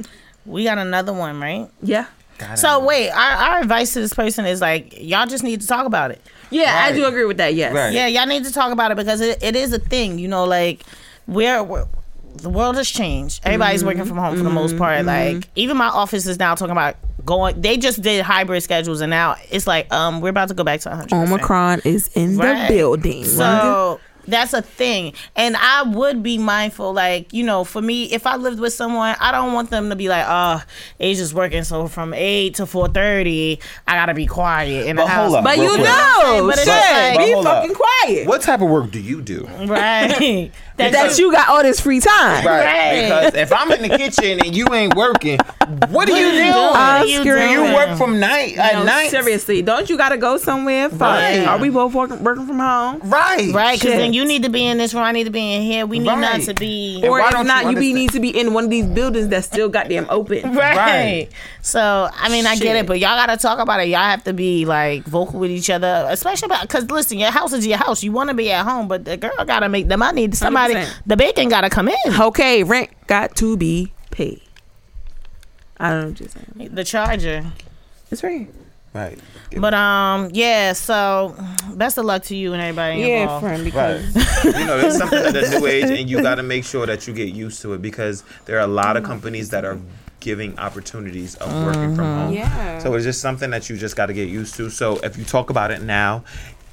We 0.47 0.65
got 0.65 0.79
another 0.79 1.13
one, 1.13 1.39
right? 1.41 1.69
Yeah. 1.83 2.07
Got 2.39 2.55
it. 2.55 2.57
so 2.57 2.83
wait, 2.83 3.11
our, 3.11 3.19
our 3.19 3.61
advice 3.61 3.93
to 3.93 4.01
this 4.01 4.15
person 4.15 4.47
is 4.47 4.63
like, 4.63 4.95
y'all 4.99 5.27
just 5.27 5.45
need 5.45 5.61
to 5.61 5.67
talk 5.67 5.85
about 5.85 6.11
it. 6.11 6.23
Yeah, 6.51 6.85
I 6.85 6.93
do 6.93 7.05
agree 7.05 7.27
with 7.27 7.37
that. 7.37 7.55
Yes. 7.55 7.75
Right. 7.75 7.93
Yeah, 7.93 8.07
y'all 8.07 8.27
need 8.27 8.45
to 8.45 8.53
talk 8.53 8.73
about 8.73 8.91
it 8.91 8.97
because 8.97 9.21
it, 9.21 9.43
it 9.43 9.55
is 9.55 9.75
a 9.75 9.79
thing. 9.79 10.19
You 10.19 10.29
know, 10.29 10.45
like 10.45 10.85
we're, 11.27 11.63
we're 11.63 11.87
the 12.39 12.51
world 12.51 12.77
has 12.77 12.89
changed. 12.89 13.43
Everybody's 13.45 13.85
working 13.85 14.01
mm-hmm. 14.01 14.09
from 14.09 14.19
home 14.19 14.37
for 14.37 14.43
the 14.43 14.51
most 14.51 14.71
mm-hmm. 14.71 14.79
part. 14.79 15.05
Mm-hmm. 15.05 15.37
Like 15.37 15.49
even 15.57 15.77
my 15.77 15.89
office 15.89 16.27
is 16.27 16.39
now 16.39 16.55
talking 16.55 16.73
about 16.73 16.97
going. 17.25 17.61
They 17.61 17.77
just 17.77 18.03
did 18.03 18.25
hybrid 18.25 18.63
schedules, 18.63 19.01
and 19.01 19.11
now 19.11 19.37
it's 19.51 19.67
like 19.67 19.93
um 19.93 20.21
we're 20.21 20.31
about 20.31 20.49
to 20.49 20.55
go 20.55 20.65
back 20.65 20.81
to 20.81 20.89
100. 20.91 21.13
Omicron 21.13 21.81
is 21.85 22.09
in 22.15 22.37
Right. 22.37 22.69
the 22.69 22.75
building. 22.75 23.25
So 23.25 24.01
that's 24.29 24.53
a 24.53 24.63
thing. 24.63 25.15
And 25.35 25.57
I 25.57 25.83
would 25.83 26.23
be 26.23 26.39
mindful, 26.39 26.93
like, 26.93 27.33
you 27.33 27.43
know, 27.45 27.65
for 27.65 27.81
me, 27.81 28.05
if 28.13 28.27
I 28.27 28.37
lived 28.37 28.61
with 28.61 28.73
someone, 28.75 29.17
I 29.19 29.33
don't 29.33 29.55
want 29.55 29.71
them 29.71 29.89
to 29.89 29.97
be 29.97 30.09
like, 30.09 30.25
oh, 30.29 30.63
Asia's 31.01 31.33
working, 31.33 31.65
so 31.65 31.89
from 31.89 32.13
8 32.13 32.55
to 32.57 32.65
4.30, 32.65 33.59
I 33.87 33.95
gotta 33.95 34.15
be 34.15 34.27
quiet 34.27 34.87
in 34.87 34.97
the 34.97 35.03
But 35.03 35.09
house. 35.09 35.35
up. 35.35 35.45
but 35.45 35.57
you 35.57 35.69
quick. 35.69 35.81
know, 35.81 36.47
But 36.47 36.59
it's 36.59 36.65
shit, 36.65 36.69
like- 36.69 37.19
be 37.19 37.25
But 37.25 37.33
hold 37.35 37.47
up. 37.47 37.63
fucking 37.63 37.75
quiet. 37.77 38.29
What 38.29 38.43
type 38.43 38.61
of 38.61 38.69
work 38.69 38.91
do 38.91 39.01
you 39.01 39.23
do? 39.23 39.49
Right. 39.65 40.51
That's 40.79 41.17
that 41.17 41.19
you 41.19 41.33
got 41.33 41.49
all 41.49 41.63
this 41.63 41.81
free 41.81 42.01
time. 42.01 42.47
Right. 42.47 43.03
Because 43.03 43.35
if 43.35 43.53
I'm 43.53 43.71
in 43.73 43.83
the 43.83 43.97
kitchen 43.97 44.41
and 44.45 44.55
you 44.55 44.67
ain't 44.73 44.95
working, 44.95 45.39
what 45.91 46.07
do 46.07 46.15
you 46.15 46.31
do? 46.31 46.53
I'm 46.53 47.07
you 47.07 47.21
scared. 47.21 47.41
Do 47.41 47.49
you 47.49 47.75
work 47.75 47.99
from 47.99 48.21
night 48.21 48.57
at 48.57 48.75
No, 48.75 48.85
night? 48.85 49.11
seriously, 49.11 49.63
don't 49.63 49.89
you 49.91 49.97
got 49.97 50.11
to 50.11 50.17
go 50.17 50.37
somewhere? 50.39 50.89
Fuck. 50.89 51.01
Right. 51.01 51.45
Are 51.47 51.59
we 51.59 51.71
both 51.71 51.95
working, 51.95 52.23
working 52.23 52.47
from 52.47 52.59
home? 52.59 53.01
Right. 53.05 53.53
Right, 53.53 53.79
because 53.79 53.97
then 53.97 54.13
you 54.13 54.25
need 54.25 54.45
to 54.45 54.49
be 54.51 54.65
in 54.67 54.79
this 54.79 54.95
room, 54.95 55.03
I 55.03 55.13
need 55.13 55.25
to 55.25 55.31
be 55.31 55.55
in 55.55 55.63
here. 55.63 55.87
We 55.87 55.99
need 55.99 56.07
not 56.07 56.41
to 56.43 56.55
be. 56.55 57.01
Or 57.05 57.11
why 57.11 57.27
if 57.27 57.33
don't 57.33 57.47
not, 57.47 57.65
you 57.65 57.71
you, 57.71 57.77
be 57.77 57.93
need 57.93 58.11
to 58.13 58.21
be 58.21 58.29
in 58.39 58.55
one 58.55 58.65
of 58.65 58.71
these 58.71 58.87
buildings 58.87 59.29
that's 59.29 59.47
still 59.47 59.69
goddamn 59.69 60.07
open. 60.11 60.55
Right. 60.59 60.77
Right. 60.77 61.29
So 61.63 62.09
I 62.13 62.29
mean, 62.31 62.47
I 62.47 62.57
get 62.57 62.75
it, 62.77 62.87
but 62.87 62.99
y'all 62.99 63.17
gotta 63.17 63.37
talk 63.37 63.59
about 63.59 63.81
it. 63.81 63.89
Y'all 63.89 64.01
have 64.01 64.25
to 64.25 64.33
be 64.33 64.65
like 64.65 65.05
vocal 65.05 65.39
with 65.39 65.51
each 65.51 65.71
other, 65.71 66.07
especially 66.09 66.47
about 66.47 66.63
because 66.63 66.91
listen, 66.91 67.19
your 67.19 67.31
house 67.31 67.53
is 67.53 67.67
your 67.67 67.77
house. 67.77 68.03
You 68.03 68.13
want 68.13 68.29
to 68.31 68.35
be 68.35 68.51
at 68.51 68.65
home, 68.65 68.89
but 68.89 69.05
the 69.05 69.17
girl 69.17 69.31
gotta 69.47 69.69
make 69.69 69.89
the 69.89 69.97
money. 69.97 70.31
Somebody, 70.33 70.68
100%. 70.77 71.03
the 71.07 71.17
bacon 71.17 71.49
gotta 71.49 71.71
come 71.71 71.89
in. 71.89 71.97
Okay, 72.21 72.63
rent 72.65 72.91
got 73.07 73.37
to 73.37 73.57
be 73.57 73.93
paid. 74.11 74.43
I 75.81 75.91
don't 75.91 76.01
know 76.01 76.09
what 76.09 76.21
you're 76.21 76.29
saying. 76.29 76.75
The 76.75 76.85
charger. 76.85 77.45
It's 78.11 78.23
right 78.23 78.39
here. 78.41 78.49
Right. 78.95 79.19
But 79.57 79.75
um, 79.75 80.31
yeah. 80.33 80.73
So 80.73 81.37
best 81.75 81.99
of 81.99 82.05
luck 82.07 82.23
to 82.25 82.37
you 82.37 82.53
and 82.55 82.61
everybody 82.63 83.01
Yeah, 83.01 83.23
involved. 83.23 83.45
friend, 83.45 83.63
Right. 83.75 84.03
because 84.13 84.45
you 84.45 84.53
know, 84.67 84.79
there's 84.81 84.97
something 84.97 85.25
of 85.27 85.33
the 85.35 85.59
new 85.61 85.67
age, 85.67 85.85
and 85.85 86.09
you 86.11 86.21
got 86.23 86.37
to 86.37 86.43
make 86.43 86.65
sure 86.65 86.87
that 86.87 87.07
you 87.07 87.13
get 87.15 87.33
used 87.35 87.61
to 87.63 87.75
it 87.75 87.83
because 87.83 88.25
there 88.47 88.57
are 88.57 88.63
a 88.65 88.67
lot 88.67 88.97
of 88.97 89.05
companies 89.05 89.51
that 89.51 89.65
are 89.65 89.79
giving 90.21 90.59
opportunities 90.59 91.37
of 91.37 91.53
working 91.65 91.95
from 91.95 92.05
home. 92.05 92.33
Yeah. 92.33 92.79
So 92.81 92.93
it's 92.95 93.05
just 93.05 93.21
something 93.21 93.51
that 93.51 93.69
you 93.71 93.77
just 93.77 93.95
got 93.95 94.07
to 94.07 94.13
get 94.15 94.29
used 94.29 94.57
to. 94.57 94.69
So 94.71 94.97
if 94.99 95.17
you 95.17 95.25
talk 95.25 95.51
about 95.51 95.71
it 95.71 95.83
now, 95.83 96.25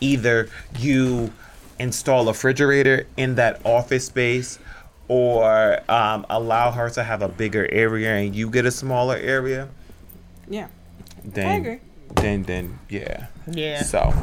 either 0.01 0.49
you 0.79 1.31
install 1.79 2.23
a 2.23 2.31
refrigerator 2.31 3.07
in 3.17 3.35
that 3.35 3.61
office 3.65 4.05
space 4.05 4.59
or 5.07 5.79
um, 5.89 6.25
allow 6.29 6.71
her 6.71 6.89
to 6.89 7.03
have 7.03 7.21
a 7.21 7.27
bigger 7.27 7.67
area 7.71 8.15
and 8.15 8.35
you 8.35 8.49
get 8.49 8.65
a 8.65 8.71
smaller 8.71 9.15
area, 9.17 9.69
yeah. 10.49 10.67
then 11.23 11.61
agree. 11.61 11.79
then 12.15 12.43
then 12.43 12.79
yeah. 12.89 13.27
Yeah. 13.51 13.83
So 13.83 14.13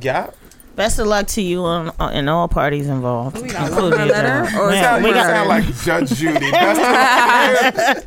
yeah. 0.00 0.30
Best 0.76 1.00
of 1.00 1.08
luck 1.08 1.26
to 1.28 1.42
you 1.42 1.64
and, 1.66 1.90
uh, 1.98 2.10
and 2.12 2.30
all 2.30 2.46
parties 2.46 2.86
involved. 2.86 3.42
We 3.42 3.48
got 3.48 3.68
including 3.68 3.98
one 3.98 4.08
letter, 4.08 4.56
or 4.56 4.70
is 4.70 4.76
Yeah, 4.76 5.02
we 5.02 5.12
got 5.12 5.26
letter? 5.26 5.48
like 5.48 5.64
Judge 5.82 6.10
Judy. 6.10 6.52
Best 6.52 8.06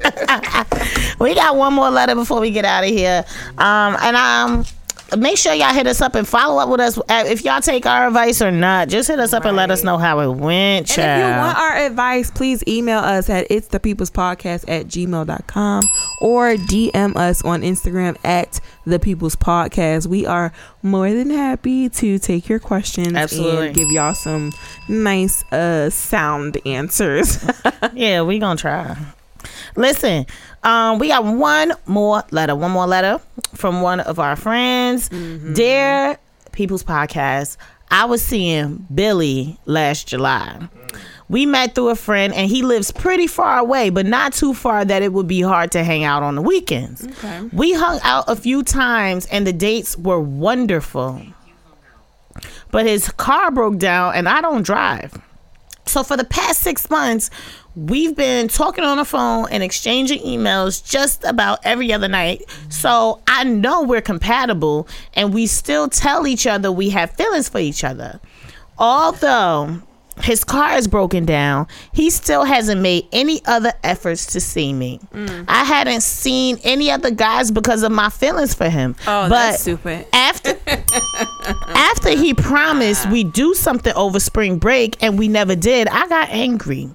we 1.20 1.36
got 1.36 1.58
one 1.58 1.74
more 1.74 1.90
letter 1.90 2.16
before 2.16 2.40
we 2.40 2.50
get 2.50 2.64
out 2.64 2.86
of 2.86 2.90
here. 2.90 3.26
Um, 3.58 3.98
and 4.02 4.16
um, 4.16 4.64
make 5.18 5.38
sure 5.38 5.54
y'all 5.54 5.74
hit 5.74 5.88
us 5.88 6.02
up 6.02 6.16
and 6.16 6.28
follow 6.28 6.62
up 6.62 6.70
with 6.70 6.80
us 6.80 6.98
Uh, 6.98 7.24
if 7.28 7.44
y'all 7.44 7.62
take 7.62 7.86
our 7.86 8.08
advice 8.08 8.42
or 8.42 8.52
not. 8.52 8.88
Just 8.90 9.08
hit 9.10 9.20
us 9.20 9.34
up 9.34 9.46
and 9.46 9.56
let 9.58 9.70
us 9.72 9.84
know 9.84 9.98
how 9.98 10.20
it 10.20 10.30
went, 10.36 10.98
And 10.98 11.22
if 11.22 11.26
you 11.28 11.38
want 11.40 11.58
our 11.58 11.76
advice, 11.78 12.32
please 12.32 12.64
email 12.68 13.00
us 13.00 13.30
at 13.30 13.48
it's 13.50 13.68
the 13.68 13.80
people's 13.80 14.12
podcast 14.12 14.66
at 14.68 14.88
gmail.com 14.88 15.84
or 16.22 16.50
DM 16.56 17.16
us 17.16 17.44
on 17.44 17.62
Instagram 17.62 18.18
at 18.24 18.60
the 18.86 19.00
people's 19.00 19.36
podcast. 19.36 20.08
We 20.08 20.26
are 20.26 20.52
more 20.82 21.12
than 21.12 21.30
happy 21.30 21.90
to 21.90 22.18
take 22.20 22.50
your 22.50 22.60
questions 22.60 23.14
Absolutely. 23.14 23.68
and 23.68 23.76
give 23.76 23.92
y'all 23.92 24.14
some 24.14 24.52
nice 24.88 25.44
uh 25.52 25.90
sound 25.90 26.58
answers. 26.66 27.44
yeah, 27.94 28.22
we 28.22 28.40
gonna 28.40 28.58
try. 28.58 28.96
Listen, 29.76 30.26
um, 30.64 31.00
we 31.00 31.08
got 31.10 31.24
one 31.24 31.74
more 31.86 32.24
letter. 32.32 32.56
One 32.56 32.72
more 32.72 32.88
letter 32.88 33.20
from 33.54 33.82
one 33.82 34.00
of 34.00 34.20
our 34.20 34.36
friends. 34.36 35.10
Dear 35.10 36.18
People's 36.52 36.84
Podcast, 36.84 37.58
I 37.90 38.06
was 38.06 38.22
seeing 38.22 38.86
Billy 38.94 39.58
last 39.66 40.08
July. 40.08 40.68
We 41.30 41.46
met 41.46 41.76
through 41.76 41.90
a 41.90 41.96
friend, 41.96 42.34
and 42.34 42.50
he 42.50 42.62
lives 42.62 42.92
pretty 42.92 43.26
far 43.28 43.60
away, 43.60 43.90
but 43.90 44.06
not 44.06 44.34
too 44.34 44.54
far 44.54 44.84
that 44.84 45.02
it 45.02 45.14
would 45.14 45.28
be 45.28 45.40
hard 45.42 45.72
to 45.72 45.84
hang 45.84 46.04
out 46.04 46.24
on 46.24 46.36
the 46.36 46.42
weekends. 46.42 47.08
Okay. 47.08 47.42
We 47.54 47.72
hung 47.72 48.00
out 48.04 48.26
a 48.28 48.36
few 48.36 48.64
times, 48.64 49.28
and 49.28 49.48
the 49.48 49.54
dates 49.54 49.98
were 49.98 50.20
wonderful. 50.20 51.22
But 52.70 52.86
his 52.86 53.10
car 53.12 53.50
broke 53.52 53.78
down, 53.78 54.16
and 54.16 54.28
I 54.28 54.42
don't 54.42 54.64
drive. 54.64 55.14
So 55.86 56.04
for 56.04 56.16
the 56.18 56.24
past 56.26 56.62
six 56.62 56.90
months, 56.90 57.30
we've 57.76 58.16
been 58.16 58.48
talking 58.48 58.84
on 58.84 58.98
the 58.98 59.06
phone 59.06 59.48
and 59.52 59.64
exchanging 59.64 60.20
emails 60.24 60.84
just 60.88 61.24
about 61.24 61.60
every 61.64 61.94
other 61.94 62.08
night. 62.08 62.44
So 62.70 63.22
I 63.28 63.44
know 63.44 63.84
we're 63.84 64.02
compatible 64.02 64.88
and 65.14 65.34
we 65.34 65.48
still 65.48 65.88
tell 65.88 66.28
each 66.28 66.46
other 66.48 66.72
we 66.72 66.90
have 66.90 67.12
feelings 67.12 67.50
for 67.50 67.60
each 67.60 67.84
other. 67.84 68.20
Although 68.78 69.82
his 70.24 70.44
car 70.44 70.78
is 70.78 70.88
broken 70.88 71.26
down, 71.26 71.68
he 71.94 72.10
still 72.10 72.44
hasn't 72.44 72.82
made 72.82 73.08
any 73.12 73.42
other 73.46 73.74
efforts 73.84 74.28
to 74.28 74.42
see 74.42 74.74
me. 74.74 75.00
Mm. 75.14 75.46
I 75.48 75.64
hadn't 75.64 76.02
seen 76.02 76.60
any 76.64 76.92
other 76.92 77.12
guys 77.12 77.52
because 77.52 77.84
of 77.84 77.92
my 77.92 78.10
feelings 78.10 78.54
for 78.54 78.70
him. 78.70 78.96
Oh, 79.02 79.30
but 79.30 79.30
that's 79.30 79.62
stupid. 79.62 80.06
after 80.14 80.54
after 81.68 82.10
he 82.10 82.34
promised 82.34 83.10
we 83.10 83.24
do 83.24 83.54
something 83.54 83.94
over 83.96 84.20
spring 84.20 84.58
break 84.58 85.02
and 85.02 85.18
we 85.18 85.28
never 85.28 85.56
did, 85.56 85.88
I 85.88 86.08
got 86.08 86.30
angry. 86.30 86.90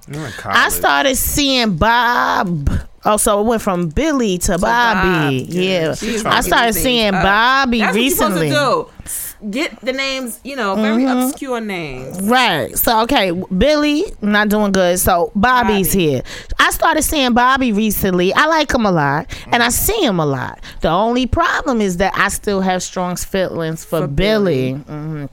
I 0.44 0.68
started 0.70 1.16
seeing 1.16 1.76
Bob. 1.76 2.70
Oh, 3.04 3.16
so 3.16 3.40
it 3.40 3.44
went 3.44 3.62
from 3.62 3.88
Billy 3.88 4.38
to, 4.38 4.58
Bobby. 4.58 5.44
Bob. 5.44 5.50
Yeah, 5.50 5.94
She's 5.94 6.24
I 6.24 6.40
started 6.40 6.72
seeing. 6.72 7.14
Oh. 7.14 7.22
Bobby 7.22 7.78
That's 7.78 7.94
recently. 7.94 8.34
what 8.34 8.46
you're 8.46 8.54
supposed 8.54 9.04
to 9.04 9.12
do. 9.12 9.25
Get 9.50 9.78
the 9.80 9.92
names, 9.92 10.40
you 10.44 10.56
know, 10.56 10.74
very 10.76 11.02
Mm-hmm. 11.04 11.18
obscure 11.28 11.60
names. 11.60 12.20
Right. 12.22 12.76
So 12.76 13.02
okay, 13.02 13.32
Billy 13.56 14.04
not 14.22 14.48
doing 14.48 14.72
good. 14.72 14.98
So 14.98 15.30
Bobby's 15.34 15.88
Bobby. 15.88 16.00
here. 16.04 16.22
I 16.58 16.70
started 16.70 17.02
seeing 17.02 17.32
Bobby 17.34 17.72
recently. 17.72 18.32
I 18.34 18.46
like 18.46 18.72
him 18.72 18.86
a 18.86 18.90
lot, 18.92 19.26
and 19.52 19.62
I 19.62 19.68
see 19.68 20.02
him 20.02 20.18
a 20.20 20.26
lot. 20.26 20.60
The 20.80 20.88
only 20.88 21.26
problem 21.26 21.80
is 21.80 21.98
that 21.98 22.12
I 22.16 22.28
still 22.28 22.60
have 22.62 22.82
strong 22.82 23.16
feelings 23.16 23.84
for, 23.84 24.00
For 24.02 24.06
Billy. 24.06 24.72
Mhm. 24.74 25.28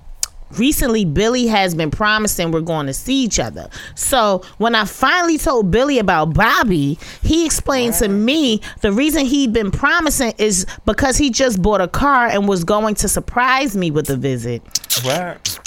Recently, 0.57 1.05
Billy 1.05 1.47
has 1.47 1.75
been 1.75 1.91
promising 1.91 2.51
we're 2.51 2.61
going 2.61 2.87
to 2.87 2.93
see 2.93 3.23
each 3.23 3.39
other. 3.39 3.69
So 3.95 4.43
when 4.57 4.75
I 4.75 4.85
finally 4.85 5.37
told 5.37 5.71
Billy 5.71 5.99
about 5.99 6.33
Bobby, 6.33 6.97
he 7.21 7.45
explained 7.45 7.95
to 7.95 8.07
me 8.07 8.61
the 8.81 8.91
reason 8.91 9.25
he'd 9.25 9.53
been 9.53 9.71
promising 9.71 10.33
is 10.37 10.65
because 10.85 11.17
he 11.17 11.29
just 11.29 11.61
bought 11.61 11.81
a 11.81 11.87
car 11.87 12.27
and 12.27 12.47
was 12.47 12.63
going 12.63 12.95
to 12.95 13.07
surprise 13.07 13.75
me 13.75 13.91
with 13.91 14.09
a 14.09 14.17
visit. 14.17 14.61
What? 15.03 15.59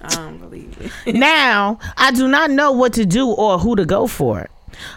I 0.00 0.08
don't 0.14 0.38
believe 0.38 0.92
it. 1.06 1.14
now, 1.14 1.78
I 1.96 2.12
do 2.12 2.28
not 2.28 2.50
know 2.50 2.72
what 2.72 2.92
to 2.94 3.06
do 3.06 3.28
or 3.28 3.58
who 3.58 3.76
to 3.76 3.84
go 3.84 4.06
for. 4.06 4.48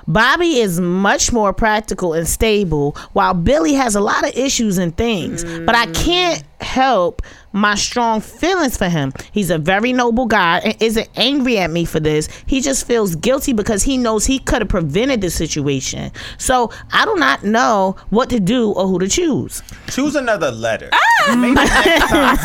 Bobby 0.08 0.60
is 0.60 0.80
much 0.80 1.32
more 1.32 1.54
practical 1.54 2.14
and 2.14 2.28
stable, 2.28 2.96
while 3.14 3.34
Billy 3.34 3.74
has 3.74 3.96
a 3.96 4.02
lot 4.02 4.28
of 4.28 4.36
issues 4.36 4.78
and 4.78 4.96
things. 4.96 5.44
But 5.44 5.76
I 5.76 5.88
can't 5.88 6.44
help 6.62 7.22
my 7.54 7.76
strong 7.76 8.22
feelings 8.22 8.78
for 8.78 8.88
him. 8.90 9.12
He's 9.32 9.50
a 9.50 9.58
very 9.58 9.92
noble 9.94 10.26
guy 10.26 10.60
and 10.60 10.82
isn't 10.82 11.10
angry 11.16 11.58
at 11.58 11.70
me 11.70 11.86
for 11.86 12.00
this. 12.00 12.30
He 12.46 12.62
just 12.62 12.86
feels 12.88 13.16
guilty 13.16 13.54
because 13.54 13.84
he 13.84 13.98
knows 13.98 14.26
he 14.26 14.40
could 14.40 14.62
have 14.62 14.70
prevented 14.70 15.22
the 15.22 15.30
situation. 15.30 16.12
So 16.38 16.72
I 16.92 17.06
do 17.06 17.16
not 17.16 17.44
know 17.44 17.96
what 18.10 18.30
to 18.30 18.40
do 18.40 18.72
or 18.72 18.88
who 18.88 19.00
to 19.00 19.08
choose. 19.08 19.62
Choose 19.88 20.16
another 20.16 20.52
letter. 20.52 20.90
Ah! 20.94 21.36
Maybe 21.36 21.54
next 21.56 22.08
time. 22.10 22.38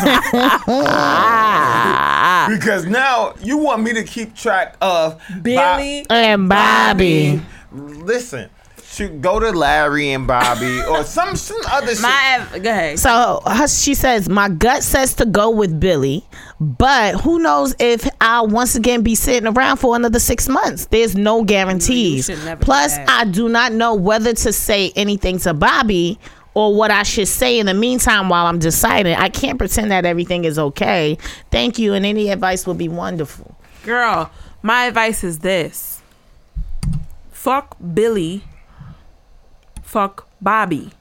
because 2.57 2.85
now 2.85 3.33
you 3.41 3.57
want 3.57 3.81
me 3.83 3.93
to 3.93 4.03
keep 4.03 4.35
track 4.35 4.75
of 4.81 5.21
Billy. 5.41 6.05
And 6.09 6.49
Bobby. 6.49 7.41
Listen, 7.71 8.49
should 8.97 9.21
go 9.21 9.39
to 9.39 9.51
Larry 9.51 10.11
and 10.11 10.25
Bobby 10.25 10.81
or 10.89 11.03
some 11.03 11.35
some 11.35 11.61
other 11.71 11.93
shit. 11.93 12.01
My 12.01 12.47
go 12.61 12.71
ahead. 12.71 12.99
So 12.99 13.41
her, 13.45 13.67
she 13.67 13.93
says, 13.93 14.27
My 14.27 14.49
gut 14.49 14.83
says 14.83 15.13
to 15.15 15.25
go 15.25 15.51
with 15.51 15.79
Billy, 15.79 16.25
but 16.59 17.21
who 17.21 17.39
knows 17.39 17.75
if 17.79 18.09
I'll 18.19 18.47
once 18.47 18.75
again 18.75 19.03
be 19.03 19.13
sitting 19.13 19.47
around 19.47 19.77
for 19.77 19.95
another 19.95 20.19
six 20.19 20.49
months. 20.49 20.87
There's 20.87 21.15
no 21.15 21.43
guarantees. 21.43 22.25
should 22.25 22.41
do 22.41 22.55
Plus. 22.57 22.97
I 23.07 23.25
do 23.25 23.47
not 23.47 23.71
know 23.71 23.93
whether 23.93 24.33
to 24.33 24.51
say 24.51 24.91
anything 24.95 25.37
to 25.39 25.53
Bobby 25.53 26.19
or 26.55 26.73
what 26.75 26.89
I 26.89 27.03
should 27.03 27.27
say 27.27 27.59
in 27.59 27.67
the 27.67 27.75
meantime 27.75 28.29
while 28.29 28.47
I'm 28.47 28.57
deciding. 28.57 29.15
I 29.15 29.29
can't 29.29 29.59
pretend 29.59 29.91
that 29.91 30.05
everything 30.05 30.43
is 30.43 30.57
okay. 30.57 31.19
Thank 31.51 31.77
you, 31.77 31.93
and 31.93 32.03
any 32.03 32.29
advice 32.29 32.65
would 32.65 32.79
be 32.79 32.89
wonderful. 32.89 33.55
Girl, 33.83 34.31
my 34.63 34.85
advice 34.85 35.23
is 35.23 35.39
this. 35.39 36.01
Fuck 37.31 37.77
Billy. 37.93 38.43
Fuck 39.87 40.27
Bobby. 40.41 40.91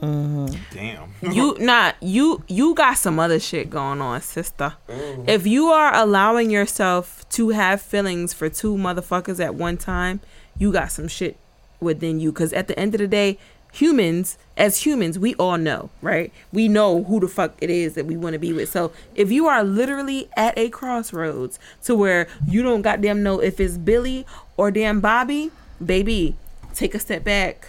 Mm-hmm. 0.00 0.46
Damn. 0.72 1.12
You 1.30 1.58
not 1.60 1.94
you 2.00 2.42
you 2.48 2.74
got 2.74 2.94
some 2.94 3.18
other 3.18 3.38
shit 3.38 3.68
going 3.68 4.00
on, 4.00 4.22
sister. 4.22 4.72
Mm. 4.88 5.28
If 5.28 5.46
you 5.46 5.66
are 5.66 5.94
allowing 5.94 6.50
yourself 6.50 7.28
to 7.30 7.50
have 7.50 7.82
feelings 7.82 8.32
for 8.32 8.48
two 8.48 8.76
motherfuckers 8.76 9.44
at 9.44 9.54
one 9.56 9.76
time, 9.76 10.20
you 10.56 10.72
got 10.72 10.90
some 10.90 11.06
shit 11.06 11.36
within 11.80 12.18
you 12.18 12.32
cuz 12.32 12.54
at 12.54 12.66
the 12.66 12.78
end 12.80 12.94
of 12.94 13.00
the 13.00 13.06
day, 13.06 13.36
humans 13.74 14.38
as 14.56 14.86
humans, 14.86 15.18
we 15.18 15.34
all 15.34 15.58
know, 15.58 15.90
right? 16.00 16.32
We 16.50 16.66
know 16.66 17.04
who 17.04 17.20
the 17.20 17.28
fuck 17.28 17.52
it 17.60 17.68
is 17.68 17.92
that 17.92 18.06
we 18.06 18.16
want 18.16 18.32
to 18.32 18.38
be 18.38 18.54
with. 18.54 18.70
So, 18.70 18.92
if 19.14 19.30
you 19.30 19.48
are 19.48 19.62
literally 19.62 20.30
at 20.34 20.56
a 20.56 20.70
crossroads 20.70 21.58
to 21.84 21.94
where 21.94 22.26
you 22.48 22.62
don't 22.62 22.80
goddamn 22.80 23.22
know 23.22 23.38
if 23.38 23.60
it's 23.60 23.76
Billy 23.76 24.24
or 24.56 24.70
damn 24.70 25.00
Bobby, 25.00 25.50
baby, 25.84 26.36
take 26.74 26.94
a 26.94 26.98
step 26.98 27.22
back. 27.22 27.68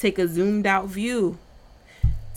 Take 0.00 0.18
a 0.18 0.26
zoomed 0.26 0.66
out 0.66 0.86
view 0.86 1.38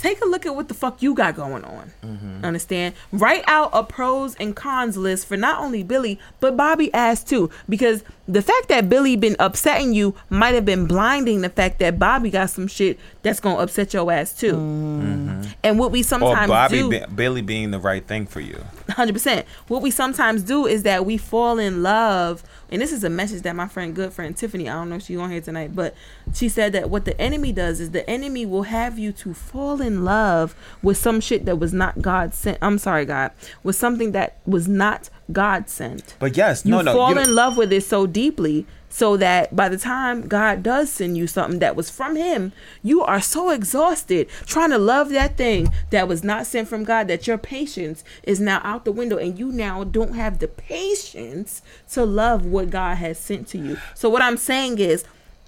take 0.03 0.22
a 0.22 0.26
look 0.26 0.45
at 0.45 0.53
what 0.53 0.68
the 0.68 0.74
fuck 0.74 1.01
you 1.01 1.16
got 1.16 1.36
going 1.36 1.64
on. 1.64 1.93
Mm-hmm. 2.03 2.43
Understand? 2.43 2.93
Write 3.11 3.43
out 3.47 3.70
a 3.72 3.84
pros 3.84 4.36
and 4.36 4.53
cons 4.53 4.97
list 4.97 5.26
for 5.26 5.38
not 5.38 5.61
only 5.61 5.82
Billy 5.82 6.20
but 6.41 6.57
Bobby 6.57 6.93
ass 6.93 7.24
too, 7.24 7.49
because 7.70 8.03
the 8.28 8.41
fact 8.41 8.69
that 8.69 8.88
Billy 8.89 9.15
been 9.17 9.36
upsetting 9.39 9.93
you 9.93 10.15
might 10.30 10.53
have 10.55 10.63
been 10.65 10.88
blinding 10.88 11.41
the 11.41 11.49
fact 11.49 11.80
that 11.80 11.99
Bobby 11.99 12.30
got 12.30 12.49
some 12.49 12.67
shit 12.67 12.97
that's 13.21 13.39
gonna 13.39 13.59
upset 13.59 13.93
your 13.93 14.09
ass 14.11 14.34
too. 14.34 14.53
Mm-hmm. 14.53 15.41
And 15.63 15.78
what 15.80 15.91
we 15.91 16.01
Or 16.01 16.03
sometimes 16.03 16.47
Bobby, 16.47 16.78
do, 16.80 16.89
be- 16.89 17.05
Billy 17.13 17.41
being 17.41 17.71
the 17.71 17.80
right 17.80 18.05
thing 18.05 18.26
for 18.26 18.39
you. 18.39 18.63
hundred 18.89 19.13
percent. 19.13 19.45
What 19.67 19.82
we 19.82 19.91
sometimes 19.91 20.43
do 20.43 20.65
is 20.65 20.84
that 20.84 21.05
we 21.05 21.17
fall 21.17 21.59
in 21.59 21.84
love, 21.84 22.43
and 22.71 22.82
this 22.82 22.91
is 22.93 23.03
a 23.03 23.09
message 23.09 23.41
that 23.43 23.55
my 23.55 23.67
friend, 23.67 23.93
good 23.95 24.13
friend 24.13 24.36
Tiffany, 24.36 24.69
I 24.69 24.74
don't 24.74 24.89
know 24.89 24.95
if 24.95 25.03
she's 25.03 25.17
on 25.17 25.30
here 25.32 25.41
tonight, 25.41 25.76
but 25.76 25.93
she 26.34 26.47
said 26.47 26.71
that 26.74 26.89
what 26.89 27.05
the 27.05 27.19
enemy 27.19 27.51
does 27.51 27.80
is 27.80 27.91
the 27.91 28.09
enemy 28.09 28.45
will 28.45 28.63
have 28.63 28.97
you 28.97 29.11
to 29.13 29.34
fall 29.34 29.82
in 29.82 30.05
love 30.05 30.55
with 30.82 30.97
some 30.97 31.19
shit 31.19 31.45
that 31.45 31.57
was 31.59 31.74
not 31.74 32.01
God 32.01 32.34
sent. 32.34 32.57
I'm 32.61 32.78
sorry, 32.78 33.05
God, 33.05 33.32
with 33.63 33.76
something 33.76 34.13
that 34.13 34.38
was 34.45 34.67
not 34.67 35.09
God 35.32 35.69
sent. 35.69 36.15
But 36.19 36.36
yes, 36.38 36.65
You 36.65 36.71
no, 36.71 36.82
no. 36.82 36.93
fall 36.93 37.13
you 37.13 37.19
in 37.19 37.34
love 37.36 37.57
with 37.57 37.71
it 37.71 37.84
so 37.84 38.05
deeply 38.05 38.65
so 38.89 39.17
that 39.17 39.55
by 39.55 39.69
the 39.69 39.78
time 39.78 40.28
God 40.28 40.61
does 40.61 40.91
send 40.91 41.17
you 41.17 41.26
something 41.26 41.57
that 41.59 41.76
was 41.76 41.89
from 41.89 42.15
Him, 42.15 42.51
you 42.84 43.01
are 43.01 43.21
so 43.21 43.49
exhausted 43.49 44.30
trying 44.45 44.69
to 44.69 44.78
love 44.78 45.09
that 45.09 45.36
thing 45.36 45.69
that 45.89 46.07
was 46.07 46.24
not 46.24 46.45
sent 46.45 46.67
from 46.67 46.84
God 46.84 47.07
that 47.07 47.26
your 47.26 47.39
patience 47.39 48.03
is 48.21 48.39
now 48.39 48.61
out 48.63 48.86
the 48.86 48.91
window 48.91 49.17
and 49.17 49.39
you 49.39 49.51
now 49.51 49.84
don't 49.84 50.13
have 50.13 50.38
the 50.38 50.47
patience 50.47 51.63
to 51.93 52.05
love 52.05 52.45
what 52.45 52.69
God 52.69 52.97
has 52.97 53.17
sent 53.17 53.47
to 53.49 53.57
you. 53.57 53.78
So, 53.95 54.09
what 54.09 54.21
I'm 54.21 54.38
saying 54.38 54.78
is, 54.78 55.05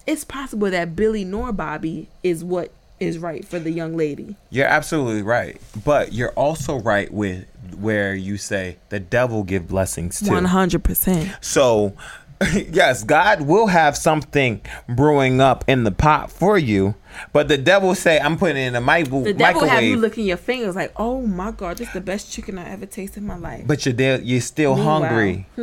it's 0.08 0.24
possible 0.24 0.70
that 0.72 0.96
Billy 0.96 1.24
nor 1.24 1.52
Bobby 1.52 2.08
is 2.24 2.44
what 2.44 2.72
is 3.00 3.18
right 3.18 3.46
for 3.46 3.60
the 3.60 3.72
young 3.72 3.98
lady. 3.98 4.36
You're 4.50 4.68
absolutely 4.68 5.22
right, 5.22 5.60
but 5.84 6.14
you're 6.14 6.32
also 6.32 6.80
right 6.80 7.12
with 7.14 7.46
where 7.74 8.14
you 8.14 8.38
say 8.38 8.78
the 8.90 9.00
devil 9.00 9.44
give 9.44 9.68
blessings 9.68 10.20
too. 10.20 10.28
100%. 10.30 11.44
So, 11.44 11.96
yes, 12.54 13.04
God 13.04 13.42
will 13.42 13.68
have 13.68 13.98
something 13.98 14.62
brewing 14.90 15.42
up 15.42 15.64
in 15.68 15.84
the 15.86 15.92
pot 15.92 16.30
for 16.32 16.58
you, 16.58 16.96
but 17.32 17.48
the 17.48 17.58
devil 17.58 17.96
say, 17.96 18.20
"I'm 18.20 18.38
putting 18.38 18.58
it 18.58 18.68
in 18.68 18.76
a 18.76 18.82
micro- 18.82 19.24
The 19.24 19.34
devil 19.34 19.62
microwave." 19.62 19.70
have 19.72 19.84
you 19.84 19.96
looking 19.96 20.26
your 20.26 20.36
fingers 20.38 20.76
like, 20.76 20.92
oh 20.98 21.22
my 21.22 21.52
God, 21.52 21.78
this 21.78 21.88
is 21.88 21.94
the 21.94 22.02
best 22.02 22.30
chicken 22.32 22.58
I 22.58 22.70
ever 22.72 22.86
tasted 22.86 23.20
in 23.22 23.28
my 23.28 23.38
life. 23.38 23.64
but 23.66 23.86
you're 23.86 23.94
there, 23.94 24.20
you're 24.22 24.42
still 24.42 24.76
Meanwhile, 24.76 25.00
hungry. 25.02 25.48
hmm, 25.56 25.62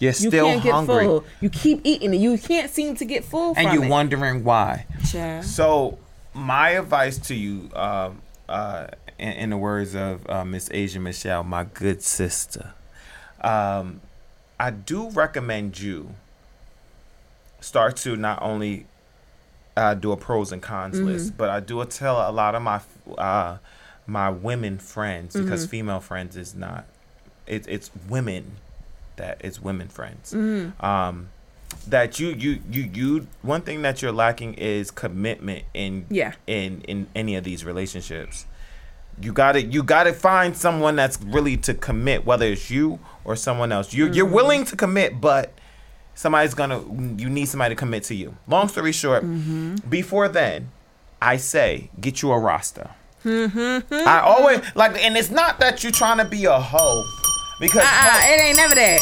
You're 0.00 0.08
you 0.08 0.12
still 0.12 0.60
get 0.60 0.72
hungry, 0.72 1.04
full. 1.04 1.24
You 1.42 1.50
keep 1.50 1.82
eating 1.84 2.14
it. 2.14 2.18
You 2.18 2.38
can't 2.38 2.70
seem 2.70 2.96
to 2.96 3.04
get 3.04 3.22
full 3.24 3.52
and 3.56 3.72
you're 3.74 3.84
it. 3.84 3.90
wondering 3.90 4.44
why. 4.44 4.86
So, 5.42 5.98
my 6.32 6.70
advice 6.70 7.18
to 7.18 7.34
you, 7.34 7.68
um, 7.76 8.22
uh, 8.48 8.86
in, 9.18 9.32
in 9.32 9.50
the 9.50 9.56
words 9.56 9.94
of 9.94 10.28
uh, 10.28 10.44
Miss 10.44 10.68
Asia 10.72 11.00
Michelle, 11.00 11.44
my 11.44 11.64
good 11.64 12.02
sister, 12.02 12.72
um, 13.40 14.00
I 14.58 14.70
do 14.70 15.10
recommend 15.10 15.78
you 15.80 16.14
start 17.60 17.96
to 17.96 18.16
not 18.16 18.40
only 18.42 18.86
uh, 19.76 19.94
do 19.94 20.12
a 20.12 20.16
pros 20.16 20.52
and 20.52 20.62
cons 20.62 21.00
list, 21.00 21.36
but 21.36 21.50
I 21.50 21.60
do 21.60 21.84
tell 21.86 22.28
a 22.28 22.32
lot 22.32 22.54
of 22.54 22.62
my 22.62 22.80
uh, 23.18 23.58
my 24.06 24.30
women 24.30 24.78
friends 24.78 25.34
because 25.34 25.66
female 25.66 26.00
friends 26.00 26.36
is 26.36 26.54
not. 26.54 26.86
It, 27.46 27.66
it's 27.68 27.90
women 28.08 28.52
that 29.16 29.40
it's 29.44 29.60
women 29.60 29.88
friends. 29.88 30.32
Um, 30.80 31.28
that 31.88 32.20
you 32.20 32.28
you 32.28 32.60
you 32.70 32.82
you 32.94 33.26
one 33.42 33.62
thing 33.62 33.82
that 33.82 34.00
you're 34.00 34.12
lacking 34.12 34.54
is 34.54 34.90
commitment 34.92 35.64
in 35.74 36.06
Yeah. 36.08 36.34
in 36.46 36.82
in 36.82 37.08
any 37.16 37.34
of 37.34 37.42
these 37.44 37.64
relationships. 37.64 38.46
You 39.20 39.32
gotta 39.32 39.62
you 39.62 39.82
gotta 39.82 40.12
find 40.12 40.56
someone 40.56 40.96
that's 40.96 41.20
really 41.22 41.56
to 41.58 41.74
commit, 41.74 42.26
whether 42.26 42.46
it's 42.46 42.70
you 42.70 42.98
or 43.24 43.36
someone 43.36 43.70
else. 43.72 43.92
You 43.94 44.06
you're 44.12 44.26
Mm-hmm. 44.26 44.34
willing 44.34 44.64
to 44.66 44.76
commit, 44.76 45.20
but 45.20 45.52
somebody's 46.14 46.54
gonna 46.54 46.80
you 47.16 47.28
need 47.30 47.46
somebody 47.46 47.74
to 47.74 47.78
commit 47.78 48.02
to 48.04 48.14
you. 48.14 48.36
Long 48.48 48.68
story 48.68 48.92
short, 48.92 49.24
Mm-hmm. 49.24 49.76
before 49.88 50.28
then, 50.28 50.70
I 51.22 51.36
say 51.36 51.90
get 52.00 52.22
you 52.22 52.32
a 52.32 52.38
roster. 52.38 52.90
Mm-hmm. 53.24 53.94
I 54.06 54.20
always 54.20 54.60
like, 54.74 55.02
and 55.02 55.16
it's 55.16 55.30
not 55.30 55.58
that 55.60 55.82
you're 55.82 55.92
trying 55.92 56.18
to 56.18 56.24
be 56.26 56.44
a 56.44 56.58
hoe, 56.58 57.04
because 57.60 57.82
Uh-uh, 57.82 58.20
it 58.24 58.40
ain't 58.42 58.56
never 58.56 58.74
that. 58.74 59.00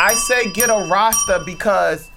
I 0.00 0.14
say 0.14 0.52
get 0.52 0.68
a 0.70 0.86
roster 0.88 1.40
because 1.44 2.08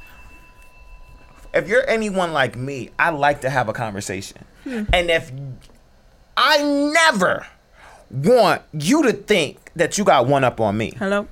if 1.53 1.67
you're 1.67 1.87
anyone 1.89 2.33
like 2.33 2.55
me, 2.55 2.89
I 2.99 3.09
like 3.11 3.41
to 3.41 3.49
have 3.49 3.69
a 3.69 3.73
conversation. 3.73 4.43
And 4.65 5.11
if 5.11 5.31
I 6.37 6.61
never 6.93 7.45
want 8.11 8.61
you 8.73 9.03
to 9.03 9.13
think 9.13 9.71
that 9.75 9.97
you 9.97 10.03
got 10.03 10.27
one 10.27 10.43
up 10.43 10.59
on 10.59 10.77
me. 10.77 10.93
Hello. 10.97 11.27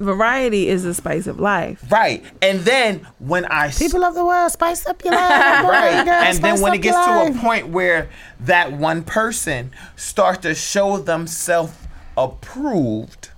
Variety 0.00 0.68
is 0.68 0.82
the 0.82 0.92
spice 0.92 1.26
of 1.28 1.38
life. 1.38 1.84
Right. 1.90 2.24
And 2.42 2.60
then 2.60 3.06
when 3.20 3.44
I 3.44 3.66
s- 3.68 3.78
People 3.78 4.04
of 4.04 4.14
the 4.14 4.24
world, 4.24 4.50
spice 4.50 4.84
up 4.86 5.02
your 5.04 5.14
life. 5.14 5.30
right. 5.30 6.04
girl, 6.04 6.14
And 6.14 6.38
then 6.38 6.60
when 6.60 6.74
it 6.74 6.78
gets 6.78 6.96
your 6.96 7.26
to 7.30 7.32
a 7.38 7.40
point 7.40 7.68
where 7.68 8.08
that 8.40 8.72
one 8.72 9.02
person 9.04 9.70
starts 9.96 10.40
to 10.42 10.54
show 10.54 10.98
themselves 10.98 11.72
approved, 12.16 13.30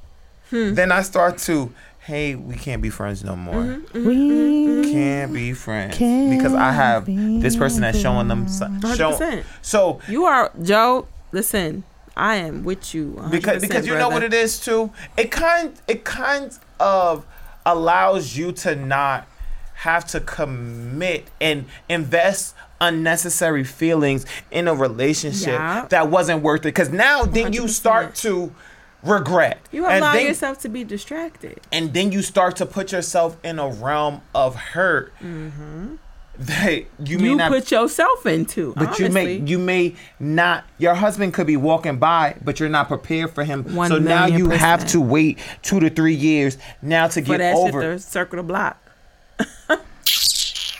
Hmm. 0.50 0.74
then 0.74 0.92
I 0.92 1.02
start 1.02 1.38
to, 1.38 1.72
hey, 2.06 2.36
we 2.36 2.54
can't 2.54 2.80
be 2.80 2.88
friends 2.88 3.24
no 3.24 3.34
more. 3.34 3.54
Mm-hmm. 3.54 4.06
we 4.06 4.92
can't 4.92 5.32
be 5.34 5.52
friends 5.52 5.96
Can't 5.96 6.30
because 6.30 6.54
I 6.54 6.70
have 6.70 7.04
be 7.04 7.40
this 7.40 7.56
person 7.56 7.80
that's 7.80 7.98
showing 7.98 8.28
them 8.28 8.46
some. 8.46 8.80
Show, 8.80 9.12
100%. 9.12 9.44
so 9.60 10.00
You 10.08 10.24
are 10.24 10.52
Joe. 10.62 11.08
Listen, 11.32 11.82
I 12.16 12.36
am 12.36 12.62
with 12.62 12.94
you. 12.94 13.14
100%, 13.18 13.30
because 13.32 13.60
because 13.60 13.86
you 13.86 13.94
know 13.94 14.08
what 14.08 14.22
it 14.22 14.32
is 14.32 14.60
too. 14.60 14.92
It 15.16 15.30
kind 15.32 15.74
it 15.88 16.04
kind 16.04 16.56
of 16.78 17.26
allows 17.66 18.36
you 18.36 18.52
to 18.52 18.76
not 18.76 19.26
have 19.74 20.06
to 20.06 20.20
commit 20.20 21.28
and 21.40 21.66
invest 21.88 22.54
unnecessary 22.80 23.64
feelings 23.64 24.24
in 24.50 24.68
a 24.68 24.74
relationship 24.74 25.48
Yeah. 25.48 25.86
that 25.90 26.08
wasn't 26.08 26.42
worth 26.42 26.60
it. 26.60 26.68
Because 26.68 26.90
now 26.90 27.24
then 27.24 27.52
you 27.52 27.66
start 27.68 28.14
to 28.16 28.54
regret. 29.06 29.60
You 29.72 29.86
allow 29.86 30.12
then, 30.12 30.26
yourself 30.26 30.60
to 30.60 30.68
be 30.68 30.84
distracted. 30.84 31.60
and 31.72 31.94
then 31.94 32.12
you 32.12 32.22
start 32.22 32.56
to 32.56 32.66
put 32.66 32.92
yourself 32.92 33.36
in 33.44 33.58
a 33.58 33.68
realm 33.68 34.22
of 34.34 34.54
hurt 34.56 35.12
mm-hmm. 35.20 35.96
that 36.38 36.84
you 37.04 37.18
may 37.18 37.24
You 37.24 37.36
not 37.36 37.50
put 37.50 37.70
yourself 37.70 38.26
into. 38.26 38.74
But 38.74 38.98
you 38.98 39.08
may 39.08 39.36
you 39.36 39.58
may 39.58 39.94
not. 40.18 40.64
Your 40.78 40.94
husband 40.94 41.34
could 41.34 41.46
be 41.46 41.56
walking 41.56 41.98
by, 41.98 42.36
but 42.44 42.60
you're 42.60 42.68
not 42.68 42.88
prepared 42.88 43.30
for 43.30 43.44
him. 43.44 43.74
One 43.74 43.88
so 43.88 43.98
now 43.98 44.26
you 44.26 44.50
have 44.50 44.86
to 44.88 45.00
wait 45.00 45.38
two 45.62 45.80
to 45.80 45.90
three 45.90 46.14
years 46.14 46.58
now 46.82 47.06
to 47.08 47.20
get 47.20 47.40
over. 47.40 47.80
shit 47.80 48.02
circle 48.02 48.38
the 48.38 48.42
block. 48.42 48.82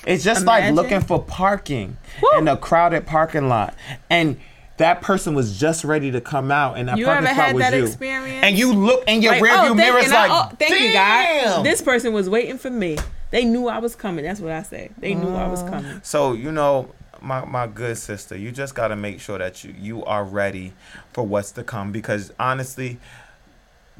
It's 0.07 0.23
just 0.23 0.47
like 0.47 0.73
looking 0.73 1.01
for 1.01 1.21
parking 1.21 1.97
Woo. 2.23 2.39
in 2.39 2.49
a 2.49 2.57
crowded 2.57 3.07
parking 3.07 3.49
lot, 3.49 3.75
and 4.09 4.39
that 4.79 5.01
person 5.01 5.35
was 5.35 5.59
just 5.59 5.85
ready 5.85 6.11
to 6.11 6.21
come 6.21 6.51
out, 6.51 6.77
and 6.77 6.89
that 6.89 6.99
You 6.99 7.07
parking 7.07 7.27
ever 7.27 7.35
spot 7.35 7.47
had 7.47 7.55
was 7.55 7.63
that 7.63 7.77
you. 7.77 7.85
experience? 7.85 8.45
And 8.45 8.59
you 8.59 8.73
look 8.73 9.05
in 9.07 9.23
your 9.23 9.33
Like, 9.33 9.43
rearview 9.43 9.71
oh, 9.71 9.75
mirror, 9.75 9.99
it's 9.99 10.09
and 10.09 10.17
I- 10.17 10.27
like, 10.27 10.53
oh, 10.53 10.57
thank 10.57 10.73
you, 10.73 10.93
damn. 10.93 11.45
God. 11.45 11.67
This 11.67 11.81
person 11.81 12.13
was 12.13 12.29
waiting 12.29 12.59
for 12.59 12.71
me. 12.71 12.99
They 13.31 13.45
knew 13.45 13.69
I 13.69 13.79
was 13.79 13.95
coming. 13.97 14.25
That's 14.25 14.41
what 14.41 14.53
I 14.53 14.63
say. 14.63 14.91
They 14.99 15.15
knew 15.15 15.35
I 15.35 15.49
was 15.49 15.63
mm. 15.63 15.71
coming. 15.71 16.01
So 16.03 16.33
you 16.33 16.53
know, 16.53 16.91
my 17.21 17.45
my 17.45 17.67
good 17.67 17.99
sister, 17.99 18.37
you 18.37 18.53
just 18.53 18.75
got 18.75 18.89
to 18.89 18.97
make 18.97 19.21
sure 19.21 19.39
that 19.39 19.65
you 19.65 19.75
you 19.79 20.05
are 20.05 20.25
ready 20.25 20.73
for 21.13 21.27
what's 21.27 21.53
to 21.53 21.65
come 21.65 21.91
because 21.91 22.33
honestly, 22.39 22.99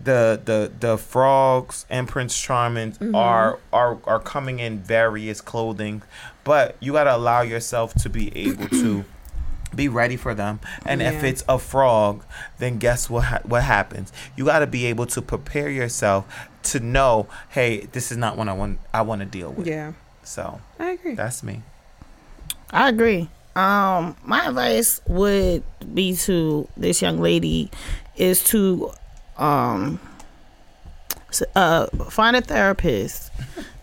the 0.03 0.41
the 0.45 0.71
the 0.79 0.99
frogs 0.99 1.87
and 1.91 2.09
Prince 2.09 2.41
Charming 2.41 2.93
mm-hmm. 2.93 3.15
are 3.15 3.59
are 3.73 3.99
are 4.05 4.21
coming 4.21 4.61
in 4.61 4.79
various 4.79 5.41
clothing, 5.41 6.03
but 6.45 6.77
you 6.81 6.93
got 6.93 7.05
to 7.05 7.17
allow 7.17 7.41
yourself 7.41 7.95
to 7.95 8.09
be 8.09 8.37
able 8.37 8.69
to. 8.69 9.05
Be 9.77 9.89
ready 9.89 10.17
for 10.17 10.35
them, 10.35 10.59
and 10.85 11.01
if 11.03 11.23
it's 11.23 11.45
a 11.49 11.59
frog, 11.59 12.25
then 12.59 12.79
guess 12.79 13.09
what? 13.11 13.25
Ha- 13.25 13.41
what 13.45 13.63
happens? 13.63 14.13
You 14.37 14.47
got 14.47 14.61
to 14.61 14.67
be 14.67 14.87
able 14.87 15.07
to 15.07 15.23
prepare 15.23 15.69
yourself 15.69 16.25
to 16.65 16.81
know, 16.81 17.29
hey, 17.51 17.87
this 17.93 18.11
is 18.11 18.17
not 18.19 18.37
what 18.37 18.49
I 18.49 18.53
want. 18.55 18.79
I 18.93 19.03
want 19.03 19.21
to 19.21 19.27
deal 19.27 19.53
with. 19.53 19.67
Yeah, 19.67 19.93
So 20.25 20.61
I 20.81 20.91
agree. 20.93 21.15
that's 21.15 21.43
me. 21.43 21.63
I 22.71 22.89
agree. 22.89 23.29
Um, 23.55 24.17
my 24.25 24.47
advice 24.49 25.01
would 25.07 25.63
be 25.95 26.17
to 26.17 26.69
this 26.77 27.01
young 27.01 27.21
lady 27.21 27.71
is 28.17 28.43
to 28.45 28.91
um 29.39 30.01
uh 31.55 31.87
find 32.11 32.35
a 32.37 32.41
therapist 32.41 33.31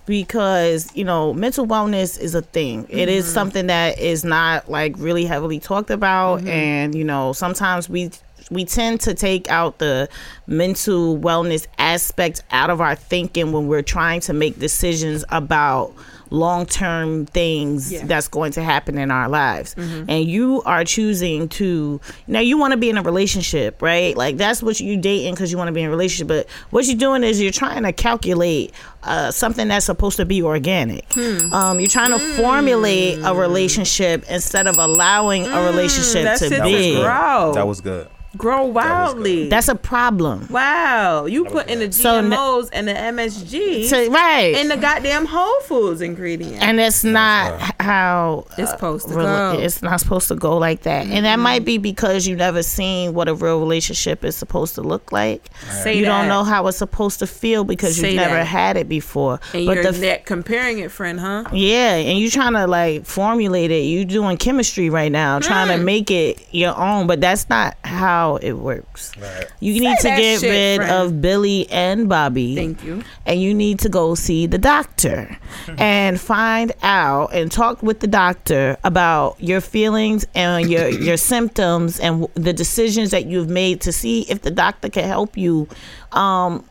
because 0.06 0.94
you 0.96 1.04
know 1.04 1.34
mental 1.34 1.66
wellness 1.66 2.20
is 2.20 2.36
a 2.36 2.42
thing. 2.42 2.86
It 2.90 3.10
is 3.10 3.26
mm-hmm. 3.26 3.34
something 3.34 3.68
that 3.68 4.00
is 4.00 4.24
not 4.24 4.70
like 4.70 4.96
really 4.98 5.26
heavily 5.26 5.60
talked 5.60 5.90
about. 5.90 6.40
Mm-hmm. 6.40 6.50
And 6.50 6.96
you 6.96 7.04
know 7.04 7.34
sometimes 7.34 7.90
we 7.90 8.12
we 8.52 8.66
tend 8.66 9.02
to 9.02 9.14
take 9.14 9.50
out 9.50 9.80
the 9.80 10.10
mental 10.48 11.18
wellness 11.18 11.68
aspect 11.78 12.44
out 12.52 12.70
of 12.70 12.82
our 12.82 12.96
thinking 12.96 13.52
when 13.52 13.68
we're 13.68 13.82
trying 13.82 14.20
to 14.22 14.34
make 14.34 14.60
decisions 14.60 15.24
about 15.30 15.94
long-term 16.30 17.26
things 17.28 17.92
Yeah. 17.92 18.06
that's 18.06 18.28
going 18.28 18.52
to 18.54 18.64
happen 18.64 18.98
in 18.98 19.12
our 19.12 19.30
lives. 19.30 19.76
And 19.78 20.26
you 20.26 20.62
are 20.66 20.84
choosing 20.84 21.50
to 21.50 22.00
now 22.28 22.40
you 22.40 22.58
want 22.58 22.72
to 22.72 22.78
be 22.78 22.90
in 22.90 22.98
a 22.98 23.02
relationship 23.02 23.82
right? 23.82 24.16
Like 24.18 24.38
that's 24.38 24.62
what 24.64 24.80
you 24.80 24.98
dating 24.98 25.34
because 25.34 25.52
you 25.52 25.58
want 25.58 25.68
to 25.70 25.72
be 25.74 25.82
in 25.82 25.88
a 25.88 25.90
relationship 25.90 26.28
but 26.28 26.48
what 26.72 26.86
you're 26.86 26.98
doing 26.98 27.24
is 27.24 27.42
you're 27.42 27.52
trying 27.52 27.84
to 27.84 27.94
calculate 27.94 28.72
uh, 29.04 29.32
something 29.32 29.68
that's 29.68 29.86
supposed 29.86 30.18
to 30.18 30.26
be 30.26 30.42
organic. 30.42 31.06
Um, 31.52 31.80
you're 31.80 31.90
trying 31.90 32.12
to 32.12 32.20
formulate 32.20 33.20
a 33.24 33.34
relationship 33.36 34.24
instead 34.30 34.68
of 34.68 34.78
allowing 34.78 35.46
a 35.46 35.62
relationship 35.66 36.24
that 36.24 36.40
to 36.40 36.50
shit 36.50 36.64
be. 36.64 36.94
was 36.96 37.04
grow. 37.04 37.52
That 37.56 37.68
was 37.68 37.82
good. 37.82 38.08
Grow 38.38 38.66
wildly. 38.66 39.48
that's 39.50 39.68
a 39.68 39.76
problem 39.76 40.48
wow. 40.50 41.26
You 41.26 41.46
put 41.46 41.68
in 41.70 41.80
the 41.80 41.92
So 41.92 42.16
n- 42.18 42.32
GMOs 42.32 42.70
and 42.74 42.88
the 42.88 42.94
MSG 42.94 43.86
so, 43.86 44.10
right 44.12 44.56
and 44.56 44.72
the 44.72 44.78
goddamn 44.78 45.26
Whole 45.26 45.60
Foods 45.62 46.02
ingredient. 46.02 46.62
and 46.64 46.80
it's 46.80 47.04
not 47.04 47.62
h- 47.62 47.72
how 47.80 48.46
It's 48.58 48.72
supposed 48.72 49.08
to 49.10 49.14
rela- 49.14 49.54
go. 49.56 49.60
it's 49.60 49.82
not 49.84 50.00
supposed 50.00 50.28
to 50.30 50.36
go 50.36 50.58
like 50.58 50.82
that 50.84 51.06
and 51.06 51.26
that 51.26 51.38
might 51.40 51.64
be 51.64 51.78
because 51.78 52.26
you've 52.28 52.40
never 52.40 52.64
seen 52.64 53.14
what 53.14 53.28
a 53.30 53.36
real 53.36 53.60
relationship 53.60 54.24
is 54.26 54.36
supposed 54.36 54.74
to 54.76 54.82
look 54.82 55.12
like 55.12 55.50
Say 55.84 55.96
you 55.98 56.06
that. 56.06 56.18
don't 56.20 56.28
know 56.28 56.44
how 56.44 56.66
it's 56.68 56.78
supposed 56.78 57.20
to 57.20 57.28
feel 57.28 57.64
because 57.64 57.96
Say 57.98 58.10
you've 58.14 58.16
never 58.22 58.36
that. 58.36 58.46
had 58.48 58.78
it 58.78 58.90
before 58.90 59.40
and 59.54 59.66
but 59.68 59.74
you're 59.76 59.84
the 59.84 59.90
f- 59.90 60.00
net 60.00 60.26
comparing 60.26 60.80
it, 60.80 60.92
friend, 60.92 61.20
huh? 61.20 61.44
yeah 61.54 61.94
and 61.96 62.18
you're 62.20 62.32
trying 62.32 62.54
to 62.54 62.66
like 62.66 63.06
formulate 63.06 63.70
it 63.70 63.84
You're 63.84 64.06
doing 64.06 64.38
chemistry 64.38 64.90
right 64.90 65.12
now 65.12 65.38
trying 65.40 65.68
Hmm. 65.70 65.78
to 65.78 65.84
make 65.84 66.10
it 66.10 66.42
your 66.52 66.76
own 66.78 67.06
but 67.06 67.22
that's 67.22 67.48
not 67.50 67.76
how 67.84 68.23
it 68.42 68.54
works 68.54 69.12
you 69.60 69.74
need 69.80 69.98
to 70.00 70.08
get 70.08 70.40
shit, 70.42 70.50
rid 70.50 70.78
friend. 70.78 70.92
of 70.92 71.22
billy 71.22 71.70
and 71.70 72.08
bobby 72.10 72.56
Thank 72.56 72.84
you. 72.84 73.04
and 73.26 73.42
you 73.42 73.54
need 73.54 73.80
to 73.80 73.90
go 73.90 74.16
see 74.16 74.46
the 74.48 74.58
doctor 74.58 75.38
and 75.78 76.20
find 76.20 76.72
out 76.82 77.34
and 77.34 77.52
talk 77.52 77.82
with 77.84 78.00
the 78.00 78.08
doctor 78.08 78.78
about 78.84 79.36
your 79.40 79.62
feelings 79.62 80.26
and 80.36 80.70
your 80.70 80.88
your 81.08 81.18
symptoms 81.18 82.00
and 82.00 82.28
the 82.36 82.54
decisions 82.54 83.12
that 83.12 83.26
you've 83.26 83.50
made 83.50 83.82
to 83.82 83.92
see 83.92 84.22
if 84.30 84.42
the 84.42 84.52
doctor 84.52 84.90
can 84.90 85.06
help 85.06 85.38
you 85.38 85.68
um 86.12 86.64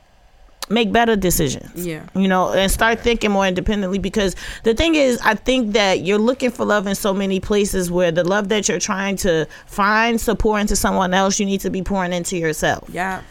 make 0.68 0.92
better 0.92 1.16
decisions 1.16 1.70
Yeah. 1.86 2.06
you 2.14 2.28
know 2.28 2.52
and 2.52 2.70
start 2.70 3.00
thinking 3.00 3.30
more 3.30 3.46
independently 3.46 3.98
because 3.98 4.36
the 4.64 4.74
thing 4.74 4.94
is 4.94 5.18
i 5.24 5.34
think 5.34 5.72
that 5.72 6.00
you're 6.00 6.18
looking 6.18 6.50
for 6.50 6.64
love 6.64 6.86
in 6.86 6.94
so 6.94 7.12
many 7.12 7.40
places 7.40 7.90
where 7.90 8.12
the 8.12 8.24
love 8.24 8.48
that 8.48 8.68
you're 8.68 8.78
trying 8.80 9.16
to 9.16 9.46
find 9.66 10.18
to 10.20 10.34
pour 10.34 10.58
into 10.58 10.76
someone 10.76 11.12
else 11.14 11.38
you 11.40 11.46
need 11.46 11.60
to 11.60 11.70
be 11.70 11.82
pouring 11.82 12.12
into 12.12 12.36
yourself 12.36 12.88
Yeah. 12.90 13.22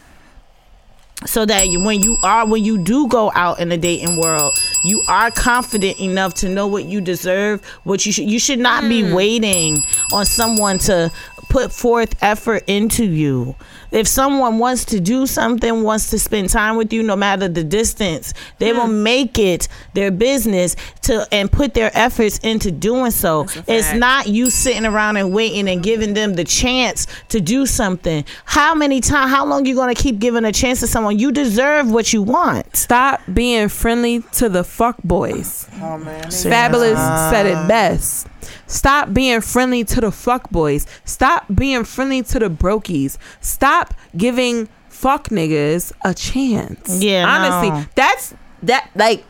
so 1.24 1.44
that 1.46 1.68
you, 1.68 1.82
when 1.84 2.00
you 2.00 2.16
are 2.22 2.46
when 2.46 2.62
you 2.64 2.84
do 2.84 3.08
go 3.08 3.32
out 3.34 3.60
in 3.60 3.68
the 3.70 3.78
dating 3.78 4.20
world 4.20 4.52
you 4.84 5.02
are 5.08 5.30
confident 5.30 5.98
enough 6.00 6.34
to 6.34 6.48
know 6.48 6.66
what 6.66 6.84
you 6.84 7.00
deserve 7.00 7.64
what 7.84 8.04
you 8.04 8.12
should 8.12 8.28
you 8.28 8.38
should 8.38 8.58
not 8.58 8.82
be 8.88 9.02
hmm. 9.02 9.14
waiting 9.14 9.78
on 10.12 10.26
someone 10.26 10.78
to 10.78 11.10
put 11.52 11.70
forth 11.70 12.14
effort 12.22 12.64
into 12.66 13.04
you. 13.04 13.54
If 13.92 14.08
someone 14.08 14.58
wants 14.58 14.86
to 14.86 15.00
do 15.00 15.26
something, 15.26 15.82
wants 15.82 16.10
to 16.10 16.18
spend 16.18 16.48
time 16.48 16.76
with 16.76 16.92
you, 16.92 17.02
no 17.02 17.14
matter 17.14 17.46
the 17.46 17.62
distance, 17.62 18.32
they 18.58 18.72
will 18.72 18.88
make 18.88 19.38
it 19.38 19.68
their 19.94 20.10
business 20.10 20.74
to 21.02 21.26
and 21.30 21.52
put 21.52 21.74
their 21.74 21.90
efforts 21.94 22.38
into 22.38 22.70
doing 22.70 23.10
so. 23.10 23.46
It's 23.68 23.92
not 23.92 24.26
you 24.28 24.50
sitting 24.50 24.86
around 24.86 25.18
and 25.18 25.32
waiting 25.32 25.68
and 25.68 25.82
giving 25.82 26.14
them 26.14 26.34
the 26.34 26.44
chance 26.44 27.06
to 27.28 27.40
do 27.40 27.66
something. 27.66 28.24
How 28.46 28.74
many 28.74 29.00
times? 29.00 29.30
How 29.30 29.44
long 29.44 29.66
you 29.66 29.74
gonna 29.74 29.94
keep 29.94 30.18
giving 30.18 30.44
a 30.44 30.52
chance 30.52 30.80
to 30.80 30.86
someone? 30.86 31.18
You 31.18 31.30
deserve 31.30 31.90
what 31.90 32.12
you 32.12 32.22
want. 32.22 32.74
Stop 32.74 33.20
being 33.32 33.68
friendly 33.68 34.20
to 34.32 34.48
the 34.48 34.64
fuck 34.64 34.96
boys. 35.04 35.68
Oh 35.82 35.98
man. 35.98 36.24
Fabolous 36.24 37.30
said 37.30 37.46
it 37.46 37.68
best. 37.68 38.26
Stop 38.72 39.12
being 39.12 39.42
friendly 39.42 39.84
to 39.84 40.00
the 40.00 40.10
fuck 40.10 40.50
boys. 40.50 40.86
Stop 41.04 41.44
being 41.54 41.84
friendly 41.84 42.22
to 42.22 42.38
the 42.38 42.48
brokies. 42.48 43.18
Stop 43.42 43.92
giving 44.16 44.66
fuck 44.88 45.28
niggas 45.28 45.92
a 46.02 46.14
chance. 46.14 47.02
Yeah, 47.02 47.26
honestly, 47.28 47.68
no. 47.68 47.84
that's 47.94 48.34
that. 48.62 48.88
Like, 48.94 49.24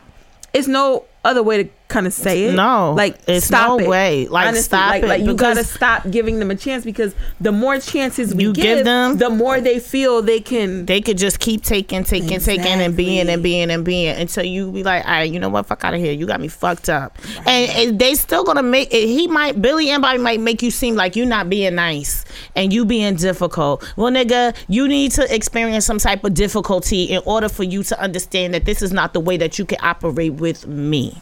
it's 0.53 0.69
no 0.69 1.03
other 1.25 1.43
way 1.43 1.63
to 1.63 1.69
kind 1.93 2.07
of 2.07 2.13
say 2.13 2.45
it. 2.45 2.53
No, 2.55 2.93
like 2.93 3.19
it's 3.27 3.45
stop 3.45 3.69
no 3.69 3.79
it. 3.79 3.87
way. 3.87 4.27
Like, 4.27 4.55
stop 4.55 4.89
like, 4.91 5.03
it, 5.03 5.07
Like 5.07 5.21
you 5.21 5.35
gotta 5.35 5.63
stop 5.63 6.09
giving 6.09 6.39
them 6.39 6.49
a 6.51 6.55
chance 6.55 6.83
because 6.83 7.13
the 7.39 7.51
more 7.51 7.79
chances 7.79 8.33
we 8.33 8.43
You 8.45 8.53
give 8.53 8.83
them- 8.83 9.17
the 9.17 9.29
more 9.29 9.61
they 9.61 9.79
feel 9.79 10.21
they 10.21 10.39
can. 10.39 10.85
they 10.85 10.99
could 11.01 11.17
just 11.17 11.39
keep 11.39 11.63
taking, 11.63 12.03
taking, 12.03 12.39
taking, 12.39 12.81
and 12.81 12.97
being 12.97 13.29
and 13.29 13.43
being 13.43 13.69
and 13.69 13.85
being 13.85 14.15
until 14.15 14.43
you 14.43 14.71
be 14.71 14.83
like, 14.83 15.05
all 15.05 15.11
right, 15.11 15.31
you 15.31 15.39
know 15.39 15.49
what, 15.49 15.67
fuck 15.67 15.83
out 15.85 15.93
of 15.93 15.99
here. 15.99 16.11
You 16.11 16.25
got 16.25 16.41
me 16.41 16.47
fucked 16.47 16.89
up, 16.89 17.17
and, 17.45 17.69
and 17.71 17.99
they 17.99 18.15
still 18.15 18.43
gonna 18.43 18.63
make 18.63 18.93
it. 18.93 19.07
He 19.07 19.27
might, 19.27 19.61
Billy 19.61 19.89
and 19.91 20.01
Bobby 20.01 20.17
might 20.17 20.39
make 20.39 20.61
you 20.63 20.71
seem 20.71 20.95
like 20.95 21.15
you 21.15 21.25
not 21.25 21.49
being 21.49 21.75
nice 21.75 22.25
and 22.55 22.73
you 22.73 22.85
being 22.85 23.15
difficult. 23.15 23.83
Well, 23.95 24.11
nigga, 24.11 24.55
you 24.67 24.87
need 24.87 25.11
to 25.13 25.33
experience 25.33 25.85
some 25.85 25.99
type 25.99 26.23
of 26.23 26.33
difficulty 26.33 27.03
in 27.03 27.21
order 27.25 27.49
for 27.49 27.63
you 27.63 27.83
to 27.83 27.99
understand 28.01 28.53
that 28.55 28.65
this 28.65 28.81
is 28.81 28.91
not 28.91 29.13
the 29.13 29.19
way 29.19 29.37
that 29.37 29.59
you 29.59 29.65
can 29.65 29.77
operate 29.81 30.33
with 30.33 30.65
me 30.67 31.21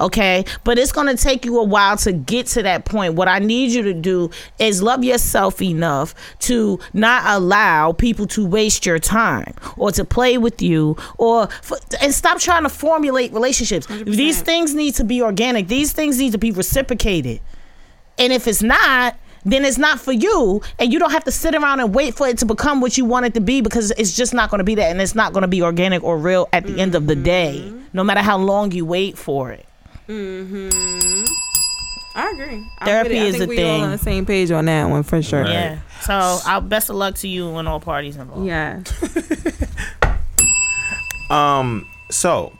okay? 0.00 0.44
But 0.64 0.78
it's 0.78 0.92
going 0.92 1.14
to 1.14 1.22
take 1.22 1.44
you 1.44 1.58
a 1.58 1.64
while 1.64 1.96
to 1.98 2.12
get 2.12 2.46
to 2.48 2.62
that 2.62 2.84
point. 2.84 3.14
What 3.14 3.28
i 3.28 3.38
need 3.38 3.72
you 3.72 3.82
to 3.82 3.94
do 3.94 4.30
is 4.58 4.82
love 4.82 5.04
yourself 5.04 5.60
enough 5.62 6.14
to 6.40 6.78
not 6.92 7.22
allow 7.26 7.92
people 7.92 8.26
to 8.28 8.46
waste 8.46 8.86
your 8.86 8.98
time 8.98 9.54
or 9.76 9.90
to 9.92 10.04
play 10.04 10.38
with 10.38 10.62
you 10.62 10.96
or 11.16 11.48
and 12.00 12.12
stop 12.12 12.38
trying 12.38 12.62
to 12.62 12.68
formulate 12.68 13.32
relationships. 13.32 13.86
These 13.86 14.42
things 14.42 14.74
need 14.74 14.94
to 14.96 15.04
be 15.04 15.22
organic. 15.22 15.68
These 15.68 15.92
things 15.92 16.18
need 16.18 16.32
to 16.32 16.38
be 16.38 16.50
reciprocated. 16.50 17.40
And 18.18 18.32
if 18.32 18.46
it's 18.46 18.62
not 18.62 19.16
then 19.44 19.64
it's 19.64 19.78
not 19.78 20.00
for 20.00 20.12
you 20.12 20.60
and 20.78 20.92
you 20.92 20.98
don't 20.98 21.10
have 21.12 21.24
to 21.24 21.30
sit 21.30 21.54
around 21.54 21.80
and 21.80 21.94
wait 21.94 22.14
for 22.14 22.26
it 22.26 22.38
to 22.38 22.46
become 22.46 22.80
what 22.80 22.98
you 22.98 23.04
want 23.04 23.26
it 23.26 23.34
to 23.34 23.40
be 23.40 23.60
because 23.60 23.90
it's 23.92 24.16
just 24.16 24.34
not 24.34 24.50
going 24.50 24.58
to 24.58 24.64
be 24.64 24.74
that 24.74 24.90
and 24.90 25.00
it's 25.00 25.14
not 25.14 25.32
going 25.32 25.42
to 25.42 25.48
be 25.48 25.62
organic 25.62 26.02
or 26.02 26.18
real 26.18 26.48
at 26.52 26.64
the 26.64 26.78
end 26.80 26.94
of 26.94 27.06
the 27.06 27.16
day 27.16 27.62
mm-hmm. 27.64 27.84
no 27.92 28.04
matter 28.04 28.20
how 28.20 28.36
long 28.36 28.72
you 28.72 28.84
wait 28.84 29.16
for 29.16 29.50
it 29.52 29.67
I 30.10 30.14
agree. 32.32 32.64
Therapy 32.84 33.18
I 33.18 33.22
is 33.24 33.36
think 33.36 33.44
a 33.44 33.46
we 33.46 33.62
all 33.62 33.74
thing. 33.76 33.82
on 33.84 33.90
the 33.90 33.98
same 33.98 34.24
page 34.26 34.50
on 34.50 34.64
that 34.64 34.88
one 34.88 35.02
for 35.02 35.20
sure. 35.22 35.46
yeah 35.46 35.80
so 36.00 36.38
I'll 36.46 36.60
best 36.62 36.88
of 36.90 36.96
luck 36.96 37.14
to 37.16 37.28
you 37.28 37.54
and 37.56 37.68
all 37.68 37.80
parties 37.80 38.16
involved 38.16 38.46
Yeah. 38.46 38.82
Um. 41.30 41.86
So, 42.10 42.54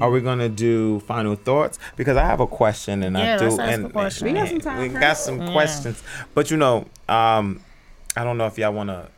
are 0.00 0.08
we 0.08 0.20
gonna 0.20 0.48
do 0.48 1.00
final 1.00 1.34
thoughts? 1.34 1.80
Because 1.96 2.16
I 2.16 2.24
have 2.24 2.38
a 2.38 2.46
question, 2.46 3.02
and 3.02 3.16
Yeah, 3.16 3.34
I 3.34 3.38
do, 3.38 3.44
let's 3.46 3.58
ask 3.58 3.72
and 3.72 3.86
a 3.86 3.90
question. 3.90 4.28
We 4.28 4.32
got 4.34 4.48
some 4.50 4.60
time 4.60 4.80
We 4.82 4.88
for 4.90 5.00
got 5.00 5.12
it. 5.12 5.16
some 5.16 5.42
Yeah. 5.42 5.50
questions, 5.52 6.00
but 6.32 6.48
you 6.48 6.56
know, 6.56 6.86
um, 7.08 7.60
I 8.16 8.22
don't 8.22 8.38
know 8.38 8.46
if 8.46 8.56
y'all 8.56 8.72
wanna 8.72 9.08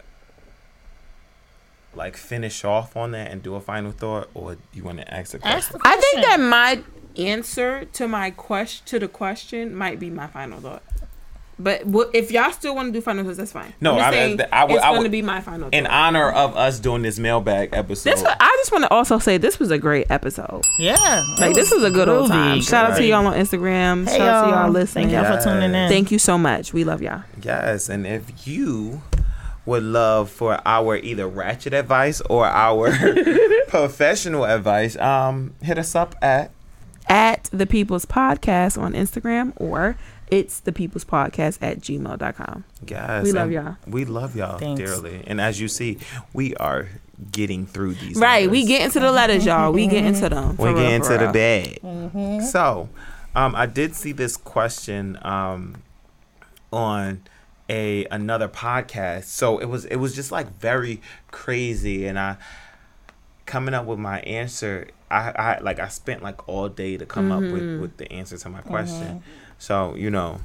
like 1.94 2.16
finish 2.16 2.64
off 2.64 2.96
on 2.96 3.10
that 3.10 3.30
and 3.30 3.42
do 3.42 3.54
a 3.54 3.60
final 3.60 3.92
thought, 3.92 4.30
or 4.32 4.56
you 4.72 4.82
want 4.82 4.96
to 5.00 5.12
ask 5.14 5.34
a 5.34 5.38
question? 5.40 5.58
Ask 5.58 5.72
the 5.72 5.80
I 5.84 5.96
think 5.96 6.14
that 6.24 6.36
question. 6.36 6.48
my 6.48 6.82
answer 7.18 7.84
to 7.94 8.08
my 8.08 8.30
question 8.30 8.84
to 8.86 8.98
the 8.98 9.08
question 9.08 9.74
might 9.74 9.98
be 10.00 10.10
my 10.10 10.26
final 10.26 10.60
thought. 10.60 10.82
But 11.58 11.84
wh- 11.90 12.12
if 12.14 12.30
y'all 12.30 12.52
still 12.52 12.74
want 12.74 12.88
to 12.88 12.92
do 12.92 13.00
final 13.00 13.24
thoughts, 13.24 13.38
that's 13.38 13.52
fine. 13.52 13.72
No, 13.80 13.92
I'm 13.92 13.98
just 13.98 14.08
I- 14.08 14.12
saying 14.12 14.40
I 14.52 14.64
would- 14.64 14.74
it's 14.76 14.84
going 14.84 15.04
to 15.04 15.08
be 15.08 15.22
my 15.22 15.40
final. 15.40 15.70
In 15.72 15.84
thought. 15.84 15.92
honor 15.92 16.30
of 16.30 16.54
us 16.54 16.78
doing 16.78 17.00
this 17.00 17.18
mailbag 17.18 17.70
episode, 17.72 18.10
This 18.10 18.22
was, 18.22 18.30
I 18.38 18.56
just 18.60 18.72
want 18.72 18.84
to 18.84 18.90
also 18.90 19.18
say 19.18 19.38
this 19.38 19.58
was 19.58 19.70
a 19.70 19.78
great 19.78 20.06
episode. 20.10 20.62
yeah 20.78 21.24
Like 21.38 21.54
this 21.54 21.70
was 21.72 21.82
a 21.82 21.90
good 21.90 22.10
old 22.10 22.28
time. 22.30 22.60
Shout 22.60 22.90
out 22.90 22.96
to 22.98 23.04
y'all 23.06 23.26
on 23.26 23.32
Instagram. 23.32 24.06
Hey, 24.06 24.18
Shout 24.18 24.28
out 24.28 24.44
to 24.44 24.50
y'all 24.50 24.60
y'all. 24.64 24.70
listening. 24.70 25.08
Thank 25.08 25.26
y'all 25.26 25.38
for 25.38 25.42
tuning 25.44 25.74
in. 25.74 25.88
Thank 25.88 26.10
you 26.10 26.18
so 26.18 26.36
much. 26.36 26.74
We 26.74 26.84
love 26.84 27.00
y'all. 27.00 27.22
Yes, 27.42 27.88
and 27.88 28.06
if 28.06 28.46
you 28.46 29.00
would 29.64 29.82
love 29.82 30.30
for 30.30 30.60
our 30.66 30.96
either 30.96 31.26
ratchet 31.26 31.72
advice 31.72 32.20
or 32.28 32.46
our 32.46 32.92
professional 33.68 34.44
advice, 34.44 34.96
um, 34.98 35.54
hit 35.62 35.78
us 35.78 35.94
up 35.94 36.14
at 36.20 36.50
At 37.08 37.44
the 37.52 37.66
People's 37.66 38.04
Podcast 38.04 38.80
on 38.80 38.92
Instagram 38.92 39.52
or 39.56 39.96
it's 40.28 40.58
the 40.60 40.72
People's 40.72 41.04
Podcast 41.04 41.58
at 41.62 41.78
gmail.com. 41.80 42.64
guys. 42.84 43.22
We 43.24 43.32
love 43.32 43.52
y'all. 43.52 43.76
We 43.86 44.04
love 44.04 44.34
y'all 44.34 44.58
Thanks. 44.58 44.80
dearly, 44.80 45.22
and 45.26 45.40
as 45.40 45.60
you 45.60 45.68
see, 45.68 45.98
we 46.32 46.54
are 46.56 46.88
getting 47.30 47.64
through 47.64 47.94
these. 47.94 48.16
Right. 48.16 48.50
We 48.50 48.64
get 48.66 48.82
into 48.82 48.98
the 49.00 49.12
letters, 49.12 49.46
y'all. 49.46 49.72
We 49.72 49.86
get 49.86 50.04
into 50.04 50.28
them. 50.28 50.50
we 50.50 50.56
For 50.56 50.74
get 50.74 50.80
real, 50.80 50.90
into 50.90 51.06
for 51.06 51.12
the 51.18 51.24
real. 51.26 51.32
bag. 51.32 51.78
Mm-hmm. 51.82 52.40
So, 52.46 52.88
um, 53.36 53.54
I 53.54 53.66
did 53.66 53.94
see 53.94 54.10
this 54.12 54.36
question 54.36 55.16
um, 55.22 55.76
on 56.72 57.22
a 57.70 58.04
another 58.06 58.48
podcast. 58.48 59.24
So 59.24 59.58
it 59.58 59.66
was 59.66 59.84
it 59.84 59.96
was 59.96 60.14
just 60.14 60.32
like 60.32 60.58
very 60.58 61.00
crazy, 61.30 62.06
and 62.06 62.18
I 62.18 62.36
coming 63.46 63.74
up 63.74 63.86
with 63.86 64.00
my 64.00 64.20
answer. 64.22 64.88
I, 65.10 65.30
I 65.30 65.58
like 65.60 65.78
I 65.78 65.88
spent 65.88 66.22
like 66.22 66.48
all 66.48 66.68
day 66.68 66.96
to 66.96 67.06
come 67.06 67.30
up 67.32 67.42
with 67.42 67.80
with 67.80 67.96
the 67.96 68.10
answer 68.12 68.36
to 68.38 68.48
my 68.48 68.60
question. 68.60 69.22
So 69.58 69.94
you 69.94 70.10
know, 70.10 70.40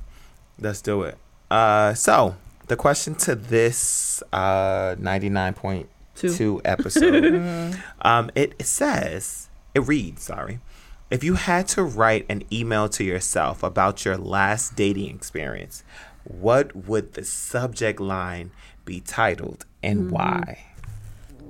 let's 0.60 0.82
do 0.82 1.04
it. 1.04 1.18
Uh, 1.50 1.94
so 1.94 2.36
the 2.68 2.76
question 2.76 3.16
to 3.16 3.36
this 3.36 4.22
uh 4.32 4.96
ninety 5.00 5.30
nine 5.30 5.54
point 5.54 5.90
two 6.16 6.62
episode. 6.66 7.76
Um, 8.04 8.32
it 8.36 8.66
says, 8.66 9.50
it 9.76 9.82
reads, 9.82 10.24
sorry. 10.24 10.60
If 11.12 11.24
you 11.24 11.36
had 11.36 11.68
to 11.70 11.84
write 11.84 12.26
an 12.30 12.44
email 12.52 12.90
to 12.90 13.04
yourself 13.04 13.62
about 13.64 14.06
your 14.06 14.18
last 14.18 14.76
dating 14.76 15.14
experience, 15.16 15.84
what 16.24 16.76
would 16.76 17.14
the 17.14 17.24
subject 17.24 18.00
line 18.00 18.52
be 18.86 19.02
titled 19.02 19.66
and 19.84 20.10
why? 20.10 20.66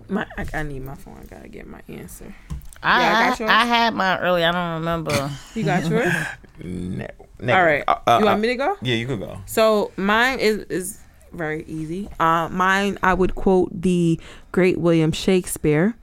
My, 0.09 0.25
I, 0.37 0.45
I 0.53 0.63
need 0.63 0.83
my 0.83 0.95
phone. 0.95 1.19
I 1.21 1.25
gotta 1.25 1.47
get 1.47 1.67
my 1.67 1.81
answer. 1.87 2.35
I, 2.83 3.01
Yeah, 3.01 3.09
I 3.09 3.11
I, 3.25 3.29
got 3.29 3.39
yours. 3.39 3.49
I 3.51 3.65
had 3.65 3.93
mine 3.93 4.19
early. 4.19 4.43
I 4.43 4.51
don't 4.51 4.73
remember. 4.79 5.31
You 5.55 5.63
got 5.63 5.85
yours? 5.89 6.13
Ne- 6.63 7.07
All 7.41 7.63
right. 7.63 7.83
Uh, 7.87 7.95
uh, 8.07 8.17
you 8.19 8.25
want 8.25 8.37
uh, 8.37 8.41
me 8.41 8.47
to 8.49 8.55
go? 8.55 8.77
Yeah, 8.81 8.95
you 8.95 9.07
can 9.07 9.19
go. 9.19 9.41
So 9.45 9.91
mine 9.97 10.39
is 10.39 10.59
is 10.69 10.99
very 11.33 11.63
easy. 11.65 12.07
Uh, 12.19 12.47
mine 12.49 12.97
I 13.03 13.13
would 13.13 13.35
quote 13.35 13.69
the 13.81 14.19
great 14.51 14.77
William 14.79 15.11
Shakespeare, 15.11 15.95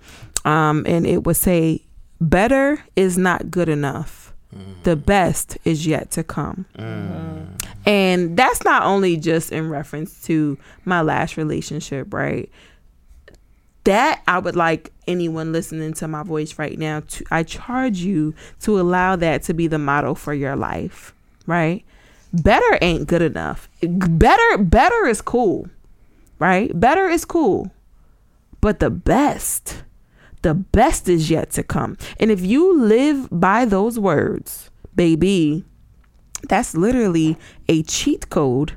um, 0.45 0.85
and 0.87 1.07
it 1.07 1.25
would 1.25 1.37
say, 1.37 1.83
"Better 2.21 2.83
is 2.97 3.17
not 3.19 3.51
good 3.51 3.69
enough. 3.69 4.35
The 4.83 4.97
best 4.97 5.59
is 5.65 5.87
yet 5.87 6.11
to 6.13 6.25
come." 6.25 6.67
And 7.87 8.37
that's 8.37 8.65
not 8.65 8.83
only 8.83 9.17
just 9.17 9.53
in 9.53 9.71
reference 9.71 10.23
to 10.25 10.59
my 10.85 11.01
last 11.03 11.37
relationship, 11.37 12.13
right? 12.13 12.51
That 13.85 14.23
I 14.27 14.39
would 14.39 14.57
like 14.57 14.93
anyone 15.07 15.53
listening 15.53 15.95
to 15.95 16.09
my 16.09 16.23
voice 16.23 16.59
right 16.59 16.79
now 16.79 17.01
to 17.01 17.25
I 17.31 17.43
charge 17.43 17.99
you 17.99 18.35
to 18.61 18.79
allow 18.79 19.17
that 19.17 19.43
to 19.45 19.55
be 19.55 19.67
the 19.67 19.79
motto 19.79 20.15
for 20.15 20.35
your 20.35 20.57
life, 20.57 21.15
right? 21.47 21.85
Better 22.33 22.79
ain't 22.83 23.09
good 23.09 23.23
enough. 23.23 23.69
Better 23.83 24.59
better 24.59 25.07
is 25.07 25.23
cool. 25.23 25.69
Right? 26.39 26.79
Better 26.79 27.09
is 27.09 27.25
cool. 27.25 27.73
But 28.61 28.79
the 28.81 28.91
best 28.91 29.83
the 30.43 30.55
best 30.55 31.09
is 31.09 31.31
yet 31.31 31.51
to 31.53 31.63
come. 31.63 31.97
And 32.19 32.31
if 32.31 32.41
you 32.41 32.79
live 32.81 33.29
by 33.31 33.65
those 33.65 33.99
words, 33.99 34.71
baby, 34.95 35.65
that's 36.49 36.75
literally 36.75 37.37
a 37.69 37.83
cheat 37.83 38.31
code 38.31 38.77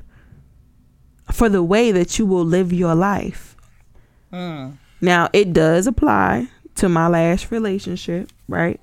for 1.30 1.48
the 1.48 1.62
way 1.62 1.92
that 1.92 2.18
you 2.18 2.26
will 2.26 2.44
live 2.44 2.72
your 2.72 2.94
life. 2.94 3.56
Hmm. 4.30 4.70
Now, 5.02 5.28
it 5.32 5.52
does 5.52 5.88
apply 5.88 6.46
to 6.76 6.88
my 6.88 7.08
last 7.08 7.50
relationship, 7.50 8.30
right? 8.48 8.80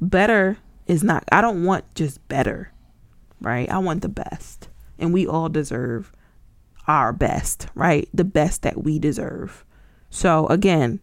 Better 0.00 0.58
is 0.86 1.02
not, 1.02 1.24
I 1.32 1.40
don't 1.40 1.64
want 1.64 1.92
just 1.96 2.26
better, 2.28 2.72
right? 3.40 3.68
I 3.68 3.78
want 3.78 4.02
the 4.02 4.08
best. 4.08 4.68
And 4.96 5.12
we 5.12 5.26
all 5.26 5.48
deserve 5.48 6.12
our 6.86 7.12
best, 7.12 7.66
right? 7.74 8.08
The 8.14 8.24
best 8.24 8.62
that 8.62 8.84
we 8.84 9.00
deserve. 9.00 9.64
So, 10.08 10.46
again, 10.46 11.00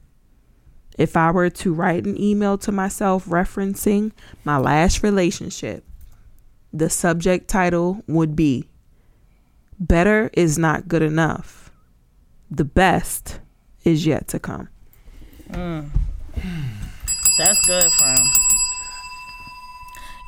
if 0.97 1.17
I 1.17 1.29
were 1.31 1.49
to 1.49 1.73
write 1.73 2.05
an 2.05 2.19
email 2.19 2.57
to 2.59 2.71
myself 2.71 3.25
referencing 3.25 4.13
my 4.45 4.57
last 4.57 5.03
relationship, 5.03 5.83
the 6.71 6.89
subject 6.89 7.49
title 7.49 8.01
would 8.07 8.33
be 8.33 8.69
better 9.77 10.29
is 10.33 10.57
not 10.57 10.87
good 10.87 11.01
enough. 11.01 11.69
The 12.49 12.63
best 12.63 13.39
is 13.83 14.05
yet 14.05 14.27
to 14.29 14.39
come. 14.39 14.69
That's 17.37 17.61
good, 17.65 17.91
friend. 17.93 18.19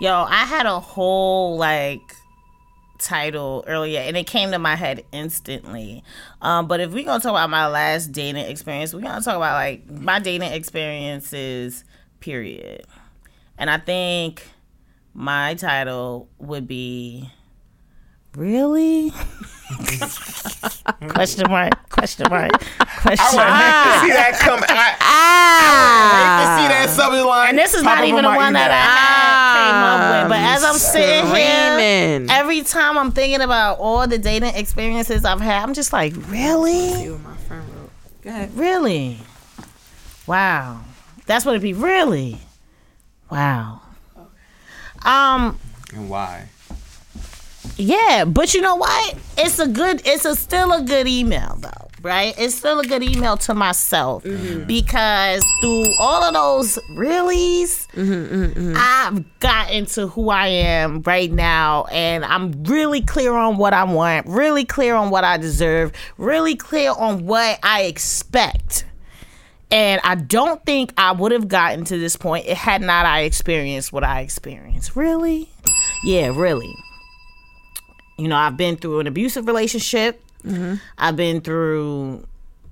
Yo, 0.02 0.11
I 0.11 0.45
had 0.45 0.65
a 0.65 0.80
whole 0.80 1.57
like 1.57 2.15
title 2.98 3.64
earlier 3.68 3.99
and 3.99 4.18
it 4.18 4.26
came 4.26 4.52
to 4.52 4.60
my 4.60 4.76
head 4.76 5.03
instantly. 5.11 6.03
Um, 6.41 6.68
but 6.68 6.80
if 6.80 6.91
we're 6.91 7.06
gonna 7.06 7.22
talk 7.22 7.32
about 7.32 7.49
my 7.49 7.68
last 7.68 8.11
dating 8.11 8.45
experience, 8.45 8.94
we're 8.94 9.02
gonna 9.02 9.22
talk 9.22 9.36
about 9.36 9.53
like 9.53 9.90
my 9.90 10.19
dating 10.19 10.52
experiences, 10.52 11.84
period. 12.19 12.86
And 13.57 13.69
I 13.69 13.77
think 13.77 14.48
my 15.14 15.53
title 15.53 16.27
would 16.40 16.68
be 16.68 17.30
Really? 18.35 19.11
question 21.09 21.49
mark, 21.49 21.89
question 21.89 22.27
mark, 22.29 22.51
question 23.01 23.35
mark. 23.37 23.49
I 23.49 23.55
mark. 23.55 23.63
hate 23.65 23.93
to 23.93 23.99
see 24.01 24.13
that 24.13 24.39
come. 24.39 24.59
I, 24.67 24.95
Ah, 25.01 26.27
hate 26.27 26.43
to 26.43 26.45
see 26.61 26.67
that 26.67 26.89
subline. 27.11 27.49
And 27.49 27.57
this 27.57 27.73
is 27.73 27.81
not 27.83 28.03
even 28.03 28.23
the 28.23 28.29
my 28.29 28.35
one 28.37 28.53
that 28.53 28.71
I 28.71 28.75
had 28.75 29.65
came 29.65 29.75
up 29.83 30.23
with. 30.23 30.29
But 30.29 30.39
as 30.39 30.63
I'm 30.63 30.77
sitting 30.77 31.25
here, 31.33 32.25
every 32.29 32.61
time 32.61 32.97
I'm 32.97 33.11
thinking 33.11 33.41
about 33.41 33.79
all 33.79 34.07
the 34.07 34.17
dating 34.17 34.53
experiences 34.55 35.25
I've 35.25 35.41
had, 35.41 35.63
I'm 35.63 35.73
just 35.73 35.91
like, 35.93 36.13
really? 36.29 37.07
Go 38.21 38.29
ahead. 38.29 38.55
Really? 38.57 39.19
Wow. 40.27 40.81
That's 41.25 41.45
what 41.45 41.51
it'd 41.53 41.61
be. 41.61 41.73
Really? 41.73 42.39
Wow. 43.31 43.81
Um, 45.03 45.59
And 45.93 46.09
why? 46.09 46.49
Yeah, 47.77 48.23
but 48.26 48.53
you 48.53 48.61
know 48.61 48.76
what? 48.76 49.18
It's 49.38 49.60
a 49.60 49.68
good 49.68 50.02
it's 50.06 50.26
a 50.26 50.35
still 50.35 50.72
a 50.72 50.81
good 50.81 51.07
email 51.07 51.57
though, 51.60 51.89
right? 52.02 52.34
It's 52.38 52.56
still 52.56 52.80
a 52.80 52.85
good 52.85 53.03
email 53.03 53.35
to 53.38 53.53
myself 53.53 54.23
mm-hmm. 54.23 54.64
because 54.64 55.43
through 55.61 55.93
all 55.99 56.23
of 56.23 56.34
those 56.34 56.80
reallys, 56.91 57.88
mm-hmm, 57.91 58.43
mm-hmm, 58.43 58.73
I've 58.77 59.39
gotten 59.39 59.88
to 59.88 60.07
who 60.07 60.30
I 60.30 60.47
am 60.47 61.02
right 61.02 61.31
now 61.31 61.85
and 61.85 62.23
I'm 62.23 62.64
really 62.64 63.02
clear 63.02 63.34
on 63.34 63.57
what 63.57 63.73
I 63.73 63.84
want, 63.84 64.27
really 64.27 64.64
clear 64.64 64.95
on 64.95 65.10
what 65.10 65.26
I 65.26 65.38
deserve, 65.38 65.91
really 66.18 66.56
clear 66.56 66.91
on 66.91 67.26
what 67.26 67.60
I 67.61 67.84
expect. 67.84 68.85
And 69.69 69.99
I 70.03 70.15
don't 70.15 70.64
think 70.65 70.93
I 70.95 71.11
would 71.11 71.34
have 71.34 71.49
gotten 71.49 71.84
to 71.85 71.97
this 71.97 72.15
point 72.15 72.45
it 72.45 72.56
had 72.56 72.81
not 72.81 73.06
I 73.06 73.22
experienced 73.22 73.91
what 73.91 74.06
I 74.06 74.22
experienced. 74.22 74.95
Really? 74.95 75.49
Yeah, 76.06 76.27
really. 76.27 76.73
You 78.17 78.27
know, 78.27 78.37
I've 78.37 78.57
been 78.57 78.77
through 78.77 78.99
an 79.01 79.07
abusive 79.07 79.47
relationship. 79.47 80.21
I've 80.97 81.15
been 81.15 81.41
through 81.41 82.25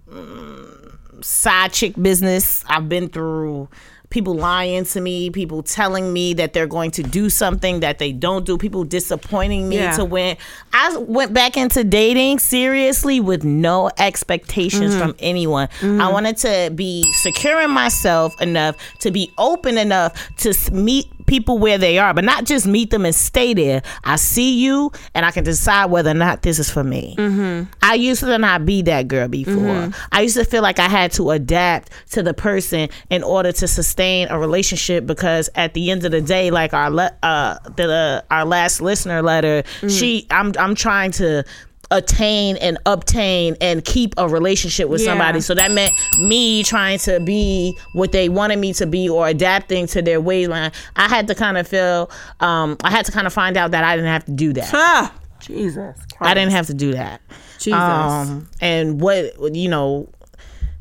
mm, 0.10 1.24
side 1.26 1.74
chick 1.74 1.94
business. 2.02 2.64
I've 2.68 2.88
been 2.88 3.10
through 3.10 3.68
people 4.14 4.35
lying 4.35 4.85
to 4.85 5.02
me, 5.02 5.31
people 5.31 5.64
telling 5.64 6.14
me 6.14 6.35
that 6.35 6.53
they're 6.53 6.68
going 6.68 6.91
to 6.91 7.02
do 7.02 7.30
something 7.30 7.80
that 7.80 7.98
they 7.98 8.11
don't 8.11 8.45
do, 8.45 8.57
people 8.57 8.84
disappointing 8.84 9.68
me 9.68 9.77
Yeah. 9.77 9.98
to 9.98 10.06
win. 10.06 10.38
I 10.72 10.95
went 10.98 11.34
back 11.34 11.57
into 11.57 11.84
dating 11.84 12.38
seriously 12.38 13.19
with 13.19 13.44
no 13.44 13.90
expectations 13.98 14.95
from 14.95 15.14
mm-hmm. 15.14 15.26
anyone. 15.26 15.68
I 15.81 15.85
mm-hmm. 15.85 16.14
wanted 16.14 16.38
to 16.38 16.72
be 16.76 17.11
secure 17.23 17.60
in 17.61 17.72
myself 17.72 18.40
enough 18.40 18.76
to 18.99 19.10
be 19.10 19.31
open 19.40 19.80
enough 19.80 20.14
to 20.38 20.53
meet 20.72 21.07
people 21.26 21.57
where 21.57 21.77
they 21.77 21.98
are, 21.98 22.14
but 22.14 22.23
not 22.23 22.45
just 22.45 22.68
meet 22.68 22.91
them 22.91 23.06
and 23.06 23.15
stay 23.15 23.53
there. 23.53 23.81
I 24.03 24.18
see 24.18 24.60
you 24.60 24.91
and 25.15 25.26
I 25.26 25.31
can 25.31 25.44
decide 25.44 25.85
whether 25.85 26.11
or 26.11 26.15
not 26.15 26.44
this 26.44 26.60
is 26.60 26.69
for 26.69 26.84
me. 26.84 27.15
Mm-hmm. 27.18 27.72
I 27.81 27.95
used 27.95 28.19
to 28.19 28.38
not 28.38 28.65
be 28.65 28.81
that 28.84 29.07
girl 29.07 29.27
before. 29.27 29.91
I 30.11 30.22
used 30.22 30.35
to 30.35 30.45
feel 30.45 30.61
like 30.61 30.80
I 30.80 30.88
had 30.88 31.11
to 31.14 31.31
adapt 31.31 31.91
to 32.11 32.22
the 32.22 32.34
person 32.34 32.90
in 33.10 33.23
order 33.23 33.52
to 33.53 33.68
sustain 33.68 34.03
a 34.04 34.38
relationship 34.38 35.06
because 35.06 35.50
at 35.56 35.74
the 35.74 35.92
end 35.92 36.04
of 36.06 36.12
the 36.12 36.22
day, 36.22 36.52
like 36.52 36.74
our 36.74 36.90
le- 36.90 37.16
uh 37.24 37.58
the 37.76 38.24
our 38.30 38.46
last 38.46 38.82
listener 38.82 39.22
letter, 39.22 39.64
she 39.90 40.28
I'm 40.30 40.54
I'm 40.60 40.76
trying 40.76 41.12
to 41.14 41.44
attain 41.92 42.58
and 42.58 42.78
obtain 42.88 43.56
and 43.62 43.86
keep 43.86 44.16
a 44.18 44.28
relationship 44.28 44.90
with 44.90 45.02
Yeah. 45.02 45.12
somebody. 45.12 45.42
So 45.42 45.54
that 45.54 45.70
meant 45.72 45.94
me 46.20 46.64
trying 46.64 46.98
to 47.00 47.20
be 47.20 47.78
what 47.94 48.12
they 48.12 48.30
wanted 48.30 48.58
me 48.58 48.74
to 48.74 48.88
be 48.88 49.08
or 49.10 49.28
adapting 49.28 49.86
to 49.88 50.02
their 50.02 50.20
ways. 50.20 50.50
I 50.50 50.72
had 50.96 51.28
to 51.28 51.36
kind 51.36 51.58
of 51.58 51.68
feel 51.68 52.10
um 52.40 52.78
I 52.84 52.90
had 52.90 53.06
to 53.06 53.12
kind 53.12 53.28
of 53.28 53.34
find 53.34 53.58
out 53.58 53.72
that 53.72 53.84
I 53.84 53.96
didn't 53.96 54.10
have 54.12 54.26
to 54.26 54.32
do 54.32 54.54
that. 54.54 54.72
Ah, 54.74 55.14
Jesus. 55.40 55.96
I 56.20 56.34
didn't 56.34 56.52
have 56.54 56.68
to 56.68 56.74
do 56.74 56.94
that. 56.94 57.22
Jesus. 57.60 57.74
Um, 57.80 58.50
and 58.60 59.00
what 59.00 59.36
you 59.56 59.70
know, 59.70 60.10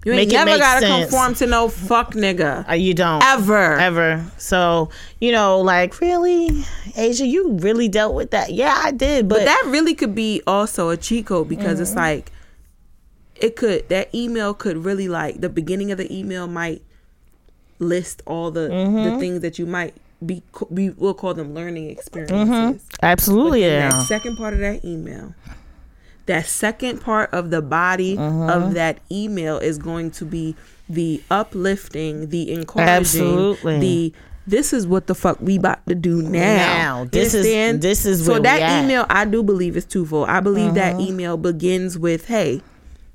you 0.04 0.12
ain't 0.12 0.32
never 0.32 0.58
gotta 0.58 0.80
sense. 0.86 1.04
conform 1.10 1.34
to 1.36 1.46
no 1.46 1.68
fuck 1.68 2.14
nigga. 2.14 2.68
uh, 2.68 2.72
you 2.74 2.92
don't 2.94 3.22
Ever. 3.22 3.74
ever. 3.78 4.24
So 4.38 4.90
you 5.20 5.30
know, 5.32 5.60
like 5.60 6.00
really, 6.00 6.64
Asia, 6.96 7.26
you 7.26 7.52
really 7.52 7.88
dealt 7.88 8.14
with 8.14 8.30
that. 8.32 8.52
Yeah, 8.52 8.74
I 8.84 8.90
did, 8.90 9.28
but, 9.28 9.38
But 9.40 9.44
that 9.46 9.62
really 9.66 9.94
could 9.94 10.14
be 10.14 10.42
also 10.46 10.88
a 10.90 10.96
cheat 10.96 11.26
code 11.26 11.48
because 11.48 11.74
Mm-hmm. 11.74 11.82
it's 11.82 11.94
like 11.94 12.32
it 13.36 13.56
could 13.56 13.88
that 13.88 14.14
email 14.14 14.54
could 14.54 14.76
really 14.84 15.08
like 15.08 15.40
the 15.40 15.48
beginning 15.48 15.90
of 15.92 15.98
the 15.98 16.12
email 16.16 16.46
might 16.46 16.82
list 17.78 18.22
all 18.26 18.50
the 18.50 18.68
Mm-hmm. 18.68 19.04
the 19.04 19.18
things 19.18 19.40
that 19.40 19.58
you 19.58 19.66
might 19.66 19.94
be 20.24 20.42
we 20.70 20.90
will 20.90 21.14
call 21.14 21.34
them 21.34 21.52
learning 21.54 21.90
experiences. 21.90 22.36
Mm-hmm. 22.48 22.76
absolutely, 23.02 23.62
yeah. 23.62 23.88
That 23.90 24.06
second 24.06 24.36
part 24.36 24.54
of 24.54 24.60
that 24.60 24.84
email, 24.84 25.34
that 26.26 26.46
second 26.46 27.00
part 27.00 27.32
of 27.32 27.50
the 27.50 27.60
body 27.62 28.16
Mm-hmm. 28.16 28.48
of 28.50 28.74
that 28.74 28.98
email 29.10 29.58
is 29.58 29.78
going 29.78 30.10
to 30.12 30.24
be 30.24 30.54
the 30.88 31.22
uplifting, 31.30 32.28
the 32.28 32.52
encouraging, 32.52 32.88
Absolutely. 32.88 33.78
the 33.80 34.12
this 34.46 34.72
is 34.72 34.88
what 34.88 35.06
the 35.06 35.14
fuck 35.14 35.40
we 35.40 35.56
about 35.56 35.86
to 35.86 35.94
do 35.94 36.20
now. 36.20 36.30
Now. 36.40 37.02
You 37.04 37.08
This 37.10 37.28
is- 37.28 37.34
understand? 37.46 37.82
this 37.82 38.04
is 38.04 38.24
so 38.24 38.32
where 38.32 38.40
we 38.40 38.42
that 38.44 38.60
at. 38.60 38.70
Mm-hmm. 38.70 38.84
email 38.90 39.06
I 39.08 39.24
do 39.24 39.42
believe 39.42 39.76
is 39.76 39.84
twofold. 39.84 40.28
I 40.28 40.40
believe 40.40 40.74
that 40.74 41.00
email 41.00 41.36
begins 41.36 41.96
with, 41.96 42.26
"Hey, 42.26 42.60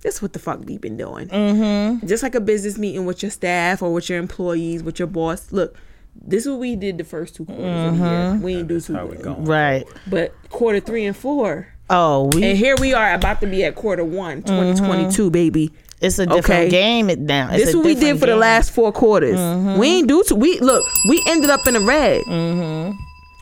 this 0.02 0.16
is 0.16 0.22
what 0.22 0.32
the 0.34 0.40
fuck 0.40 0.62
we 0.66 0.78
been 0.78 0.96
doing." 0.96 1.28
Mm-hmm. 1.28 2.08
Just 2.08 2.24
like 2.24 2.34
a 2.36 2.40
business 2.40 2.78
meeting 2.78 3.06
with 3.06 3.22
your 3.22 3.32
staff 3.32 3.82
or 3.82 3.94
with 3.94 4.10
your 4.10 4.20
employees, 4.20 4.84
with 4.84 5.00
your 5.00 5.08
boss. 5.10 5.52
Look, 5.52 5.76
this 6.16 6.46
is 6.46 6.50
what 6.52 6.60
we 6.60 6.78
did 6.78 6.98
the 6.98 7.04
first 7.04 7.36
two 7.36 7.44
quarters 7.46 7.66
of 7.94 7.98
the 8.00 8.04
year. 8.06 8.14
Mm-hmm. 8.18 8.42
We 8.44 8.56
ain't 8.56 8.68
do 8.70 8.80
too 8.80 8.94
good. 9.22 9.48
Right. 9.48 9.86
But 10.10 10.34
quarter 10.50 10.80
three 10.80 11.06
and 11.06 11.16
four. 11.16 11.68
Oh, 11.90 12.30
we. 12.34 12.44
And 12.44 12.58
here 12.58 12.76
we 12.80 12.94
are 12.94 13.14
about 13.14 13.42
to 13.42 13.48
be 13.48 13.64
at 13.64 13.76
quarter 13.76 14.04
one, 14.04 14.44
mm-hmm. 14.44 14.76
2022, 14.76 15.30
baby. 15.30 15.72
it's 16.02 16.20
a 16.20 16.26
different 16.26 16.68
okay. 16.68 16.70
game 16.70 17.10
it 17.10 17.20
now. 17.20 17.50
It's 17.50 17.58
This 17.58 17.70
is 17.70 17.76
what 17.76 17.86
we 17.86 17.96
did 17.96 18.20
for 18.20 18.26
the 18.26 18.36
last 18.36 18.72
four 18.72 18.92
quarters. 18.92 19.38
Mm-hmm. 19.38 19.80
We 19.80 19.88
ain't 19.88 20.08
do 20.08 20.24
to 20.24 20.36
we 20.36 20.60
look, 20.60 20.86
we 21.08 21.24
ended 21.28 21.50
up 21.50 21.66
in 21.68 21.76
the 21.76 21.80
red. 21.80 22.22
Mm-hmm. 22.24 22.98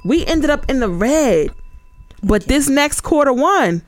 We 0.07 0.25
ended 0.25 0.49
up 0.49 0.69
in 0.69 0.79
the 0.79 0.89
red. 0.89 1.49
But 2.23 2.43
this 2.43 2.69
next 2.69 3.01
quarter 3.01 3.33
one, 3.33 3.81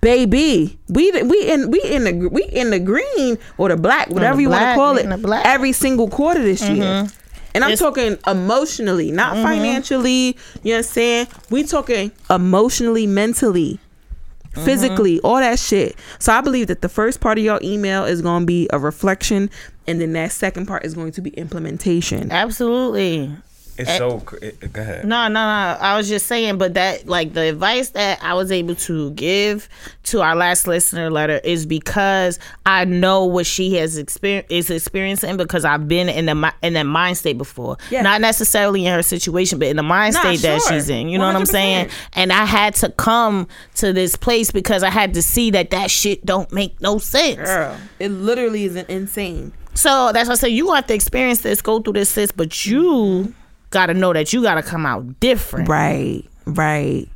baby, 0.00 0.78
we 0.88 1.10
we 1.22 1.48
in 1.50 1.70
we 1.70 1.82
in 1.82 2.04
the 2.04 2.28
we 2.28 2.44
in 2.44 2.70
the 2.70 2.78
green 2.78 3.38
or 3.56 3.68
the 3.68 3.76
black, 3.76 4.10
whatever 4.10 4.40
you 4.40 4.50
want 4.50 4.62
to 4.62 4.74
call 4.74 4.96
it, 4.96 5.08
the 5.08 5.18
black. 5.18 5.46
every 5.46 5.72
single 5.72 6.08
quarter 6.08 6.42
this 6.42 6.66
year. 6.68 7.08
And 7.54 7.64
I'm 7.64 7.72
It's- 7.72 7.78
talking 7.78 8.18
emotionally, 8.26 9.10
not 9.10 9.34
financially. 9.36 10.36
You 10.62 10.72
know 10.72 10.72
what 10.72 10.76
I'm 10.76 10.82
saying? 10.82 11.26
We 11.50 11.64
talking 11.64 12.12
emotionally, 12.30 13.06
mentally, 13.06 13.80
Mm-hmm. 14.52 14.64
physically, 14.64 15.20
all 15.20 15.36
that 15.36 15.58
shit. 15.58 15.96
So 16.18 16.32
I 16.32 16.40
believe 16.40 16.68
that 16.68 16.80
the 16.80 16.88
first 16.88 17.20
part 17.20 17.38
of 17.38 17.44
your 17.44 17.60
email 17.62 18.04
is 18.04 18.22
going 18.22 18.42
to 18.42 18.46
be 18.46 18.68
a 18.72 18.78
reflection, 18.78 19.50
and 19.86 20.00
then 20.00 20.12
that 20.14 20.32
second 20.32 20.66
part 20.66 20.84
is 20.84 20.94
going 20.94 21.12
to 21.12 21.20
be 21.20 21.30
implementation. 21.30 22.32
Absolutely. 22.32 23.30
It's 23.78 23.88
eh, 23.88 23.98
so. 23.98 24.20
cr- 24.20 24.36
It, 24.42 24.72
go 24.72 24.82
ahead. 24.82 25.04
No, 25.04 25.28
no, 25.28 25.34
no. 25.34 25.78
I 25.80 25.96
was 25.96 26.08
just 26.08 26.26
saying, 26.26 26.58
but 26.58 26.74
that 26.74 27.06
like 27.06 27.32
the 27.32 27.42
advice 27.42 27.90
that 27.90 28.22
I 28.22 28.34
was 28.34 28.50
able 28.50 28.74
to 28.74 29.12
give 29.12 29.68
to 30.04 30.20
our 30.20 30.34
last 30.34 30.66
listener 30.66 31.10
letter 31.10 31.40
is 31.44 31.64
because 31.64 32.40
I 32.66 32.84
know 32.84 33.24
what 33.24 33.46
she 33.46 33.74
has 33.76 33.96
exper- 33.98 34.44
is 34.50 34.68
experiencing 34.68 35.36
because 35.36 35.64
I've 35.64 35.86
been 35.86 36.08
in 36.08 36.26
the 36.26 36.54
in 36.62 36.72
that 36.72 36.86
mind 36.86 37.18
state 37.18 37.38
before. 37.38 37.76
Yeah. 37.90 38.02
Not 38.02 38.20
necessarily 38.20 38.84
in 38.84 38.92
her 38.92 39.02
situation, 39.02 39.60
but 39.60 39.68
in 39.68 39.76
the 39.76 39.82
mind 39.84 40.14
Nah, 40.14 40.20
state 40.20 40.40
that 40.40 40.60
she's 40.68 40.90
in. 40.90 41.08
You 41.08 41.18
know 41.18 41.26
what 41.26 41.36
I'm 41.36 41.46
saying? 41.46 41.90
And 42.14 42.32
I 42.32 42.44
had 42.46 42.74
to 42.76 42.90
come 42.90 43.46
to 43.76 43.92
this 43.92 44.16
place 44.16 44.50
because 44.50 44.82
I 44.82 44.90
had 44.90 45.14
to 45.14 45.22
see 45.22 45.52
that 45.52 45.70
that 45.70 45.90
shit 45.90 46.26
don't 46.26 46.50
make 46.52 46.80
no 46.80 46.98
sense. 46.98 47.36
Girl, 47.48 47.76
it 48.00 48.08
literally 48.08 48.64
is 48.64 48.74
insane. 48.74 49.52
So 49.74 50.10
that's 50.12 50.28
why 50.28 50.32
I 50.32 50.36
say 50.36 50.48
you 50.48 50.72
have 50.72 50.88
to 50.88 50.94
experience 50.94 51.42
this, 51.42 51.62
go 51.62 51.80
through 51.80 51.92
this, 51.92 52.10
sis, 52.10 52.32
but 52.32 52.66
you 52.66 53.32
got 53.70 53.86
to 53.86 53.94
know 53.94 54.12
that 54.12 54.32
you 54.32 54.42
got 54.42 54.54
to 54.54 54.62
come 54.62 54.86
out 54.86 55.20
different. 55.20 55.68
Right, 55.68 56.24
right, 56.46 57.08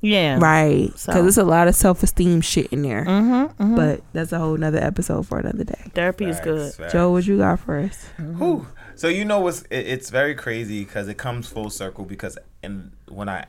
Yeah. 0.00 0.38
right. 0.40 0.86
Because 0.86 1.00
So- 1.02 1.12
there's 1.22 1.38
a 1.38 1.44
lot 1.44 1.68
of 1.68 1.74
self 1.74 2.02
esteem 2.02 2.40
shit 2.40 2.66
in 2.72 2.82
there. 2.82 3.04
Mm-hmm, 3.04 3.74
But 3.76 4.02
that's 4.12 4.32
a 4.32 4.38
whole 4.38 4.56
nother 4.56 4.78
episode 4.82 5.26
for 5.26 5.38
another 5.38 5.64
day. 5.64 5.90
Therapy 5.94 6.26
is 6.26 6.40
good. 6.40 6.74
Facts, 6.74 6.92
Joe, 6.92 7.10
what 7.12 7.26
you 7.26 7.38
got 7.38 7.60
for 7.60 7.78
us? 7.78 8.06
Whew. 8.18 8.66
So 8.94 9.08
you 9.08 9.24
know 9.24 9.40
what's 9.40 9.62
it, 9.62 9.86
it's 9.86 10.10
very 10.10 10.34
crazy 10.34 10.84
because 10.84 11.08
it 11.08 11.16
comes 11.18 11.48
full 11.48 11.70
circle 11.70 12.04
because 12.04 12.36
and 12.62 12.92
when 13.08 13.28
I 13.28 13.46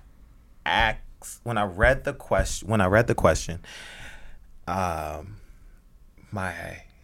asked 0.66 1.00
asked, 1.22 1.40
when 1.44 1.58
I 1.58 1.64
read 1.66 2.06
the 2.06 2.14
question, 2.14 2.68
when 2.70 2.80
I 2.82 2.86
read 2.88 3.08
the 3.08 3.16
question, 3.16 3.60
um, 4.68 5.36
my 6.32 6.54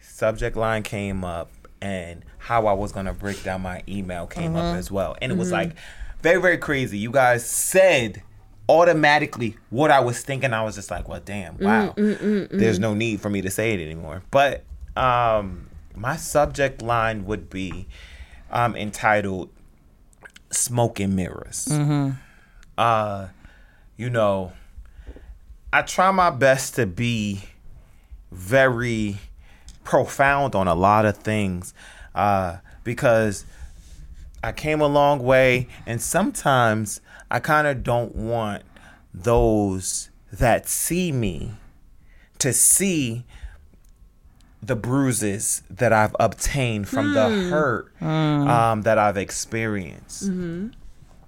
subject 0.02 0.56
line 0.58 0.84
came 0.84 1.24
up 1.24 1.52
and 1.82 2.24
how 2.38 2.68
I 2.68 2.74
was 2.74 2.92
gonna 2.92 3.14
break 3.14 3.44
down 3.44 3.62
my 3.62 3.84
email 3.88 4.28
came 4.28 4.56
up 4.56 4.64
mm-hmm. 4.64 4.78
as 4.78 4.92
well, 4.92 5.16
and 5.22 5.32
it 5.32 5.38
was 5.38 5.50
mm-hmm. 5.50 5.70
like 5.70 5.76
very 6.22 6.42
very 6.42 6.58
crazy. 6.58 6.98
You 6.98 7.12
guys 7.12 7.46
said 7.46 8.24
automatically 8.70 9.58
what 9.72 9.92
I 9.92 10.00
was 10.00 10.22
thinking. 10.22 10.54
I 10.54 10.64
was 10.64 10.76
just 10.76 10.92
like, 10.92 11.10
well, 11.10 11.22
damn, 11.24 11.58
mm, 11.58 11.66
wow. 11.66 11.94
Mm, 11.98 12.18
mm, 12.18 12.50
There's 12.52 12.80
no 12.80 12.94
need 12.94 13.20
for 13.20 13.30
me 13.30 13.42
to 13.42 13.50
say 13.50 13.74
it 13.74 13.82
anymore. 13.82 14.22
But 14.32 14.64
um, 14.96 15.68
my 15.96 16.16
subject 16.16 16.82
line 16.82 17.26
would 17.26 17.50
be 17.50 17.88
um, 18.52 18.76
entitled 18.76 19.50
"Smoke 20.52 21.00
and 21.00 21.16
Mirrors." 21.16 21.68
Mm-hmm. 21.70 22.12
Uh, 22.78 23.28
you 23.98 24.10
know, 24.10 24.54
I 25.74 25.82
try 25.82 26.12
my 26.12 26.30
best 26.30 26.76
to 26.76 26.86
be 26.86 27.44
very 28.32 29.18
profound 29.90 30.54
on 30.54 30.68
a 30.68 30.76
lot 30.76 31.04
of 31.04 31.18
things 31.18 31.74
uh, 32.14 32.58
because 32.84 33.44
I 34.44 34.52
came 34.52 34.82
a 34.82 34.88
long 34.88 35.18
way, 35.24 35.68
and 35.88 36.00
sometimes 36.00 37.02
I 37.32 37.40
kind 37.40 37.66
of 37.66 37.84
don't 37.84 38.16
want 38.16 38.62
those 39.12 40.12
that 40.32 40.70
see 40.70 41.12
me 41.12 41.54
to 42.38 42.54
see 42.54 43.26
the 44.62 44.76
bruises 44.76 45.64
that 45.72 45.92
I've 45.92 46.16
obtained 46.20 46.88
from 46.88 47.16
the 47.16 47.28
hurt 47.50 47.92
um, 48.48 48.84
that 48.84 49.00
I've 49.00 49.18
experienced. 49.18 50.30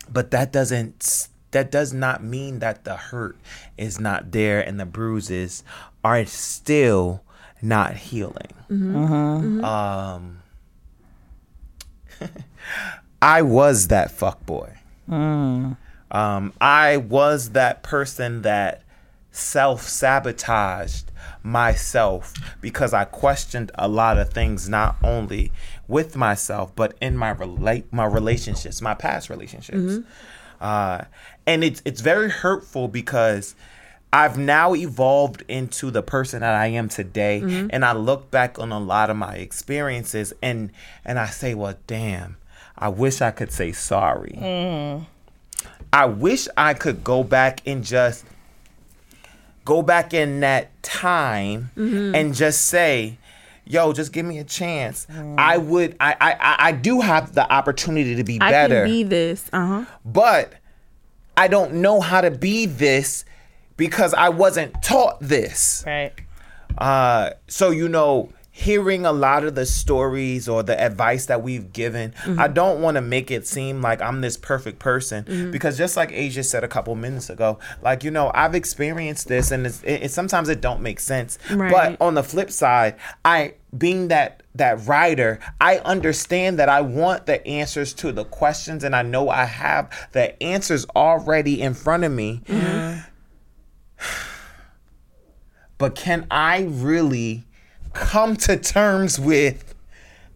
But 0.07 0.29
that 0.29 0.51
doesn't 0.51 1.29
that 1.49 1.71
does 1.71 1.93
not 1.93 2.23
mean 2.23 2.59
that 2.59 2.83
the 2.83 2.95
hurt 2.95 3.37
is 3.75 3.99
not 3.99 4.31
there 4.31 4.61
and 4.61 4.79
the 4.79 4.85
bruises 4.85 5.63
are 6.03 6.23
still 6.25 7.23
not 7.61 7.95
healing. 7.95 8.53
Um, 9.63 10.39
I 13.21 13.41
was 13.41 13.87
that 13.87 14.11
fuck 14.11 14.45
boy. 14.45 14.73
Um, 16.11 16.53
I 16.59 16.97
was 16.97 17.51
that 17.51 17.83
person 17.83 18.41
that 18.43 18.83
self 19.31 19.87
sabotaged 19.87 21.11
myself 21.43 22.33
because 22.61 22.93
I 22.93 23.05
questioned 23.05 23.71
a 23.75 23.87
lot 23.87 24.17
of 24.17 24.31
things, 24.33 24.67
not 24.69 24.95
only 25.03 25.51
with 25.87 26.15
myself 26.15 26.73
but 26.75 26.95
in 27.01 27.17
my 27.17 27.29
relate 27.31 27.91
my 27.91 28.05
relationships, 28.05 28.81
my 28.81 28.93
past 28.93 29.29
relationships. 29.29 29.77
Uh, 30.59 31.03
and 31.47 31.63
it's 31.63 31.81
it's 31.85 32.01
very 32.01 32.29
hurtful 32.29 32.87
because 32.87 33.55
I've 34.13 34.37
now 34.37 34.75
evolved 34.75 35.43
into 35.47 35.89
the 35.89 36.03
person 36.03 36.41
that 36.41 36.53
I 36.53 36.67
am 36.67 36.89
today, 36.89 37.41
mm-hmm. 37.43 37.67
and 37.69 37.85
I 37.85 37.93
look 37.93 38.29
back 38.29 38.59
on 38.59 38.71
a 38.71 38.79
lot 38.79 39.09
of 39.09 39.15
my 39.15 39.35
experiences, 39.35 40.33
and 40.41 40.71
and 41.05 41.17
I 41.17 41.27
say, 41.27 41.53
well, 41.53 41.75
damn, 41.87 42.37
I 42.77 42.89
wish 42.89 43.21
I 43.21 43.31
could 43.31 43.51
say 43.51 43.71
sorry. 43.71 44.37
Mm. 44.37 45.05
I 45.93 46.05
wish 46.05 46.47
I 46.57 46.73
could 46.73 47.03
go 47.03 47.23
back 47.23 47.61
and 47.65 47.83
just 47.83 48.25
go 49.65 49.81
back 49.81 50.13
in 50.13 50.39
that 50.41 50.81
time 50.83 51.71
mm-hmm. 51.77 52.15
and 52.15 52.33
just 52.33 52.67
say, 52.67 53.17
yo, 53.65 53.93
just 53.93 54.11
give 54.11 54.25
me 54.25 54.39
a 54.39 54.43
chance. 54.43 55.05
Mm. 55.09 55.35
I 55.37 55.57
would 55.57 55.95
I, 55.99 56.15
I 56.19 56.55
I- 56.67 56.71
do 56.73 57.01
have 57.01 57.33
the 57.33 57.49
opportunity 57.51 58.15
to 58.15 58.23
be 58.23 58.39
better. 58.39 58.83
I 58.83 58.87
can 58.87 58.89
be 58.89 59.03
this. 59.03 59.49
Uh 59.53 59.65
huh. 59.65 59.85
but 60.03 60.53
I 61.37 61.47
don't 61.47 61.75
know 61.75 62.01
how 62.01 62.21
to 62.21 62.31
be 62.31 62.65
this 62.65 63.23
because 63.77 64.13
I 64.13 64.29
wasn't 64.29 64.81
taught 64.81 65.19
this. 65.19 65.83
Right. 65.85 66.13
Uh, 66.77 67.31
so 67.47 67.71
you 67.71 67.89
know, 67.89 68.31
hearing 68.53 69.05
a 69.05 69.11
lot 69.11 69.43
of 69.43 69.55
the 69.55 69.65
stories 69.65 70.47
or 70.49 70.61
the 70.61 70.79
advice 70.79 71.25
that 71.27 71.41
we've 71.41 71.71
given, 71.71 72.13
I 72.17 72.27
mm-hmm. 72.27 72.53
don't 72.53 72.81
want 72.81 72.95
to 72.95 73.01
make 73.01 73.31
it 73.31 73.47
seem 73.47 73.81
like 73.81 74.01
I'm 74.01 74.21
this 74.21 74.37
perfect 74.37 74.77
person 74.77 75.23
mm-hmm. 75.23 75.51
because 75.51 75.77
just 75.77 75.95
like 75.95 76.11
Asia 76.11 76.43
said 76.43 76.63
a 76.63 76.67
couple 76.67 76.93
minutes 76.95 77.29
ago, 77.29 77.59
like 77.81 78.03
you 78.03 78.11
know, 78.11 78.31
I've 78.33 78.55
experienced 78.55 79.27
this 79.27 79.51
and 79.51 79.65
it's, 79.65 79.81
it, 79.83 80.03
it 80.03 80.11
sometimes 80.11 80.49
it 80.49 80.61
don't 80.61 80.81
make 80.81 80.99
sense. 80.99 81.39
Right. 81.49 81.71
But 81.71 82.05
on 82.05 82.13
the 82.13 82.23
flip 82.23 82.51
side, 82.51 82.95
I 83.23 83.55
being 83.77 84.09
that 84.09 84.43
that 84.55 84.85
writer, 84.85 85.39
I 85.61 85.77
understand 85.79 86.59
that 86.59 86.67
I 86.67 86.81
want 86.81 87.25
the 87.25 87.45
answers 87.47 87.93
to 87.95 88.11
the 88.11 88.25
questions 88.25 88.83
and 88.83 88.95
I 88.95 89.01
know 89.01 89.29
I 89.29 89.45
have 89.45 89.89
the 90.11 90.41
answers 90.43 90.85
already 90.95 91.61
in 91.61 91.73
front 91.73 92.03
of 92.03 92.11
me. 92.11 92.41
Mm-hmm. 92.45 92.99
But 95.77 95.95
can 95.95 96.27
I 96.29 96.67
really 96.69 97.45
come 97.93 98.35
to 98.37 98.57
terms 98.57 99.19
with 99.19 99.75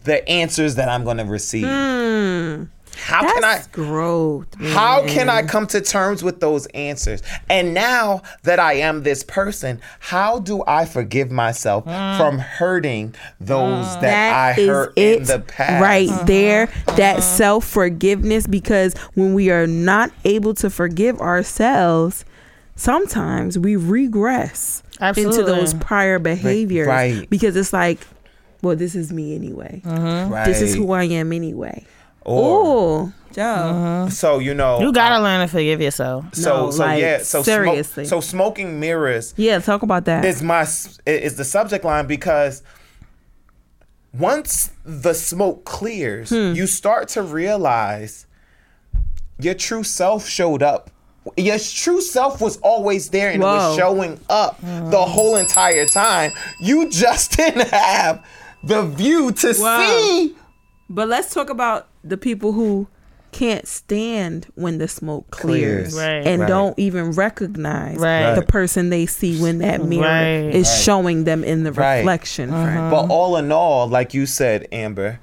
the 0.03 0.27
answers 0.29 0.75
that 0.75 0.89
I'm 0.89 1.03
going 1.03 1.17
to 1.17 1.25
receive? 1.25 1.65
Hmm. 1.67 2.63
How 2.97 3.21
can 3.21 3.43
I 3.43 3.61
growth. 3.71 4.47
how 4.59 5.05
can 5.05 5.29
I 5.29 5.43
come 5.43 5.67
to 5.67 5.81
terms 5.81 6.23
with 6.23 6.39
those 6.39 6.65
answers? 6.67 7.21
And 7.49 7.73
now 7.73 8.21
that 8.43 8.59
I 8.59 8.73
am 8.75 9.03
this 9.03 9.23
person, 9.23 9.81
how 9.99 10.39
do 10.39 10.63
I 10.65 10.85
forgive 10.85 11.31
myself 11.31 11.83
hmm. 11.83 12.17
from 12.17 12.39
hurting 12.39 13.15
those 13.39 13.85
hmm. 13.85 14.01
that, 14.01 14.55
That 14.55 14.59
I 14.59 14.65
hurt 14.65 14.93
it 14.95 15.19
in 15.19 15.23
the 15.25 15.39
past? 15.39 15.81
right 15.81 16.25
there. 16.25 16.67
That 16.95 17.21
self 17.21 17.65
forgiveness, 17.65 18.47
because 18.47 18.95
when 19.13 19.33
we 19.33 19.49
are 19.49 19.67
not 19.67 20.11
able 20.23 20.53
to 20.55 20.69
forgive 20.69 21.19
ourselves, 21.19 22.25
sometimes 22.75 23.57
we 23.57 23.75
regress 23.75 24.83
into 25.01 25.43
those 25.43 25.73
prior 25.73 26.19
behaviors. 26.19 26.87
right. 26.87 27.29
Because 27.29 27.55
it's 27.55 27.73
like, 27.73 27.99
well, 28.61 28.75
this 28.75 28.95
is 28.95 29.11
me 29.13 29.35
anyway. 29.35 29.81
Right. 29.85 30.45
This 30.45 30.61
is 30.61 30.75
who 30.75 30.91
I 30.91 31.03
am 31.03 31.31
anyway. 31.33 31.85
Or, 32.27 32.63
Oh, 33.07 33.13
Joe. 33.33 34.07
so 34.09 34.39
you 34.39 34.55
know, 34.55 34.79
You 34.81 34.91
gotta 34.91 35.21
learn 35.21 35.41
to 35.41 35.47
forgive 35.47 35.79
yourself. 35.79 36.25
so 36.33 36.65
No, 36.65 36.71
so 36.71 36.83
like, 36.83 36.99
yeah, 37.01 37.17
so 37.19 37.43
smoke- 37.43 37.45
seriously. 37.45 38.05
so 38.05 38.19
smoking 38.19 38.79
mirrors 38.79 39.33
Yeah, 39.37 39.59
talk 39.59 39.83
about 39.83 40.05
that. 40.05 40.25
is 40.25 40.41
my 40.41 40.65
is 41.05 41.35
the 41.35 41.45
subject 41.45 41.85
line 41.85 42.07
because 42.07 42.63
once 44.13 44.71
the 44.83 45.13
smoke 45.13 45.65
clears, 45.65 46.29
Hmm. 46.29 46.53
you 46.55 46.67
start 46.67 47.09
to 47.09 47.21
realize 47.21 48.25
your 49.39 49.53
true 49.53 49.83
self 49.83 50.27
showed 50.27 50.63
up. 50.63 50.89
Your 51.37 51.57
true 51.59 52.01
self 52.01 52.39
was 52.39 52.57
always 52.57 53.09
there 53.09 53.31
and 53.31 53.41
it 53.41 53.45
was 53.45 53.75
showing 53.75 54.19
up 54.29 54.59
the 54.61 54.65
mm. 54.67 55.07
whole 55.07 55.35
entire 55.35 55.85
time. 55.85 56.31
You 56.59 56.89
just 56.89 57.31
didn't 57.37 57.69
have 57.69 58.23
the 58.63 58.83
view 58.83 59.31
to 59.31 59.53
Wow. 59.57 59.79
see. 59.79 60.35
But 60.89 61.07
let's 61.07 61.33
talk 61.33 61.49
about 61.49 61.87
the 62.03 62.17
people 62.17 62.51
who 62.51 62.87
can't 63.31 63.67
stand 63.67 64.47
when 64.55 64.77
the 64.77 64.87
smoke 64.87 65.29
clears, 65.29 65.93
Clears. 65.93 65.95
Right. 65.95 66.25
and 66.27 66.41
Right. 66.41 66.47
don't 66.47 66.79
even 66.79 67.11
recognize 67.11 67.97
Right. 67.97 68.33
the 68.33 68.41
person 68.43 68.89
they 68.91 69.05
see 69.07 69.41
when 69.41 69.57
that 69.57 69.83
mirror 69.83 70.03
Right. 70.03 70.55
is 70.55 70.73
showing 70.73 71.25
them 71.25 71.43
in 71.43 71.63
the 71.63 71.73
Right. 71.73 71.97
reflection. 71.97 72.49
Uh-huh. 72.51 72.63
friend. 72.63 72.91
But 72.91 73.09
all 73.09 73.35
in 73.35 73.51
all, 73.51 73.89
like 73.89 74.13
you 74.13 74.25
said, 74.25 74.67
Amber, 74.71 75.19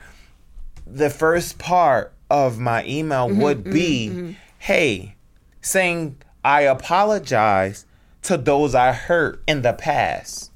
the 0.87 1.09
first 1.09 1.59
part 1.59 2.13
of 2.29 2.59
my 2.59 2.85
email 2.85 3.29
mm-hmm. 3.29 3.41
would 3.41 3.65
be, 3.65 4.11
mm-hmm. 4.13 4.31
hey, 4.59 5.15
saying 5.63 6.17
I 6.45 6.63
apologize 6.63 7.87
to 8.23 8.37
those 8.37 8.75
I 8.75 8.93
hurt 8.93 9.43
in 9.47 9.63
the 9.63 9.73
past. 9.73 10.51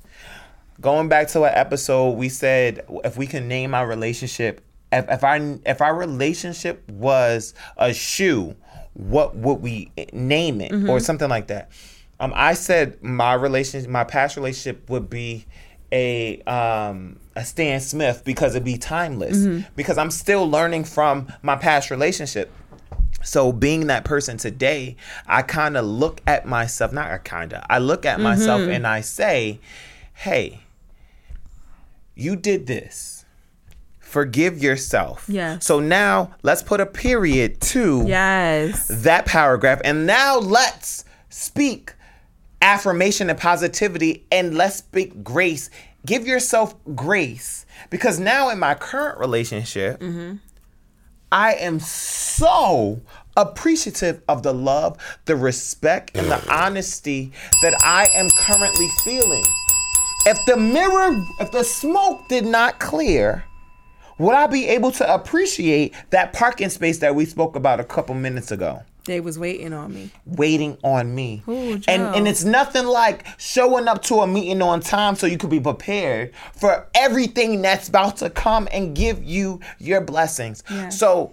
Going 0.80 1.08
back 1.08 1.28
to 1.28 1.44
an 1.44 1.52
episode, 1.54 2.10
we 2.12 2.28
said 2.28 2.84
if 3.04 3.16
we 3.16 3.26
can 3.26 3.48
name 3.48 3.74
our 3.74 3.86
relationship, 3.86 4.60
if, 4.92 5.08
if 5.08 5.24
our 5.24 5.38
if 5.64 5.80
our 5.80 5.96
relationship 5.96 6.88
was 6.90 7.54
a 7.78 7.94
shoe, 7.94 8.54
what 8.92 9.34
would 9.36 9.62
we 9.62 9.90
name 10.12 10.60
it 10.60 10.72
or 10.88 11.00
something 11.00 11.28
like 11.30 11.46
that? 11.48 11.70
Um, 12.20 12.32
I 12.34 12.54
said 12.54 13.02
my 13.02 13.34
relationship, 13.34 13.90
my 13.90 14.04
past 14.04 14.36
relationship 14.36 14.88
would 14.90 15.08
be 15.10 15.46
a 15.92 16.40
um 16.42 17.18
a 17.36 17.44
Stan 17.44 17.80
Smith 17.80 18.22
because 18.24 18.54
it'd 18.54 18.64
be 18.64 18.76
timeless 18.78 19.36
because 19.76 19.98
I'm 19.98 20.10
still 20.10 20.48
learning 20.50 20.84
from 20.84 21.32
my 21.42 21.56
past 21.56 21.90
relationship. 21.90 22.50
So 23.22 23.52
being 23.52 23.88
that 23.88 24.04
person 24.04 24.36
today, 24.36 24.96
I 25.26 25.42
kind 25.42 25.76
of 25.76 25.84
look 25.84 26.20
at 26.26 26.46
myself, 26.46 26.92
not 26.92 27.12
a 27.12 27.18
kind 27.18 27.52
of, 27.52 27.64
I 27.68 27.78
look 27.78 28.06
at 28.06 28.20
myself 28.20 28.60
mm-hmm. 28.60 28.70
and 28.70 28.86
I 28.86 29.00
say, 29.00 29.58
"Hey, 30.14 30.60
you 32.14 32.36
did 32.36 32.66
this. 32.66 33.24
Forgive 33.98 34.62
yourself." 34.62 35.26
Yeah. 35.28 35.58
So 35.58 35.80
now 35.80 36.34
let's 36.42 36.62
put 36.62 36.80
a 36.80 36.86
period 36.86 37.60
to 37.62 38.04
Yes. 38.06 38.86
that 38.88 39.26
paragraph 39.26 39.80
and 39.84 40.06
now 40.06 40.38
let's 40.38 41.04
speak 41.28 41.94
affirmation 42.62 43.28
and 43.28 43.38
positivity 43.38 44.24
and 44.30 44.56
let's 44.56 44.76
speak 44.76 45.22
grace 45.22 45.68
give 46.06 46.26
yourself 46.26 46.74
grace 46.94 47.66
because 47.90 48.18
now 48.18 48.48
in 48.48 48.58
my 48.58 48.74
current 48.74 49.18
relationship 49.18 50.00
mm-hmm. 50.00 50.36
I 51.32 51.54
am 51.54 51.80
so 51.80 53.00
appreciative 53.36 54.22
of 54.28 54.42
the 54.42 54.54
love, 54.54 54.96
the 55.26 55.36
respect, 55.36 56.16
and 56.16 56.30
the 56.30 56.42
honesty 56.52 57.32
that 57.62 57.74
I 57.84 58.08
am 58.14 58.28
currently 58.38 58.88
feeling. 59.04 59.44
If 60.24 60.38
the 60.46 60.56
mirror, 60.56 61.22
if 61.40 61.52
the 61.52 61.62
smoke 61.62 62.28
did 62.28 62.46
not 62.46 62.80
clear, 62.80 63.44
would 64.18 64.34
I 64.34 64.46
be 64.46 64.66
able 64.68 64.90
to 64.92 65.14
appreciate 65.14 65.94
that 66.10 66.32
parking 66.32 66.70
space 66.70 66.98
that 66.98 67.14
we 67.14 67.26
spoke 67.26 67.54
about 67.54 67.80
a 67.80 67.84
couple 67.84 68.14
minutes 68.14 68.50
ago? 68.50 68.82
They 69.06 69.20
was 69.20 69.38
waiting 69.38 69.72
on 69.72 69.94
me. 69.94 70.10
waiting 70.26 70.76
on 70.82 71.14
me. 71.14 71.42
Ooh, 71.48 71.80
and 71.88 72.02
and 72.14 72.28
it's 72.28 72.44
nothing 72.44 72.86
like 72.86 73.24
showing 73.38 73.88
up 73.88 74.02
to 74.04 74.16
a 74.20 74.26
meeting 74.26 74.60
on 74.62 74.80
time 74.80 75.14
so 75.16 75.26
you 75.26 75.38
could 75.38 75.50
be 75.50 75.60
prepared 75.60 76.32
for 76.54 76.86
everything 76.94 77.62
that's 77.62 77.88
about 77.88 78.16
to 78.18 78.30
come 78.30 78.68
and 78.72 78.94
give 78.94 79.22
you 79.24 79.60
your 79.78 80.00
blessings. 80.00 80.62
Yeah. 80.70 80.88
So 80.90 81.32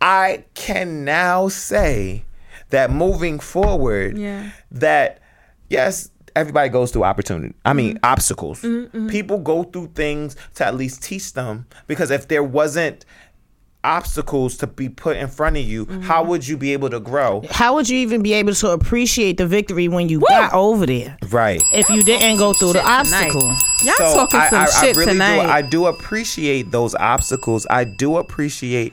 I 0.00 0.44
can 0.54 1.04
now 1.04 1.48
say 1.48 2.24
that 2.70 2.90
moving 2.90 3.38
forward 3.38 4.16
Yeah. 4.16 4.50
that 4.70 5.20
yes 5.68 6.10
everybody 6.36 6.68
goes 6.68 6.92
through 6.92 7.02
opportunity 7.02 7.52
i 7.64 7.72
mean 7.72 7.96
Mm-hmm. 7.96 8.04
obstacles 8.04 8.60
people 9.10 9.38
go 9.38 9.64
through 9.64 9.88
things 9.96 10.36
to 10.54 10.64
at 10.64 10.76
least 10.76 11.02
teach 11.02 11.32
them 11.32 11.66
because 11.88 12.12
if 12.12 12.28
there 12.28 12.44
wasn't 12.44 13.04
obstacles 13.82 14.56
to 14.58 14.66
be 14.66 14.88
put 14.88 15.16
in 15.16 15.26
front 15.28 15.56
of 15.56 15.62
you 15.64 15.86
Mm-hmm. 15.86 16.02
how 16.02 16.22
would 16.24 16.46
you 16.46 16.56
be 16.56 16.72
able 16.72 16.90
to 16.90 17.00
grow 17.00 17.42
How 17.50 17.74
would 17.74 17.88
you 17.88 17.98
even 17.98 18.22
be 18.22 18.34
able 18.34 18.52
to 18.54 18.70
appreciate 18.70 19.38
the 19.38 19.46
victory 19.46 19.88
when 19.88 20.08
you 20.08 20.20
got 20.20 20.52
over 20.52 20.84
there 20.86 21.16
right 21.30 21.60
if 21.72 21.88
you 21.88 22.02
didn't 22.02 22.36
go 22.38 22.52
through 22.52 22.74
the 22.74 22.82
Shit 22.82 23.06
tonight. 23.06 23.30
obstacle? 23.30 23.48
Y'all 23.84 23.94
So 23.96 24.14
talking 24.14 24.40
I, 24.40 24.48
some 24.50 24.60
I, 24.62 24.66
shit 24.66 24.96
I 24.96 24.98
really 25.00 25.12
tonight. 25.12 25.44
Do, 25.46 25.50
I 25.50 25.62
do 25.62 25.86
appreciate 25.86 26.70
those 26.70 26.94
obstacles. 26.96 27.66
I 27.70 27.84
do 27.84 28.18
appreciate 28.18 28.92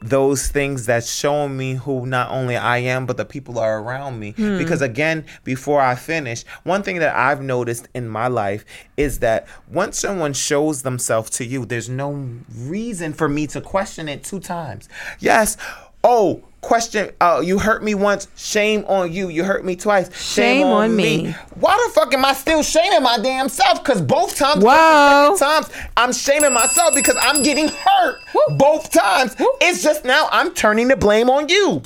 those 0.00 0.48
things 0.48 0.86
that's 0.86 1.12
showing 1.12 1.56
me 1.56 1.74
who 1.74 2.06
not 2.06 2.30
only 2.30 2.56
I 2.56 2.78
am, 2.78 3.06
but 3.06 3.16
the 3.16 3.24
people 3.24 3.58
are 3.58 3.80
around 3.80 4.18
me. 4.18 4.32
Hmm. 4.32 4.58
Because 4.58 4.82
again, 4.82 5.24
before 5.44 5.80
I 5.80 5.94
finish, 5.94 6.44
one 6.64 6.82
thing 6.82 6.98
that 6.98 7.14
I've 7.14 7.42
noticed 7.42 7.88
in 7.94 8.08
my 8.08 8.28
life 8.28 8.64
is 8.96 9.18
that 9.20 9.46
once 9.68 9.98
someone 9.98 10.32
shows 10.32 10.82
themselves 10.82 11.30
to 11.30 11.44
you, 11.44 11.64
there's 11.66 11.88
no 11.88 12.28
reason 12.56 13.12
for 13.12 13.28
me 13.28 13.46
to 13.48 13.60
question 13.60 14.08
it 14.08 14.24
two 14.24 14.40
times. 14.40 14.88
Yes. 15.18 15.56
Oh, 16.04 16.42
question. 16.60 17.10
Uh, 17.20 17.40
you 17.44 17.58
hurt 17.58 17.82
me 17.82 17.94
once. 17.94 18.28
Shame 18.36 18.84
on 18.86 19.12
you. 19.12 19.28
You 19.28 19.44
hurt 19.44 19.64
me 19.64 19.76
twice. 19.76 20.06
Shame, 20.16 20.58
Shame 20.58 20.66
on, 20.66 20.90
on 20.90 20.96
me. 20.96 21.24
me. 21.24 21.34
Why 21.56 21.76
the 21.86 21.92
fuck 21.92 22.12
am 22.14 22.24
I 22.24 22.32
still 22.34 22.62
shaming 22.62 23.02
my 23.02 23.18
damn 23.18 23.48
self? 23.48 23.82
Because 23.82 24.00
both 24.00 24.36
times, 24.36 24.62
both 24.64 25.38
times, 25.38 25.68
I'm 25.96 26.12
shaming 26.12 26.52
myself 26.52 26.94
because 26.94 27.16
I'm 27.20 27.42
getting 27.42 27.68
hurt 27.68 28.16
both 28.58 28.90
times. 28.90 29.34
It's 29.60 29.82
just 29.82 30.04
now 30.04 30.28
I'm 30.32 30.52
turning 30.54 30.88
the 30.88 30.96
blame 30.96 31.28
on 31.30 31.48
you. 31.48 31.82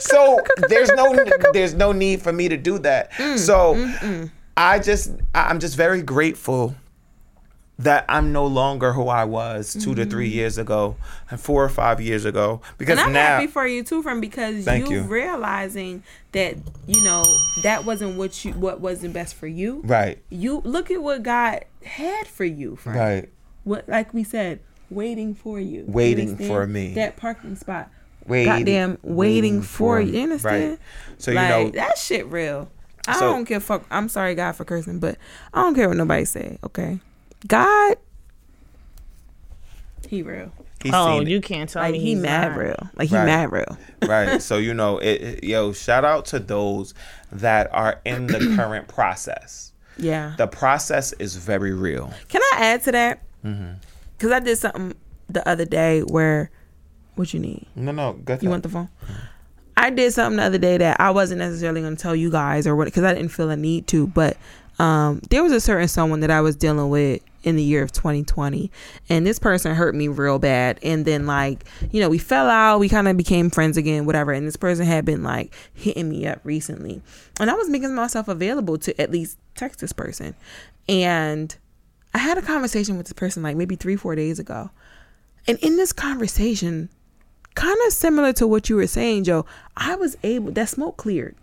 So 0.00 0.38
there's 0.68 0.90
no 0.90 1.14
there's 1.52 1.74
no 1.74 1.92
need 1.92 2.22
for 2.22 2.32
me 2.32 2.48
to 2.48 2.56
do 2.56 2.78
that. 2.80 3.12
so 3.38 3.74
I 4.56 4.78
just 4.78 5.10
I'm 5.34 5.58
just 5.60 5.76
very 5.76 6.02
grateful 6.02 6.74
that 7.78 8.06
I'm 8.08 8.32
no 8.32 8.46
longer 8.46 8.92
who 8.94 9.08
I 9.08 9.24
was 9.24 9.74
2 9.74 9.94
to 9.96 10.06
three 10.06 10.28
mm-hmm. 10.28 10.36
years 10.36 10.56
ago 10.56 10.96
and 11.30 11.38
four 11.38 11.62
or 11.62 11.68
five 11.68 12.00
years 12.00 12.24
ago 12.24 12.62
because 12.78 12.98
and 12.98 13.08
I'm 13.08 13.12
now 13.12 13.26
happy 13.26 13.46
for 13.48 13.66
you 13.66 13.82
too, 13.82 14.02
from 14.02 14.20
because 14.20 14.66
you, 14.66 14.90
you. 14.90 15.02
realizing 15.02 16.02
that 16.32 16.56
you 16.86 17.02
know 17.02 17.22
that 17.62 17.84
wasn't 17.84 18.16
what 18.16 18.44
you 18.44 18.52
what 18.52 18.80
wasn't 18.80 19.12
best 19.12 19.34
for 19.34 19.46
you. 19.46 19.82
right 19.84 20.18
You 20.30 20.62
look 20.64 20.90
at 20.90 21.02
what 21.02 21.22
God 21.22 21.64
had 21.84 22.26
for 22.26 22.44
you, 22.44 22.76
friend. 22.76 22.98
right 22.98 23.28
What 23.64 23.88
like 23.88 24.14
we 24.14 24.24
said, 24.24 24.60
waiting 24.90 25.34
for 25.34 25.60
you. 25.60 25.80
You 25.80 25.84
Waiting 25.88 26.30
understand? 26.30 26.50
for 26.50 26.66
me. 26.66 26.94
That 26.94 27.16
parking 27.16 27.56
spot. 27.56 27.90
Waiting- 28.26 28.52
Goddamn 28.52 28.90
waiting, 29.02 29.16
waiting 29.16 29.62
for 29.62 29.66
for 29.66 30.00
you. 30.00 30.12
You 30.14 30.22
understand? 30.24 30.70
Right. 30.70 30.78
So, 31.18 31.30
you 31.30 31.36
like, 31.36 31.48
know- 31.50 31.70
that 31.72 31.98
shit 31.98 32.26
real. 32.26 32.70
I 33.06 33.14
So- 33.14 33.20
don't 33.32 33.44
give 33.44 33.62
fuck. 33.62 33.84
I'm 33.90 34.08
sorry, 34.08 34.34
God, 34.34 34.52
for 34.52 34.64
cursing, 34.64 34.98
but 34.98 35.16
I 35.54 35.62
don't 35.62 35.74
care 35.74 35.88
what 35.88 35.96
nobody 35.96 36.24
say. 36.24 36.58
Okay, 36.64 36.98
God, 37.46 37.96
he 40.08 40.22
real. 40.22 40.52
He's 40.82 40.92
Oh, 40.94 41.20
you 41.20 41.40
can't 41.40 41.68
tell 41.68 41.82
Like 41.82 41.92
me 41.92 41.98
he 41.98 42.10
he's 42.14 42.18
mad 42.22 42.50
not. 42.52 42.58
real. 42.58 42.90
Like 42.96 43.08
he 43.08 43.16
Right. 43.16 43.24
mad 43.24 43.50
real. 43.52 43.76
right 44.06 44.40
so 44.42 44.58
you 44.58 44.72
know 44.74 44.98
it, 44.98 45.22
it- 45.22 45.44
yo 45.44 45.72
shout 45.72 46.04
out 46.04 46.26
to 46.26 46.38
those 46.38 46.92
that 47.32 47.68
are 47.72 48.00
in 48.04 48.26
the 48.26 48.38
current 48.56 48.86
process 48.88 49.72
Yeah. 49.96 50.34
the 50.36 50.46
process 50.46 51.12
is 51.14 51.34
very 51.36 51.72
real 51.72 52.12
Can 52.28 52.42
I 52.52 52.58
add 52.60 52.82
to 52.84 52.92
that? 52.92 53.22
Mm-hmm. 53.44 53.72
Because 54.16 54.32
I 54.32 54.40
did 54.40 54.58
something 54.58 54.94
the 55.28 55.46
other 55.48 55.64
day 55.64 56.00
where, 56.02 56.50
what 57.16 57.32
you 57.34 57.40
need? 57.40 57.66
no 57.74 57.90
no 57.92 58.12
good 58.12 58.42
You 58.42 58.50
want 58.50 58.62
the 58.62 58.68
phone? 58.68 58.88
I 59.78 59.90
did 59.90 60.12
something 60.12 60.36
the 60.36 60.44
other 60.44 60.58
day 60.58 60.78
that 60.78 61.00
I 61.00 61.10
wasn't 61.10 61.38
necessarily 61.40 61.80
going 61.80 61.96
to 61.96 62.02
tell 62.02 62.14
you 62.16 62.30
guys 62.30 62.66
or 62.66 62.76
what, 62.76 62.84
because 62.86 63.02
I 63.04 63.12
didn't 63.12 63.28
feel 63.30 63.50
a 63.50 63.56
need 63.56 63.86
to. 63.88 64.06
But 64.06 64.36
um, 64.78 65.20
there 65.30 65.42
was 65.42 65.52
a 65.52 65.60
certain 65.60 65.88
someone 65.88 66.20
that 66.20 66.30
I 66.30 66.40
was 66.40 66.56
dealing 66.56 66.90
with 66.90 67.22
in 67.42 67.56
the 67.56 67.62
year 67.62 67.82
of 67.82 67.92
2020, 67.92 68.70
and 69.08 69.26
this 69.26 69.38
person 69.38 69.74
hurt 69.74 69.94
me 69.94 70.08
real 70.08 70.38
bad. 70.38 70.78
And 70.82 71.04
then 71.04 71.26
like, 71.26 71.64
you 71.90 72.00
know, 72.00 72.08
we 72.08 72.18
fell 72.18 72.48
out, 72.48 72.80
we 72.80 72.88
kind 72.88 73.08
of 73.08 73.16
became 73.16 73.50
friends 73.50 73.76
again, 73.76 74.04
whatever. 74.04 74.32
And 74.32 74.46
this 74.46 74.56
person 74.56 74.84
had 74.84 75.04
been 75.04 75.22
like 75.22 75.54
hitting 75.72 76.08
me 76.08 76.26
up 76.26 76.40
recently, 76.44 77.02
and 77.40 77.50
I 77.50 77.54
was 77.54 77.68
making 77.68 77.94
myself 77.94 78.28
available 78.28 78.78
to 78.78 79.00
at 79.00 79.10
least 79.10 79.38
text 79.54 79.80
this 79.80 79.92
person, 79.92 80.34
and 80.88 81.56
I 82.14 82.18
had 82.18 82.38
a 82.38 82.42
conversation 82.42 82.96
with 82.96 83.06
this 83.06 83.12
person 83.12 83.42
like 83.42 83.56
maybe 83.56 83.76
three, 83.76 83.96
four 83.96 84.14
days 84.14 84.38
ago. 84.38 84.70
And 85.48 85.58
in 85.58 85.76
this 85.76 85.92
conversation, 85.92 86.88
kind 87.54 87.78
of 87.86 87.92
similar 87.92 88.32
to 88.34 88.46
what 88.46 88.68
you 88.68 88.76
were 88.76 88.86
saying, 88.86 89.24
Joe, 89.24 89.46
I 89.76 89.96
was 89.96 90.16
able, 90.22 90.50
that 90.52 90.68
smoke 90.68 90.96
cleared. 90.96 91.36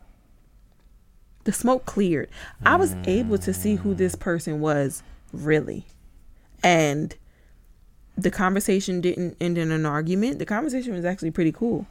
The 1.46 1.52
smoke 1.52 1.86
cleared. 1.86 2.30
I 2.66 2.76
was 2.76 2.96
able 3.06 3.38
to 3.40 3.54
see 3.54 3.76
who 3.76 3.94
this 3.94 4.16
person 4.16 4.60
was 4.62 5.04
really. 5.32 5.86
And 6.64 7.16
the 8.18 8.32
conversation 8.32 9.02
didn't 9.02 9.36
end 9.42 9.58
in 9.58 9.72
an 9.72 9.86
argument. 9.86 10.40
The 10.40 10.46
conversation 10.46 10.94
was 10.94 11.04
actually 11.06 11.32
pretty 11.32 11.52
cool. 11.52 11.88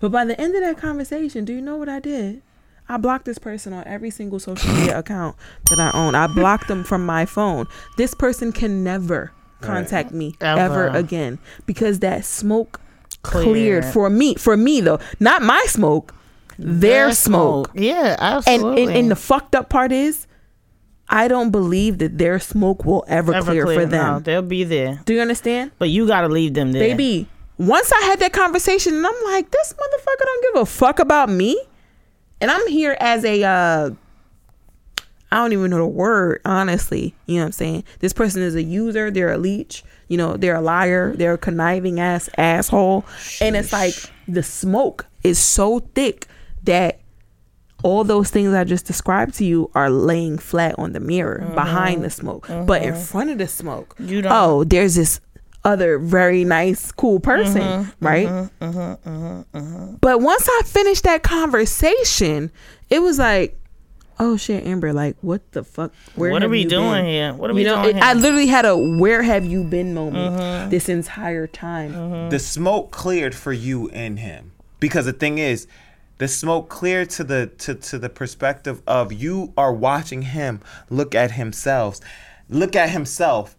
But 0.00 0.10
by 0.10 0.24
the 0.24 0.40
end 0.40 0.54
of 0.54 0.62
that 0.62 0.78
conversation, 0.78 1.44
do 1.44 1.52
you 1.52 1.60
know 1.60 1.76
what 1.76 1.88
I 1.88 2.00
did? 2.00 2.42
I 2.88 2.96
blocked 2.96 3.26
this 3.26 3.38
person 3.38 3.72
on 3.72 3.84
every 3.86 4.10
single 4.10 4.40
social 4.40 4.72
media 4.72 4.98
account 5.00 5.36
that 5.70 5.78
I 5.78 5.90
own. 5.92 6.14
I 6.14 6.26
blocked 6.26 6.68
them 6.68 6.84
from 6.84 7.04
my 7.04 7.26
phone. 7.26 7.66
This 7.96 8.14
person 8.14 8.50
can 8.50 8.82
never 8.82 9.32
contact 9.60 10.12
me 10.12 10.34
ever, 10.40 10.86
Ever. 10.86 10.96
again 10.96 11.38
because 11.66 11.98
that 11.98 12.24
smoke 12.24 12.80
cleared. 13.22 13.44
Cleared. 13.46 13.84
for 13.84 14.08
me. 14.08 14.34
For 14.36 14.56
me 14.56 14.80
though, 14.80 15.00
not 15.20 15.42
my 15.42 15.62
smoke, 15.66 16.14
their, 16.58 17.12
smoke. 17.12 17.70
Yeah, 17.74 18.16
And, 18.18 18.20
absolutely. 18.20 18.82
and 18.84 18.92
and 18.96 19.10
the 19.10 19.16
fucked 19.16 19.54
up 19.54 19.68
part 19.68 19.92
is, 19.92 20.26
I 21.08 21.28
don't 21.28 21.50
believe 21.50 21.98
that 21.98 22.18
their 22.18 22.38
smoke 22.38 22.84
will 22.84 23.04
ever, 23.08 23.32
Ever 23.34 23.50
clear, 23.52 23.64
for 23.66 23.86
No, 23.86 23.86
them. 23.86 24.22
they'll 24.24 24.42
be 24.42 24.64
there, 24.64 25.00
Do 25.04 25.14
you 25.14 25.20
understand? 25.20 25.70
but 25.78 25.88
you 25.88 26.06
got 26.06 26.22
to 26.22 26.28
leave 26.28 26.54
them 26.54 26.72
there. 26.72 26.82
baby. 26.82 27.28
Once 27.58 27.90
I 27.92 28.00
had 28.02 28.20
that 28.20 28.32
conversation, 28.32 28.94
and 28.94 29.06
I'm 29.06 29.24
like, 29.24 29.50
this 29.50 29.72
motherfucker 29.72 30.24
don't 30.24 30.42
give 30.54 30.62
a 30.62 30.66
fuck 30.66 30.98
about 31.00 31.28
me, 31.28 31.60
and 32.40 32.50
I'm 32.50 32.66
here 32.68 32.96
as 33.00 33.24
a, 33.24 33.42
uh, 33.42 33.90
I 35.30 35.36
don't 35.36 35.52
even 35.52 35.70
know 35.70 35.78
the 35.78 35.86
word, 35.86 36.40
honestly. 36.44 37.14
You 37.26 37.36
know 37.36 37.40
what 37.42 37.46
I'm 37.46 37.52
saying? 37.52 37.84
This 37.98 38.12
person 38.12 38.42
is 38.42 38.54
a 38.54 38.62
user. 38.62 39.10
They're 39.10 39.32
a 39.32 39.38
leech. 39.38 39.82
You 40.08 40.16
know, 40.16 40.36
they're 40.36 40.54
a 40.56 40.60
liar. 40.62 41.14
They're 41.16 41.34
a 41.34 41.38
conniving 41.38 42.00
ass 42.00 42.30
asshole. 42.38 43.04
And 43.40 43.54
it's 43.56 43.72
like 43.72 43.92
the 44.26 44.42
smoke 44.42 45.06
is 45.24 45.38
so 45.38 45.80
thick 45.80 46.26
that 46.68 47.00
all 47.82 48.04
those 48.04 48.30
things 48.30 48.52
I 48.54 48.64
just 48.64 48.86
described 48.86 49.34
to 49.36 49.44
you 49.44 49.70
are 49.74 49.88
laying 49.90 50.38
flat 50.38 50.74
on 50.78 50.92
the 50.92 51.00
mirror 51.00 51.40
mm-hmm. 51.42 51.54
behind 51.54 52.04
the 52.04 52.10
smoke. 52.10 52.46
But 52.48 52.82
in 52.82 52.94
mm-hmm. 52.94 53.02
front 53.02 53.30
of 53.30 53.38
the 53.38 53.48
smoke, 53.48 53.94
You 53.98 54.22
don't- 54.22 54.32
oh, 54.32 54.64
there's 54.64 54.94
this 54.94 55.20
other 55.64 55.98
very 55.98 56.44
nice, 56.44 56.92
cool 56.92 57.20
person, 57.20 57.62
mm-hmm. 57.62 58.04
right? 58.06 58.28
But 60.00 60.20
once 60.20 60.48
I 60.48 60.62
finished 60.64 61.04
that 61.04 61.22
conversation, 61.22 62.50
it 62.90 63.00
was 63.00 63.18
like, 63.18 63.58
oh 64.18 64.36
shit, 64.36 64.66
Amber, 64.66 64.92
like 64.92 65.16
what 65.20 65.52
the 65.52 65.62
fuck? 65.62 65.92
Where 66.16 66.32
What 66.32 66.42
are 66.42 66.48
we 66.48 66.64
doing 66.64 66.90
been? 66.92 67.06
here? 67.06 67.32
What 67.34 67.50
are 67.50 67.52
You 67.52 67.56
we 67.58 67.64
know, 67.64 67.82
doing 67.82 67.96
it- 67.96 68.02
here? 68.02 68.04
I 68.04 68.14
literally 68.14 68.48
had 68.48 68.64
a 68.64 68.76
where 68.76 69.22
have 69.22 69.44
you 69.44 69.62
been 69.64 69.94
moment 69.94 70.70
this 70.70 70.88
entire 70.88 71.46
time. 71.46 72.28
the 72.30 72.38
smoke 72.40 72.90
cleared 72.90 73.34
for 73.34 73.52
you 73.52 73.88
and 73.90 74.18
him 74.18 74.52
because 74.80 75.04
the 75.06 75.12
thing 75.12 75.38
is 75.38 75.66
the 76.18 76.28
smoke 76.28 76.68
clear 76.68 77.06
to 77.06 77.24
the 77.24 77.46
to, 77.58 77.74
to 77.74 77.98
the 77.98 78.08
perspective 78.08 78.82
of 78.86 79.12
you 79.12 79.52
are 79.56 79.72
watching 79.72 80.22
him 80.22 80.60
look 80.90 81.14
at 81.14 81.32
himself 81.32 82.00
look 82.48 82.74
at 82.76 82.90
himself 82.90 83.56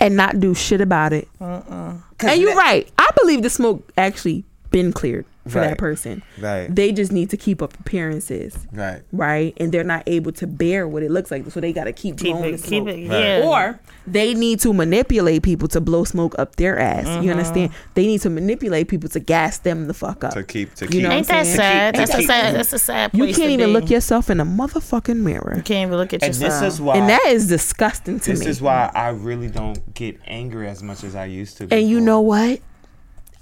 And 0.00 0.16
not 0.16 0.38
do 0.40 0.54
shit 0.54 0.80
about 0.80 1.12
it. 1.12 1.28
And 1.40 2.02
you're 2.40 2.54
that- 2.54 2.56
right. 2.56 2.88
I 2.98 3.10
believe 3.20 3.42
the 3.42 3.50
smoke 3.50 3.90
actually 3.96 4.44
been 4.70 4.92
cleared. 4.92 5.24
For 5.48 5.58
Right. 5.60 5.68
that 5.70 5.78
person. 5.78 6.22
Right. 6.40 6.72
They 6.74 6.92
just 6.92 7.12
need 7.12 7.30
to 7.30 7.36
keep 7.36 7.62
up 7.62 7.78
appearances. 7.80 8.56
Right. 8.72 9.02
Right. 9.12 9.54
And 9.58 9.72
they're 9.72 9.84
not 9.84 10.02
able 10.06 10.32
to 10.32 10.46
bear 10.46 10.86
what 10.86 11.02
it 11.02 11.10
looks 11.10 11.30
like. 11.30 11.50
So 11.50 11.60
they 11.60 11.72
gotta 11.72 11.92
keep, 11.92 12.18
Keep 12.18 12.34
blowing 12.36 12.54
it, 12.54 12.56
the 12.58 12.68
keep 12.68 12.82
smoke. 12.84 12.88
it, 12.96 13.08
Right. 13.08 13.38
yeah. 13.38 13.46
Or 13.48 13.80
they 14.06 14.34
need 14.34 14.60
to 14.60 14.72
manipulate 14.72 15.42
people 15.42 15.68
to 15.68 15.80
blow 15.80 16.04
smoke 16.04 16.34
up 16.38 16.56
their 16.56 16.78
ass. 16.78 17.06
Mm-hmm. 17.06 17.22
You 17.24 17.30
understand? 17.30 17.70
They 17.94 18.06
need 18.06 18.20
to 18.22 18.30
manipulate 18.30 18.88
people 18.88 19.08
to 19.10 19.20
gas 19.20 19.58
them 19.58 19.86
the 19.88 19.94
fuck 19.94 20.24
up. 20.24 20.34
To 20.34 20.42
keep 20.42 20.74
to 20.76 20.84
You 20.86 20.90
keep 20.90 21.02
know 21.02 21.10
ain't 21.10 21.26
that 21.28 21.46
saying? 21.46 21.56
sad? 21.56 21.94
To 21.94 22.00
That's 22.00 22.14
a 22.14 22.22
sad. 22.22 22.54
That's 22.54 22.72
a 22.72 22.78
sad. 22.78 23.10
You 23.14 23.24
can't 23.26 23.36
to 23.36 23.48
even 23.48 23.66
be. 23.68 23.72
look 23.72 23.90
yourself 23.90 24.30
in 24.30 24.40
a 24.40 24.46
motherfucking 24.46 25.16
mirror. 25.16 25.54
You 25.56 25.62
can't 25.62 25.88
even 25.88 25.98
look 25.98 26.12
at 26.14 26.22
and 26.22 26.34
yourself. 26.34 26.60
this 26.62 26.74
is 26.74 26.80
why 26.80 26.96
And 26.96 27.08
that 27.08 27.24
is 27.28 27.48
disgusting 27.48 28.20
to 28.20 28.30
this 28.30 28.40
me. 28.40 28.46
This 28.46 28.56
is 28.56 28.62
why 28.62 28.90
I 28.94 29.08
really 29.10 29.48
don't 29.48 29.94
get 29.94 30.18
angry 30.26 30.68
as 30.68 30.82
much 30.82 31.04
as 31.04 31.14
I 31.14 31.24
used 31.26 31.56
to. 31.58 31.68
And 31.70 31.88
you 31.88 32.00
know 32.00 32.20
what? 32.20 32.60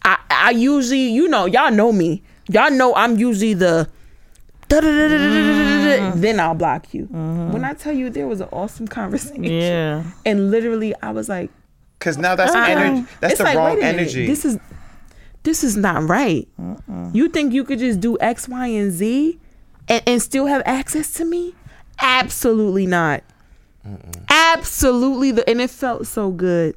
I 0.07 0.19
I 0.31 0.51
usually, 0.51 1.09
you 1.11 1.29
know, 1.29 1.45
y'all 1.47 1.71
know 1.71 1.93
me. 1.93 2.23
Y'all 2.49 2.71
know 2.71 2.95
I'm 2.95 3.19
usually 3.19 3.55
the 3.55 3.89
da-da-da-da-da-da-da-da, 4.69 6.13
then 6.21 6.41
I'll 6.41 6.55
block 6.55 6.95
you. 6.95 7.05
Mm-hmm. 7.07 7.53
When 7.53 7.65
I 7.65 7.75
tell 7.75 7.93
you 7.93 8.09
there 8.11 8.27
was 8.27 8.41
an 8.41 8.49
awesome 8.53 8.87
conversation. 8.89 9.45
yeah. 9.45 10.05
And 10.25 10.51
literally 10.51 10.95
I 11.03 11.11
was 11.11 11.29
like, 11.29 11.51
Cause 11.99 12.19
now 12.19 12.35
that's 12.37 12.55
uh-uh. 12.55 12.65
energy. 12.67 13.07
That's 13.21 13.33
It's 13.33 13.39
the 13.39 13.45
like, 13.45 13.57
wrong 13.57 13.75
wait 13.75 13.79
a 13.79 13.87
minute, 13.87 14.01
energy. 14.01 14.27
This 14.27 14.45
is 14.45 14.59
this 15.43 15.63
is 15.65 15.77
not 15.77 16.09
right. 16.09 16.47
You 17.13 17.29
think 17.29 17.53
you 17.53 17.65
could 17.65 17.79
just 17.79 18.01
do 18.01 18.17
X, 18.21 18.49
Y, 18.49 18.67
and 18.67 18.93
Z 18.93 19.39
and, 19.89 20.03
and 20.07 20.21
still 20.23 20.47
have 20.47 20.63
access 20.67 21.13
to 21.15 21.25
me? 21.25 21.55
Absolutely 22.01 22.87
not. 22.87 23.23
Absolutely 24.29 25.31
the 25.31 25.49
and 25.49 25.61
it 25.61 25.71
felt 25.71 26.07
so 26.07 26.31
good. 26.31 26.77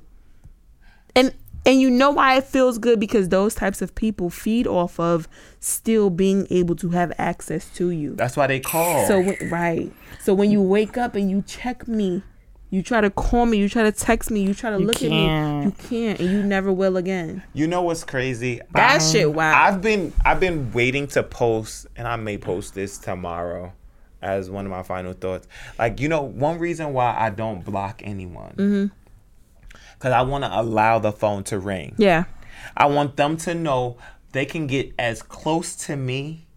And 1.16 1.34
and 1.70 1.80
you 1.80 1.90
know 1.90 2.10
why 2.10 2.36
it 2.38 2.44
feels 2.46 2.78
good 2.80 3.00
because 3.00 3.30
those 3.30 3.54
types 3.54 3.82
of 3.82 3.94
people 3.94 4.30
feed 4.30 4.66
off 4.66 5.00
of 5.00 5.28
still 5.60 6.10
being 6.10 6.48
able 6.50 6.76
to 6.78 6.90
have 6.90 7.14
access 7.20 7.70
to 7.76 7.92
you. 7.92 8.16
that's 8.16 8.36
why 8.36 8.48
they 8.48 8.60
call. 8.60 9.06
So 9.08 9.20
when, 9.20 9.38
right. 9.52 9.92
So 10.20 10.34
when 10.34 10.50
you 10.50 10.62
wake 10.62 10.98
up 10.98 11.16
and 11.16 11.30
you 11.30 11.44
check 11.46 11.88
me, 11.88 12.24
you 12.72 12.82
try 12.84 13.02
to 13.02 13.10
call 13.10 13.46
me, 13.46 13.58
you 13.58 13.70
try 13.70 13.84
to 13.84 13.92
text 13.92 14.32
me, 14.32 14.42
you 14.42 14.54
try 14.54 14.70
to 14.72 14.78
look 14.78 14.98
at 15.04 15.10
me, 15.10 15.26
you 15.64 15.72
can't, 15.72 16.20
and 16.20 16.30
you 16.32 16.42
never 16.44 16.72
will 16.72 16.98
again. 16.98 17.44
you 17.54 17.68
know 17.68 17.82
what's 17.84 18.04
crazy? 18.04 18.62
That 18.74 19.00
shit, 19.02 19.32
wow. 19.34 19.54
I've 19.66 19.82
been 19.82 20.12
I've 20.26 20.40
been 20.40 20.72
waiting 20.72 21.08
to 21.10 21.22
post, 21.24 21.86
and 21.96 22.08
I 22.08 22.16
may 22.16 22.38
post 22.38 22.74
this 22.76 22.98
tomorrow 22.98 23.74
as 24.22 24.50
one 24.50 24.66
of 24.66 24.72
my 24.72 24.84
final 24.84 25.14
thoughts. 25.14 25.48
Like 25.80 26.00
you 26.00 26.10
know, 26.10 26.22
one 26.22 26.60
reason 26.60 26.94
why 26.94 27.16
I 27.18 27.30
don't 27.30 27.64
block 27.66 28.02
anyone, 28.04 28.54
Mm-hmm. 28.58 28.86
Because 30.00 30.14
I 30.14 30.22
want 30.22 30.46
to 30.46 30.60
allow 30.60 30.98
the 31.00 31.12
phone 31.12 31.44
to 31.46 31.60
ring. 31.60 31.94
yeah. 31.98 32.24
I 32.76 32.86
want 32.88 33.16
them 33.18 33.36
to 33.38 33.54
know 33.54 33.98
they 34.32 34.46
can 34.46 34.66
get 34.68 34.94
as 34.98 35.22
close 35.22 35.76
to 35.88 35.96
me, 35.96 36.48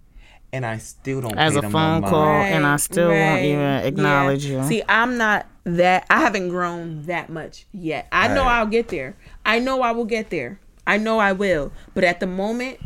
and 0.53 0.65
I 0.67 0.79
still 0.79 1.21
don't 1.23 1.37
As 1.39 1.53
pay 1.55 1.59
a 1.59 1.63
them 1.63 1.73
phone 1.73 2.01
no 2.03 2.09
call. 2.09 2.25
mind. 2.27 2.55
and 2.55 2.67
I 2.67 2.77
still 2.77 3.09
won't 3.09 3.43
even 3.43 3.61
acknowledge 3.61 4.45
you. 4.45 4.63
See, 4.65 4.83
I'm 4.89 5.17
not 5.17 5.47
that. 5.65 6.07
I 6.11 6.21
haven't 6.21 6.49
grown 6.51 7.03
that 7.05 7.31
much 7.31 7.67
yet. 7.73 8.09
I 8.13 8.29
know 8.29 8.43
I'll 8.45 8.67
get 8.67 8.89
there. 8.89 9.17
I 9.45 9.59
know 9.59 9.81
I 9.83 9.93
will 9.93 10.05
get 10.05 10.31
there. 10.31 10.61
I 10.87 10.99
know 10.99 11.19
I 11.19 11.33
will. 11.33 11.73
But 11.95 12.05
at 12.05 12.21
the 12.21 12.27
moment, 12.27 12.79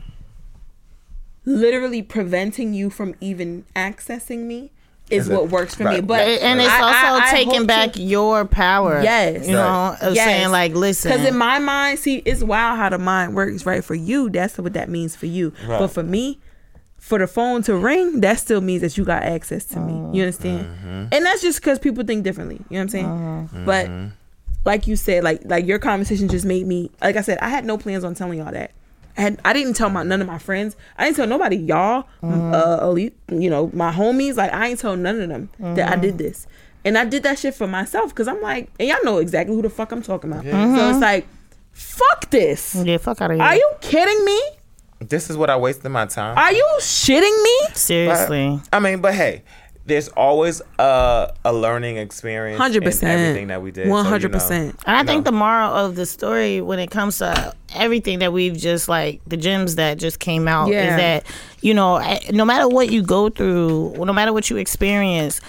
literally 1.44 2.02
preventing 2.02 2.74
you 2.74 2.90
from 2.90 3.14
even 3.20 3.64
accessing 3.74 4.44
me 4.44 4.72
is 5.10 5.28
Is 5.28 5.32
what 5.32 5.50
works 5.50 5.74
for 5.74 5.84
me. 5.84 6.00
But 6.00 6.20
right. 6.20 6.42
And 6.42 6.60
it's 6.60 6.68
I- 6.68 6.80
I- 6.80 7.08
also 7.10 7.26
I 7.26 7.30
taking 7.30 7.66
back 7.66 7.92
to- 7.92 8.02
your 8.02 8.44
power. 8.44 9.00
Yes. 9.02 9.46
You 9.46 9.52
know, 9.52 9.62
Right. 9.62 10.02
of 10.02 10.14
Yes. 10.14 10.24
saying 10.24 10.50
like, 10.50 10.74
listen. 10.74 11.12
Because 11.12 11.26
in 11.26 11.36
my 11.36 11.58
mind, 11.58 11.98
see, 12.00 12.16
it's 12.24 12.42
wild 12.42 12.78
how 12.78 12.88
the 12.88 12.98
mind 12.98 13.34
works, 13.34 13.64
right? 13.64 13.84
For 13.84 13.94
you, 13.94 14.28
that's 14.30 14.58
what 14.58 14.72
that 14.72 14.88
means 14.88 15.14
for 15.14 15.26
you. 15.26 15.52
Right. 15.66 15.78
But 15.78 15.88
for 15.88 16.02
me, 16.02 16.40
for 16.98 17.20
the 17.20 17.28
phone 17.28 17.62
to 17.62 17.76
ring, 17.76 18.20
that 18.22 18.40
still 18.40 18.60
means 18.60 18.82
that 18.82 18.98
you 18.98 19.04
got 19.04 19.22
access 19.22 19.64
to 19.66 19.78
me. 19.78 19.92
You 19.92 20.24
oh. 20.24 20.26
understand? 20.26 20.66
Mm-hmm. 20.66 21.04
And 21.12 21.24
that's 21.24 21.40
just 21.40 21.60
because 21.60 21.78
people 21.78 22.02
think 22.02 22.24
differently. 22.24 22.56
You 22.68 22.74
know 22.74 22.78
what 22.78 22.82
I'm 22.82 22.88
saying? 22.88 23.06
Mm-hmm. 23.06 23.64
But 23.64 23.86
mm-hmm. 23.86 24.08
like 24.64 24.88
you 24.88 24.96
said, 24.96 25.22
like 25.22 25.42
like 25.44 25.66
your 25.66 25.78
conversation 25.78 26.28
just 26.28 26.44
made 26.44 26.66
me. 26.66 26.90
Like 27.00 27.14
I 27.14 27.20
said, 27.20 27.38
I 27.38 27.48
had 27.48 27.64
no 27.64 27.78
plans 27.78 28.02
on 28.02 28.16
telling 28.16 28.40
y'all 28.40 28.50
that. 28.50 28.72
I, 29.16 29.20
had, 29.20 29.40
I 29.44 29.52
didn't 29.52 29.74
tell 29.74 29.90
my 29.90 30.02
none 30.02 30.20
of 30.20 30.26
my 30.26 30.38
friends. 30.38 30.76
I 30.98 31.05
didn't 31.05 31.16
tell 31.16 31.26
nobody. 31.26 31.56
Y'all, 31.56 32.05
mm-hmm. 32.22 32.55
uh, 32.55 32.78
elite, 32.88 33.16
you 33.30 33.51
know, 33.51 33.70
my 33.72 33.93
homies. 33.93 34.36
Like 34.36 34.52
I 34.52 34.68
ain't 34.68 34.80
told 34.80 34.98
none 34.98 35.20
of 35.20 35.28
them 35.28 35.51
that 35.59 35.93
I 35.93 35.97
did 35.97 36.14
mm-hmm. 36.14 36.18
this, 36.18 36.47
and 36.84 36.98
I 36.98 37.05
did 37.05 37.22
that 37.24 37.38
shit 37.38 37.55
for 37.55 37.66
myself 37.66 38.10
because 38.10 38.28
I'm 38.28 38.43
like, 38.43 38.70
and 38.78 38.88
y'all 38.88 39.05
know 39.05 39.18
exactly 39.18 39.55
who 39.55 39.62
the 39.62 39.70
fuck 39.70 39.93
I'm 39.93 40.02
talking 40.02 40.30
about. 40.30 40.44
So 40.44 40.51
it's 40.51 40.56
mm-hmm. 40.56 41.01
like, 41.01 41.26
fuck 41.72 42.30
this. 42.30 42.74
yeah, 42.74 42.98
fuck 42.98 43.20
out 43.20 43.30
of 43.30 43.36
here. 43.36 43.44
Are 43.44 43.56
you 43.56 43.70
kidding 43.80 44.24
me? 44.24 44.40
This 45.01 45.28
is 45.28 45.36
what 45.36 45.51
I 45.51 45.56
wasted 45.56 45.90
my 45.90 46.06
time. 46.06 46.38
Are 46.38 46.52
you 46.52 46.66
shitting 46.80 47.43
me? 47.43 47.74
Seriously. 47.74 48.60
I 48.72 48.80
mean, 48.80 49.01
but 49.01 49.14
hey, 49.14 49.43
there's 49.86 50.08
always 50.08 50.60
a 50.78 51.32
a 51.44 51.52
learning 51.52 51.96
experience. 51.96 52.60
100% 52.60 53.02
Everything 53.04 53.46
that 53.48 53.62
we 53.62 53.70
did. 53.70 53.84
so, 53.84 53.88
you 53.96 54.02
know. 54.02 54.02
hundred 54.02 54.32
percent. 54.32 54.76
And 54.86 54.96
I 54.96 55.02
No. 55.02 55.12
think 55.12 55.24
the 55.24 55.32
moral 55.32 55.72
of 55.72 55.94
the 55.96 56.06
story 56.06 56.60
when 56.60 56.78
it 56.78 56.90
comes 56.90 57.18
to 57.18 57.54
everything 57.74 58.18
that 58.18 58.32
we've 58.32 58.56
just 58.56 58.88
like 58.88 59.20
the 59.26 59.36
gems 59.36 59.76
that 59.76 59.98
just 59.98 60.18
came 60.18 60.48
out 60.48 60.68
Yeah. 60.70 60.90
is 60.90 60.96
that, 60.96 61.24
you 61.60 61.72
know, 61.74 61.98
no 62.32 62.44
matter 62.44 62.68
what 62.68 62.90
you 62.90 63.02
go 63.02 63.28
through, 63.28 63.94
no 63.98 64.12
matter 64.12 64.32
what 64.32 64.50
you 64.50 64.56
experience, 64.56 65.40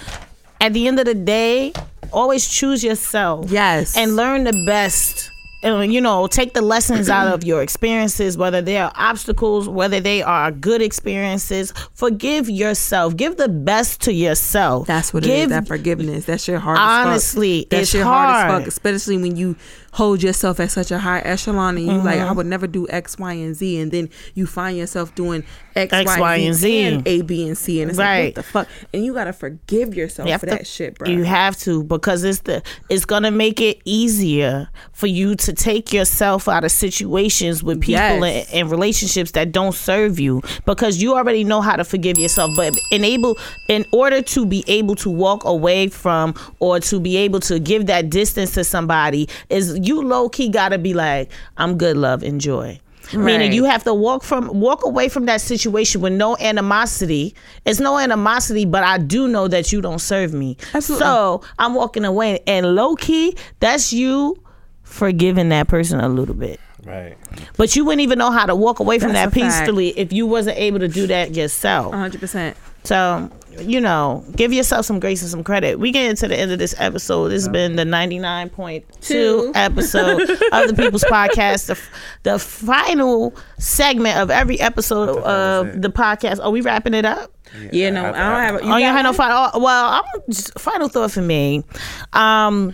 at 0.62 0.74
the 0.74 0.88
end 0.88 1.00
of 1.00 1.06
the 1.06 1.16
day, 1.16 1.74
always 2.14 2.48
choose 2.48 2.84
yourself. 2.84 3.50
Yes. 3.52 3.96
And 3.98 4.16
learn 4.16 4.44
the 4.44 4.64
best. 4.68 5.30
And, 5.64 5.92
you 5.92 6.00
know, 6.02 6.28
take 6.28 6.54
the 6.54 6.62
lessons 6.62 7.10
out 7.10 7.34
of 7.34 7.44
your 7.44 7.64
experiences, 7.64 8.38
whether 8.38 8.62
they 8.62 8.78
are 8.78 8.92
obstacles, 8.96 9.68
whether 9.68 10.00
they 10.00 10.22
are 10.22 10.52
good 10.52 10.84
experiences. 10.84 11.74
Forgive 11.94 12.48
yourself. 12.48 13.18
Give 13.18 13.38
the 13.38 13.50
best 13.50 14.02
to 14.02 14.14
yourself. 14.14 14.86
That's 14.86 15.14
what 15.14 15.24
it 15.24 15.28
Give 15.28 15.44
is. 15.46 15.50
That 15.50 15.68
forgiveness. 15.68 16.26
that's 16.26 16.48
your 16.48 16.60
hard. 16.60 16.78
as 16.78 16.84
fuck. 16.84 17.08
Honestly, 17.08 17.68
that 17.72 17.82
it's 17.82 17.90
shit 17.90 18.04
hard 18.04 18.30
as 18.30 18.52
hard. 18.52 18.62
fuck. 18.62 18.68
Especially 18.68 19.18
when 19.18 19.36
you 19.36 19.56
hold 19.98 20.22
yourself 20.22 20.60
at 20.60 20.70
such 20.70 20.92
a 20.92 21.00
high 21.00 21.20
echelon 21.22 21.76
and 21.78 21.86
you 21.88 21.92
like, 21.94 22.18
Mm-hmm. 22.20 22.30
I 22.30 22.32
would 22.32 22.46
never 22.46 22.68
do 22.68 22.88
X, 22.90 23.18
Y, 23.18 23.34
and 23.34 23.56
Z, 23.56 23.80
and 23.82 23.92
then 23.92 24.10
you 24.36 24.46
find 24.46 24.78
yourself 24.78 25.14
doing 25.16 25.44
X, 25.76 25.92
X, 25.94 26.06
Y, 26.08 26.20
Y, 26.20 26.36
and 26.38 26.56
Z. 26.56 26.84
And 26.84 27.08
A, 27.08 27.22
B, 27.22 27.48
and 27.48 27.58
C, 27.58 27.82
and 27.82 27.90
it's 27.90 27.98
like, 27.98 28.06
Right. 28.08 28.26
what 28.28 28.36
the 28.36 28.44
fuck? 28.44 28.68
And 28.94 29.04
you 29.06 29.14
gotta 29.14 29.34
forgive 29.34 29.96
yourself 29.96 30.30
You 30.30 30.38
for 30.38 30.46
to- 30.48 30.52
that 30.52 30.68
shit, 30.68 30.98
bro. 31.00 31.10
You 31.10 31.24
have 31.24 31.58
to 31.66 31.84
because 31.84 32.24
it's 32.24 32.40
the 32.42 32.62
it's 32.90 33.06
gonna 33.06 33.32
make 33.32 33.60
it 33.60 33.80
easier 33.86 34.70
for 34.94 35.08
you 35.08 35.36
to 35.36 35.54
take 35.54 35.92
yourself 35.94 36.48
out 36.48 36.64
of 36.64 36.72
situations 36.72 37.64
with 37.64 37.82
people 37.82 38.02
Yes. 38.26 38.48
and, 38.52 38.62
and 38.62 38.72
relationships 38.72 39.32
that 39.32 39.52
don't 39.52 39.74
serve 39.76 40.20
you 40.20 40.42
because 40.66 41.02
you 41.02 41.16
already 41.16 41.44
know 41.44 41.62
how 41.62 41.76
to 41.76 41.84
forgive 41.84 42.18
yourself. 42.18 42.52
But 42.56 42.76
enable 42.92 43.36
in 43.68 43.86
order 43.92 44.22
to 44.22 44.46
be 44.46 44.64
able 44.68 44.96
to 44.96 45.10
walk 45.10 45.44
away 45.46 45.88
from 45.88 46.34
or 46.60 46.80
to 46.82 47.00
be 47.00 47.18
able 47.18 47.40
to 47.42 47.60
give 47.60 47.88
that 47.88 48.10
distance 48.10 48.52
to 48.52 48.64
somebody 48.64 49.28
is 49.50 49.78
you 49.88 50.02
low 50.02 50.30
key 50.30 50.50
gotta 50.50 50.78
be 50.78 50.94
like, 50.94 51.32
I'm 51.58 51.78
good, 51.78 51.98
love, 51.98 52.24
enjoy. 52.24 52.80
Meaning 53.14 53.54
you 53.54 53.64
have 53.64 53.86
to 53.86 53.94
walk 53.94 54.22
from 54.22 54.48
walk 54.60 54.84
away 54.84 55.08
from 55.08 55.28
that 55.28 55.40
situation 55.40 56.02
with 56.02 56.12
no 56.12 56.36
animosity. 56.42 57.34
It's 57.64 57.80
no 57.80 57.98
animosity, 57.98 58.66
but 58.66 58.84
I 58.84 58.98
do 58.98 59.30
know 59.30 59.48
that 59.48 59.72
you 59.72 59.80
don't 59.80 60.00
serve 60.00 60.34
me. 60.34 60.58
Absolutely. 60.74 61.06
So 61.06 61.42
I'm 61.58 61.74
walking 61.74 62.04
away, 62.04 62.40
and 62.46 62.76
low 62.76 62.96
key, 62.96 63.38
that's 63.62 63.94
you 63.94 64.36
forgiving 64.84 65.50
that 65.50 65.70
person 65.70 66.02
a 66.02 66.10
little 66.10 66.36
bit. 66.36 66.60
Right. 66.86 67.18
But 67.58 67.76
you 67.76 67.86
wouldn't 67.86 68.02
even 68.02 68.18
know 68.18 68.32
how 68.32 68.46
to 68.46 68.56
walk 68.56 68.80
away 68.80 69.00
from 69.00 69.14
That's 69.14 69.34
that 69.34 69.38
a 69.38 69.46
fact. 69.46 69.58
peacefully 69.60 69.90
if 69.98 70.12
you 70.14 70.26
wasn't 70.26 70.58
able 70.58 70.80
to 70.80 70.88
do 70.88 71.08
that 71.08 71.36
yourself. 71.36 71.94
100%. 71.94 72.56
So, 72.88 73.30
you 73.60 73.82
know, 73.82 74.24
give 74.38 74.54
yourself 74.54 74.86
some 74.86 75.02
grace 75.02 75.22
and 75.22 75.30
some 75.30 75.44
credit. 75.44 75.78
We 75.78 75.92
get 75.92 76.10
into 76.10 76.30
the 76.30 76.38
end 76.38 76.54
of 76.54 76.60
this 76.60 76.74
episode. 76.78 77.28
This 77.30 77.44
has 77.44 77.50
been 77.50 77.76
the 77.76 77.84
99.2 77.84 79.52
episode 79.56 80.22
of 80.22 80.68
the 80.70 80.74
People's 80.74 81.04
Podcast, 81.12 81.66
the, 81.66 81.78
the 82.24 82.40
final 82.40 83.36
segment 83.58 84.20
of 84.20 84.32
every 84.32 84.58
episode 84.62 85.18
of 85.18 85.82
the 85.82 85.90
podcast. 85.90 86.42
Are 86.42 86.50
we 86.50 86.62
wrapping 86.62 86.94
it 86.94 87.04
up? 87.04 87.34
Yeah, 87.74 87.90
no, 87.90 88.06
I, 88.06 88.06
don't 88.06 88.16
have 88.16 88.56
a. 88.56 88.60
oh, 88.60 88.78
you 88.78 88.84
got 88.84 88.96
had 88.96 89.04
no 89.04 89.12
final. 89.12 89.50
oh, 89.54 89.60
Well, 89.60 89.86
I'm 89.86 90.22
just, 90.30 90.58
final 90.58 90.88
thought 90.88 91.12
for 91.12 91.22
me. 91.22 91.66
Um, 92.14 92.74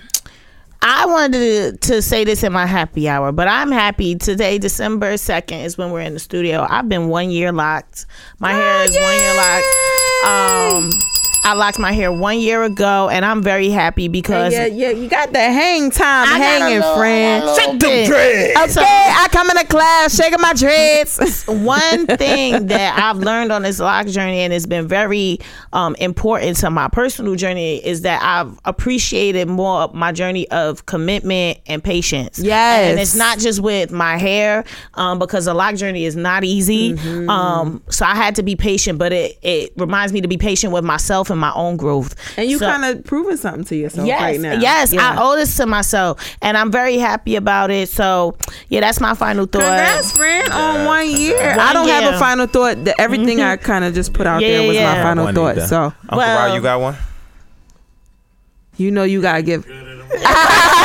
I 0.85 1.05
wanted 1.07 1.81
to, 1.81 1.91
to 1.93 2.01
say 2.01 2.23
this 2.23 2.43
in 2.43 2.51
my 2.51 2.65
happy 2.67 3.07
hour, 3.09 3.31
but 3.31 3.47
I'm 3.47 3.71
happy 3.71 4.15
today. 4.15 4.59
December 4.59 5.15
second 5.17 5.61
is 5.61 5.75
when 5.75 5.91
we're 5.91 6.01
in 6.01 6.13
the 6.13 6.19
studio. 6.19 6.67
I've 6.69 6.87
been 6.89 7.07
one 7.07 7.31
year 7.31 7.51
locked. 7.51 8.05
My 8.39 8.51
hair 8.51 8.83
is 8.83 8.93
one 8.93 9.17
year 9.17 9.35
locked. 9.37 10.02
Um, 10.23 10.89
I 11.43 11.53
locked 11.53 11.77
my 11.79 11.91
hair 11.91 12.11
one 12.11 12.39
year 12.39 12.63
ago, 12.63 13.09
and 13.09 13.25
I'm 13.25 13.43
very 13.43 13.69
happy 13.69 14.07
because 14.07 14.53
Yeah, 14.53 14.65
yeah, 14.65 14.91
you 14.91 15.09
got 15.09 15.33
the 15.33 15.39
hang 15.39 15.91
time 15.91 16.27
I 16.29 16.37
hanging, 16.37 16.79
little- 16.79 16.95
friend. 16.95 17.43
a 17.43 17.45
little 17.45 17.71
Shake 17.71 17.79
them 17.79 18.05
dreads. 18.07 18.77
Okay, 18.77 18.83
I 18.85 19.27
come 19.31 19.49
in 19.49 19.57
the 19.57 19.65
class, 19.65 20.15
shaking 20.15 20.39
my 20.41 20.53
dreads. 20.53 21.43
one 21.47 22.07
thing 22.07 22.67
that 22.67 22.97
I've 22.97 23.17
learned 23.17 23.51
on 23.51 23.63
this 23.63 23.79
lock 23.79 24.07
journey 24.07 24.39
and 24.39 24.53
it's 24.53 24.65
been 24.65 24.87
very 24.87 25.39
um, 25.73 25.95
important 25.95 26.57
to 26.57 26.69
my 26.69 26.87
personal 26.87 27.35
journey 27.35 27.85
is 27.85 28.01
that 28.01 28.21
I've 28.23 28.57
appreciated 28.65 29.47
more 29.47 29.89
my 29.93 30.11
journey 30.11 30.49
of 30.49 30.85
commitment 30.85 31.59
and 31.67 31.83
patience. 31.83 32.39
Yes. 32.39 32.91
And 32.91 32.99
it's 32.99 33.15
not 33.15 33.39
just 33.39 33.59
with 33.61 33.91
my 33.91 34.17
hair 34.17 34.63
um, 34.93 35.19
because 35.19 35.45
the 35.45 35.53
lock 35.53 35.75
journey 35.75 36.05
is 36.05 36.15
not 36.15 36.43
easy. 36.43 36.93
Mm-hmm. 36.93 37.29
Um, 37.29 37.83
so 37.89 38.05
I 38.05 38.15
had 38.15 38.35
to 38.35 38.43
be 38.43 38.55
patient, 38.55 38.97
but 38.97 39.11
it, 39.11 39.37
it 39.41 39.73
reminds 39.75 40.13
me 40.13 40.21
to 40.21 40.27
be 40.27 40.37
patient 40.37 40.71
with 40.71 40.83
myself 40.83 41.29
and 41.33 41.41
my 41.41 41.51
own 41.53 41.75
growth. 41.75 42.15
and 42.37 42.49
you 42.49 42.57
So- 42.59 42.65
kind 42.67 42.85
of 42.85 43.03
proving 43.03 43.35
something 43.37 43.65
to 43.65 43.75
yourself 43.75 44.07
Yes, 44.07 44.21
right 44.21 44.39
now. 44.39 44.53
yes, 44.53 44.93
Yeah. 44.93 45.15
I 45.17 45.21
owe 45.21 45.35
this 45.35 45.55
to 45.57 45.65
myself, 45.65 46.19
and 46.41 46.55
I'm 46.57 46.71
very 46.71 46.97
happy 46.97 47.35
about 47.35 47.69
it. 47.71 47.89
So, 47.89 48.35
yeah, 48.69 48.79
that's 48.79 49.01
my 49.01 49.13
final 49.13 49.45
thought. 49.45 49.61
Congrats, 49.61 50.11
friend, 50.13 50.49
on 50.53 50.85
one 50.85 51.09
year. 51.09 51.37
One 51.37 51.59
I 51.59 51.73
don't 51.73 51.89
have 51.89 52.13
a 52.13 52.17
final 52.17 52.47
thought. 52.47 52.83
The, 52.85 52.99
everything 53.01 53.39
mm-hmm. 53.39 53.51
I 53.51 53.57
kind 53.57 53.83
of 53.83 53.93
just 53.93 54.13
put 54.13 54.25
out 54.25 54.41
Yeah, 54.41 54.59
there 54.59 54.67
was 54.67 54.75
yeah. 54.77 54.95
my 54.95 55.01
final 55.03 55.25
One 55.25 55.35
thought. 55.35 55.57
either. 55.57 55.67
So 55.67 55.81
Uncle 55.83 56.17
Well- 56.17 56.47
Rod, 56.49 56.55
you 56.55 56.61
got 56.61 56.79
one? 56.79 56.95
you 58.77 58.89
know 58.89 59.03
you 59.03 59.21
gotta 59.21 59.41
give. 59.43 59.65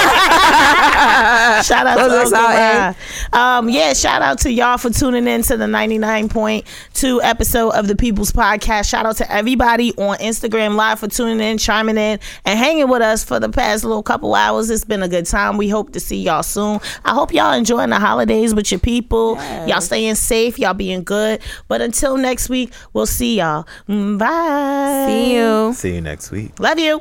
Shout 1.64 1.86
out 1.86 1.96
Close 1.98 2.10
to 2.12 2.18
us 2.18 2.32
Uncle 2.32 2.38
out, 2.38 2.96
Rod. 3.32 3.58
Um, 3.58 3.68
yeah, 3.68 3.92
shout 3.92 4.22
out 4.22 4.38
to 4.40 4.52
y'all 4.52 4.78
for 4.78 4.90
tuning 4.90 5.26
in 5.26 5.42
to 5.42 5.56
the 5.56 5.66
99.2 5.66 7.20
episode 7.22 7.70
of 7.70 7.88
the 7.88 7.96
People's 7.96 8.32
Podcast. 8.32 8.88
Shout 8.88 9.06
out 9.06 9.16
to 9.16 9.32
everybody 9.32 9.92
on 9.96 10.16
Instagram 10.18 10.76
Live 10.76 11.00
for 11.00 11.08
tuning 11.08 11.40
in, 11.40 11.58
chiming 11.58 11.96
in, 11.98 12.18
and 12.44 12.58
hanging 12.58 12.88
with 12.88 13.02
us 13.02 13.24
for 13.24 13.40
the 13.40 13.48
past 13.48 13.84
little 13.84 14.02
couple 14.02 14.34
hours. 14.34 14.70
It's 14.70 14.84
been 14.84 15.02
a 15.02 15.08
good 15.08 15.26
time. 15.26 15.56
We 15.56 15.68
hope 15.68 15.92
to 15.92 16.00
see 16.00 16.22
y'all 16.22 16.42
soon. 16.42 16.80
I 17.04 17.12
hope 17.14 17.32
y'all 17.32 17.52
enjoying 17.52 17.90
the 17.90 17.98
holidays 17.98 18.54
with 18.54 18.70
your 18.70 18.80
people. 18.80 19.36
Y'all 19.66 19.80
staying 19.80 20.14
safe. 20.14 20.58
Y'all 20.58 20.74
being 20.74 21.04
good. 21.04 21.40
But 21.68 21.80
until 21.80 22.16
next 22.16 22.48
week, 22.48 22.72
we'll 22.92 23.06
see 23.06 23.38
y'all. 23.38 23.66
Mm, 23.88 24.18
Bye. 24.18 25.06
See 25.06 25.34
you. 25.34 25.72
See 25.74 25.94
you 25.94 26.00
next 26.00 26.30
week. 26.30 26.58
Love 26.60 26.78
you. 26.78 27.00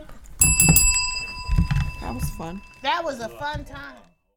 That 2.02 2.14
was 2.14 2.30
fun. 2.32 2.62
That 2.88 3.04
was 3.04 3.20
a 3.20 3.28
fun 3.28 3.66
time. 3.66 4.07